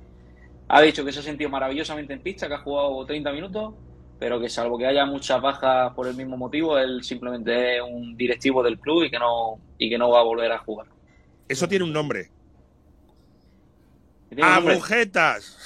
Ha 0.68 0.82
dicho 0.82 1.04
que 1.04 1.10
se 1.12 1.20
ha 1.20 1.22
sentido 1.22 1.48
maravillosamente 1.50 2.12
en 2.12 2.20
pista, 2.22 2.46
que 2.46 2.54
ha 2.54 2.58
jugado 2.58 3.04
30 3.06 3.32
minutos, 3.32 3.74
pero 4.18 4.40
que 4.40 4.48
salvo 4.48 4.76
que 4.78 4.86
haya 4.86 5.06
muchas 5.06 5.40
bajas 5.40 5.92
por 5.94 6.06
el 6.08 6.14
mismo 6.16 6.36
motivo, 6.36 6.76
él 6.78 7.02
simplemente 7.04 7.76
es 7.76 7.82
un 7.82 8.16
directivo 8.16 8.62
del 8.62 8.78
club 8.78 9.04
y 9.04 9.10
que 9.10 9.18
no, 9.18 9.58
y 9.78 9.88
que 9.88 9.96
no 9.98 10.10
va 10.10 10.20
a 10.20 10.24
volver 10.24 10.50
a 10.52 10.58
jugar. 10.58 10.86
Eso 11.48 11.68
tiene 11.68 11.84
un 11.84 11.92
nombre. 11.92 12.30
Tiene. 14.28 14.42
¡Agujetas! 14.42 15.56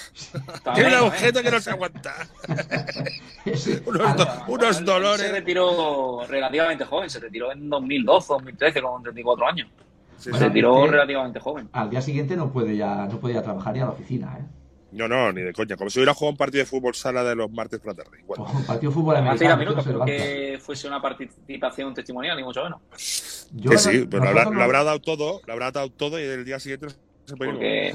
También, 0.63 0.75
Tiene 0.75 0.89
una 0.91 0.99
agujeta 0.99 1.43
que 1.43 1.51
no 1.51 1.61
se 1.61 1.71
aguanta. 1.71 2.15
Unos, 3.87 4.17
do- 4.17 4.29
unos 4.47 4.63
Él- 4.63 4.69
él 4.69 4.75
Se 4.75 4.85
dolores. 4.85 5.33
retiró 5.33 6.25
relativamente 6.29 6.85
joven, 6.85 7.11
se 7.11 7.19
retiró 7.19 7.51
en 7.51 7.69
2012, 7.69 8.27
2013 8.35 8.81
con 8.83 9.03
34 9.03 9.47
años. 9.49 9.69
Sí, 10.17 10.31
Se 10.33 10.39
retiró 10.39 10.87
relativamente 10.87 11.41
joven. 11.41 11.69
Al 11.73 11.91
día 11.91 12.01
siguiente 12.01 12.37
no 12.37 12.53
puede 12.53 12.77
ya 12.77 13.07
no 13.07 13.19
puede 13.19 13.35
ya 13.35 13.43
trabajar 13.43 13.75
ni 13.75 13.81
a 13.81 13.87
la 13.87 13.91
oficina, 13.91 14.39
¿eh? 14.39 14.45
No, 14.93 15.09
no, 15.09 15.33
ni 15.33 15.41
de 15.43 15.53
coña. 15.53 15.77
Como 15.77 15.89
si 15.91 15.99
hubiera 15.99 16.15
jugado 16.15 16.33
un 16.33 16.37
partido 16.37 16.61
de 16.63 16.67
fútbol 16.67 16.95
sala 16.95 17.25
de 17.25 17.35
los 17.35 17.51
martes 17.51 17.81
por 17.81 17.97
la 17.97 18.03
tarde. 18.05 18.19
Igual. 18.21 18.41
O 18.41 18.45
un 18.45 18.65
partido 18.67 18.91
de 18.91 18.95
fútbol 18.95 19.17
americano. 19.17 19.57
minutos, 19.57 19.85
pero 19.87 20.05
que 20.05 20.59
fuese 20.61 20.87
una 20.87 21.01
participación 21.01 21.95
testimonial, 21.95 22.37
ni 22.37 22.45
mucho 22.45 22.63
menos. 22.63 23.49
Yo 23.53 23.71
Que 23.71 23.79
sí, 23.79 24.07
pero 24.09 24.25
lo 24.25 24.29
habrá, 24.31 24.45
no- 24.45 24.85
dado 24.85 25.01
todo, 25.01 25.41
lo 25.47 25.53
habrá 25.53 25.71
dado 25.71 25.91
todo 25.91 26.21
y 26.21 26.25
el 26.25 26.45
día 26.45 26.61
siguiente 26.61 26.89
se 27.27 27.37
puede 27.37 27.95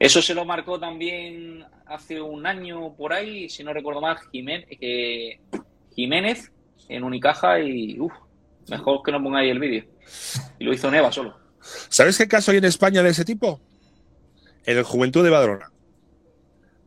eso 0.00 0.22
se 0.22 0.32
lo 0.32 0.44
marcó 0.44 0.78
también 0.78 1.64
hace 1.86 2.20
un 2.20 2.46
año 2.46 2.94
por 2.94 3.12
ahí, 3.12 3.48
si 3.48 3.64
no 3.64 3.72
recuerdo 3.72 4.00
mal, 4.00 4.16
Jiménez, 4.30 4.68
que 4.78 5.40
Jiménez 5.96 6.52
en 6.88 7.02
Unicaja 7.02 7.58
y 7.58 7.98
uff, 7.98 8.12
mejor 8.68 9.02
que 9.02 9.10
no 9.10 9.20
pongáis 9.20 9.50
el 9.50 9.58
vídeo. 9.58 9.84
Y 10.60 10.64
lo 10.64 10.72
hizo 10.72 10.88
Neva 10.90 11.10
solo. 11.10 11.36
¿Sabes 11.88 12.16
qué 12.16 12.28
caso 12.28 12.52
hay 12.52 12.58
en 12.58 12.64
España 12.66 13.02
de 13.02 13.10
ese 13.10 13.24
tipo? 13.24 13.60
En 14.64 14.78
el 14.78 14.84
Juventud 14.84 15.24
de 15.24 15.30
Badalona. 15.30 15.68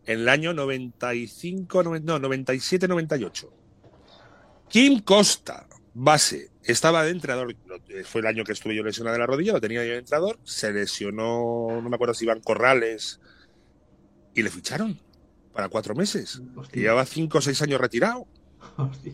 En 0.06 0.20
el 0.22 0.30
año 0.30 0.54
95, 0.54 1.84
noven- 1.84 2.04
no, 2.04 2.20
97, 2.20 2.88
98. 2.88 3.54
Kim 4.68 5.00
Costa, 5.02 5.68
base, 5.94 6.50
estaba 6.64 7.04
de 7.04 7.12
entrenador. 7.12 7.56
Fue 8.06 8.22
el 8.22 8.28
año 8.28 8.44
que 8.44 8.54
estuve 8.54 8.76
yo 8.76 8.84
lesionado 8.84 9.14
de 9.14 9.20
la 9.20 9.26
rodilla, 9.28 9.54
lo 9.54 9.62
tenía 9.62 9.84
yo 9.86 9.92
de 9.92 10.00
entrenador. 10.00 10.40
Se 10.44 10.72
lesionó, 10.72 11.82
no 11.82 11.90
me 11.90 11.96
acuerdo 11.96 12.14
si 12.14 12.26
Iván 12.26 12.40
Corrales. 12.42 13.20
Y 14.34 14.44
le 14.44 14.50
ficharon 14.50 14.98
para 15.54 15.68
cuatro 15.70 15.94
meses. 15.94 16.42
Y 16.56 16.58
Hostia, 16.60 16.82
llevaba 16.82 17.06
cinco 17.06 17.40
o 17.40 17.42
seis 17.42 17.62
años 17.62 17.82
retirado. 17.82 18.26
hostia. 18.78 19.14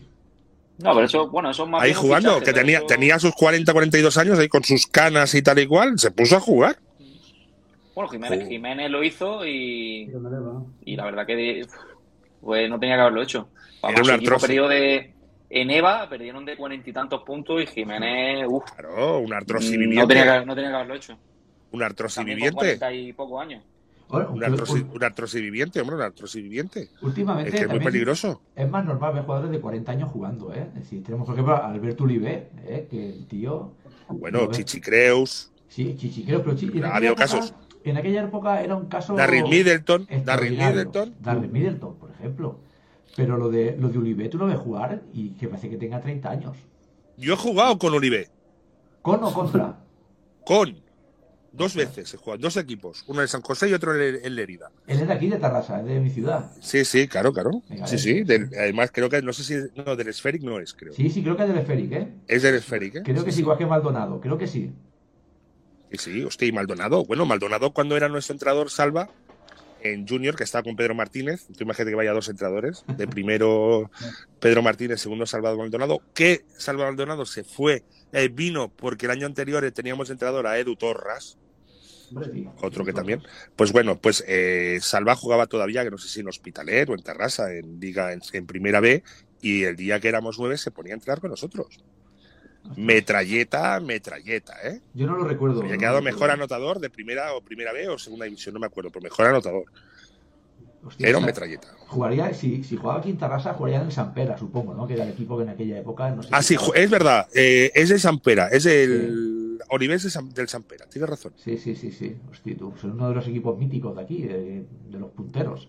No, 0.78 0.94
pero 0.94 1.06
eso, 1.06 1.28
bueno, 1.28 1.50
eso 1.50 1.64
es 1.64 1.70
más 1.70 1.82
Ahí 1.82 1.92
jugando, 1.92 2.34
fichaje, 2.34 2.44
que 2.46 2.52
tenía, 2.52 2.78
eso- 2.78 2.86
tenía 2.86 3.18
sus 3.18 3.34
40, 3.34 3.72
42 3.72 4.16
años 4.16 4.38
ahí 4.38 4.48
con 4.48 4.62
sus 4.62 4.86
canas 4.86 5.34
y 5.34 5.42
tal 5.42 5.58
y 5.58 5.66
cual. 5.66 5.98
Se 5.98 6.12
puso 6.12 6.36
a 6.36 6.40
jugar. 6.40 6.78
Bueno, 7.98 8.46
Jiménez, 8.46 8.90
lo 8.92 9.02
hizo 9.02 9.44
y, 9.44 10.06
Pero 10.06 10.66
y 10.84 10.94
la 10.94 11.04
verdad 11.04 11.26
que 11.26 11.66
pues 12.40 12.70
no 12.70 12.78
tenía 12.78 12.94
que 12.94 13.00
haberlo 13.00 13.22
hecho. 13.22 13.48
Era 13.82 13.92
Vamos, 13.92 14.08
equipo 14.10 14.12
artrosis. 14.34 14.46
perdió 14.46 14.68
de 14.68 15.14
en 15.50 15.70
EVA, 15.70 16.08
perdieron 16.08 16.44
de 16.44 16.56
cuarenta 16.56 16.88
y 16.88 16.92
tantos 16.92 17.22
puntos 17.24 17.60
y 17.60 17.66
Jiménez, 17.66 18.46
uff, 18.48 18.70
Claro, 18.70 19.18
un 19.18 19.32
artrosis 19.32 19.72
no 19.72 19.78
viviente. 19.80 20.14
tenía, 20.14 20.38
que, 20.40 20.46
no 20.46 20.54
tenía 20.54 20.70
que 20.70 20.76
haberlo 20.76 20.94
hecho. 20.94 21.18
Un 21.72 21.82
artrosis 21.82 22.16
También 22.18 22.38
con 22.38 22.44
viviente. 22.60 22.78
cuarenta 22.78 22.92
y 22.92 23.12
pocos 23.14 23.42
años. 23.42 23.64
Bueno, 24.08 24.30
Un 24.30 24.44
artrosis, 24.44 24.84
un 24.94 25.02
artrosis 25.04 25.40
viviente, 25.42 25.80
hombre, 25.80 25.96
un 25.96 26.02
artrosis 26.02 26.40
viviente. 26.40 26.90
últimamente 27.02 27.48
Es 27.50 27.54
que 27.56 27.62
es 27.62 27.68
muy 27.68 27.80
peligroso. 27.80 28.42
es 28.54 28.70
más 28.70 28.84
normal 28.84 29.12
ver 29.12 29.24
jugadores 29.24 29.50
de 29.50 29.60
40 29.60 29.90
años 29.90 30.08
jugando, 30.12 30.54
¿eh? 30.54 30.68
Es 30.68 30.82
decir, 30.84 31.02
tenemos 31.02 31.26
por 31.26 31.34
ejemplo 31.34 31.54
a 31.56 31.68
Alberto 31.68 32.04
Uribe, 32.04 32.48
¿eh? 32.64 32.86
que 32.88 33.08
el 33.08 33.26
tío... 33.26 33.72
Bueno, 34.08 34.46
Chichi 34.52 34.80
Creus, 34.80 35.50
Sí, 35.66 35.94
chichiquero, 35.98 36.42
pero 36.42 36.56
chi- 36.56 36.70
en 36.72 36.84
Ha 36.84 36.94
habido 36.96 37.12
época- 37.12 37.26
En 37.90 37.96
aquella 37.96 38.22
época 38.22 38.62
era 38.62 38.74
un 38.76 38.86
caso... 38.86 39.14
Darryl 39.14 39.44
Middleton, 39.44 40.06
Darryl. 40.24 40.56
Middleton. 40.56 41.14
Darryl 41.20 41.50
Middleton, 41.50 41.96
por 41.96 42.10
ejemplo. 42.10 42.60
Pero 43.16 43.36
lo 43.36 43.50
de, 43.50 43.76
lo 43.78 43.88
de 43.88 43.98
Uribe, 43.98 44.28
tú 44.28 44.38
lo 44.38 44.46
ves 44.46 44.58
jugar 44.58 45.02
y 45.12 45.30
que 45.30 45.48
parece 45.48 45.68
que 45.68 45.76
tenga 45.76 46.00
30 46.00 46.30
años. 46.30 46.56
Yo 47.16 47.34
he 47.34 47.36
jugado 47.36 47.78
con 47.78 47.94
Uribe, 47.94 48.28
¿Con 49.02 49.22
o 49.24 49.32
contra? 49.32 49.76
con 50.44 50.76
dos 51.50 51.74
veces 51.74 52.14
he 52.14 52.16
jugado, 52.16 52.38
dos 52.42 52.56
equipos, 52.56 53.02
uno 53.08 53.22
en 53.22 53.26
San 53.28 53.40
José 53.42 53.68
y 53.68 53.72
otro 53.74 53.92
en, 54.00 54.34
Lérida. 54.36 54.70
Él 54.86 55.00
es 55.00 55.08
de 55.08 55.12
aquí, 55.12 55.28
de 55.28 55.38
Tarrasa, 55.38 55.80
es 55.80 55.86
de 55.86 55.98
mi 55.98 56.10
ciudad. 56.10 56.52
Sí, 56.60 56.84
sí, 56.84 57.08
claro, 57.08 57.32
claro. 57.32 57.62
Venga, 57.68 57.86
Sí, 57.88 57.98
sí. 57.98 58.22
del- 58.22 58.50
además, 58.56 58.90
creo 58.92 59.08
que, 59.08 59.20
no 59.22 59.32
sé 59.32 59.42
si, 59.42 59.54
no, 59.82 59.96
del 59.96 60.12
Spheric 60.14 60.42
no 60.42 60.60
es, 60.60 60.72
creo. 60.74 60.92
Sí, 60.92 61.10
sí, 61.10 61.22
creo 61.22 61.36
que 61.36 61.42
es 61.42 61.48
del 61.48 61.58
Esferic, 61.58 61.92
¿eh? 61.92 62.08
Es 62.28 62.42
del 62.42 62.60
Spheric, 62.60 62.96
¿eh? 62.96 63.02
Creo 63.04 63.24
que 63.24 63.30
es 63.30 63.38
igual 63.38 63.58
que 63.58 63.66
Maldonado, 63.66 64.20
creo 64.20 64.38
que 64.38 64.46
sí. 64.46 64.70
Sí, 65.90 65.98
sí, 65.98 66.24
hostia, 66.24 66.48
y 66.48 66.52
Maldonado. 66.52 67.04
Bueno, 67.04 67.26
Maldonado 67.26 67.72
cuando 67.72 67.96
era 67.96 68.08
nuestro 68.08 68.34
entrenador 68.34 68.70
Salva, 68.70 69.10
en 69.82 70.06
Junior, 70.06 70.36
que 70.36 70.44
estaba 70.44 70.62
con 70.62 70.76
Pedro 70.76 70.94
Martínez. 70.94 71.46
Tú 71.46 71.64
imagínate 71.64 71.90
que 71.90 71.96
vaya 71.96 72.12
dos 72.12 72.28
entrenadores. 72.28 72.84
De 72.96 73.06
primero 73.08 73.90
Pedro 74.40 74.62
Martínez, 74.62 75.00
segundo 75.00 75.26
Salvador 75.26 75.58
Maldonado. 75.58 76.02
Que 76.14 76.44
Salvador 76.56 76.92
Maldonado 76.92 77.26
se 77.26 77.44
fue, 77.44 77.84
eh, 78.12 78.28
vino 78.28 78.68
porque 78.68 79.06
el 79.06 79.12
año 79.12 79.26
anterior 79.26 79.68
teníamos 79.72 80.10
entrenador 80.10 80.46
a 80.46 80.58
Edu 80.58 80.76
Torras. 80.76 81.38
Otro 82.62 82.86
que 82.86 82.94
también. 82.94 83.22
Pues 83.54 83.70
bueno, 83.72 84.00
pues 84.00 84.24
eh, 84.26 84.78
Salva 84.80 85.14
jugaba 85.14 85.46
todavía, 85.46 85.84
que 85.84 85.90
no 85.90 85.98
sé 85.98 86.08
si 86.08 86.20
en 86.20 86.28
Hospitalet 86.28 86.88
o 86.88 86.94
en 86.94 87.02
Terrassa, 87.02 87.52
en 87.52 87.78
Liga 87.78 88.12
en, 88.14 88.22
en 88.32 88.46
Primera 88.46 88.80
B, 88.80 89.02
y 89.42 89.64
el 89.64 89.76
día 89.76 90.00
que 90.00 90.08
éramos 90.08 90.38
nueve 90.38 90.56
se 90.56 90.70
ponía 90.70 90.94
a 90.94 90.96
entrenar 90.96 91.20
con 91.20 91.30
nosotros. 91.30 91.80
Metralleta, 92.76 93.80
metralleta, 93.80 94.54
¿eh? 94.62 94.80
Yo 94.94 95.06
no 95.06 95.16
lo 95.16 95.24
recuerdo. 95.24 95.60
Había 95.60 95.74
no 95.74 95.78
quedado 95.78 96.02
mejor 96.02 96.28
recuerdo. 96.28 96.34
anotador 96.34 96.80
de 96.80 96.90
primera 96.90 97.34
o 97.34 97.40
primera 97.40 97.72
B 97.72 97.88
o 97.88 97.98
segunda 97.98 98.24
división, 98.26 98.54
no 98.54 98.60
me 98.60 98.66
acuerdo, 98.66 98.90
pero 98.90 99.02
mejor 99.02 99.26
anotador. 99.26 99.64
Hostia, 100.84 101.08
Era 101.08 101.18
un 101.18 101.24
metralleta. 101.24 101.68
Jugaría, 101.88 102.32
si, 102.34 102.62
si 102.62 102.76
jugaba 102.76 103.00
aquí 103.00 103.10
en 103.10 103.18
Tarrasa, 103.18 103.54
jugaría 103.54 103.80
en 103.80 103.86
el 103.86 103.92
Sampera, 103.92 104.38
supongo, 104.38 104.74
¿no? 104.74 104.86
Que 104.86 104.94
era 104.94 105.04
el 105.04 105.10
equipo 105.10 105.36
que 105.36 105.42
en 105.42 105.48
aquella 105.50 105.78
época. 105.78 106.10
No 106.10 106.22
sé 106.22 106.28
Ah, 106.32 106.42
sí, 106.42 106.56
es 106.74 106.90
verdad, 106.90 107.26
eh, 107.34 107.72
es 107.74 107.88
de 107.88 107.98
Sampera, 107.98 108.48
es 108.48 108.66
el 108.66 109.58
de 109.58 109.98
San- 109.98 110.30
del 110.30 110.48
Sampera, 110.48 110.86
tienes 110.86 111.10
razón. 111.10 111.32
Sí, 111.36 111.56
sí, 111.56 111.74
sí, 111.74 111.90
sí. 111.90 112.16
Hostia, 112.30 112.56
tú, 112.56 112.72
son 112.80 112.92
uno 112.92 113.08
de 113.08 113.14
los 113.16 113.26
equipos 113.26 113.58
míticos 113.58 113.96
de 113.96 114.02
aquí, 114.02 114.22
de, 114.22 114.66
de 114.88 114.98
los 114.98 115.10
punteros. 115.10 115.68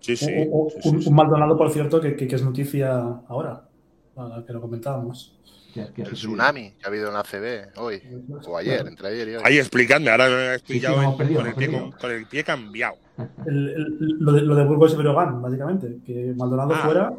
Sí, 0.00 0.16
sí. 0.16 0.26
O- 0.48 0.66
o- 0.66 0.70
sí, 0.70 0.76
sí, 0.82 0.88
un, 0.90 1.02
sí. 1.02 1.08
un 1.08 1.14
Maldonado, 1.16 1.56
por 1.56 1.70
cierto, 1.72 2.00
que, 2.00 2.14
que- 2.14 2.28
que 2.28 2.36
es 2.36 2.42
noticia 2.42 2.98
ahora, 3.28 3.68
ah, 4.16 4.44
que 4.46 4.52
lo 4.52 4.60
comentábamos. 4.60 5.38
Que, 5.86 5.92
que 5.92 6.02
ha 6.02 6.04
El 6.06 6.12
tsunami 6.12 6.70
que 6.72 6.84
ha 6.84 6.88
habido 6.88 7.08
en 7.08 7.14
la 7.14 7.22
CB 7.22 7.78
hoy, 7.78 8.02
o 8.46 8.56
ayer, 8.56 8.86
entre 8.86 9.08
ayer 9.08 9.28
y 9.28 9.34
hoy. 9.36 9.42
Ahí, 9.44 9.58
explicadme, 9.58 10.10
ahora 10.10 10.28
me 10.28 10.58
Sí, 10.60 10.80
sí, 10.80 10.86
en- 10.86 11.16
perdido, 11.16 11.40
con, 11.40 11.46
el 11.48 11.54
pie, 11.54 11.70
con, 11.70 11.92
con 11.92 12.10
el 12.10 12.26
pie 12.26 12.44
cambiado. 12.44 12.96
El- 13.46 13.68
el- 13.68 13.98
lo, 14.18 14.32
de, 14.32 14.42
lo 14.42 14.54
de 14.54 14.64
Burgos 14.64 14.92
y 14.92 14.96
Breogán, 14.96 15.40
básicamente, 15.42 15.98
que 16.04 16.34
Maldonado 16.36 16.74
Ah. 16.74 16.82
fuera 16.84 17.12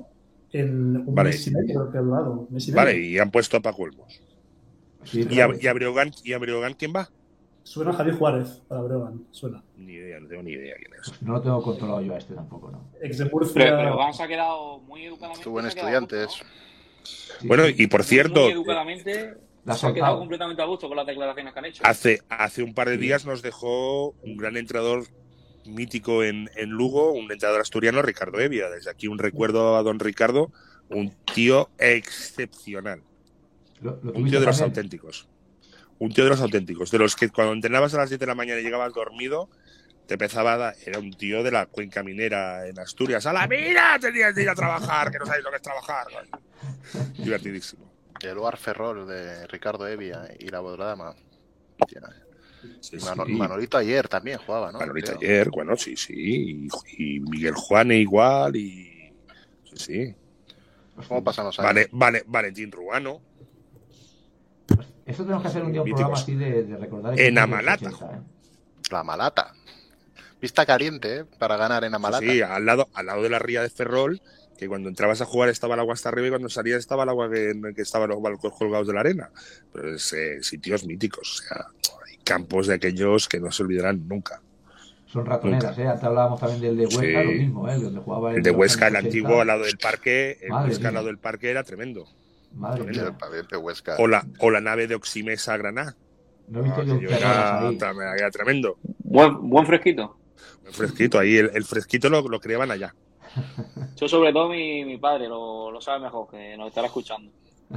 en 0.53 0.97
un 0.97 1.15
Vale. 1.15 1.29
mes 1.29 1.47
y 1.47 1.51
medio, 1.51 1.73
creo 1.75 1.91
que 1.91 1.97
ha 1.97 2.01
durado. 2.01 2.31
un 2.31 2.47
mes 2.53 2.67
y 2.67 2.71
medio. 2.71 2.83
Vale, 2.85 2.99
y 2.99 3.17
han 3.19 3.31
puesto 3.31 3.57
a 3.57 3.59
Paco 3.61 3.83
Olmos. 3.83 4.21
Sí, 5.03 5.25
¿Y 5.29 5.39
a, 5.39 5.49
y 5.59 5.67
a 5.67 5.73
Breogán, 5.73 6.11
¿Y 6.23 6.33
a 6.33 6.37
Breogán 6.37 6.73
quién 6.73 6.93
va? 6.95 7.09
Suena 7.63 7.91
Javier 7.91 8.15
Juárez 8.15 8.61
para 8.67 8.81
Breogán, 8.81 9.25
suena. 9.31 9.61
Ni 9.75 9.93
idea, 9.93 10.19
no 10.21 10.27
tengo 10.29 10.43
ni 10.43 10.51
idea 10.51 10.75
quién 10.77 10.93
es. 10.93 11.09
Pues 11.09 11.21
no 11.21 11.33
lo 11.33 11.41
tengo 11.41 11.61
controlado 11.61 12.01
yo 12.01 12.13
a 12.13 12.17
este 12.17 12.33
tampoco, 12.33 12.71
¿no? 12.71 12.89
Ex 13.01 13.17
de 13.17 13.25
Pero, 13.25 13.35
Murcia. 13.37 13.77
pero 13.77 14.13
se 14.13 14.23
ha 14.23 14.27
quedado 14.27 14.79
muy 14.79 15.03
educadamente. 15.05 15.43
Qué 15.43 15.49
buen 15.49 15.65
se 15.65 15.71
ha 15.71 15.73
quedado 15.75 15.97
a 15.97 15.99
gusto, 15.99 16.15
estudiante 16.15 16.33
es. 16.33 16.41
¿no? 16.43 16.66
Bueno, 17.43 17.67
y 17.67 17.87
por 17.87 18.03
cierto, 18.03 18.43
Muy 18.43 18.51
educadamente 18.53 19.35
La 19.65 19.73
ha 19.73 19.77
se 19.77 19.85
ha 19.87 19.93
quedado 19.93 20.11
soltado. 20.13 20.19
completamente 20.19 20.61
a 20.61 20.65
gusto 20.65 20.87
con 20.87 20.97
las 20.97 21.05
declaraciones 21.07 21.53
que 21.53 21.59
han 21.59 21.65
hecho. 21.65 21.83
hace, 21.85 22.21
hace 22.29 22.63
un 22.63 22.73
par 22.73 22.89
de 22.89 22.97
días 22.97 23.25
nos 23.25 23.41
dejó 23.41 24.09
un 24.23 24.37
gran 24.37 24.57
entrenador 24.57 25.05
mítico 25.65 26.23
en, 26.23 26.49
en 26.55 26.69
Lugo, 26.69 27.11
un 27.11 27.31
entrenador 27.31 27.61
asturiano, 27.61 28.01
Ricardo 28.01 28.39
Evia. 28.39 28.69
Desde 28.69 28.89
aquí 28.89 29.07
un 29.07 29.19
recuerdo 29.19 29.75
a 29.75 29.83
don 29.83 29.99
Ricardo, 29.99 30.51
un 30.89 31.13
tío 31.33 31.69
excepcional. 31.77 33.01
Lo- 33.81 33.99
lo 34.01 34.13
Un 34.13 34.29
tío 34.29 34.39
de 34.39 34.45
los 34.45 34.57
también. 34.57 34.63
auténticos. 34.77 35.27
Un 35.99 36.13
tío 36.13 36.23
de 36.23 36.29
los 36.31 36.41
auténticos. 36.41 36.89
De 36.91 36.99
los 36.99 37.15
que 37.15 37.29
cuando 37.29 37.53
entrenabas 37.53 37.93
a 37.93 37.97
las 37.97 38.09
7 38.09 38.21
de 38.25 38.27
la 38.27 38.35
mañana 38.35 38.59
y 38.59 38.63
llegabas 38.63 38.93
dormido, 38.93 39.49
te 40.07 40.13
empezaba 40.15 40.53
a 40.53 40.57
dar. 40.57 40.75
Era 40.85 40.99
un 40.99 41.11
tío 41.13 41.43
de 41.43 41.51
la 41.51 41.65
cuenca 41.67 42.01
minera 42.01 42.65
en 42.67 42.79
Asturias. 42.79 43.25
¡A 43.25 43.33
la 43.33 43.45
mina! 43.47 43.97
Tenías 43.99 44.33
que 44.33 44.41
ir 44.43 44.49
a 44.49 44.55
trabajar, 44.55 45.11
que 45.11 45.19
no 45.19 45.25
sabéis 45.25 45.43
lo 45.43 45.49
que 45.51 45.57
es 45.57 45.61
trabajar. 45.61 46.07
Divertidísimo. 47.17 47.91
El 48.21 48.57
Ferrol 48.57 49.07
de 49.07 49.45
Ricardo 49.47 49.87
Evia 49.87 50.23
y 50.39 50.47
la 50.47 50.59
Bodradama. 50.61 51.13
Sí, 52.81 52.97
Mano- 53.05 53.25
sí. 53.25 53.33
Manolito 53.33 53.77
ayer 53.77 54.07
también 54.07 54.39
jugaba, 54.39 54.71
¿no? 54.71 54.79
Manolito 54.79 55.15
Creo. 55.17 55.31
ayer, 55.31 55.49
bueno, 55.51 55.75
sí, 55.77 55.95
sí. 55.95 56.13
Y, 56.17 56.67
y 56.97 57.19
Miguel 57.19 57.53
Juane 57.53 57.97
igual. 57.97 58.55
Y. 58.55 59.13
Sí, 59.65 59.75
sí. 59.75 60.15
¿Cómo 61.07 61.23
pasan 61.23 61.45
los 61.45 61.59
años? 61.59 61.67
Vale, 61.67 61.89
vale, 61.91 62.23
Valentín 62.25 62.71
Ruano. 62.71 63.21
Eso 65.05 65.23
tenemos 65.23 65.43
que 65.43 65.47
hacer 65.49 65.63
un 65.63 65.71
día 65.71 65.81
un 65.81 65.85
Míticos. 65.89 66.23
programa 66.23 66.23
así 66.23 66.35
de, 66.35 66.63
de 66.63 66.77
recordar. 66.77 67.19
En 67.19 67.35
de 67.35 67.41
Amalata. 67.41 67.87
80, 67.89 68.05
¿eh? 68.15 68.19
La 68.91 69.03
Malata. 69.03 69.53
Vista 70.41 70.65
caliente, 70.65 71.17
¿eh? 71.17 71.25
Para 71.39 71.57
ganar 71.57 71.83
en 71.83 71.95
Amalata. 71.95 72.25
Sí, 72.25 72.41
al 72.41 72.65
lado, 72.65 72.87
al 72.93 73.05
lado 73.07 73.23
de 73.23 73.29
la 73.29 73.39
ría 73.39 73.61
de 73.61 73.69
Ferrol, 73.69 74.21
que 74.57 74.67
cuando 74.67 74.89
entrabas 74.89 75.21
a 75.21 75.25
jugar 75.25 75.49
estaba 75.49 75.73
el 75.73 75.79
agua 75.79 75.93
hasta 75.93 76.09
arriba 76.09 76.27
y 76.27 76.29
cuando 76.31 76.49
salías 76.49 76.79
estaba 76.79 77.03
el 77.03 77.09
agua 77.09 77.29
que, 77.29 77.53
que 77.75 77.81
estaban 77.81 78.09
los 78.09 78.21
balcos 78.21 78.53
colgados 78.53 78.87
de 78.87 78.93
la 78.93 78.99
arena. 78.99 79.29
Pero 79.73 79.95
es 79.95 80.13
eh, 80.13 80.41
sitios 80.43 80.85
míticos, 80.85 81.39
o 81.41 81.43
sea, 81.47 81.65
hay 82.07 82.17
campos 82.23 82.67
de 82.67 82.75
aquellos 82.75 83.27
que 83.27 83.39
no 83.39 83.51
se 83.51 83.63
olvidarán 83.63 84.07
nunca. 84.07 84.41
Son 85.07 85.25
ratoneras, 85.25 85.77
¿eh? 85.77 85.87
Antes 85.87 86.03
hablábamos 86.03 86.39
también 86.39 86.61
del 86.61 86.77
de 86.77 86.85
Huesca, 86.85 87.01
Sí. 87.01 87.13
lo 87.13 87.31
mismo, 87.31 87.69
¿eh? 87.69 87.79
Donde 87.79 87.99
jugaba 88.01 88.33
El 88.33 88.43
de 88.43 88.51
Huesca, 88.51 88.87
el 88.87 88.95
años 88.97 89.05
80. 89.07 89.07
antiguo, 89.07 89.41
al 89.41 89.47
lado 89.47 89.63
del 89.63 89.77
parque, 89.77 90.37
el 90.41 90.49
Madre 90.49 90.69
Huesca 90.69 90.87
al 90.89 90.93
lado 90.95 91.07
del 91.07 91.17
parque 91.17 91.49
era 91.49 91.63
tremendo. 91.63 92.07
Madre 92.53 92.83
mía. 92.83 93.15
O 93.97 94.07
la, 94.07 94.25
o 94.39 94.51
la 94.51 94.61
nave 94.61 94.87
de 94.87 94.95
Oximesa 94.95 95.55
Graná, 95.57 95.95
No 96.47 96.59
he 96.59 96.63
visto 96.63 96.83
yo 96.83 96.95
aquello 96.95 97.09
perras 97.09 97.21
era, 97.21 97.89
ahí. 98.11 98.17
era 98.19 98.31
tremendo. 98.31 98.77
Buen, 98.99 99.49
buen 99.49 99.65
fresquito. 99.65 100.17
El 100.65 100.73
fresquito, 100.73 101.19
ahí 101.19 101.37
el, 101.37 101.51
el 101.53 101.63
fresquito 101.63 102.09
lo, 102.09 102.21
lo 102.27 102.39
criaban 102.39 102.71
allá. 102.71 102.93
Yo, 103.95 104.07
sobre 104.07 104.31
todo, 104.33 104.49
mi, 104.49 104.83
mi 104.85 104.97
padre 104.97 105.27
lo, 105.27 105.71
lo 105.71 105.81
sabe 105.81 106.01
mejor, 106.05 106.29
que 106.29 106.55
nos 106.57 106.69
estará 106.69 106.87
escuchando. 106.87 107.31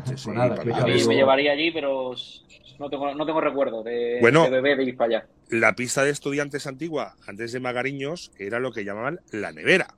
Sí, 0.04 0.12
sí, 0.16 0.24
Pues 0.26 0.36
nada, 0.36 0.54
A 0.61 0.84
mí 0.86 1.04
me 1.06 1.14
llevaría 1.14 1.52
allí, 1.52 1.70
pero 1.72 2.14
no 2.78 2.88
tengo, 2.88 3.14
no 3.14 3.26
tengo 3.26 3.40
recuerdo 3.40 3.82
de, 3.82 4.18
Bueno. 4.20 4.44
de 4.44 4.50
bebé 4.50 4.76
de 4.76 4.84
ir 4.84 4.96
para 4.96 5.18
allá. 5.18 5.26
La 5.48 5.74
pista 5.74 6.04
de 6.04 6.11
estudiantes 6.11 6.66
antigua, 6.66 7.16
antes 7.26 7.52
de 7.52 7.61
Magariños, 7.61 8.30
era 8.38 8.61
lo 8.61 8.72
que 8.72 8.84
llamaban 8.84 9.20
la 9.32 9.50
nevera. 9.52 9.94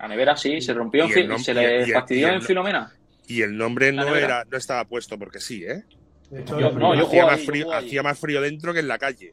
La 0.00 0.08
nevera 0.08 0.36
sí, 0.36 0.60
se 0.60 0.74
rompió, 0.74 1.04
en 1.04 1.32
Y 1.32 1.38
se 1.38 1.54
le 1.54 1.62
y 1.62 1.82
el- 1.84 1.92
fastidió 1.92 2.26
y 2.26 2.30
el- 2.30 2.34
en 2.36 2.42
Filomena. 2.42 2.92
Y 3.28 3.42
el 3.42 3.56
nombre 3.56 3.92
¿La 3.92 4.04
no 4.04 4.16
era, 4.16 4.44
no 4.50 4.56
estaba 4.58 4.84
puesto 4.84 5.16
porque 5.16 5.38
sí, 5.38 5.64
¿eh? 5.64 5.84
De 6.30 6.40
hecho, 6.40 6.58
Yo- 6.58 6.68
el- 6.70 6.78
no, 6.78 6.94
yo 6.96 7.06
hacía, 7.06 7.24
más 7.26 7.38
yo 7.40 7.46
frío, 7.46 7.72
hacía 7.72 8.02
más 8.02 8.18
frío 8.18 8.40
dentro 8.40 8.72
que 8.74 8.80
en 8.80 8.88
la 8.88 8.98
calle. 8.98 9.32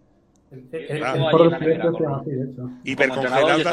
En 0.52 1.00
la 1.02 1.14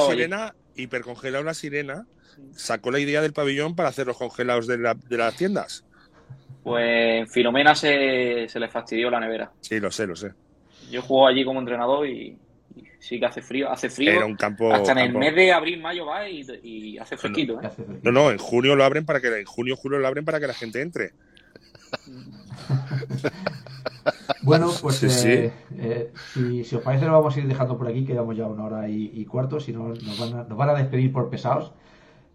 sirena, 0.01 0.55
hipercongelados 0.77 1.45
la 1.45 1.55
sirena, 1.55 2.07
sacó 2.53 2.91
la 2.91 2.99
idea 2.99 3.23
del 3.23 3.33
pabellón 3.33 3.75
para 3.75 3.89
hacer 3.89 4.07
los 4.07 4.19
congelados 4.19 4.67
de, 4.67 4.79
la- 4.79 4.95
de 4.95 5.17
las 5.17 5.37
tiendas. 5.37 5.85
Pues 6.63 7.21
en 7.21 7.29
Filomena 7.29 7.75
se, 7.75 8.47
se 8.49 8.59
le 8.61 8.69
fastidió 8.69 9.09
la 9.11 9.21
nevera. 9.21 9.53
Sí, 9.61 9.79
lo 9.79 9.91
sé, 9.91 10.07
lo 10.07 10.17
sé. 10.17 10.33
Yo 10.91 11.01
juego 11.03 11.27
allí 11.29 11.45
como 11.45 11.61
entrenador 11.61 12.07
y, 12.09 12.37
y 12.75 12.83
sí 12.99 13.21
que 13.21 13.27
hace 13.27 13.41
frío. 13.41 13.71
Hace 13.71 13.89
frío. 13.89 14.11
Era 14.11 14.27
un 14.27 14.37
campo. 14.37 14.73
Hasta 14.73 14.93
en 14.93 14.99
el 14.99 15.15
mes 15.15 15.35
de 15.35 15.53
abril, 15.53 15.81
mayo 15.81 16.07
va 16.07 16.29
y, 16.29 16.45
y 16.63 16.99
hace 16.99 17.17
fresquito. 17.17 17.59
¿Qué 17.61 17.67
¿eh? 17.67 17.69
hace 17.69 17.83
fresquito? 17.85 18.11
No, 18.11 18.13
no, 18.13 18.31
en 18.31 18.39
junio 18.39 18.75
lo 18.75 18.85
abren 18.85 19.07
para 19.07 19.21
que 19.21 19.29
en 19.29 19.45
junio, 19.45 19.77
julio 19.77 19.99
lo 19.99 20.07
abren 20.07 20.25
para 20.25 20.41
que 20.41 20.47
la 20.49 20.55
gente 20.55 20.81
entre. 20.83 21.13
Bueno, 24.43 24.71
pues 24.81 24.97
Sí, 24.97 25.11
sí. 25.11 25.29
eh, 25.29 25.53
eh, 25.79 26.13
si, 26.33 26.65
si 26.65 26.77
os 26.77 26.83
parece 26.83 27.07
lo 27.07 27.13
vamos 27.13 27.37
a 27.37 27.41
ir 27.41 27.49
dejando 27.49 27.77
por 27.77 27.89
aquí, 27.89 28.05
quedamos 28.05 28.37
ya 28.37 28.47
una 28.47 28.65
hora 28.65 28.89
y, 28.89 29.11
y 29.13 29.25
cuarto, 29.25 29.59
si 29.61 29.73
no 29.73 29.89
nos 29.89 30.19
van, 30.21 30.41
a, 30.41 30.45
nos 30.45 30.57
van 30.57 30.69
a 30.71 30.75
despedir 30.75 31.13
por 31.13 31.29
pesados. 31.31 31.73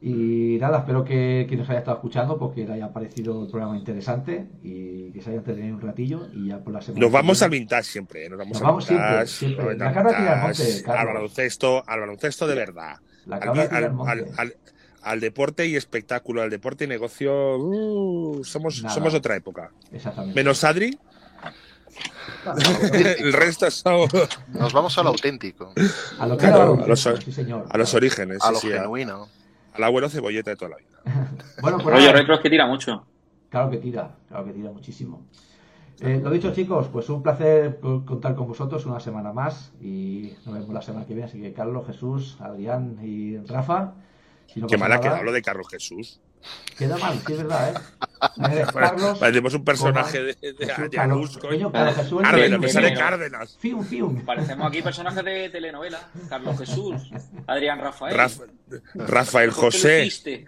Y 0.02 0.58
nada, 0.60 0.80
espero 0.80 1.04
que 1.06 1.46
quien 1.48 1.60
nos 1.60 1.70
haya 1.70 1.80
estado 1.80 1.98
escuchando, 1.98 2.38
porque 2.40 2.66
le 2.66 2.74
haya 2.74 2.92
parecido 2.92 3.44
el 3.44 3.50
programa 3.52 3.78
interesante 3.78 4.48
y 4.64 5.12
que 5.12 5.22
se 5.22 5.30
haya 5.30 5.40
entretenido 5.40 5.76
un 5.76 5.82
ratillo 5.82 6.28
y 6.34 6.48
ya 6.48 6.58
por 6.60 6.74
la 6.74 6.82
semana. 6.82 7.06
Nos 7.06 7.12
vamos 7.12 7.42
al 7.44 7.52
vintage 7.52 7.84
siempre, 7.84 8.26
¿eh? 8.26 8.30
nos 8.30 8.40
vamos 8.40 8.54
Nos 8.54 8.62
al 8.62 8.68
vamos 8.68 8.86
siempre, 8.86 9.08
vintage, 9.10 9.28
siempre. 9.28 9.64
al 9.72 9.78
La 9.78 9.92
tira 9.92 10.44
al 10.44 10.98
al 10.98 11.08
baloncesto, 11.08 11.84
al 11.88 12.00
baloncesto 12.00 12.48
de 12.48 12.56
verdad. 12.56 12.96
La 13.28 13.36
al, 13.38 13.60
al- 13.60 14.30
al 14.38 14.56
al- 15.02 15.20
deporte 15.20 15.66
y 15.68 15.76
espectáculo, 15.76 16.42
al 16.42 16.50
deporte 16.50 16.86
y 16.86 16.88
negocio, 16.88 17.58
uh, 17.58 18.44
somos, 18.44 18.82
Nada. 18.84 18.94
somos 18.96 19.14
otra 19.14 19.36
época. 19.36 19.72
Exactamente. 19.92 20.36
Menos 20.36 20.64
Adri, 20.64 20.98
el 23.20 23.34
resto 23.34 23.68
es 23.68 23.84
Nos 24.50 24.74
vamos 24.74 24.98
a 24.98 25.04
lo 25.04 25.10
auténtico, 25.10 25.74
A 26.20 26.26
lo 26.28 26.38
que 26.38 26.48
Claro, 26.48 26.76
era 26.76 26.84
a 26.86 26.88
los- 26.88 27.02
sí, 27.24 27.32
señor. 27.32 27.66
a 27.70 27.78
los 27.78 27.94
orígenes, 27.94 28.40
a 28.42 28.48
sí, 28.48 28.54
lo 28.54 28.60
sí, 28.60 28.72
a- 28.74 28.82
genuino. 28.82 29.28
al 29.74 29.84
abuelo 29.84 30.10
cebolleta 30.10 30.52
de 30.52 30.56
toda 30.58 30.72
la 30.72 30.78
vida. 30.78 30.88
Bueno, 31.62 31.78
pues 31.80 31.96
Rollo 31.96 32.12
retro 32.14 32.36
es 32.36 32.40
que 32.42 32.50
tira 32.50 32.66
mucho. 32.68 33.06
Claro 33.50 33.70
que 33.70 33.78
tira, 33.78 34.16
claro 34.30 34.46
que 34.46 34.52
tira 34.54 34.72
muchísimo. 34.72 35.26
Eh, 36.00 36.20
lo 36.24 36.32
dicho, 36.32 36.52
chicos, 36.54 36.88
pues 36.92 37.10
un 37.10 37.22
placer 37.22 37.80
co- 37.80 38.04
contar 38.06 38.34
con 38.36 38.48
vosotros 38.48 38.86
una 38.88 39.00
semana 39.00 39.34
más 39.34 39.72
y 39.82 40.34
nos 40.46 40.56
vemos 40.56 40.70
la 40.74 40.82
semana 40.82 41.06
que 41.06 41.14
viene. 41.14 41.30
Así 41.30 41.40
que 41.40 41.54
Carlos, 41.54 41.86
Jesús, 41.86 42.38
Adrián 42.40 42.98
y 43.04 43.38
Rafa. 43.46 43.94
Si 44.54 44.60
no 44.60 44.68
Qué 44.68 44.76
pasa 44.76 44.80
mal 44.80 44.92
ha 44.92 44.96
nada, 44.96 45.02
quedado 45.10 45.24
lo 45.24 45.32
de 45.32 45.42
Carlos 45.42 45.68
Jesús. 45.70 46.20
Queda 46.78 46.98
mal, 46.98 47.20
sí 47.26 47.34
es 47.34 47.38
verdad, 47.38 47.70
¿eh? 47.76 48.66
Carlos, 48.74 49.18
Parecemos 49.20 49.54
un 49.54 49.64
personaje 49.64 50.20
de, 50.24 50.34
de, 50.34 50.66
Jesús, 50.66 50.90
de 50.90 50.98
Carlos- 50.98 50.98
Anus, 50.98 51.38
coño. 51.38 51.50
coño, 51.52 51.72
Carlos 51.72 51.96
Jesús, 51.96 52.22
Cárdenas, 52.22 52.60
me 52.60 52.68
sale 52.70 52.94
Cárdenas. 52.94 53.58
Fium, 53.60 53.84
fium. 53.84 54.26
Parecemos 54.26 54.68
aquí 54.68 54.82
personajes 54.82 55.24
de 55.24 55.50
telenovela. 55.50 56.00
Carlos 56.30 56.58
Jesús, 56.58 57.12
Adrián 57.48 57.80
Rafael. 57.80 58.16
Raf- 58.18 58.48
Rafael 58.96 59.50
¿Por 59.52 59.56
qué 59.56 59.62
lo 59.62 59.68
José. 59.68 60.46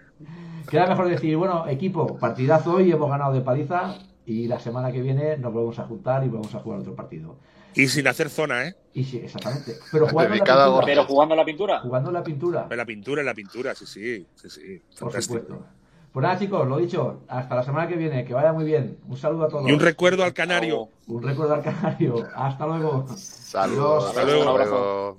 Queda 0.68 0.86
mejor 0.86 1.08
decir, 1.08 1.36
bueno, 1.36 1.66
equipo, 1.68 2.18
partidazo 2.18 2.74
hoy, 2.74 2.90
hemos 2.90 3.08
ganado 3.10 3.32
de 3.32 3.40
paliza 3.42 3.96
y 4.26 4.48
la 4.48 4.58
semana 4.58 4.90
que 4.90 5.00
viene 5.02 5.36
nos 5.36 5.52
volvemos 5.52 5.78
a 5.78 5.84
juntar 5.84 6.24
y 6.24 6.28
vamos 6.28 6.54
a 6.54 6.58
jugar 6.60 6.80
otro 6.80 6.94
partido. 6.96 7.36
Y 7.74 7.88
sin 7.88 8.06
hacer 8.06 8.30
zona, 8.30 8.68
¿eh? 8.68 8.76
Y 8.92 9.04
sí, 9.04 9.18
exactamente. 9.18 9.76
Pero 9.90 10.06
jugando 10.08 10.34
la 10.34 10.34
pintura. 10.44 10.84
Pero 10.84 11.04
jugando 11.04 11.34
la 11.34 11.44
pintura. 11.44 11.80
Jugando 11.80 12.12
la 12.12 12.22
pintura, 12.22 12.66
En 12.70 12.76
la 12.76 12.84
pintura, 12.86 13.20
en 13.22 13.26
la 13.26 13.34
pintura, 13.34 13.74
sí, 13.74 13.86
sí. 13.86 14.26
sí, 14.34 14.50
sí. 14.50 14.82
por 14.98 15.20
supuesto. 15.20 15.66
Pues 16.12 16.22
nada, 16.22 16.38
chicos, 16.38 16.68
lo 16.68 16.76
dicho, 16.76 17.22
hasta 17.26 17.56
la 17.56 17.64
semana 17.64 17.88
que 17.88 17.96
viene, 17.96 18.24
que 18.24 18.32
vaya 18.32 18.52
muy 18.52 18.64
bien. 18.64 18.98
Un 19.08 19.16
saludo 19.16 19.46
a 19.46 19.48
todos. 19.48 19.68
Y 19.68 19.72
un 19.72 19.80
recuerdo 19.80 20.22
al 20.22 20.32
canario. 20.32 20.88
Un 21.08 21.22
recuerdo 21.24 21.54
al 21.54 21.62
canario. 21.62 22.24
Hasta 22.36 22.66
luego. 22.68 23.04
Saludos. 23.16 24.10
Hasta 24.10 24.22
luego. 24.22 24.50
Hasta 24.50 24.64
luego. 24.64 25.18